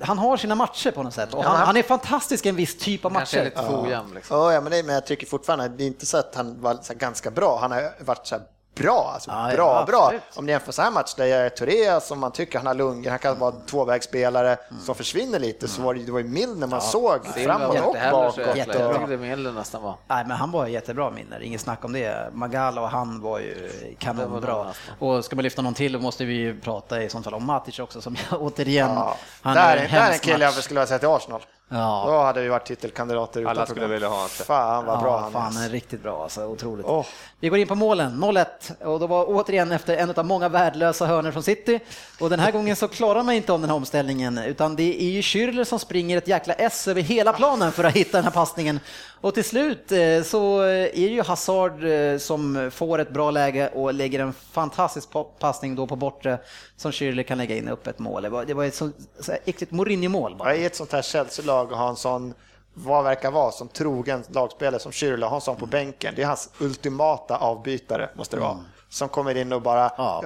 Han 0.00 0.18
har 0.18 0.36
sina 0.36 0.54
matcher 0.54 0.90
på 0.90 1.02
något 1.02 1.14
sätt 1.14 1.34
och 1.34 1.44
han, 1.44 1.66
han 1.66 1.76
är 1.76 1.82
fantastisk 1.82 2.46
i 2.46 2.48
en 2.48 2.56
viss 2.56 2.78
typ 2.78 3.04
av 3.04 3.10
Kanske 3.10 3.40
är 3.40 3.44
matcher. 3.44 3.50
lite 3.56 3.66
för 3.70 3.84
ojämn. 3.84 4.14
Liksom. 4.14 4.52
Ja, 4.52 4.60
men, 4.60 4.72
det, 4.72 4.82
men 4.82 4.94
jag 4.94 5.06
tycker 5.06 5.26
fortfarande, 5.26 5.68
det 5.68 5.84
är 5.84 5.86
inte 5.86 6.06
så 6.06 6.16
att 6.16 6.34
han 6.34 6.60
var 6.60 6.78
så 6.82 6.94
ganska 6.94 7.30
bra. 7.30 7.58
Han 7.60 7.70
har 7.72 8.04
varit 8.04 8.26
så 8.26 8.34
här 8.34 8.44
bra. 8.74 9.10
Alltså, 9.14 9.30
Ja, 9.30 9.50
ja, 9.50 9.56
bra, 9.56 9.84
bra. 9.86 10.02
absolut. 10.04 10.22
Om 10.34 10.46
ni 10.46 10.52
jämför 10.52 10.72
så 10.72 10.82
här 10.82 10.90
match 10.90 11.14
där 11.14 11.24
jag 11.26 11.40
är 11.46 11.48
Touré 11.48 12.00
som 12.00 12.18
man 12.20 12.32
tycker 12.32 12.58
han 12.58 12.66
har 12.66 12.74
lungor, 12.74 13.10
han 13.10 13.18
kan 13.18 13.38
vara 13.38 13.52
tvåvägsspelare 13.52 14.56
som 14.84 14.94
försvinner 14.94 15.38
lite, 15.38 15.68
så 15.68 15.82
var 15.82 15.94
det, 15.94 16.02
det 16.02 16.12
var 16.12 16.18
ju 16.18 16.24
Milner 16.28 16.66
man 16.66 16.80
såg 16.80 17.26
framåt 17.26 17.80
och 17.80 17.96
bakåt. 18.10 18.36
Jag 18.46 18.56
Jättebra. 18.56 18.92
tyckte 18.94 19.10
det 19.10 19.16
Milner 19.16 19.52
nästan 19.52 19.82
var. 19.82 19.94
Nej, 20.08 20.24
men 20.28 20.36
han 20.36 20.50
var 20.50 20.66
jättebra 20.66 21.10
Milner, 21.10 21.40
inget 21.42 21.60
snack 21.60 21.84
om 21.84 21.92
det. 21.92 22.30
Magala 22.32 22.80
och 22.80 22.88
han 22.88 23.20
var 23.20 23.38
ju 23.38 23.70
kanonbra. 23.98 24.40
bra. 24.40 24.72
Och 24.98 25.24
ska 25.24 25.36
man 25.36 25.42
lyfta 25.42 25.62
någon 25.62 25.74
till 25.74 25.92
då 25.92 25.98
måste 25.98 26.24
vi 26.24 26.34
ju 26.34 26.60
prata 26.60 27.02
i 27.02 27.08
sånt 27.08 27.24
fall 27.24 27.34
om 27.34 27.46
Matic 27.46 27.78
också 27.78 28.00
som 28.00 28.16
jag 28.30 28.42
återigen... 28.42 28.90
Ja. 28.94 29.16
Han 29.42 29.54
där, 29.54 29.76
är- 29.76 29.88
där 29.88 30.08
är 30.08 30.12
en 30.12 30.18
kille 30.18 30.44
jag 30.44 30.54
skulle 30.54 30.80
vilja 30.80 30.86
säga 30.86 30.98
till 30.98 31.08
Arsenal. 31.08 31.40
Ja. 31.68 32.04
Då 32.06 32.18
hade 32.22 32.40
vi 32.42 32.48
varit 32.48 32.66
titelkandidater 32.66 33.40
utan 33.40 33.50
Alla 33.50 33.66
skulle 33.66 33.80
problem. 33.80 33.90
vilja 33.90 34.08
ha 34.08 34.16
honom. 34.16 34.28
Fan 34.28 34.86
vad 34.86 35.00
bra 35.00 35.10
ja, 35.10 35.18
han 35.18 35.32
fan, 35.32 35.52
är. 35.52 35.54
han 35.54 35.64
är 35.64 35.68
riktigt 35.68 36.02
bra 36.02 36.22
alltså, 36.22 36.46
otroligt. 36.46 36.86
Åh. 36.86 37.06
Vi 37.40 37.48
går 37.48 37.58
in 37.58 37.68
på 37.68 37.74
målen, 37.74 38.24
0-1 38.24 38.46
och 38.84 39.00
då 39.00 39.06
var 39.06 39.24
återigen 39.28 39.72
efter 39.72 39.96
en 39.96 40.10
av 40.10 40.26
många 40.26 40.48
värdelösa 40.48 41.06
hörnor 41.06 41.30
från 41.30 41.42
City 41.42 41.80
och 42.20 42.30
den 42.30 42.40
här 42.40 42.52
gången 42.56 42.76
så 42.76 42.88
klarar 42.88 43.22
man 43.22 43.34
inte 43.34 43.52
om 43.52 43.60
den 43.60 43.70
här 43.70 43.76
omställningen 43.76 44.38
utan 44.38 44.76
det 44.76 45.02
är 45.02 45.10
ju 45.10 45.20
Schürrle 45.20 45.64
som 45.64 45.78
springer 45.78 46.18
ett 46.18 46.28
jäkla 46.28 46.54
S 46.54 46.88
över 46.88 47.02
hela 47.02 47.32
planen 47.32 47.72
för 47.72 47.84
att 47.84 47.92
hitta 47.96 48.18
den 48.18 48.24
här 48.24 48.30
passningen 48.32 48.80
och 49.24 49.34
till 49.34 49.44
slut 49.44 49.92
eh, 49.92 50.22
så 50.22 50.60
är 50.60 50.90
det 50.92 50.96
ju 51.00 51.22
Hazard 51.22 51.84
eh, 51.84 52.18
som 52.18 52.70
får 52.74 52.98
ett 52.98 53.10
bra 53.10 53.30
läge 53.30 53.68
och 53.74 53.94
lägger 53.94 54.20
en 54.20 54.32
fantastisk 54.32 55.10
pa- 55.10 55.24
passning 55.24 55.74
då 55.74 55.86
på 55.86 55.96
bortre 55.96 56.38
som 56.76 56.90
Schürrle 56.90 57.22
kan 57.22 57.38
lägga 57.38 57.56
in 57.56 57.68
upp 57.68 57.86
ett 57.86 57.98
mål. 57.98 58.22
Det 58.22 58.54
var, 58.54 58.64
ett 58.64 58.74
så, 58.74 58.90
så 59.20 59.32
här 59.32 59.40
äckligt 59.44 59.72
Mourinho-mål 59.72 60.36
bara. 60.36 60.56
I 60.56 60.64
ett 60.64 60.76
sånt 60.76 60.92
här 60.92 61.02
Chelsea-lag 61.02 61.72
och 61.72 61.78
ha 61.78 61.88
en 61.88 61.96
sån, 61.96 62.34
vad 62.74 63.04
verkar 63.04 63.30
vara, 63.30 63.52
som 63.52 63.68
trogen 63.68 64.24
lagspelare 64.28 64.80
som 64.80 64.92
Schürrle, 64.92 65.24
ha 65.26 65.34
en 65.36 65.40
sån 65.40 65.56
på 65.56 65.66
bänken. 65.66 66.12
Det 66.16 66.22
är 66.22 66.26
hans 66.26 66.50
ultimata 66.60 67.36
avbytare, 67.36 68.10
måste 68.14 68.36
det 68.36 68.40
vara. 68.42 68.58
Som 68.88 69.08
kommer 69.08 69.36
in 69.36 69.52
och 69.52 69.62
bara, 69.62 69.92
Ja. 69.96 70.24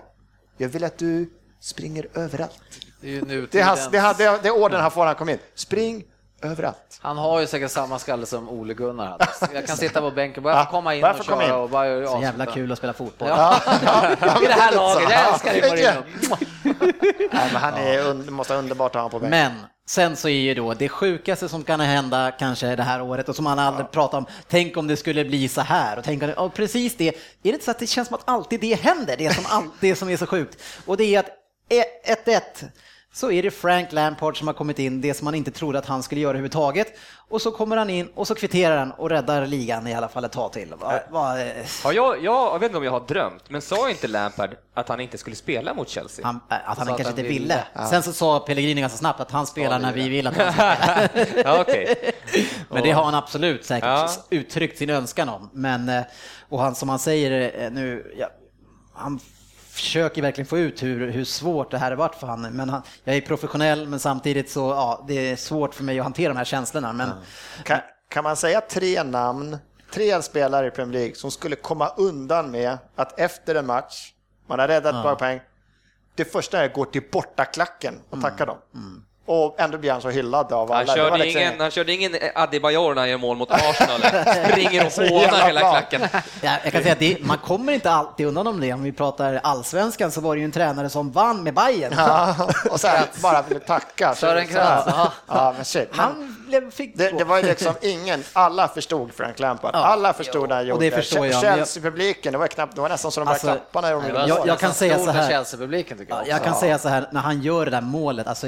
jag 0.57 0.68
vill 0.68 0.84
att 0.84 0.99
du 0.99 1.30
springer 1.61 2.07
överallt. 2.14 2.61
Det 3.01 3.07
är 3.09 3.12
ju. 3.26 3.46
Det 3.51 3.61
är, 3.61 3.64
hans, 3.64 3.88
det, 3.90 3.99
är- 3.99 4.42
det 4.42 4.49
är 4.49 4.62
orden 4.62 4.80
han 4.80 4.90
får 4.90 5.01
när 5.01 5.07
han 5.07 5.14
kommer 5.16 5.32
in. 5.32 5.38
Spring 5.55 6.05
överallt. 6.43 6.99
Han 7.01 7.18
har 7.18 7.41
ju 7.41 7.47
säkert 7.47 7.70
samma 7.70 7.99
skalle 7.99 8.26
som 8.26 8.49
Ole 8.49 8.74
Gunnar 8.74 9.07
hade. 9.07 9.26
Jag 9.55 9.66
kan 9.66 9.76
sitta 9.76 10.01
på 10.01 10.11
bänken, 10.11 10.43
bara 10.43 10.64
få 10.64 10.70
komma 10.70 10.95
in 10.95 11.03
bara 11.03 11.14
och 11.14 11.24
köra 11.24 11.45
in. 11.45 11.53
och 11.53 11.70
bara 11.70 12.07
Så 12.07 12.22
jävla 12.22 12.47
kul 12.47 12.72
att 12.72 12.78
spela 12.78 12.93
fotboll. 12.93 13.28
Ja. 13.28 13.61
I 14.43 14.47
det 14.47 14.53
här 14.53 14.74
laget, 14.74 15.11
jag 15.11 15.32
älskar 15.32 15.53
dig 15.53 15.70
Mourinho. 15.70 16.03
Nej, 17.32 17.51
men 17.53 17.57
han 17.57 17.74
är, 17.74 18.30
måste 18.30 18.53
vara 18.53 18.62
underbart 18.62 18.97
att 18.97 19.03
ha 19.03 19.09
på 19.09 19.18
bänken. 19.18 19.30
Men 19.30 19.53
sen 19.89 20.16
så 20.16 20.28
är 20.28 20.41
ju 20.41 20.55
då 20.55 20.74
det 20.74 20.89
sjukaste 20.89 21.49
som 21.49 21.64
kan 21.64 21.80
hända 21.80 22.30
kanske 22.30 22.76
det 22.76 22.82
här 22.82 23.03
året 23.03 23.28
och 23.28 23.36
som 23.36 23.45
man 23.45 23.59
aldrig 23.59 23.91
pratar 23.91 24.18
om, 24.18 24.26
tänk 24.49 24.76
om 24.76 24.86
det 24.86 24.97
skulle 24.97 25.24
bli 25.24 25.49
så 25.49 25.61
här 25.61 25.99
och 25.99 26.05
tänk 26.05 26.22
om 26.22 26.28
det, 26.28 26.34
och 26.34 26.55
precis 26.55 26.97
det, 26.97 27.09
är 27.09 27.14
det 27.43 27.49
inte 27.49 27.64
så 27.64 27.70
att 27.70 27.78
det 27.78 27.86
känns 27.86 28.09
som 28.09 28.14
att 28.14 28.28
alltid 28.28 28.61
det 28.61 28.74
händer, 28.74 29.16
det 29.16 29.34
som, 29.34 29.45
all, 29.49 29.68
det 29.80 29.97
som 29.97 30.09
är 30.09 30.16
så 30.16 30.26
sjukt? 30.26 30.62
Och 30.86 30.97
det 30.97 31.14
är 31.14 31.20
att 31.20 31.30
1-1 32.26 32.41
så 33.12 33.30
är 33.30 33.42
det 33.42 33.50
Frank 33.50 33.92
Lampard 33.92 34.38
som 34.38 34.46
har 34.46 34.54
kommit 34.54 34.78
in, 34.78 35.00
det 35.00 35.14
som 35.14 35.24
man 35.24 35.34
inte 35.34 35.50
trodde 35.50 35.78
att 35.78 35.86
han 35.86 36.02
skulle 36.02 36.20
göra 36.20 36.30
överhuvudtaget. 36.30 36.98
Och 37.28 37.42
så 37.42 37.50
kommer 37.50 37.76
han 37.76 37.90
in 37.90 38.09
och 38.14 38.26
så 38.26 38.34
kvitterar 38.34 38.78
han 38.78 38.90
och 38.92 39.11
räddar 39.11 39.46
ligan 39.46 39.86
i 39.86 39.94
alla 39.94 40.09
fall 40.09 40.24
ett 40.24 40.32
tag 40.32 40.52
till. 40.52 40.74
Va, 40.80 40.92
va, 41.11 41.36
Har 41.84 41.92
jag, 41.92 42.24
jag, 42.24 42.59
vet 42.59 42.68
inte 42.68 42.78
om 42.78 42.84
jag 42.84 42.90
har 42.92 43.00
drömt, 43.00 43.50
men 43.50 43.62
sa 43.62 43.90
inte 43.90 44.09
Lampard 44.09 44.56
att 44.74 44.88
han 44.88 45.00
inte 45.00 45.18
skulle 45.18 45.36
spela 45.36 45.74
mot 45.74 45.88
Chelsea? 45.88 46.26
han, 46.26 46.40
att 46.48 46.61
han 46.64 46.76
sa 46.76 46.84
kanske 46.84 47.04
han 47.04 47.11
inte 47.11 47.22
ville. 47.22 47.64
ville. 47.74 47.86
Sen 47.90 48.02
så 48.02 48.12
sa 48.12 48.40
Pellegrini 48.40 48.80
ganska 48.80 48.98
snabbt 48.98 49.20
att 49.20 49.30
han 49.30 49.46
spelar 49.46 49.78
när 49.78 49.92
vi 49.92 50.09
vill 50.09 50.26
att 50.26 50.36
han 50.36 50.52
ska 50.52 51.09
spela. 51.09 51.42
Ja, 51.44 51.61
okej. 51.61 52.14
Men 52.70 52.82
det 52.82 52.90
har 52.90 53.04
han 53.04 53.14
absolut 53.14 53.64
säkert 53.64 53.84
Ja. 53.88 54.09
uttryckt 54.30 54.78
sin 54.78 54.90
önskan 54.90 55.28
om. 55.28 55.50
Men, 55.52 55.88
eh, 55.88 56.02
och 56.48 56.61
han, 56.61 56.74
som 56.74 56.88
han 56.88 56.98
säger 56.98 57.62
eh, 57.64 57.70
nu, 57.70 58.14
ja, 58.18 58.28
han 58.94 59.20
försöker 59.78 60.22
verkligen 60.22 60.46
få 60.46 60.58
ut 60.58 60.82
hur, 60.82 61.10
hur 61.10 61.24
svårt 61.24 61.70
det 61.70 61.78
här 61.78 61.90
har 61.90 61.96
varit 61.96 62.14
för 62.14 62.26
honom. 62.26 62.52
Men 62.52 62.68
han, 62.68 62.82
jag 63.04 63.16
är 63.16 63.20
professionell, 63.20 63.88
men 63.88 64.00
samtidigt 64.00 64.50
så, 64.50 64.60
ja, 64.60 65.04
det 65.08 65.30
är 65.30 65.36
svårt 65.36 65.74
för 65.74 65.84
mig 65.84 65.98
att 65.98 66.04
hantera 66.04 66.28
de 66.28 66.36
här 66.36 66.44
känslorna. 66.44 66.92
Men 66.92 67.10
Kan, 67.64 67.78
kan 68.08 68.24
man 68.24 68.36
säga 68.36 68.60
tre 68.60 69.02
namn, 69.02 69.56
tre 69.92 70.22
spelare 70.22 70.66
i 70.66 70.70
Premier 70.70 71.00
League 71.00 71.14
som 71.14 71.30
skulle 71.30 71.56
komma 71.56 71.88
undan 71.96 72.50
med 72.50 72.78
att 72.96 73.20
efter 73.20 73.54
en 73.54 73.66
match, 73.66 74.12
man 74.46 74.58
har 74.58 74.68
räddat 74.68 74.94
ett 74.94 75.02
par 75.02 75.14
poäng, 75.14 75.40
det 76.14 76.24
första 76.24 76.60
är 76.60 76.66
att 76.66 76.74
gå 76.74 76.84
till 76.84 77.02
bortaklacken 77.12 77.94
och 78.10 78.20
tacka 78.22 78.46
dem. 78.46 78.58
Och 79.30 79.54
ändå 79.60 79.78
blir 79.78 79.92
han 79.92 80.00
så 80.00 80.10
hyllad 80.10 80.52
av 80.52 80.72
alla. 80.72 80.86
Han 80.86 80.96
körde, 80.96 81.16
liksom- 81.18 81.42
ingen, 81.42 81.60
han 81.60 81.70
körde 81.70 81.92
ingen 81.92 82.14
Adebayor 82.34 82.94
när 82.94 83.02
han 83.02 83.10
gör 83.10 83.18
mål 83.18 83.36
mot 83.36 83.50
Arsenal. 83.52 84.00
Springer 84.50 84.86
och 84.86 84.92
Så 84.92 85.02
hånar 85.08 85.46
hela 85.46 85.60
bra. 85.60 85.70
klacken. 85.70 86.00
ja, 86.42 86.50
jag 86.64 86.72
kan 86.72 86.82
säga 86.82 86.92
att 86.92 86.98
det, 86.98 87.16
man 87.20 87.38
kommer 87.38 87.72
inte 87.72 87.90
alltid 87.90 88.26
undan 88.26 88.46
om 88.46 88.60
det. 88.60 88.72
Om 88.72 88.82
vi 88.82 88.92
pratar 88.92 89.40
allsvenskan 89.42 90.10
så 90.10 90.20
var 90.20 90.34
det 90.34 90.38
ju 90.38 90.44
en 90.44 90.52
tränare 90.52 90.90
som 90.90 91.10
vann 91.12 91.42
med 91.42 91.54
Bayern. 91.54 91.92
Ja, 91.96 92.34
och 92.70 92.80
sen 92.80 93.04
bara 93.22 93.42
ville 93.42 93.60
tacka. 93.60 94.14
Så- 94.14 94.20
Sören 94.26 94.46
så 94.52 94.58
här. 94.58 94.82
Kratz, 94.82 94.88
ja. 94.96 95.12
Ja, 95.28 95.52
men 95.56 95.64
shit. 95.64 95.88
Han 95.92 96.36
blev, 96.48 96.70
fick 96.70 96.96
det, 96.98 97.10
det 97.18 97.24
var 97.24 97.36
ju 97.36 97.42
liksom 97.42 97.74
ingen, 97.82 98.24
alla 98.32 98.68
förstod 98.68 99.14
Frank 99.14 99.38
Lampard. 99.38 99.70
Ja, 99.74 99.78
alla 99.78 100.12
förstod 100.12 100.48
det 100.48 100.54
han 100.54 100.66
gjorde. 100.66 100.90
det 100.90 101.14
jag, 101.14 101.26
jag- 101.26 101.40
Chelsea-publiken, 101.40 102.32
det 102.32 102.38
var 102.38 102.46
knappt, 102.46 102.74
det 102.74 102.80
var 102.80 102.88
nästan 102.88 103.12
så 103.12 103.20
de 103.20 103.24
började 103.24 103.50
Alltså, 103.50 103.64
klappa 103.70 103.80
när 103.80 103.92
de 103.92 104.06
gjorde 104.08 104.26
Jag- 104.28 104.38
mål. 104.38 104.48
jag 104.48 104.58
kan 104.58 104.72
säga 104.74 104.98
så 104.98 105.10
här. 105.10 105.30
jag 106.08 106.28
jag 106.28 106.44
kan 106.44 106.54
säga 106.54 106.78
så 106.78 106.88
här, 106.88 107.08
när 107.12 107.20
han 107.20 107.42
gör 107.42 107.64
det 107.64 107.70
där 107.70 107.80
målet, 107.80 108.26
alltså 108.26 108.46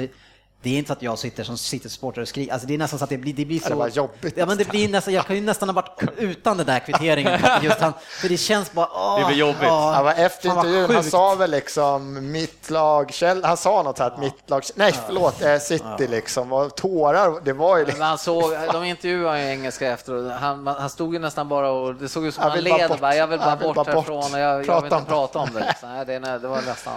det 0.63 0.69
är 0.69 0.77
inte 0.77 0.87
så 0.87 0.93
att 0.93 1.01
jag 1.01 1.19
sitter 1.19 1.43
som 1.43 1.57
sitter 1.57 1.89
supporter 1.89 2.21
och 2.21 2.27
skriker, 2.27 2.53
alltså 2.53 2.67
det 2.67 2.73
är 2.73 2.77
nästan 2.77 2.99
så 2.99 3.03
att 3.03 3.09
det 3.09 3.17
blir, 3.17 3.33
det 3.33 3.45
blir 3.45 3.59
så... 3.59 3.69
det 3.69 3.75
var 3.75 3.87
jobbigt. 3.87 4.33
Ja 4.37 4.45
men 4.45 4.57
det 4.57 4.67
blir 4.69 4.89
nästan, 4.89 5.13
jag 5.13 5.25
kan 5.25 5.35
ju 5.35 5.41
nästan 5.41 5.69
ha 5.69 5.73
varit 5.73 6.01
utan 6.17 6.57
den 6.57 6.65
där 6.65 6.79
kvitteringen, 6.79 7.39
just 7.61 7.79
han, 7.79 7.93
för 8.21 8.29
det 8.29 8.37
känns 8.37 8.71
bara, 8.73 8.87
åh, 8.93 9.19
Det 9.19 9.25
blir 9.25 9.37
jobbigt. 9.37 9.57
ja, 9.61 9.91
Han 9.95 10.05
var 10.05 10.13
efter 10.13 10.49
intervjun, 10.49 10.91
han 10.95 11.03
sa 11.03 11.35
väl 11.35 11.51
liksom 11.51 12.31
mitt 12.31 12.69
lag, 12.69 13.11
han 13.43 13.57
sa 13.57 13.83
något 13.83 13.97
så 13.97 14.03
här 14.03 14.11
att 14.11 14.19
mitt 14.19 14.49
lag, 14.49 14.63
nej 14.75 14.93
förlåt, 15.07 15.41
eh, 15.41 15.57
City 15.57 16.07
liksom, 16.07 16.53
och 16.53 16.75
tårar, 16.75 17.41
det 17.45 17.53
var 17.53 17.77
ju 17.77 17.83
liksom, 17.85 17.99
Men 17.99 18.07
han 18.07 18.17
såg, 18.17 18.51
de 18.73 18.83
intervjuade 18.83 19.41
ju 19.43 19.49
engelska 19.49 19.91
efteråt. 19.91 20.31
Han, 20.39 20.67
han 20.67 20.89
stod 20.89 21.13
ju 21.13 21.19
nästan 21.19 21.49
bara 21.49 21.71
och 21.71 21.95
det 21.95 22.09
såg 22.09 22.25
ut 22.25 22.35
som 22.35 22.43
han 22.43 22.59
led. 22.59 22.89
bort. 22.89 22.99
Bara, 22.99 23.15
jag 23.15 23.27
vill 23.27 23.39
bara 23.39 23.49
Jag 23.49 23.55
vill 23.57 23.67
bort 23.67 23.75
bara 23.75 23.83
bort. 23.95 24.07
härifrån 24.07 24.33
och 24.33 24.39
jag, 24.39 24.65
jag 24.65 24.81
vill 24.81 24.93
inte 24.93 25.05
prata 25.09 25.39
om 25.39 25.49
det. 25.53 25.75
Så, 25.81 25.87
nej, 25.87 26.05
det, 26.05 26.19
nej, 26.19 26.39
det 26.39 26.47
var 26.47 26.61
nästan... 26.61 26.93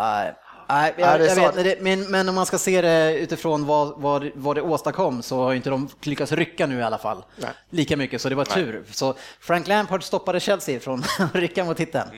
Nej, 0.00 0.34
nej, 0.68 0.94
Ja, 0.98 1.18
jag, 1.18 1.26
jag 1.26 1.34
vet, 1.52 1.54
det- 1.64 1.80
men, 1.82 2.00
men 2.10 2.28
om 2.28 2.34
man 2.34 2.46
ska 2.46 2.58
se 2.58 2.80
det 2.80 3.14
utifrån 3.18 3.66
vad, 3.66 4.00
vad, 4.00 4.30
vad 4.34 4.56
det 4.56 4.62
åstadkom 4.62 5.22
så 5.22 5.42
har 5.44 5.54
inte 5.54 5.70
de 5.70 5.88
lyckats 6.02 6.32
rycka 6.32 6.66
nu 6.66 6.78
i 6.78 6.82
alla 6.82 6.98
fall. 6.98 7.24
Nej. 7.36 7.50
Lika 7.70 7.96
mycket, 7.96 8.20
så 8.20 8.28
det 8.28 8.34
var 8.34 8.44
tur. 8.44 8.84
Så 8.90 9.14
Frank 9.40 9.68
Lampard 9.68 10.02
stoppade 10.04 10.40
Chelsea 10.40 10.80
från 10.80 11.04
att 11.18 11.34
rycka 11.34 11.64
mot 11.64 11.76
titeln. 11.76 12.10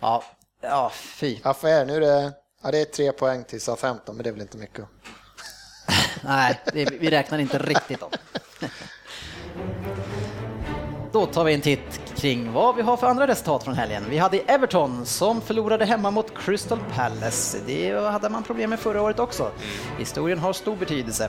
Ja, 0.00 0.24
ja, 0.62 0.90
fy. 0.94 1.38
ja 1.44 1.54
för 1.54 1.68
er, 1.68 1.84
nu 1.86 1.96
är 1.96 2.00
det, 2.00 2.32
ja, 2.62 2.70
det 2.70 2.80
är 2.80 2.84
tre 2.84 3.12
poäng 3.12 3.44
till 3.44 3.60
SA-15, 3.60 3.98
men 4.06 4.16
det 4.18 4.28
är 4.28 4.32
väl 4.32 4.42
inte 4.42 4.56
mycket. 4.56 4.84
Nej, 6.24 6.60
det, 6.72 6.84
vi 7.00 7.10
räknar 7.10 7.38
inte 7.38 7.58
riktigt 7.58 8.02
om. 8.02 8.10
Då 11.12 11.26
tar 11.26 11.44
vi 11.44 11.54
en 11.54 11.60
titt 11.60 12.00
kring 12.16 12.52
vad 12.52 12.76
vi 12.76 12.82
har 12.82 12.96
för 12.96 13.06
andra 13.06 13.26
resultat 13.26 13.64
från 13.64 13.74
helgen. 13.74 14.04
Vi 14.10 14.18
hade 14.18 14.38
Everton 14.38 15.06
som 15.06 15.40
förlorade 15.40 15.84
hemma 15.84 16.10
mot 16.10 16.38
Crystal 16.38 16.78
Palace. 16.94 17.58
Det 17.66 17.92
hade 17.92 18.28
man 18.28 18.42
problem 18.42 18.70
med 18.70 18.78
förra 18.80 19.02
året 19.02 19.18
också. 19.18 19.50
Historien 19.98 20.38
har 20.38 20.52
stor 20.52 20.76
betydelse, 20.76 21.28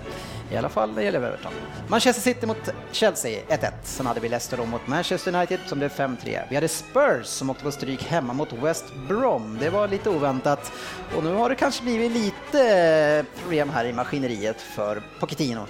i 0.52 0.58
alla 0.58 0.70
fall 0.70 0.90
när 0.90 0.96
det 0.96 1.04
gäller 1.04 1.22
Everton. 1.22 1.52
Manchester 1.88 2.22
City 2.22 2.46
mot 2.46 2.58
Chelsea 2.92 3.40
1-1. 3.50 3.72
Sen 3.84 4.06
hade 4.06 4.20
vi 4.20 4.30
Leicester 4.30 4.66
mot 4.66 4.88
Manchester 4.88 5.36
United 5.36 5.60
som 5.66 5.80
blev 5.80 5.92
5-3. 5.92 6.42
Vi 6.50 6.56
hade 6.56 6.68
Spurs 6.68 7.26
som 7.26 7.50
åkte 7.50 7.64
på 7.64 7.72
stryk 7.72 8.04
hemma 8.04 8.34
mot 8.34 8.54
West 8.54 8.86
Brom. 9.08 9.58
Det 9.62 9.70
var 9.70 9.88
lite 9.88 10.10
oväntat 10.10 10.72
och 11.16 11.24
nu 11.24 11.34
har 11.34 11.50
det 11.50 11.56
kanske 11.56 11.84
blivit 11.84 12.12
lite 12.12 13.26
problem 13.42 13.70
här 13.70 13.86
i 13.86 13.94
maskineriet 13.94 14.62
för 14.62 15.02
Pochettino. 15.20 15.66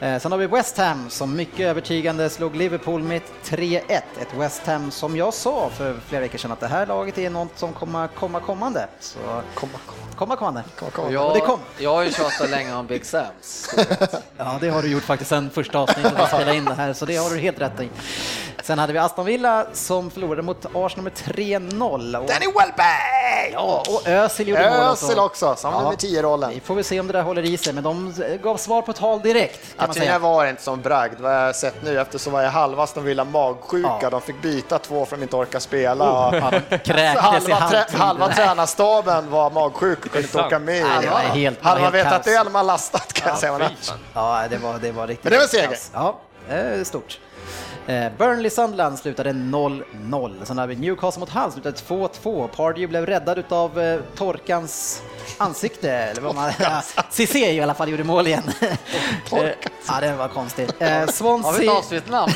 Eh, 0.00 0.18
Sen 0.18 0.32
har 0.32 0.38
vi 0.38 0.46
West 0.46 0.78
Ham 0.78 1.10
som 1.10 1.36
mycket 1.36 1.60
övertygande 1.60 2.30
slog 2.30 2.56
Liverpool 2.56 3.02
med 3.02 3.22
3-1. 3.56 3.80
Ett 3.88 4.34
West 4.36 4.66
Ham 4.66 4.90
som 4.90 5.16
jag 5.16 5.34
sa 5.34 5.70
för 5.76 5.96
flera 6.08 6.20
veckor 6.22 6.38
sedan 6.38 6.52
att 6.52 6.60
det 6.60 6.66
här 6.66 6.86
laget 6.86 7.18
är 7.18 7.30
något 7.30 7.58
som 7.58 7.72
kommer 7.72 8.06
komma 8.08 8.40
kommande. 8.40 8.86
Så 9.00 9.18
Komma, 9.54 9.72
komma 10.16 10.36
kommande. 10.36 10.62
komma, 10.78 10.90
komma. 10.90 11.02
Och 11.02 11.06
Och 11.06 11.12
jag, 11.12 11.34
det 11.34 11.40
kom. 11.40 11.58
jag 11.78 11.94
har 11.94 12.02
ju 12.02 12.10
tjatat 12.12 12.50
länge 12.50 12.74
om 12.74 12.86
Big 12.86 13.06
Sams. 13.06 13.74
Ja, 14.36 14.58
det 14.60 14.68
har 14.68 14.82
du 14.82 14.88
gjort 14.88 15.02
faktiskt 15.02 15.28
sen 15.28 15.50
första 15.50 15.78
avsnittet 15.78 16.12
vi 16.18 16.26
spelade 16.26 16.56
in 16.56 16.64
det 16.64 16.74
här, 16.74 16.92
så 16.92 17.04
det 17.04 17.16
har 17.16 17.30
du 17.30 17.38
helt 17.38 17.60
rätt 17.60 17.80
i. 17.80 17.88
Sen 18.62 18.78
hade 18.78 18.92
vi 18.92 18.98
Aston 18.98 19.24
Villa 19.26 19.66
som 19.72 20.10
förlorade 20.10 20.42
mot 20.42 20.66
Arsenal 20.74 21.04
med 21.04 21.12
3-0. 21.12 22.16
Och, 22.18 22.26
Danny 22.26 22.46
Welbeck! 22.46 23.52
ja, 23.52 23.82
och 23.88 24.08
Özil 24.08 24.48
gjorde 24.48 24.70
mål. 24.70 24.80
Özil 24.80 25.18
också, 25.18 25.54
som 25.56 25.72
nummer 25.74 25.90
10-rollen. 25.96 26.50
Vi 26.54 26.60
får 26.60 26.74
väl 26.74 26.84
se 26.84 27.00
om 27.00 27.06
det 27.06 27.12
där 27.12 27.22
håller 27.22 27.42
i 27.42 27.56
sig, 27.56 27.72
men 27.72 27.84
de 27.84 28.14
gav 28.42 28.56
svar 28.56 28.82
på 28.82 28.92
tal 28.92 29.20
direkt 29.20 29.60
kan 29.62 29.72
man 29.76 29.90
Att 29.90 29.94
det 29.94 30.00
säga. 30.00 30.18
var 30.18 30.46
inte 30.46 30.62
som 30.62 30.80
bragd, 30.82 31.20
vad 31.20 31.34
jag 31.34 31.40
har 31.46 31.52
sett 31.52 31.82
nu, 31.84 32.00
efter 32.00 32.18
så 32.18 32.30
var 32.30 32.42
jag 32.42 32.50
halva 32.50 32.82
Aston 32.82 33.04
Villa 33.04 33.24
magsjuka, 33.44 33.98
Ja. 34.02 34.10
de 34.10 34.20
fick 34.20 34.42
byta 34.42 34.78
två 34.78 35.04
för 35.06 35.16
att 35.16 35.22
inte 35.22 35.36
orka 35.36 35.60
spela. 35.60 36.30
De 36.30 36.40
kräktes 36.78 37.48
i 37.48 37.52
halva, 37.52 37.68
trä, 37.70 37.84
halva 37.98 38.28
tränarstaben 38.28 39.30
var 39.30 39.50
magsjuk 39.50 39.98
och 40.06 40.12
kunde 40.12 40.26
inte 40.28 40.40
åka 40.40 40.58
med. 40.58 40.86
Ja, 41.04 41.16
helt- 41.18 41.64
var 41.64 41.70
Hade 41.70 41.82
man 41.82 41.92
vetat 41.92 42.24
det 42.24 42.36
hade 42.36 42.50
man 42.50 42.66
lastat 42.66 43.12
kan 43.12 43.28
jag 43.28 43.38
säga. 43.38 43.70
Ja, 44.14 44.42
det 44.50 44.56
var, 44.56 44.78
det 44.78 44.92
var 44.92 45.06
riktigt 45.06 45.24
Men 45.24 45.32
det 45.32 45.38
var 45.38 45.46
seger. 45.46 45.78
Ja, 45.92 46.18
stort. 46.84 47.18
Eh, 47.86 47.94
Burnley-Sunderland 48.18 48.96
slutade 48.96 49.30
0-0. 49.32 50.44
Sen 50.44 50.58
har 50.58 50.66
vi 50.66 50.76
Newcastle 50.76 51.20
mot 51.20 51.30
Hull 51.30 51.52
slutade 51.52 51.76
2-2. 51.76 52.48
Pardew 52.48 52.86
blev 52.88 53.06
räddad 53.06 53.38
utav 53.38 53.80
eh, 53.80 54.00
torkans 54.16 55.02
ansikte, 55.38 55.90
eller 55.92 56.20
vad 56.22 56.34
man... 56.34 56.50
I 57.34 57.60
alla 57.60 57.74
fall 57.74 57.88
gjorde 57.88 58.04
mål 58.04 58.26
igen. 58.26 58.42
Eh, 59.32 59.50
ja, 59.88 60.00
det 60.00 60.12
var 60.12 60.28
konstigt. 60.28 60.74
Eh, 60.78 60.88
Har 60.88 60.96
vi 60.98 61.02
ett 61.04 61.14
Swansea... 61.14 61.72
avsnitt 61.72 62.08
namn? 62.08 62.32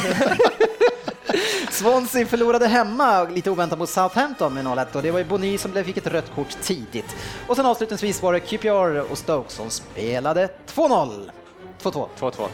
Swansea 1.71 2.27
förlorade 2.27 2.67
hemma 2.67 3.25
lite 3.25 3.51
oväntat 3.51 3.79
mot 3.79 3.89
Southampton 3.89 4.55
med 4.55 4.65
0-1 4.67 4.97
och 4.97 5.03
det 5.03 5.11
var 5.11 5.19
ju 5.19 5.25
Boni 5.25 5.59
som 5.59 5.71
blev- 5.71 5.85
fick 5.85 5.97
ett 5.97 6.07
rött 6.07 6.31
kort 6.35 6.61
tidigt. 6.63 7.17
Och 7.47 7.57
sen 7.57 7.67
avslutningsvis 7.67 8.23
var 8.23 8.33
det 8.33 8.41
QPR 8.41 9.11
och 9.11 9.19
Stoke 9.19 9.53
som 9.53 9.71
spelade 9.71 10.49
2-0. 10.67 11.31
2-2. 11.83 12.09
2-2. 12.19 12.49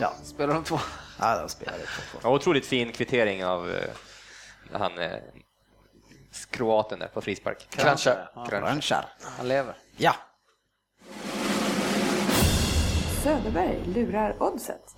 Ja, 0.00 0.12
Spelar 0.24 0.54
de 0.54 0.64
två? 0.64 0.78
ja 1.20 1.38
de 1.42 1.48
spelade 1.48 1.82
2-2. 1.82 1.86
Ja, 2.22 2.30
otroligt 2.30 2.66
fin 2.66 2.92
kvittering 2.92 3.44
av 3.44 3.70
eh, 3.70 3.76
han 4.72 4.98
eh, 4.98 5.10
kroaten 6.50 6.98
där 6.98 7.06
på 7.08 7.20
frispark. 7.20 7.66
Kranjčar. 7.70 8.30
Ja, 8.34 8.46
Kranjčar. 8.46 9.06
han 9.38 9.48
lever. 9.48 9.74
Ja, 9.96 10.14
Söderberg 13.22 13.78
lurar 13.94 14.42
oddset. 14.42 14.94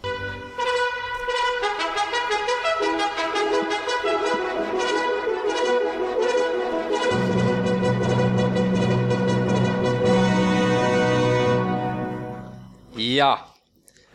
Ja, 12.99 13.39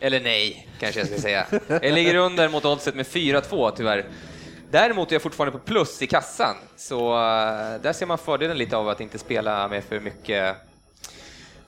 eller 0.00 0.20
nej, 0.20 0.68
kanske 0.80 1.00
jag 1.00 1.08
ska 1.08 1.18
säga. 1.18 1.46
Jag 1.68 1.92
ligger 1.92 2.14
under 2.14 2.48
mot 2.48 2.64
oddset 2.64 2.94
med 2.94 3.06
4-2 3.06 3.72
tyvärr. 3.76 4.04
Däremot 4.70 5.10
är 5.10 5.14
jag 5.14 5.22
fortfarande 5.22 5.58
på 5.58 5.64
plus 5.64 6.02
i 6.02 6.06
kassan, 6.06 6.56
så 6.76 7.12
eh, 7.12 7.80
där 7.82 7.92
ser 7.92 8.06
man 8.06 8.18
fördelen 8.18 8.58
lite 8.58 8.76
av 8.76 8.88
att 8.88 9.00
inte 9.00 9.18
spela 9.18 9.68
med 9.68 9.84
för 9.84 10.00
mycket 10.00 10.56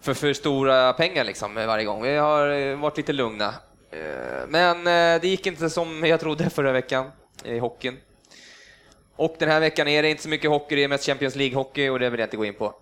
för, 0.00 0.14
för 0.14 0.32
stora 0.32 0.92
pengar 0.92 1.24
liksom 1.24 1.54
varje 1.54 1.84
gång. 1.84 2.02
Vi 2.02 2.16
har 2.16 2.48
eh, 2.48 2.76
varit 2.76 2.96
lite 2.96 3.12
lugna. 3.12 3.54
Eh, 3.90 4.48
men 4.48 4.84
det 5.20 5.28
gick 5.28 5.46
inte 5.46 5.70
som 5.70 6.04
jag 6.04 6.20
trodde 6.20 6.50
förra 6.50 6.72
veckan 6.72 7.10
i 7.44 7.58
hockeyn. 7.58 7.96
Och 9.16 9.36
den 9.38 9.48
här 9.48 9.60
veckan 9.60 9.88
är 9.88 10.02
det 10.02 10.10
inte 10.10 10.22
så 10.22 10.28
mycket 10.28 10.50
hockey, 10.50 10.76
det 10.76 10.84
är 10.84 10.88
mest 10.88 11.06
Champions 11.06 11.36
League-hockey 11.36 11.88
och 11.88 11.98
det 11.98 12.10
vill 12.10 12.20
jag 12.20 12.26
inte 12.26 12.36
gå 12.36 12.44
in 12.44 12.54
på. 12.54 12.74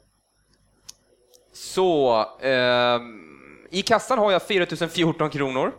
Så, 1.53 2.21
eh, 2.41 2.99
i 3.75 3.83
kassan 3.83 4.19
har 4.19 4.33
jag 4.33 4.43
4014 4.43 5.31
kronor. 5.31 5.73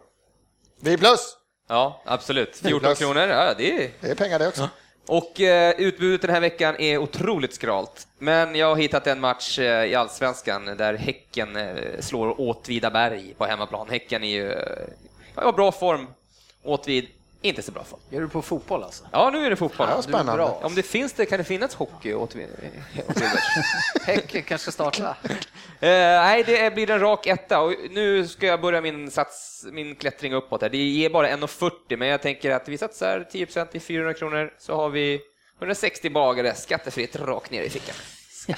Vi 0.82 0.94
är 0.94 0.98
plus! 0.98 1.38
Ja, 1.68 2.02
absolut. 2.06 2.58
14 2.58 2.80
Plus. 2.80 3.00
kronor, 3.00 3.22
ja 3.22 3.54
det 3.58 3.84
är... 3.84 3.92
Det 4.02 4.12
är 4.12 4.16
pengar 4.16 4.40
det 4.40 4.48
också. 4.48 4.70
Och 5.08 5.42
eh, 5.42 5.74
utbudet 5.78 6.22
den 6.22 6.32
här 6.32 6.42
veckan 6.42 6.76
är 6.80 6.98
otroligt 6.98 7.54
skralt. 7.54 8.08
Men 8.18 8.56
jag 8.56 8.68
har 8.68 8.76
hittat 8.76 9.08
en 9.08 9.20
match 9.20 9.60
eh, 9.60 9.86
i 9.86 9.96
Allsvenskan 9.96 10.66
där 10.66 10.94
Häcken 10.94 11.56
eh, 11.56 12.00
slår 12.00 12.42
Åtvidaberg 12.42 13.34
på 13.38 13.46
hemmaplan. 13.46 13.90
Häcken 13.90 14.24
är 14.24 14.28
ju 14.28 14.52
eh, 14.52 14.88
ja, 15.36 15.50
i 15.50 15.52
bra 15.52 15.72
form. 15.72 16.08
Åtvid, 16.64 17.08
inte 17.48 17.62
så 17.62 17.72
bra 17.72 17.84
form. 17.84 18.00
Är 18.12 18.22
du 18.22 18.30
på 18.30 18.42
fotboll 18.42 18.84
alltså? 18.84 19.04
Ja, 19.12 19.30
nu 19.30 19.46
är 19.46 19.50
det 19.50 19.56
fotboll. 19.56 19.88
Ja, 19.90 20.02
spännande. 20.02 20.34
bra. 20.34 20.60
Om 20.64 20.76
det 20.76 20.84
finns 20.84 21.14
det, 21.14 21.26
kan 21.26 21.38
det 21.38 21.44
finnas 21.44 21.76
hockey 21.76 22.14
Åtvidaberg? 22.14 22.72
Häcken 24.06 24.44
kanske 24.44 24.72
ska 24.72 24.72
starta? 24.72 25.16
Eh, 25.80 25.90
nej, 25.90 26.44
det 26.44 26.74
blir 26.74 26.92
en 26.92 27.00
rak 27.00 27.28
etta 27.28 27.62
och 27.62 27.74
nu 27.90 28.28
ska 28.28 28.46
jag 28.46 28.62
börja 28.62 28.82
min, 28.82 29.12
sats, 29.12 29.66
min 29.72 29.96
klättring 29.96 30.34
uppåt. 30.34 30.62
Här. 30.62 30.70
Det 30.70 30.78
ger 30.78 31.10
bara 31.10 31.30
1,40 31.30 31.98
men 31.98 32.08
jag 32.08 32.22
tänker 32.22 32.52
att 32.52 32.68
vi 32.68 32.78
satsar 32.78 33.28
10 33.32 33.48
i 33.72 33.80
400 33.80 34.14
kronor 34.14 34.54
så 34.60 34.76
har 34.76 34.90
vi 34.90 35.22
160 35.60 36.10
bagare 36.10 36.56
skattefritt 36.56 37.16
rakt 37.16 37.52
ner 37.52 37.62
i 37.62 37.70
fickan. 37.70 37.96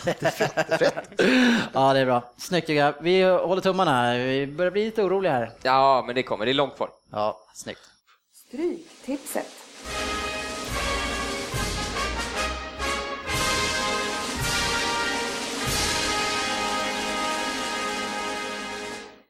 ja 1.73 1.93
det 1.93 1.99
är 1.99 2.05
bra. 2.05 2.33
Snyggt. 2.37 2.69
Vi 3.01 3.23
håller 3.23 3.61
tummarna 3.61 3.91
här. 3.91 4.17
Vi 4.17 4.47
börjar 4.47 4.71
bli 4.71 4.85
lite 4.85 5.03
oroliga 5.03 5.31
här. 5.31 5.51
Ja, 5.61 6.03
men 6.05 6.15
det 6.15 6.23
kommer. 6.23 6.45
Det 6.45 6.51
är 6.51 6.53
långt 6.53 6.75
kvar. 6.75 6.89
Ja, 7.11 7.39
snyggt. 7.53 7.81
Stryktipset. 8.47 9.45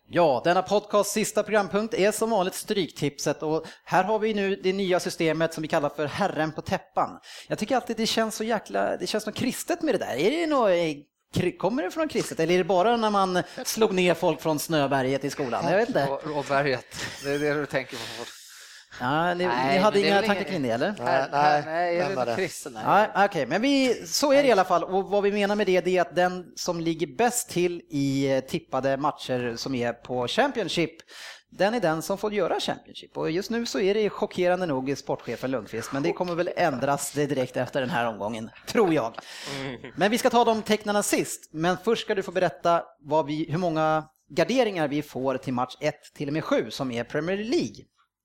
Ja, 0.09 0.41
denna 0.43 0.61
podcast 0.61 1.11
sista 1.11 1.43
programpunkt 1.43 1.93
är 1.93 2.11
som 2.11 2.30
vanligt 2.30 2.53
Stryktipset 2.53 3.43
och 3.43 3.65
här 3.86 4.03
har 4.03 4.20
vi 4.20 4.34
nu 4.34 4.55
det 4.55 4.74
nya 4.74 4.99
systemet 4.99 5.53
som 5.53 5.61
vi 5.61 5.68
kallar 5.68 5.89
för 5.89 6.05
Herren 6.05 6.51
på 6.51 6.61
täppan. 6.61 7.20
Jag 7.47 7.59
tycker 7.59 7.76
alltid 7.76 7.97
det 7.97 8.05
känns 8.05 8.36
så 8.36 8.43
jäkla, 8.43 8.97
det 8.97 9.07
känns 9.07 9.26
något 9.26 9.36
kristet 9.36 9.82
med 9.82 9.93
det 9.93 9.97
där. 9.97 10.15
Är 10.15 10.32
det 10.32 10.47
något, 10.47 11.57
kommer 11.57 11.84
det 11.84 11.91
från 11.91 12.07
kristet 12.07 12.39
eller 12.39 12.53
är 12.53 12.57
det 12.57 12.63
bara 12.63 12.97
när 12.97 13.09
man 13.09 13.43
slog 13.65 13.93
ner 13.93 14.13
folk 14.13 14.41
från 14.41 14.59
Snöberget 14.59 15.24
i 15.24 15.30
skolan? 15.30 15.65
Jag 15.72 15.78
vet 15.78 15.88
inte. 15.88 16.07
Och, 16.07 16.38
och 16.38 16.45
berget, 16.49 16.86
det 17.24 17.30
är 17.30 17.39
det 17.39 17.53
du 17.53 17.65
tänker 17.65 17.97
på? 17.97 18.37
Ja, 19.00 19.34
ni, 19.34 19.45
Nej, 19.45 19.74
ni 19.76 19.78
hade 19.84 20.00
inga 20.00 20.16
tankar 20.16 20.34
ingen- 20.36 20.45
kring 20.45 20.64
det 20.64 20.70
eller? 20.70 20.95
Nej, 21.00 21.28
nej, 21.32 21.64
nej, 21.66 21.98
är 22.00 22.26
det 22.26 22.36
kristen? 22.36 22.74
Nej. 22.74 22.84
Nej, 23.16 23.26
Okej, 23.26 23.45
men 23.45 23.62
vi, 23.62 23.93
så 24.08 24.34
är 24.34 24.43
det 24.43 24.50
i 24.50 24.52
alla 24.52 24.64
fall. 24.64 24.84
Och 24.84 25.06
vad 25.10 25.24
vi 25.24 25.32
menar 25.32 25.56
med 25.56 25.68
det, 25.68 25.82
det 25.82 25.98
är 25.98 26.02
att 26.02 26.16
den 26.16 26.45
som 26.56 26.80
ligger 26.80 27.08
bäst 27.08 27.50
till 27.50 27.82
i 27.89 28.32
eh, 28.32 28.39
tippade 28.39 28.98
matcher 28.98 29.54
som 29.58 29.76
är 29.76 29.93
på 29.93 30.28
Championship, 30.28 30.91
den 31.50 31.74
är 31.74 31.80
den 31.80 32.02
som 32.02 32.18
får 32.18 32.34
göra 32.34 32.60
Championship. 32.60 33.18
Och 33.18 33.32
just 33.32 33.50
nu 33.50 33.66
så 33.66 33.80
är 33.80 33.93
det 33.93 34.10
chockerande 34.10 34.66
nog 34.66 34.89
i 34.89 34.95
sportchefen 34.95 35.52
Lundqvist, 35.52 35.91
men 35.93 36.04
det 36.04 36.12
kommer 36.14 36.36
väl 36.36 36.50
ändras 36.56 37.12
det 37.12 37.26
direkt 37.26 37.58
efter 37.58 37.82
den 37.82 37.89
här 37.89 38.06
omgången, 38.06 38.50
tror 38.68 38.93
jag. 38.93 39.14
Men 39.95 40.12
vi 40.12 40.18
ska 40.18 40.30
ta 40.30 40.43
de 40.45 40.62
tecknarna 40.62 41.04
sist, 41.04 41.50
men 41.54 41.78
först 41.84 42.02
ska 42.06 42.16
du 42.16 42.24
få 42.24 42.32
berätta 42.32 42.84
vad 43.02 43.26
vi, 43.26 43.45
hur 43.50 43.58
många 43.58 44.04
garderingar 44.30 44.88
vi 44.88 45.02
får 45.02 45.38
till 45.38 45.54
match 45.54 45.76
1 45.80 45.95
till 46.16 46.28
och 46.28 46.34
med 46.34 46.43
7 46.43 46.72
som 46.72 46.91
är 46.91 47.04
Premier 47.04 47.38
League. 47.38 47.76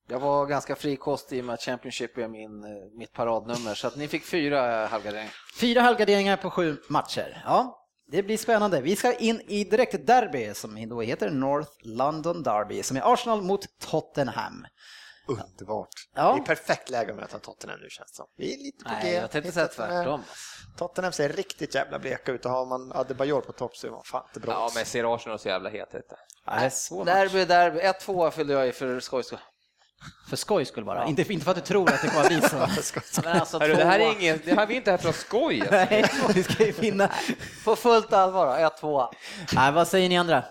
Jag 0.08 0.20
var 0.20 0.46
ganska 0.46 0.76
frikostig 0.76 1.38
i 1.38 1.40
och 1.40 1.44
med 1.44 1.54
att 1.54 1.62
Championship 1.62 2.18
är 2.18 2.28
min, 2.28 2.64
eh, 2.64 2.70
mitt 2.98 3.12
paradnummer, 3.12 3.74
så 3.74 3.86
att 3.86 3.96
ni 3.96 4.08
fick 4.08 4.24
fyra 4.24 4.86
halvgarderingar. 4.86 5.32
Fyra 5.60 5.80
halvgarderingar 5.80 6.36
på 6.36 6.50
sju 6.50 6.76
matcher. 6.88 7.42
Ja, 7.46 7.82
det 8.12 8.22
blir 8.22 8.38
spännande. 8.38 8.80
Vi 8.80 8.96
ska 8.96 9.14
in 9.14 9.40
i 9.40 9.64
direkt 9.64 10.06
derby 10.06 10.54
som 10.54 10.88
då 10.88 11.00
heter 11.00 11.30
North 11.30 11.70
London 11.82 12.42
Derby 12.42 12.82
som 12.82 12.96
är 12.96 13.12
Arsenal 13.12 13.42
mot 13.42 13.78
Tottenham. 13.78 14.66
Underbart. 15.28 15.88
Ja. 16.14 16.32
Det 16.32 16.40
är 16.40 16.44
perfekt 16.44 16.90
läge 16.90 17.10
att 17.10 17.16
möta 17.16 17.38
Tottenham 17.38 17.80
nu 17.80 17.88
känns 17.90 18.10
det 18.10 18.16
som. 18.16 18.26
Vi 18.36 18.54
är 18.54 18.58
lite 18.58 18.84
på 18.84 18.90
Nej, 18.90 19.12
G. 19.12 19.16
jag 19.16 19.30
tänkte 19.30 19.52
säga 19.52 19.68
tvärtom. 19.68 20.22
Tottenham 20.76 21.12
ser 21.12 21.28
riktigt 21.28 21.74
jävla 21.74 21.98
bleka 21.98 22.32
ut 22.32 22.44
och 22.44 22.50
har 22.50 22.66
man 22.66 22.92
Adebayor 22.92 23.40
på 23.40 23.52
topp 23.52 23.76
så 23.76 23.86
är 23.86 23.90
man 23.90 24.02
fan 24.04 24.24
inte 24.28 24.40
bra. 24.40 24.52
Ja, 24.52 24.70
men 24.74 24.84
ser 24.84 25.14
Arsenal 25.14 25.38
så 25.38 25.48
jävla 25.48 25.70
het 25.70 25.94
ut? 25.94 26.12
Nej, 26.46 26.70
Derby, 27.04 27.44
derby. 27.44 27.80
1-2 27.80 28.30
fyllde 28.30 28.52
jag 28.52 28.68
i 28.68 28.72
för 28.72 29.00
skojs 29.00 29.26
skull. 29.26 29.38
För 30.28 30.36
skoj 30.36 30.64
skulle 30.64 30.86
bara. 30.86 31.06
Inte, 31.06 31.32
inte 31.32 31.44
för 31.44 31.50
att 31.50 31.56
du 31.56 31.62
tror 31.62 31.90
att 31.90 32.02
det 32.02 32.08
kommer 32.08 32.22
att 32.22 32.28
bli 32.28 32.40
så. 32.40 32.56
Men 33.24 33.40
alltså, 33.40 33.58
Hörru, 33.58 33.74
det 33.74 33.84
här 33.84 33.98
är 33.98 34.12
inget, 34.12 34.44
det 34.44 34.54
här, 34.54 34.66
vi 34.66 34.74
är 34.74 34.76
inte 34.76 34.90
här 34.90 34.98
för 34.98 35.08
att 35.08 35.16
skoja. 35.16 35.66
Nej, 35.70 36.04
vi 36.34 36.42
ska 36.42 36.66
ju 36.66 36.72
vinna. 36.72 37.10
På 37.64 37.76
fullt 37.76 38.12
allvar 38.12 38.46
då, 38.46 38.86
1-2. 38.88 39.08
Nej, 39.52 39.72
vad 39.72 39.88
säger 39.88 40.08
ni 40.08 40.18
andra? 40.18 40.44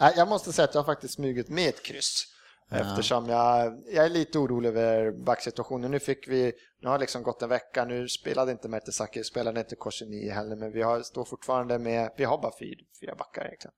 Nej, 0.00 0.14
jag 0.16 0.28
måste 0.28 0.52
säga 0.52 0.64
att 0.64 0.74
jag 0.74 0.82
har 0.82 0.94
faktiskt 0.94 1.14
smugit 1.14 1.48
med 1.48 1.68
ett 1.68 1.82
kryss. 1.82 2.24
Eftersom 2.70 3.28
jag, 3.28 3.82
jag 3.86 4.04
är 4.04 4.08
lite 4.08 4.38
orolig 4.38 4.68
över 4.68 5.24
backsituationen. 5.24 5.90
Nu 5.90 5.98
fick 5.98 6.28
vi, 6.28 6.52
nu 6.82 6.88
har 6.88 6.98
liksom 6.98 7.22
gått 7.22 7.42
en 7.42 7.48
vecka, 7.48 7.84
nu 7.84 8.08
spelade 8.08 8.52
inte 8.52 8.68
Mertesacker, 8.68 9.22
spelade 9.22 9.60
inte 9.60 9.76
Korsini 9.76 10.30
heller, 10.30 10.56
men 10.56 10.72
vi 10.72 10.82
har, 10.82 11.02
står 11.02 11.24
fortfarande 11.24 11.78
med, 11.78 12.10
vi 12.16 12.24
har 12.24 12.38
bara 12.42 12.52
fyra, 12.58 12.78
fyra 13.00 13.14
backar 13.14 13.44
egentligen. 13.44 13.74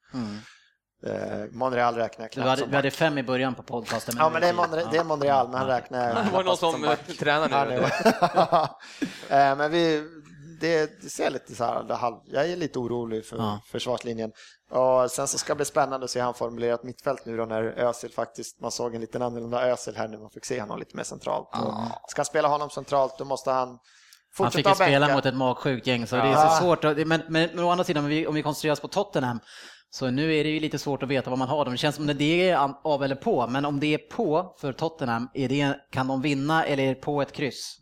Eh, 1.06 1.12
Monreal 1.52 1.94
räknar 1.94 2.24
jag 2.24 2.30
Du 2.30 2.34
knappt 2.34 2.48
hade, 2.48 2.60
som 2.62 2.70
vi 2.70 2.76
hade 2.76 2.90
fem 2.90 3.18
i 3.18 3.22
början 3.22 3.54
på 3.54 3.62
podcasten. 3.62 4.14
Ja, 4.18 4.30
men 4.30 4.40
det 4.40 4.48
är, 4.48 4.52
Monre, 4.52 4.80
Ja. 4.80 4.88
det 4.92 4.96
är 4.96 5.04
Monreal, 5.04 5.48
men 5.48 5.58
han 5.58 5.66
räknar 5.66 6.24
Det 6.24 6.30
var 6.32 6.44
någon 6.44 6.56
som 6.56 6.84
eh, 6.84 6.96
tränar 7.18 7.48
Ja, 7.50 7.64
nu. 7.64 7.76
Eh, 9.36 9.56
Men 9.56 9.70
vi, 9.70 10.04
det, 10.60 11.02
det 11.02 11.08
ser 11.08 11.30
lite 11.30 11.54
så 11.54 11.64
här, 11.64 11.94
halv, 11.94 12.16
jag 12.24 12.50
är 12.50 12.56
lite 12.56 12.78
orolig 12.78 13.26
för 13.26 13.36
Ja. 13.36 13.60
försvarslinjen. 13.70 14.30
Och 14.70 15.10
sen 15.10 15.28
så 15.28 15.38
ska 15.38 15.52
det 15.52 15.56
bli 15.56 15.64
spännande 15.64 16.04
att 16.04 16.10
se 16.10 16.18
hur 16.18 16.24
han 16.24 16.34
formulerat 16.34 16.82
mittfält 16.84 17.26
nu 17.26 17.36
då 17.36 17.44
när 17.44 17.62
Özil 17.62 18.12
faktiskt, 18.12 18.60
man 18.60 18.70
såg 18.70 18.94
en 18.94 19.00
liten 19.00 19.22
annorlunda 19.22 19.68
Özil 19.72 19.96
här 19.96 20.08
nu, 20.08 20.18
man 20.18 20.30
fick 20.30 20.44
se 20.44 20.60
honom 20.60 20.78
lite 20.78 20.96
mer 20.96 21.04
centralt. 21.04 21.48
Och 21.52 22.10
ska 22.10 22.20
han 22.20 22.26
spela 22.26 22.48
honom 22.48 22.70
centralt 22.70 23.18
då 23.18 23.24
måste 23.24 23.50
han 23.50 23.78
Han 24.38 24.50
fick 24.50 24.68
ju 24.68 24.74
spela 24.74 25.14
mot 25.14 25.26
ett 25.26 25.34
magsjukt 25.34 25.86
gäng 25.86 26.06
så 26.06 26.16
det 26.16 26.22
är 26.22 26.26
Ja. 26.32 26.50
så 26.50 26.62
svårt. 26.64 26.82
Men, 26.82 27.08
men, 27.08 27.22
men 27.28 27.58
å 27.64 27.70
andra 27.70 27.84
sidan, 27.84 28.04
om 28.04 28.10
vi, 28.10 28.26
om 28.26 28.34
vi 28.34 28.42
koncentrerar 28.42 28.72
oss 28.72 28.80
på 28.80 28.88
Tottenham, 28.88 29.40
så 29.90 30.10
nu 30.10 30.34
är 30.36 30.44
det 30.44 30.50
ju 30.50 30.60
lite 30.60 30.78
svårt 30.78 31.02
att 31.02 31.08
veta 31.08 31.30
vad 31.30 31.38
man 31.38 31.48
har 31.48 31.64
dem. 31.64 31.74
Det 31.74 31.78
känns 31.78 31.96
som 31.96 32.08
att 32.08 32.18
det 32.18 32.48
är 32.50 32.74
av 32.84 33.04
eller 33.04 33.16
på, 33.16 33.46
men 33.46 33.64
om 33.64 33.80
det 33.80 33.94
är 33.94 33.98
på 33.98 34.56
för 34.60 34.72
Tottenham, 34.72 35.28
är 35.34 35.48
det, 35.48 35.80
kan 35.90 36.08
de 36.08 36.22
vinna 36.22 36.64
eller 36.66 36.82
är 36.82 36.88
det 36.88 37.00
på 37.00 37.22
ett 37.22 37.32
kryss? 37.32 37.74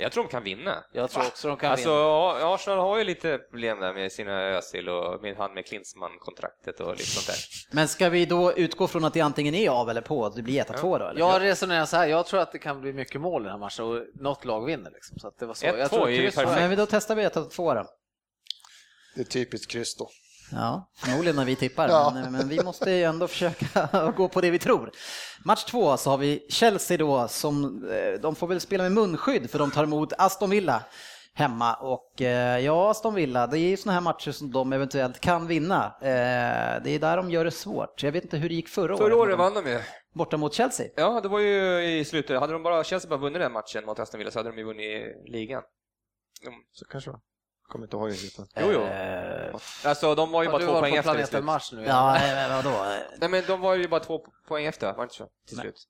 Jag 0.00 0.12
tror 0.12 0.24
de 0.24 0.30
kan 0.30 0.42
vinna. 0.44 0.84
Jag 0.92 1.10
tror 1.10 1.26
också 1.26 1.48
de 1.48 1.56
kan 1.56 1.70
Alltså, 1.70 1.88
vinna. 1.88 2.00
ja, 2.00 2.54
Arsenal 2.54 2.78
har 2.78 2.98
ju 2.98 3.04
lite 3.04 3.38
problem 3.38 3.80
där 3.80 3.94
med 3.94 4.12
sina 4.12 4.42
Özil 4.42 4.88
och 4.88 5.22
med 5.22 5.36
han 5.36 5.54
med 5.54 5.66
Klinsmann-kontraktet 5.66 6.80
och 6.80 6.90
lite 6.92 7.04
sånt 7.06 7.26
där. 7.26 7.36
Men 7.76 7.88
ska 7.88 8.08
vi 8.08 8.26
då 8.26 8.52
utgå 8.52 8.86
från 8.86 9.04
att 9.04 9.14
det 9.14 9.20
antingen 9.20 9.54
är 9.54 9.70
av 9.70 9.90
eller 9.90 10.00
på, 10.00 10.26
att 10.26 10.36
det 10.36 10.42
blir 10.42 10.62
1-2 10.64 10.98
då? 10.98 11.04
Eller? 11.06 11.20
Jag 11.20 11.42
resonerar 11.42 11.84
så 11.86 11.96
här, 11.96 12.06
jag 12.06 12.26
tror 12.26 12.40
att 12.40 12.52
det 12.52 12.58
kan 12.58 12.80
bli 12.80 12.92
mycket 12.92 13.20
mål 13.20 13.42
i 13.42 13.44
den 13.44 13.52
här 13.52 13.58
matchen 13.58 13.84
och 13.84 14.02
något 14.14 14.44
lag 14.44 14.66
vinner. 14.66 14.90
Liksom. 14.90 15.18
Så 15.18 15.28
att 15.28 15.38
det 15.38 15.46
var 15.46 15.54
så. 15.54 15.66
1-2 15.66 15.78
Jag 15.78 15.90
tror 15.90 16.08
är 16.08 16.12
ju 16.12 16.30
perfekt. 16.30 16.50
Men 16.58 16.76
då 16.76 16.86
testar 16.86 17.14
vi 17.16 17.22
1-2 17.26 17.74
då. 17.74 17.86
Det 19.14 19.20
är 19.20 19.24
typiskt 19.24 19.70
kryss 19.70 19.96
då. 19.96 20.10
Ja, 20.52 20.90
förmodligen 20.96 21.36
när 21.36 21.44
vi 21.44 21.56
tippar, 21.56 21.88
Ja. 21.88 22.10
men, 22.14 22.32
men 22.32 22.48
vi 22.48 22.62
måste 22.64 22.90
ju 22.90 23.02
ändå 23.04 23.28
försöka 23.28 24.12
gå 24.16 24.28
på 24.28 24.40
det 24.40 24.50
vi 24.50 24.58
tror. 24.58 24.90
Match 25.44 25.64
två 25.64 25.96
så 25.96 26.10
har 26.10 26.18
vi 26.18 26.46
Chelsea 26.50 26.96
då 26.96 27.28
som, 27.28 27.84
eh, 27.90 28.20
de 28.20 28.34
får 28.34 28.46
väl 28.46 28.60
spela 28.60 28.82
med 28.82 28.92
munskydd 28.92 29.50
för 29.50 29.58
de 29.58 29.70
tar 29.70 29.84
emot 29.84 30.12
Aston 30.18 30.50
Villa 30.50 30.82
hemma 31.34 31.74
och 31.74 32.22
eh, 32.22 32.58
ja, 32.58 32.90
Aston 32.90 33.14
Villa, 33.14 33.46
det 33.46 33.58
är 33.58 33.68
ju 33.68 33.76
sådana 33.76 33.94
här 33.94 34.00
matcher 34.00 34.30
som 34.30 34.50
de 34.52 34.72
eventuellt 34.72 35.20
kan 35.20 35.46
vinna. 35.46 35.84
Eh, 36.00 36.82
Det 36.84 36.90
är 36.90 36.98
där 36.98 37.16
de 37.16 37.30
gör 37.30 37.44
det 37.44 37.50
svårt. 37.50 38.02
Jag 38.02 38.12
vet 38.12 38.24
inte 38.24 38.36
hur 38.36 38.48
det 38.48 38.54
gick 38.54 38.68
förra, 38.68 38.96
Förra 38.96 39.06
året 39.16 39.16
året 39.28 39.38
vann 39.38 39.54
de 39.54 39.70
ju. 39.70 39.80
borta 40.14 40.36
mot 40.36 40.54
Chelsea. 40.54 40.86
Ja, 40.96 41.20
det 41.20 41.28
var 41.28 41.38
ju 41.40 41.82
i 41.98 42.04
slutet. 42.04 42.40
Hade 42.40 42.52
de 42.52 42.62
bara, 42.62 42.84
Chelsea 42.84 43.08
bara 43.08 43.18
vunnit 43.18 43.40
den 43.40 43.52
matchen 43.52 43.84
mot 43.86 43.98
Aston 43.98 44.18
Villa 44.18 44.30
så 44.30 44.38
hade 44.38 44.50
de 44.50 44.58
ju 44.58 44.64
vunnit 44.64 45.02
ligan. 45.32 45.62
De, 46.44 46.50
Så 46.72 46.84
kanske 46.84 47.10
det 47.10 47.12
var. 47.12 47.20
Kommer 47.68 47.84
inte 47.86 47.96
ihåg 47.96 48.10
riktigt. 48.10 48.38
jo, 48.60 48.72
jo. 48.72 48.82
Eh, 48.82 49.54
Alltså, 49.84 50.14
de 50.14 50.30
var 50.30 50.42
ju 50.42 50.48
bara 50.48 50.58
du 50.58 50.64
två 50.66 50.72
var 50.72 50.80
poäng 50.80 50.92
på 50.92 50.98
efter 50.98 51.10
till 51.10 51.14
planeten 51.14 51.30
slut. 51.30 51.44
Mars 51.44 51.72
nu. 51.72 51.84
Ja, 51.84 52.16
eh, 52.16 52.62
vadå? 52.64 52.84
Nej, 53.18 53.28
men 53.30 53.44
de 53.46 53.60
var 53.60 53.74
ju 53.74 53.88
bara 53.88 54.00
två 54.00 54.20
poäng 54.48 54.66
efter, 54.66 54.86
var 54.86 54.96
det 54.96 55.02
inte 55.02 55.14
så? 55.14 55.28
Till 55.48 55.56
Nej. 55.56 55.62
slut. 55.64 55.84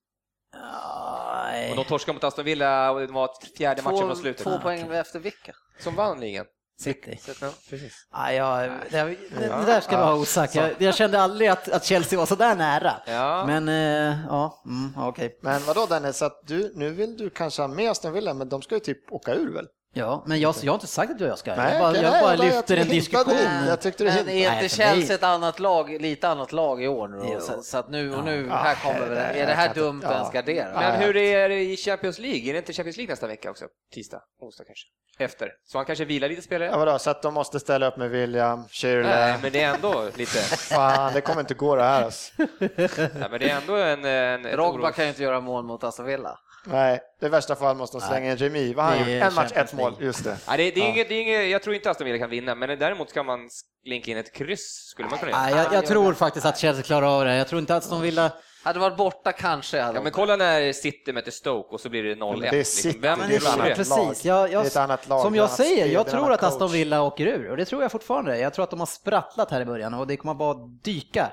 Nej. 0.54 1.70
Och 1.70 1.76
de 1.76 1.84
torskade 1.84 2.14
mot 2.14 2.24
Aston 2.24 2.44
Villa 2.44 2.90
och 2.90 3.00
det 3.00 3.06
var 3.06 3.30
fjärde 3.58 3.82
matchen 3.82 3.98
Två, 3.98 4.06
mot 4.06 4.18
slutet. 4.18 4.42
två 4.44 4.58
poäng 4.58 4.92
efter 4.94 5.18
vilka? 5.18 5.52
Som 5.80 5.94
vann 5.94 6.20
ligan. 6.20 6.46
City. 6.80 7.18
Så, 7.22 7.44
ja, 7.44 7.50
precis. 7.70 8.06
Ja, 8.12 8.32
jag, 8.32 8.70
det, 8.90 9.02
det, 9.02 9.16
det 9.38 9.66
där 9.66 9.80
ska 9.80 9.98
vara 9.98 10.14
osagt. 10.14 10.54
Jag, 10.54 10.70
jag 10.78 10.94
kände 10.94 11.20
aldrig 11.20 11.48
att, 11.48 11.68
att 11.68 11.84
Chelsea 11.84 12.18
var 12.18 12.26
så 12.26 12.34
där 12.34 12.54
nära. 12.56 12.92
Ja. 13.06 13.44
Men 13.46 13.68
eh, 13.68 14.18
ja, 14.28 14.62
mm, 14.66 14.92
ja, 14.96 15.08
okej. 15.08 15.38
Men 15.42 15.62
vadå 15.64 15.86
Dennis, 15.86 16.16
så 16.16 16.24
att 16.24 16.40
du, 16.46 16.72
nu 16.74 16.90
vill 16.90 17.16
du 17.16 17.30
kanske 17.30 17.62
ha 17.62 17.68
med 17.68 17.90
Aston 17.90 18.12
Villa, 18.12 18.34
men 18.34 18.48
de 18.48 18.62
ska 18.62 18.74
ju 18.74 18.80
typ 18.80 19.12
åka 19.12 19.34
ur 19.34 19.54
väl? 19.54 19.66
Ja, 19.94 20.22
men 20.26 20.40
jag, 20.40 20.54
jag 20.62 20.72
har 20.72 20.76
inte 20.76 20.86
sagt 20.86 21.12
att 21.12 21.20
jag 21.20 21.38
ska. 21.38 21.54
Nej, 21.56 21.72
jag 21.72 21.80
bara, 21.80 21.94
jag 21.94 22.02
nej, 22.12 22.22
bara 22.22 22.36
nej, 22.36 22.46
jag 22.46 22.54
lyfter 22.54 22.74
en 22.76 22.78
hintade- 22.82 22.94
diskussion. 23.00 23.66
Jag 23.68 23.80
tyckte 23.80 24.04
du 24.04 24.10
Men 24.10 24.28
är 24.28 24.54
inte 24.62 24.76
Chelsea 24.76 25.14
ett 25.16 25.22
annat 25.22 25.60
lag, 25.60 26.00
lite 26.00 26.28
annat 26.28 26.52
lag 26.52 26.82
i 26.82 26.88
år 26.88 27.08
nu. 27.08 27.40
Så, 27.40 27.62
så 27.62 27.78
att 27.78 27.88
nu 27.90 28.14
och 28.14 28.24
nu, 28.24 28.46
Ja, 28.50 28.56
här 28.56 28.74
kommer 28.74 29.00
det- 29.08 29.14
det. 29.14 29.14
det- 29.14 29.40
Är 29.40 29.46
det 29.46 29.52
här 29.54 29.66
jag 29.66 29.74
dumt 29.74 30.00
ja. 30.04 30.12
ens 30.12 30.30
gardera? 30.32 30.72
Men 30.80 31.00
hur 31.00 31.16
är 31.16 31.48
det 31.48 31.60
i 31.64 31.76
Champions 31.76 32.18
League? 32.18 32.48
Är 32.48 32.52
det 32.52 32.58
inte 32.58 32.72
Champions 32.72 32.96
League 32.96 33.12
nästa 33.12 33.26
vecka 33.26 33.50
också? 33.50 33.64
Tisdag, 33.94 34.20
onsdag 34.40 34.64
kanske? 34.64 34.86
Efter. 35.20 35.50
Så 35.64 35.78
han 35.78 35.84
kanske 35.84 36.04
vilar 36.04 36.28
lite 36.28 36.42
spelare? 36.42 36.68
Ja, 36.68 36.78
vadå, 36.78 36.98
så 36.98 37.10
att 37.10 37.22
de 37.22 37.34
måste 37.34 37.60
ställa 37.60 37.86
upp 37.88 37.96
med 37.96 38.10
William, 38.10 38.64
Shirley. 38.70 39.02
Nej, 39.02 39.38
men 39.42 39.52
det 39.52 39.62
är 39.62 39.74
ändå 39.74 40.04
lite... 40.16 40.38
Fan, 40.56 41.12
det 41.14 41.20
kommer 41.20 41.40
inte 41.40 41.54
gå 41.54 41.76
det 41.76 41.82
här 41.82 42.02
alltså. 42.02 42.32
Nej, 42.58 43.28
men 43.30 43.40
det 43.40 43.50
är 43.50 43.56
ändå 43.60 43.76
en... 43.76 44.04
en 44.04 44.46
oro- 44.60 44.92
kan 44.92 45.04
ju 45.04 45.08
inte 45.08 45.22
göra 45.22 45.40
mål 45.40 45.64
mot 45.64 45.84
Aston 45.84 46.06
Villa. 46.06 46.38
Nej, 46.70 47.00
i 47.22 47.28
värsta 47.28 47.54
fall 47.56 47.76
måste 47.76 47.98
de 47.98 48.06
slänga 48.06 48.30
en 48.30 48.36
remis. 48.36 48.76
Vad 48.76 48.84
har 48.84 48.92
han 48.96 49.06
Det 49.06 49.14
gjort? 49.14 49.22
En 49.24 49.34
match, 49.34 49.52
ett 49.54 49.72
mål. 49.72 49.94
Just 50.00 50.24
det. 50.24 50.36
Nej, 50.48 50.56
det, 50.56 50.70
det, 50.70 50.80
är 50.80 50.84
Ja. 50.84 50.90
inget, 50.94 51.08
det 51.08 51.14
är 51.14 51.22
inget, 51.22 51.50
jag 51.50 51.62
tror 51.62 51.74
inte 51.74 51.90
Aston 51.90 52.04
Villa 52.06 52.18
kan 52.18 52.30
vinna, 52.30 52.54
men 52.54 52.78
däremot 52.78 53.12
kan 53.12 53.26
man 53.26 53.48
slinka 53.84 54.10
in 54.10 54.16
ett 54.16 54.32
kryss, 54.32 54.86
skulle 54.90 55.08
man 55.08 55.18
kunna 55.18 55.30
göra. 55.32 55.40
Nej, 55.42 55.54
jag, 55.54 55.72
jag 55.74 55.86
tror 55.86 56.12
faktiskt 56.14 56.46
att 56.46 56.58
Chelsea 56.58 56.82
klarar 56.82 57.06
av 57.18 57.24
det. 57.24 57.36
Jag 57.36 57.48
tror 57.48 57.60
inte 57.60 57.76
att 57.76 57.90
de 57.90 58.00
vill... 58.02 58.30
Hade 58.64 58.78
varit 58.78 58.96
borta 58.96 59.32
kanske. 59.32 59.80
Hade 59.80 59.98
Ja, 59.98 60.02
men 60.02 60.12
kolla 60.12 60.36
när 60.36 60.72
City 60.72 61.12
möter 61.12 61.30
Stoke 61.30 61.74
och 61.74 61.80
så 61.80 61.88
blir 61.88 62.02
det 62.02 62.14
0-1. 62.14 62.30
men 62.30 62.40
det 62.40 62.48
är 62.60 62.64
City, 62.64 62.88
liksom. 62.88 63.00
Vem 63.02 63.18
det 63.28 63.34
är 63.34 63.38
ett 63.38 63.46
annat 63.46 63.66
det? 63.66 63.74
precis, 63.74 64.24
jag, 64.24 64.52
jag, 64.52 64.62
Det 64.62 64.66
är 64.66 64.70
ett 64.70 64.76
annat 64.76 65.08
lag, 65.08 65.20
som 65.22 65.32
det 65.32 65.36
jag 65.38 65.50
säger, 65.50 65.86
jag 65.86 66.06
det 66.06 66.10
tror 66.10 66.32
att 66.32 66.42
Aston. 66.42 66.72
Villa 66.72 67.02
åker 67.02 67.26
ur 67.26 67.50
och 67.50 67.56
det 67.56 67.64
tror 67.64 67.82
jag 67.82 67.92
fortfarande. 67.92 68.38
Jag 68.38 68.54
tror 68.54 68.62
att 68.62 68.70
de 68.70 68.78
har 68.80 68.86
sprattlat 68.86 69.50
här 69.50 69.60
i 69.60 69.64
början 69.64 69.94
och 69.94 70.06
det 70.06 70.16
kommer 70.16 70.34
bara 70.34 70.54
dyka. 70.84 71.32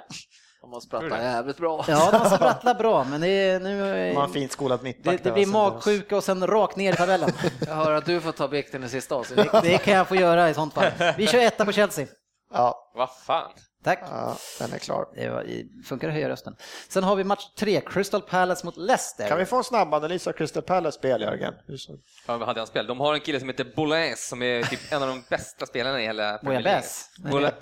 De 0.66 0.74
har 0.74 0.80
sprattlat 0.80 1.22
jävligt 1.22 1.57
bra. 1.57 1.86
Ja, 1.88 2.11
de 2.11 2.18
har 2.18 2.36
sprattlat 2.38 2.78
bra, 2.84 3.03
men 3.03 3.22
det 3.22 3.28
är 3.28 3.59
nu... 3.59 4.09
De 4.09 4.16
har 4.18 4.28
fint 4.28 4.51
skolad 4.51 4.84
mittback 4.84 5.18
Det, 5.24 5.30
det 5.30 5.34
blir 5.34 5.45
magsjuka 5.45 6.18
och 6.18 6.24
sen 6.24 6.47
rakt 6.47 6.76
ner 6.76 6.93
i 6.93 6.95
tabellen. 6.95 7.30
Jag 7.68 7.76
hör 7.76 7.91
att 7.91 8.05
du 8.05 8.22
får 8.22 8.32
ta 8.32 8.47
bikten 8.47 8.84
i 8.84 8.89
sista 8.89 9.16
avsnittet. 9.16 9.51
Det, 9.51 9.61
det 9.61 9.78
kan 9.78 9.93
jag 9.93 10.07
få 10.07 10.16
göra 10.16 10.49
i 10.49 10.53
sånt 10.53 10.74
fall. 10.74 10.91
Vi 11.18 11.28
kör 11.28 11.39
etta 11.39 11.66
på 11.66 11.72
Chelsea. 11.72 12.05
Ja, 12.53 12.91
Vad 12.95 13.09
fan? 13.26 13.51
Tack. 13.86 13.99
ja, 14.11 14.38
den 14.59 14.73
är 14.73 14.77
klar. 14.77 15.05
Det 15.15 15.29
var, 15.29 15.45
funkar 15.86 16.07
att 16.07 16.13
höja 16.13 16.29
rösten. 16.29 16.55
Sen 16.89 17.03
har 17.03 17.15
vi 17.15 17.23
match 17.23 17.45
tre, 17.59 17.81
Crystal 17.81 18.21
Palace 18.21 18.65
mot 18.65 18.77
Leicester. 18.77 19.27
Kan 19.27 19.38
vi 19.38 19.45
få 19.45 19.57
en 19.57 19.63
snabb 19.63 19.93
analys 19.93 20.27
av 20.27 20.31
Crystal 20.31 20.63
Palace 20.63 20.97
spel, 20.97 21.21
Jörgen? 21.21 21.53
Hur 21.67 21.77
så- 21.77 21.97
Ja, 22.27 22.38
vad 22.38 22.47
hade 22.47 22.59
han 22.59 22.67
spel? 22.67 22.88
De 22.88 22.99
har 22.99 23.13
en 23.13 23.19
kille 23.19 23.39
som 23.39 23.49
heter 23.49 23.65
Boulez 23.75 24.27
som 24.27 24.41
är 24.41 24.63
typ 24.63 24.91
en 24.91 25.01
av 25.03 25.07
de 25.09 25.23
bästa 25.29 25.65
spelarna 25.65 26.01
i 26.01 26.05
hela 26.05 26.38
Premier 26.38 26.61
League. 26.61 26.81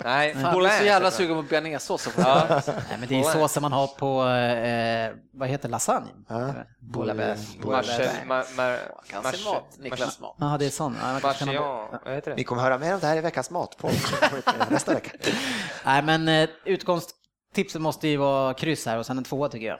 Nej, 0.04 0.32
Fan, 0.32 0.42
jag 0.42 0.50
är 0.50 0.52
Boulez. 0.52 0.78
så 0.78 0.84
jävla 0.84 1.10
sugen 1.10 1.36
på 1.36 1.42
bearnaisesås. 1.42 2.08
Ja, 2.18 2.46
Nej, 2.66 2.74
men 2.98 3.08
det 3.08 3.18
är 3.20 3.22
såsen 3.22 3.62
man 3.62 3.72
har 3.72 3.86
på, 3.86 4.22
eh, 4.28 5.10
vad 5.38 5.48
heter 5.48 5.68
lasagne? 5.68 6.08
Ja. 6.28 6.52
Bouillabaisse. 6.80 7.58
Marcel, 7.64 8.08
mar, 8.26 8.44
mar, 8.56 8.78
Kan 9.10 9.32
sin 9.32 9.44
mat, 9.44 9.64
Niklas 9.78 10.20
mat. 10.20 10.36
Ja, 10.40 10.56
det 10.58 10.66
är 10.66 10.70
sån. 10.70 10.96
Ja, 11.02 11.18
kanske 11.22 11.44
Marcian, 11.46 11.64
vad 12.04 12.14
heter 12.14 12.30
det? 12.30 12.36
Ni 12.36 12.44
kommer 12.44 12.62
höra 12.62 12.78
mer 12.78 12.94
om 12.94 13.00
det 13.00 13.06
här 13.06 13.16
i 13.16 13.20
veckans 13.20 13.50
matpodd 13.50 13.92
nästa 14.70 14.94
vecka. 14.94 15.10
Nej, 15.84 16.02
men 16.02 16.13
eh, 16.28 16.48
utgångstipset 16.64 17.80
måste 17.80 18.08
ju 18.08 18.16
vara 18.16 18.54
kryss 18.54 18.86
här 18.86 18.98
och 18.98 19.06
sen 19.06 19.18
en 19.18 19.24
tvåa 19.24 19.48
tycker 19.48 19.66
jag. 19.66 19.78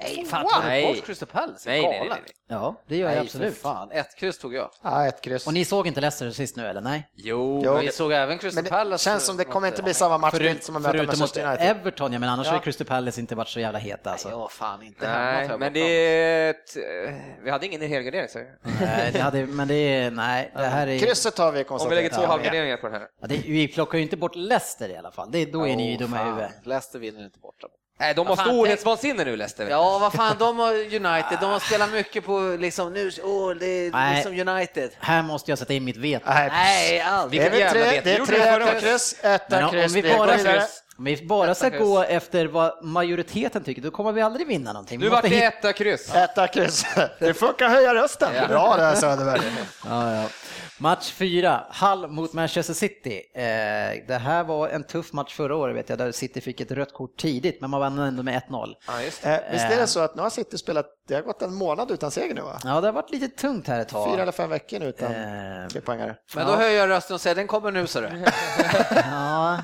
Nej, 0.00 0.24
fan 0.26 0.46
tar 0.48 0.62
du 0.62 0.66
Nej. 0.68 0.94
bort 0.94 1.06
Crystal 1.06 1.28
Palace? 1.28 1.68
Nej, 1.70 1.82
nej, 1.82 1.98
nej, 2.00 2.08
nej. 2.10 2.20
Ja, 2.48 2.74
det 2.88 2.96
gör 2.96 3.06
jag 3.08 3.14
Nej, 3.16 3.24
absolut. 3.24 3.54
för 3.54 3.60
fan. 3.60 3.90
Ett 3.92 4.16
kryss 4.16 4.38
tog 4.38 4.54
jag. 4.54 4.70
Ja, 4.82 5.06
ett 5.06 5.20
kryss. 5.20 5.46
Och 5.46 5.54
ni 5.54 5.64
såg 5.64 5.86
inte 5.86 6.00
Leicester 6.00 6.30
sist 6.30 6.56
nu 6.56 6.66
eller? 6.66 6.80
Nej? 6.80 7.08
Jo, 7.14 7.62
Jo. 7.64 7.76
Vi 7.78 7.88
såg 7.92 8.12
även 8.12 8.38
Crystal 8.38 8.54
Men 8.54 8.64
det 8.64 8.70
Palace. 8.70 9.04
känns 9.04 9.26
som 9.26 9.36
det 9.36 9.44
kommer 9.44 9.68
inte 9.68 9.82
bli 9.82 9.94
samma 9.94 10.18
matchbild 10.18 10.62
som 10.62 10.76
att 10.76 10.82
möta 10.82 10.92
förutom 10.92 11.06
mot 11.06 11.18
Manchester 11.18 11.46
United. 11.48 11.66
Everton, 11.70 12.12
ja 12.12 12.18
men 12.18 12.28
annars 12.28 12.46
Ja. 12.46 12.50
har 12.52 12.58
ju 12.58 12.62
Crystal 12.62 12.86
Palace 12.86 13.20
inte 13.20 13.34
varit 13.34 13.48
så 13.48 13.60
jävla 13.60 13.78
heta 13.78 14.10
alltså. 14.10 14.28
Ja, 14.30 14.48
fan 14.48 14.82
inte. 14.82 15.08
Nej, 15.10 15.46
jag 15.50 15.60
men 15.60 15.72
bort 15.72 15.74
det 15.74 15.80
är 15.80 16.50
ett, 16.50 16.76
eh, 16.76 17.14
Vi 17.44 17.50
hade 17.50 17.66
ingen 17.66 17.80
helgardering, 17.80 18.28
så. 18.28 18.38
Nej, 18.80 19.10
det 19.12 19.18
hade, 19.20 19.46
men 19.46 19.68
det 19.68 19.74
är, 19.74 20.10
nej, 20.10 20.52
det 20.56 20.62
här 20.66 20.86
är... 20.86 20.98
Krysset 20.98 21.38
har 21.38 21.52
vi 21.52 21.58
Om 21.58 21.58
vi 21.58 21.64
konstaterat. 21.64 21.96
lägger 22.02 22.10
två 22.16 22.22
Ja, 22.22 22.26
halvgarderingar 22.26 22.76
på 22.76 22.86
den 22.88 23.00
här. 23.00 23.08
Ja, 23.20 23.26
det, 23.26 23.36
vi 23.36 23.68
plockar 23.68 23.98
ju 23.98 24.04
inte 24.04 24.16
bort 24.16 24.34
Leicester 24.36 24.88
i 24.88 24.96
alla 24.96 25.10
fall. 25.10 25.28
Det, 25.30 25.44
då 25.44 25.68
är 25.68 25.76
ni 25.76 25.88
ju 25.88 25.94
Åh, 25.94 25.98
dumma 25.98 26.22
i 26.22 26.24
huvudet. 26.24 26.50
Leicester 26.66 26.98
vinner 26.98 27.24
inte 27.24 27.38
borta. 27.38 27.66
Nej, 28.00 28.14
de 28.14 28.26
har 28.26 28.36
storhetsvansinne 28.36 29.24
nu, 29.24 29.36
Leicester. 29.36 29.70
Ja, 29.70 29.98
vad 29.98 30.12
fan, 30.12 30.36
de 30.38 30.58
har 30.58 30.72
United, 30.74 31.38
de 31.40 31.50
har 31.50 31.58
spelat 31.58 31.92
mycket 31.92 32.24
på 32.24 32.56
liksom 32.58 32.92
nu, 32.92 33.10
åh, 33.22 33.54
det 33.54 33.66
är 33.66 33.90
Nej. 33.90 34.14
liksom 34.14 34.48
United. 34.48 34.90
Här 35.00 35.22
måste 35.22 35.50
jag 35.50 35.58
sätta 35.58 35.72
in 35.72 35.84
mitt 35.84 35.96
veto. 35.96 36.24
Nej, 36.28 36.48
Nej, 36.52 37.00
aldrig. 37.00 37.40
det 37.40 37.46
är 37.46 37.50
väl 37.50 37.70
tre, 37.70 37.80
vet. 37.80 38.04
det 38.04 38.14
är 38.14 38.26
tre 38.26 38.36
etta 38.36 38.80
kryss, 38.80 39.16
etta 39.22 39.64
om, 39.64 39.70
kryss, 39.70 39.92
vi 39.92 40.02
bara, 40.02 40.34
om 40.96 41.04
vi 41.04 41.26
bara 41.26 41.54
ska 41.54 41.68
gå 41.68 42.02
efter 42.02 42.46
vad 42.46 42.84
majoriteten 42.84 43.64
tycker, 43.64 43.82
då 43.82 43.90
kommer 43.90 44.12
vi 44.12 44.22
aldrig 44.22 44.46
vinna 44.46 44.72
någonting. 44.72 44.98
Vi 44.98 45.04
Nu 45.04 45.10
vart 45.10 45.22
det 45.22 45.44
etta 45.44 45.72
kryss. 45.72 46.14
Etta 46.14 46.46
kryss. 46.46 46.86
Det 47.18 47.34
funkar 47.34 47.68
höja 47.68 47.94
rösten. 47.94 48.30
Ja. 48.34 48.46
Bra 48.48 48.76
det 48.76 48.82
här 48.82 48.94
Söderberg. 48.94 49.40
Ja, 49.88 50.14
ja. 50.14 50.24
Match 50.80 51.12
fyra, 51.12 51.66
Hull 51.80 52.08
mot 52.08 52.32
Manchester 52.32 52.74
City. 52.74 53.22
Eh, 53.34 53.42
det 54.08 54.20
här 54.22 54.44
var 54.44 54.68
en 54.68 54.84
tuff 54.84 55.12
match 55.12 55.34
förra 55.34 55.56
året 55.56 55.76
vet 55.76 55.88
jag, 55.88 55.98
där 55.98 56.12
City 56.12 56.40
fick 56.40 56.60
ett 56.60 56.70
rött 56.70 56.92
kort 56.92 57.16
tidigt, 57.16 57.60
men 57.60 57.70
man 57.70 57.80
vann 57.80 57.98
ändå 57.98 58.22
med 58.22 58.42
1-0. 58.48 58.74
Ja, 58.86 59.02
just 59.02 59.22
det. 59.22 59.36
Eh, 59.36 59.52
visst 59.52 59.64
är 59.64 59.76
det 59.76 59.86
så 59.86 60.00
att 60.00 60.16
nu 60.16 60.22
har 60.22 60.30
City 60.30 60.58
spelat, 60.58 60.86
det 61.08 61.14
har 61.14 61.22
gått 61.22 61.42
en 61.42 61.54
månad 61.54 61.90
utan 61.90 62.10
seger 62.10 62.34
nu 62.34 62.40
va? 62.40 62.58
Ja, 62.64 62.80
det 62.80 62.86
har 62.86 62.92
varit 62.92 63.10
lite 63.10 63.28
tungt 63.28 63.66
här 63.66 63.80
ett 63.80 63.88
tag. 63.88 64.12
Fyra 64.12 64.22
eller 64.22 64.32
fem 64.32 64.50
veckor 64.50 64.78
nu 64.78 64.86
utan 64.86 65.12
Eh, 65.12 65.68
tre 65.68 65.80
poängare. 65.80 66.16
Men 66.34 66.46
då 66.46 66.52
höjer 66.52 66.78
jag 66.78 66.88
rösten 66.88 67.14
och 67.14 67.20
säger 67.20 67.36
den 67.36 67.46
kommer 67.46 67.70
nu, 67.70 67.86
så 67.86 68.00
du. 68.00 68.08
Ja. 68.94 69.58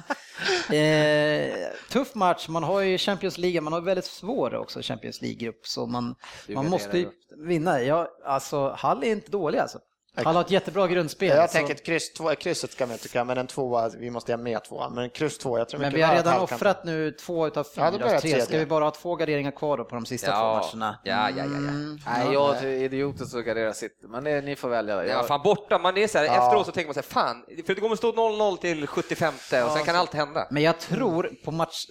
Eh, 0.76 1.54
tuff 1.92 2.14
match, 2.14 2.48
man 2.48 2.62
har 2.62 2.80
ju 2.80 2.98
Champions 2.98 3.38
League, 3.38 3.60
man 3.60 3.72
har 3.72 3.80
väldigt 3.80 4.04
svår 4.04 4.54
också 4.54 4.80
Champions 4.82 5.22
League-grupp, 5.22 5.66
så 5.66 5.86
man, 5.86 6.14
man 6.48 6.68
måste 6.70 6.98
ju 6.98 7.08
vinna. 7.46 7.82
Ja, 7.82 8.08
alltså, 8.24 8.70
Hall 8.78 9.02
är 9.04 9.10
inte 9.10 9.30
dålig 9.30 9.58
alltså. 9.58 9.78
Hall 10.16 10.34
har 10.34 10.40
ett 10.40 10.50
jättebra 10.50 10.86
grundspel. 10.88 11.28
Jag 11.28 11.50
så- 11.50 11.52
tänker 11.56 11.74
ett 11.74 11.86
kryss, 11.86 12.12
två, 12.12 12.34
krysset 12.34 12.72
ska 12.72 12.86
man 12.86 12.98
tycka, 12.98 13.24
men 13.24 13.38
en 13.38 13.46
tvåa, 13.46 13.88
vi 13.88 14.10
måste 14.10 14.32
ha 14.32 14.36
med 14.38 14.64
tvåan. 14.64 14.94
Men 14.94 15.10
kryss 15.10 15.38
två, 15.38 15.58
jag 15.58 15.68
tror 15.68 15.80
men 15.80 15.92
vi 15.94 16.02
har 16.02 16.10
att 16.12 16.18
redan 16.18 16.34
kan- 16.34 16.42
offrat 16.42 16.84
nu 16.84 17.10
två 17.10 17.46
utav 17.46 17.66
Ja, 17.76 17.90
fyra, 17.92 18.08
det 18.08 18.20
tre. 18.20 18.40
Ska 18.42 18.58
vi 18.58 18.66
bara 18.66 18.84
ha 18.84 18.90
två 18.90 19.16
garderingar 19.16 19.50
kvar 19.50 19.76
då 19.78 19.84
på 19.84 19.94
de 19.94 20.06
sista 20.06 20.26
två 20.30 20.36
Ja, 20.38 20.54
matcherna? 20.72 20.98
ja, 21.04 21.12
ja, 21.30 21.36
ja, 21.36 21.42
ja. 21.44 21.44
Mm, 21.44 21.98
Nej, 22.06 22.32
jag 22.32 22.56
är 22.56 22.66
idiotiskt 22.66 23.34
att 23.34 23.44
gardera 23.44 23.72
City, 23.74 23.94
men 24.08 24.24
det, 24.24 24.40
ni 24.40 24.56
får 24.56 24.68
välja. 24.68 24.94
Ja, 24.94 25.12
Jag, 25.12 25.26
fan 25.28 25.40
borta, 25.44 25.78
man 25.78 25.96
är 25.96 26.06
så 26.06 26.18
här, 26.18 26.24
Ja. 26.24 26.46
efteråt 26.46 26.66
så 26.66 26.72
tänker 26.72 26.88
man 26.88 26.94
så 26.94 27.00
här, 27.00 27.04
fan, 27.26 27.44
för 27.66 27.74
det 27.74 27.80
kommer 27.80 27.96
stå 27.96 28.12
0-0 28.12 28.56
till 28.56 28.86
75 28.86 29.34
och 29.34 29.72
sen 29.76 29.84
kan 29.84 29.96
allt 29.96 30.14
hända. 30.14 30.46
Men 30.50 30.62
jag 30.62 30.78
tror 30.80 31.30
på 31.44 31.50
match, 31.50 31.84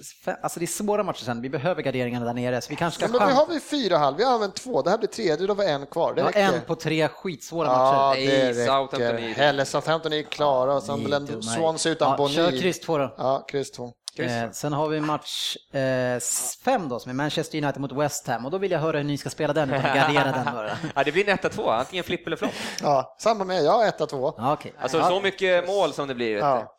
alltså 0.44 0.60
det 0.60 0.66
är 0.66 0.68
svåra 0.68 1.04
matcher 1.04 1.24
sen, 1.24 1.42
vi 1.42 1.50
behöver 1.50 1.82
garderingarna 1.82 2.26
där 2.26 2.34
nere, 2.34 2.62
så 2.62 2.70
vi 2.70 2.76
kanske 2.76 3.02
Ja, 3.04 3.08
ska 3.08 3.18
men 3.18 3.28
vi 3.28 3.34
chans- 3.34 3.48
har 3.48 3.54
vi 3.54 3.60
fyra 3.60 3.98
halv, 3.98 4.18
vi 4.18 4.24
har 4.24 4.34
använt 4.34 4.56
två, 4.56 4.82
det 4.82 4.90
här 4.90 4.98
blir 4.98 5.10
tredje, 5.10 5.48
då 5.48 5.54
var 5.54 5.64
en 5.64 5.86
kvar. 5.86 6.14
Det 6.14 6.22
ja, 6.22 6.32
en 6.32 6.62
på 6.68 6.76
tre 6.76 7.08
skitsvåra 7.08 7.68
Ja, 7.68 7.74
matcher. 8.10 8.13
Det 8.16 8.44
Nej, 8.44 8.54
Southampton 8.68 9.02
är- 9.02 9.34
Heller 9.34 9.66
Southampton 9.66 10.14
är 10.14 10.24
klara 10.24 10.74
och 10.74 10.84
Sunderland. 10.84 11.44
Swans 11.46 11.86
utan 11.86 12.10
ja, 12.12 12.18
Boni. 12.18 12.34
Kör 12.34 12.52
kryss 12.52 12.80
två 12.80 12.98
då. 12.98 13.16
Ja, 13.18 13.46
kryss 13.48 13.72
två. 13.72 13.92
Kryss. 14.16 14.32
Eh, 14.32 14.52
sen 14.52 14.74
har 14.74 14.88
vi 14.88 15.00
match 15.00 15.58
eh, 15.74 15.82
s- 16.16 16.60
fem 16.66 16.90
då 16.90 17.00
som 17.00 17.10
är 17.10 17.14
Manchester 17.14 17.58
United 17.58 17.82
mot 17.82 17.92
West 17.92 18.28
Ham 18.28 18.46
och 18.46 18.52
då 18.52 18.58
vill 18.58 18.72
jag 18.72 18.80
höra 18.80 18.98
hur 18.98 19.04
ni 19.04 19.18
ska 19.18 19.30
spela 19.30 19.54
den 19.54 19.70
utan 19.70 19.86
att 19.86 19.96
gardera 19.96 20.32
den 20.32 20.54
bara. 20.56 20.70
Ja, 20.96 21.04
det 21.04 21.12
blir 21.12 21.30
en 21.30 21.38
1-2, 21.38 21.72
antingen 21.80 22.04
flipp 22.04 22.28
eller 22.28 22.38
flopp. 22.38 22.52
Ja, 22.82 23.16
samma 23.20 23.44
med, 23.44 23.64
jag 23.64 23.72
har 23.72 23.86
1-2. 23.86 24.34
Ja, 24.38 24.54
okej. 24.54 24.74
Alltså 24.80 24.98
ja, 24.98 25.10
så 25.10 25.20
mycket 25.22 25.68
mål 25.68 25.94
som 25.94 26.08
det 26.08 26.16
blir. 26.16 26.38
Ja. 26.38 26.76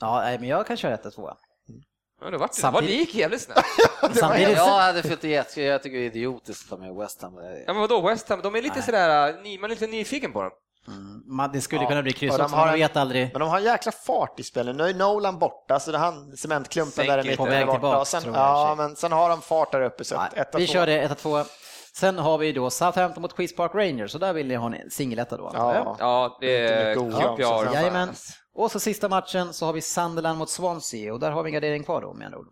ja, 0.00 0.20
nej, 0.20 0.38
men 0.38 0.48
jag 0.48 0.66
kan 0.66 0.76
köra 0.76 0.94
1 0.94 1.14
2 1.14 1.30
Ja, 2.20 2.30
det 2.30 2.38
det. 2.38 2.48
Samtidigt- 2.50 2.90
Det 2.90 2.96
gick 2.96 3.14
jävligt 3.14 3.40
snabbt. 3.42 3.66
Samtidigt, 4.14 4.56
Jag 4.56 4.66
hade 4.78 5.28
jätte, 5.28 5.62
jag 5.62 5.82
tycker 5.82 5.96
det 5.98 6.04
är 6.04 6.06
idiotiskt 6.06 6.72
att 6.72 6.78
ta 6.78 6.84
med 6.86 6.94
West 6.94 7.22
Ham. 7.22 7.34
Ja, 7.66 7.72
men 7.72 7.76
vadå, 7.76 8.00
West 8.00 8.28
Ham, 8.28 8.40
de 8.42 8.54
är 8.54 8.62
lite 8.62 8.82
sådär, 8.82 9.42
ny, 9.42 9.58
man 9.58 9.70
är 9.70 9.74
lite 9.74 9.86
nyfiken 9.86 10.32
på 10.32 10.42
dem. 10.42 10.50
Mm, 10.88 11.22
man, 11.26 11.50
det 11.52 11.60
skulle 11.60 11.86
kunna 11.86 12.02
bli 12.02 12.12
kryss 12.12 12.38
också, 12.38 12.56
har 12.56 12.66
man 12.66 12.74
vet 12.74 12.96
aldrig. 12.96 13.30
Men 13.32 13.40
de 13.40 13.48
har 13.48 13.58
en 13.58 13.64
jäkla 13.64 13.92
fart 13.92 14.40
i 14.40 14.42
spelet. 14.42 14.76
Nu 14.76 14.88
är 14.88 14.94
Nolan 14.94 15.38
borta, 15.38 15.80
så 15.80 15.92
det 15.92 15.98
han, 15.98 16.36
cementklumpen 16.36 16.92
Sänk 16.92 17.08
där 17.08 17.26
i 17.26 17.28
mitten 17.28 17.46
är 17.52 17.66
borta. 17.66 17.78
tillbaks, 17.78 18.00
Och 18.14 18.22
sen, 18.22 18.32
ja, 18.34 18.74
sig. 18.76 18.86
men 18.86 18.96
sen 18.96 19.12
har 19.12 19.30
de 19.30 19.40
fart 19.42 19.72
där 19.72 19.82
uppe. 19.82 20.04
Så 20.04 20.16
Nej, 20.16 20.28
ett, 20.34 20.48
vi 20.56 20.66
två. 20.66 20.72
kör 20.72 20.86
det 20.86 21.00
1 21.02 21.18
2 21.18 21.38
Sen 21.94 22.18
har 22.18 22.38
vi 22.38 22.52
då 22.52 22.70
Southampton 22.70 23.22
mot 23.22 23.36
Queens 23.36 23.56
Park 23.56 23.74
Rangers, 23.74 24.10
så 24.10 24.18
där 24.18 24.32
vill 24.32 24.46
ni 24.48 24.54
ha 24.54 24.74
en 24.74 24.90
singeletta 24.90 25.36
då. 25.36 25.50
Ja. 25.54 25.96
Ja, 25.98 26.38
det 26.40 26.94
QPR. 26.94 27.74
Jajamän. 27.74 28.08
Och 28.54 28.70
så 28.70 28.80
sista 28.80 29.08
matchen 29.08 29.52
så 29.52 29.66
har 29.66 29.72
vi 29.72 29.80
Sunderland 29.80 30.38
mot 30.38 30.50
Swansea 30.50 31.12
och 31.12 31.20
där 31.20 31.30
har 31.30 31.42
vi 31.42 31.48
en 31.48 31.54
gardering 31.54 31.84
kvar 31.84 32.00
då 32.00 32.14
med 32.14 32.26
andra 32.26 32.38
ord. 32.38 32.46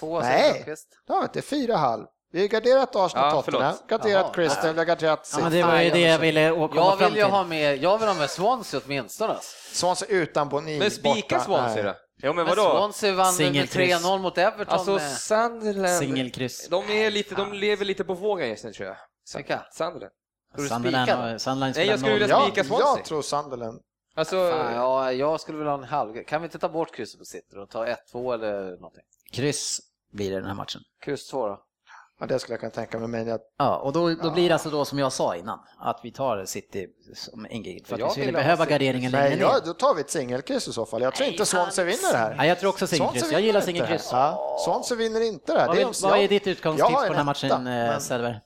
1-2 0.00 0.20
Nej. 0.22 0.32
säger 0.32 0.52
Lundqvist. 0.54 0.88
Det 1.06 1.12
har 1.12 1.20
vi 1.20 1.24
inte, 1.24 1.40
4,5. 1.40 2.04
Vi 2.32 2.40
har 2.40 2.48
garderat 2.48 2.96
Arsenal, 2.96 3.34
Ja, 3.34 3.42
Tottenham, 3.42 3.74
garderat. 3.88 4.34
Crystal, 4.34 4.72
vi 4.72 4.78
har 4.78 4.84
garderat 4.84 5.18
Ja, 5.18 5.24
City. 5.24 5.42
men 5.42 5.52
det 5.52 5.62
var 5.62 5.80
ju 5.80 5.90
det 5.90 6.00
jag 6.00 6.18
ville 6.18 6.50
komma 6.50 6.70
Jag 6.74 6.98
fram 6.98 7.08
vill 7.08 7.16
ju 7.18 7.24
till. 7.24 7.32
ha 7.32 7.44
med, 7.44 7.76
jag 7.82 7.98
vill 7.98 8.08
ha 8.08 8.14
med 8.14 8.30
Swansea 8.30 8.80
åtminstone. 8.86 9.36
Swansea 9.72 10.08
utan 10.08 10.48
Boni 10.48 10.78
Men 10.78 10.90
spika. 10.90 11.40
Swansea 11.40 11.82
då? 11.82 11.94
Jo 12.22 12.32
men 12.32 12.36
Men 12.46 12.56
vadå? 12.56 12.70
Swansea 12.70 13.12
vann 13.14 13.26
med 13.26 13.34
Singelkryss. 13.34 14.04
3-0 14.04 14.18
mot 14.18 14.38
Everton. 14.38 14.74
Alltså. 14.74 14.98
Sunderland, 14.98 15.98
Singelkryss. 15.98 16.68
de 16.68 16.90
är 16.90 17.10
lite, 17.10 17.34
de 17.34 17.52
lever 17.52 17.84
lite 17.84 18.04
på 18.04 18.14
vågen 18.14 18.48
just 18.48 18.64
nu 18.64 18.72
tror 18.72 18.88
jag. 18.88 18.96
Vilka? 19.36 19.66
Sunderland. 19.72 20.12
Sunderland, 20.68 21.76
Nej, 21.76 21.86
jag 21.86 21.98
skulle 21.98 22.12
vilja- 22.12 22.28
Ja, 22.28 22.42
spika 22.46 22.64
Swansea. 22.64 22.86
jag 22.96 23.04
tror 23.04 23.22
Sunderland. 23.22 23.80
Alltså, 24.16 24.50
Fan, 24.50 24.74
ja, 24.74 25.12
jag 25.12 25.40
skulle 25.40 25.58
vilja 25.58 25.70
ha 25.72 25.78
en 25.78 25.84
halv. 25.84 26.24
Kan 26.24 26.40
vi 26.42 26.44
inte 26.46 26.58
ta 26.58 26.68
bort 26.68 26.94
krysset 26.94 27.18
på 27.18 27.24
City 27.24 27.56
och 27.56 27.70
ta 27.70 27.86
1-2 27.86 28.34
eller 28.34 28.62
någonting? 28.70 29.02
Kryss 29.32 29.80
blir 30.12 30.30
det 30.30 30.36
den 30.36 30.46
här 30.46 30.54
matchen. 30.54 30.80
Kryss 31.04 31.28
2 31.28 31.46
då? 31.48 31.62
Ja, 32.20 32.26
det 32.26 32.38
skulle 32.38 32.52
jag 32.52 32.60
kunna 32.60 32.70
tänka 32.70 32.98
mig. 32.98 33.08
Men 33.08 33.26
jag, 33.26 33.40
Ja, 33.58 33.76
och 33.78 33.92
då, 33.92 34.14
då 34.14 34.30
blir 34.30 34.48
det 34.48 34.52
alltså 34.54 34.70
då 34.70 34.84
som 34.84 34.98
jag 34.98 35.12
sa 35.12 35.36
innan, 35.36 35.58
att 35.78 36.00
vi 36.02 36.10
tar 36.12 36.44
City 36.44 36.86
som 37.14 37.46
en 37.50 37.62
grej. 37.62 37.84
För 37.84 37.94
att 37.94 38.00
Jag 38.00 38.06
vi 38.06 38.10
skulle 38.12 38.26
ha 38.26 38.32
behöva 38.32 38.64
City. 38.64 38.72
garderingen 38.72 39.10
längre 39.12 39.28
nej, 39.28 39.36
ner. 39.36 39.42
ja, 39.44 39.60
då 39.64 39.72
tar 39.72 39.94
vi 39.94 40.00
ett 40.00 40.10
singelkryss 40.10 40.68
i 40.68 40.72
så 40.72 40.86
fall. 40.86 41.02
Jag 41.02 41.14
tror 41.14 41.28
inte 41.28 41.46
Swansea 41.46 41.84
vinner 41.84 42.12
det 42.12 42.18
här. 42.18 42.34
Nej, 42.36 42.48
jag 42.48 42.60
tror 42.60 42.70
också 42.70 42.86
singelkryss. 42.86 43.32
Jag 43.32 43.40
gillar 43.40 43.60
singelkryss. 43.60 44.08
Ja, 44.12 44.58
Swansea 44.64 44.96
vinner 44.96 45.20
inte 45.20 45.52
det 45.52 45.60
här. 45.60 45.66
Vad, 45.66 45.76
Det 45.76 45.82
är, 45.82 45.86
är- 45.88 46.02
vad 46.02 46.12
är 46.18 46.20
jag- 46.20 46.30
ditt 46.30 46.46
jag 46.46 46.52
utgångstips 46.52 46.92
på 46.94 47.02
den 47.02 47.12
här 47.12 47.20
en 47.20 47.26
matchen, 47.26 47.50
eh, 47.50 47.62
men- 47.62 48.00
Söderberg? 48.00 48.36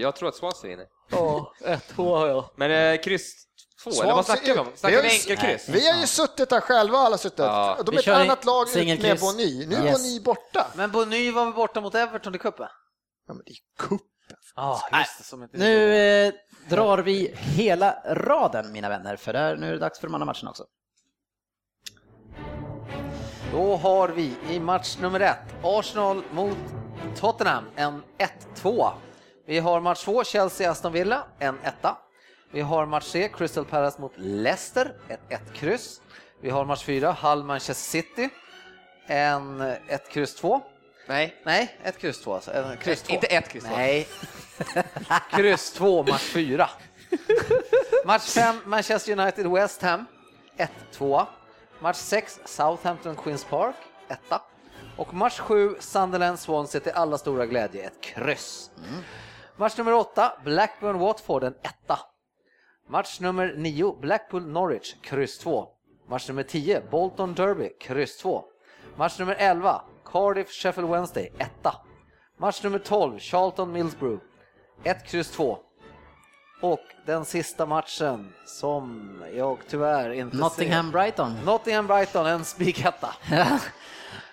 jag 0.00 0.16
tror 0.16 0.28
att 0.28 0.34
Swansea 0.34 0.70
vinner. 0.70 0.86
Ja, 1.10 1.52
1-2 1.64 2.16
har 2.16 2.26
jag. 2.28 2.44
Men 2.56 2.94
eh, 2.94 3.00
kryss 3.00 3.46
två, 3.84 3.90
eller 4.02 4.12
vad 4.14 4.26
snackar 4.26 4.54
vi 4.54 4.58
om? 4.60 4.66
vi 4.72 4.76
Snackar 4.76 4.96
har 4.96 5.02
vi 5.02 5.08
ju- 5.08 5.14
enkelkryss? 5.20 5.68
Vi 5.68 5.90
har 5.90 6.00
ju 6.00 6.06
suttit 6.06 6.48
där 6.50 6.60
själva 6.60 6.98
alla 6.98 7.18
suttit. 7.18 7.38
Ja. 7.38 7.78
De 7.86 7.94
är 7.96 7.98
ett 8.00 8.08
annat 8.08 8.44
lag 8.44 8.68
ut 8.76 9.02
med. 9.02 9.18
Boni. 9.20 9.66
Nu 9.66 9.76
är 9.76 9.84
Yes. 9.84 9.92
Boni 10.02 10.20
borta. 10.20 10.66
Men 10.74 10.90
Bony 10.90 11.30
var 11.32 11.44
väl 11.44 11.54
borta 11.54 11.80
mot 11.80 11.94
Everton 11.94 12.34
i 12.34 12.38
cupen? 12.38 12.68
Ja, 13.26 13.34
men 13.34 13.42
det 13.46 13.52
är 13.52 13.88
cup. 13.88 14.00
Ja, 14.56 14.80
just 14.98 15.18
det. 15.18 15.24
Som 15.24 15.42
inte 15.42 15.58
Nu 15.58 15.94
eh, 16.26 16.32
drar 16.68 16.98
vi 16.98 17.34
hela 17.36 18.02
raden 18.06 18.72
mina 18.72 18.88
vänner, 18.88 19.16
för 19.16 19.32
där, 19.32 19.56
nu 19.56 19.68
är 19.68 19.72
det 19.72 19.78
dags 19.78 19.98
för 19.98 20.08
matcherna 20.08 20.50
också. 20.50 20.64
Då 23.52 23.76
har 23.76 24.08
vi 24.08 24.34
i 24.50 24.60
match 24.60 24.96
nummer 25.00 25.20
ett 25.20 25.38
Arsenal 25.62 26.22
mot 26.32 26.56
Tottenham, 27.16 27.64
en 27.76 28.02
1-2. 28.56 28.90
Vi 29.46 29.58
har 29.58 29.80
match 29.80 30.04
två 30.04 30.22
Chelsea-Aston 30.22 30.92
Villa, 30.92 31.24
en 31.38 31.58
etta. 31.62 31.98
Vi 32.52 32.60
har 32.60 32.86
match 32.86 33.12
tre 33.12 33.28
Crystal 33.28 33.64
Palace 33.64 34.00
mot 34.00 34.12
Leicester, 34.16 34.94
ett 35.08 35.20
1-kryss. 35.28 36.00
Vi 36.40 36.50
har 36.50 36.64
match 36.64 36.84
fyra 36.84 37.12
Hull 37.12 37.44
Manchester 37.44 37.74
City, 37.74 38.28
en 39.06 39.60
1 39.60 40.08
kryss 40.08 40.34
2. 40.34 40.60
Nej. 41.06 41.36
Nej, 41.44 41.78
ett 41.82 41.98
kryss 41.98 42.20
2 42.22 42.34
alltså. 42.34 42.52
En 42.52 42.76
kryss 42.76 43.02
två. 43.02 43.14
Inte 43.14 43.26
ett 43.26 43.48
kryss 43.52 43.64
två. 43.64 43.76
Nej. 43.76 44.08
kryss 45.30 45.72
2, 45.72 46.02
match 46.02 46.22
4. 46.22 46.70
match 48.04 48.34
5, 48.34 48.56
Manchester 48.64 49.18
United 49.20 49.46
West 49.46 49.82
Ham, 49.82 50.04
1-2. 50.92 51.26
Match 51.78 51.96
6, 51.96 52.40
Southampton 52.44 53.16
Queens 53.16 53.44
Park, 53.44 53.76
1 54.08 54.18
Och 54.96 55.14
match 55.14 55.38
7, 55.38 55.76
Sunderland 55.80 56.38
Swansea 56.38 56.80
till 56.80 56.92
alla 56.92 57.18
stora 57.18 57.46
glädje, 57.46 57.82
ett 57.86 58.00
kryss. 58.00 58.70
Match 59.56 59.76
nummer 59.76 59.92
8, 59.92 60.32
Blackburn 60.44 60.98
Watford, 60.98 61.44
en 61.44 61.54
1 61.62 61.74
Match 62.90 63.20
nummer 63.20 63.54
9, 63.56 64.00
Blackpool 64.00 64.42
Norwich, 64.42 64.96
kryss 65.02 65.38
2. 65.38 65.68
Match 66.08 66.28
nummer 66.28 66.42
10, 66.42 66.80
Bolton 66.90 67.34
Derby, 67.34 67.68
kryss 67.80 68.18
2. 68.18 68.44
Match 68.96 69.18
nummer 69.18 69.36
11, 69.38 69.80
Cardiff 70.04 70.50
Sheffield 70.50 70.90
Wednesday, 70.90 71.32
1 71.38 71.50
Match 72.36 72.62
nummer 72.64 72.78
12, 72.78 73.18
Charlton 73.20 73.72
Millsborough, 73.72 74.20
1 74.84 75.06
kryss 75.06 75.30
2. 75.30 75.58
Och 76.62 76.80
den 77.06 77.24
sista 77.24 77.66
matchen 77.66 78.32
som 78.46 79.14
jag 79.36 79.58
tyvärr 79.68 80.12
inte 80.12 80.36
Nottingham 80.36 80.90
Brighton. 80.90 81.36
ser. 81.36 81.46
Nottingham 81.46 81.86
Brighton, 81.86 82.26
en 82.26 82.44
spiketta. 82.44 83.14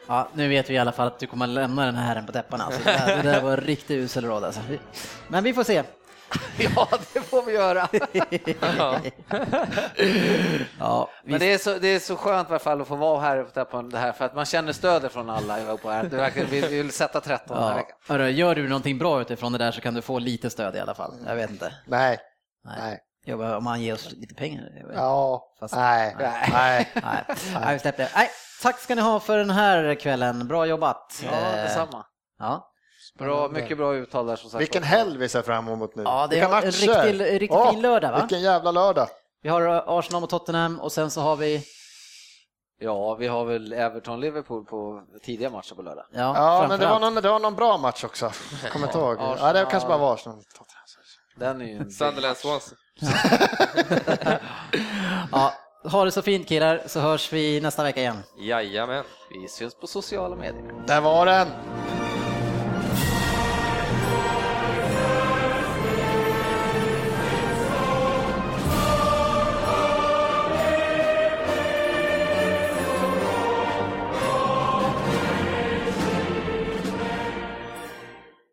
Ja, 0.09 0.27
nu 0.33 0.47
vet 0.47 0.69
vi 0.69 0.73
i 0.73 0.77
alla 0.77 0.91
fall 0.91 1.07
att 1.07 1.19
du 1.19 1.27
kommer 1.27 1.47
lämna 1.47 1.85
den 1.85 1.95
här 1.95 2.05
herren 2.07 2.25
på 2.25 2.31
täppan. 2.31 2.61
Alltså. 2.61 2.81
Det, 2.83 2.91
där, 2.91 3.23
det 3.23 3.31
där 3.31 3.41
var 3.41 3.51
en 3.51 3.57
riktig 3.57 3.97
usel 3.97 4.25
rad 4.25 4.43
alltså. 4.43 4.61
Men 5.27 5.43
vi 5.43 5.53
får 5.53 5.63
se. 5.63 5.83
ja, 6.75 6.87
det 7.13 7.21
får 7.21 7.43
vi 7.43 7.53
göra. 7.53 7.87
Ja, 10.79 11.09
vi, 11.23 11.31
Men 11.31 11.39
det 11.39 11.53
är, 11.53 11.57
så, 11.57 11.77
det 11.79 11.87
är 11.87 11.99
så 11.99 12.15
skönt 12.15 12.47
i 12.47 12.51
alla 12.51 12.59
fall 12.59 12.81
att 12.81 12.87
få 12.87 12.95
vara 12.95 13.21
här 13.21 13.63
på 13.65 13.81
det 13.81 13.97
här 13.97 14.11
för 14.11 14.25
att 14.25 14.35
man 14.35 14.45
känner 14.45 14.73
stödet 14.73 15.11
från 15.11 15.29
alla 15.29 15.77
på 15.77 15.89
här. 15.89 16.03
Verkligen, 16.03 16.49
vi 16.49 16.61
vi 16.61 16.67
vill 16.77 16.91
sätta 16.91 17.21
13 17.21 17.57
den 17.57 17.63
här 17.63 17.71
ja. 17.71 17.77
veckan. 17.77 17.97
Hörru, 18.07 18.29
gör 18.29 18.55
du 18.55 18.67
någonting 18.67 18.97
bra 18.97 19.21
utifrån 19.21 19.51
det 19.51 19.57
där 19.57 19.71
så 19.71 19.81
kan 19.81 19.93
du 19.93 20.01
få 20.01 20.19
lite 20.19 20.49
stöd 20.49 20.75
i 20.75 20.79
alla 20.79 20.93
fall. 20.95 21.13
Jag 21.27 21.35
vet 21.35 21.49
inte. 21.49 21.73
Nej. 21.85 22.17
Nej. 22.65 22.75
Nej. 22.79 22.99
Jo, 23.25 23.43
om 23.43 23.63
man 23.63 23.81
ger 23.81 23.93
oss 23.93 24.11
lite 24.11 24.35
pengar. 24.35 24.63
Ja. 24.95 25.43
Fast- 25.59 25.75
Nej. 25.75 26.15
Nej. 26.19 26.49
Nej. 26.51 26.87
Nej, 26.93 27.23
Nej, 27.53 27.79
det. 27.83 28.11
Nej, 28.15 28.29
tack 28.61 28.79
ska 28.79 28.95
ni 28.95 29.01
ha 29.01 29.19
för 29.19 29.37
den 29.37 29.49
här 29.49 29.95
kvällen. 29.95 30.47
Bra 30.47 30.65
jobbat. 30.65 31.21
Ja, 31.23 31.31
Eh, 31.31 31.63
detsamma. 31.63 32.05
Ja, 32.39 32.71
Bra, 33.17 33.47
mycket 33.47 33.77
bra 33.77 33.95
uttal 33.95 34.25
där 34.27 34.35
som 34.35 34.49
sagt. 34.49 34.61
Vilken 34.61 34.83
helg 34.83 35.17
vi 35.17 35.29
ser 35.29 35.41
fram 35.41 35.67
emot 35.67 35.95
nu. 35.95 36.03
Ja, 36.03 36.27
det 36.29 36.39
är 36.39 36.55
en 36.55 36.71
riktig- 36.71 37.21
riktigt 37.41 37.51
Åh, 37.51 37.71
fin 37.71 37.81
lördag, 37.81 38.11
va? 38.11 38.19
Vilken 38.19 38.41
jävla 38.41 38.71
lördag. 38.71 39.07
vi 39.43 39.49
har 39.49 39.83
Arsenal 39.99 40.21
mot 40.21 40.29
Tottenham 40.29 40.79
och 40.79 40.91
sen 40.91 41.11
så 41.11 41.21
har 41.21 41.35
vi 41.35 41.63
Ja, 42.79 43.15
vi 43.15 43.27
har 43.27 43.45
väl 43.45 43.73
Everton-Liverpool 43.73 44.65
på 44.65 45.01
tidiga 45.23 45.49
matcher 45.49 45.75
på 45.75 45.81
lördag. 45.81 46.05
Ja, 46.11 46.19
Ja, 46.35 46.65
men 46.69 46.79
det 46.79 46.87
var, 46.87 46.99
någon, 46.99 47.15
det 47.15 47.29
var 47.29 47.39
någon 47.39 47.55
bra 47.55 47.77
match 47.77 48.03
också. 48.03 48.31
Kommer 48.71 48.87
inte 48.87 48.97
ihåg. 48.99 49.17
Ja, 49.39 49.53
det 49.53 49.65
kanske 49.71 49.89
bara 49.89 49.97
var 49.97 50.13
Arsenal. 50.13 50.39
Den 51.39 51.61
är 51.61 51.65
ju 51.65 51.89
Sunderland 51.89 52.37
Swansea. 52.37 52.77
Ja, 55.31 55.53
ha 55.83 56.05
det 56.05 56.11
så 56.11 56.21
fint 56.21 56.47
killar 56.47 56.81
så 56.87 56.99
hörs 56.99 57.33
vi 57.33 57.61
nästa 57.61 57.83
vecka 57.83 57.99
igen. 57.99 58.23
Jajamän. 58.39 59.03
Vi 59.41 59.47
syns 59.47 59.75
på 59.75 59.87
sociala 59.87 60.35
medier. 60.35 60.73
Där 60.87 61.01
var 61.01 61.25
den! 61.25 61.47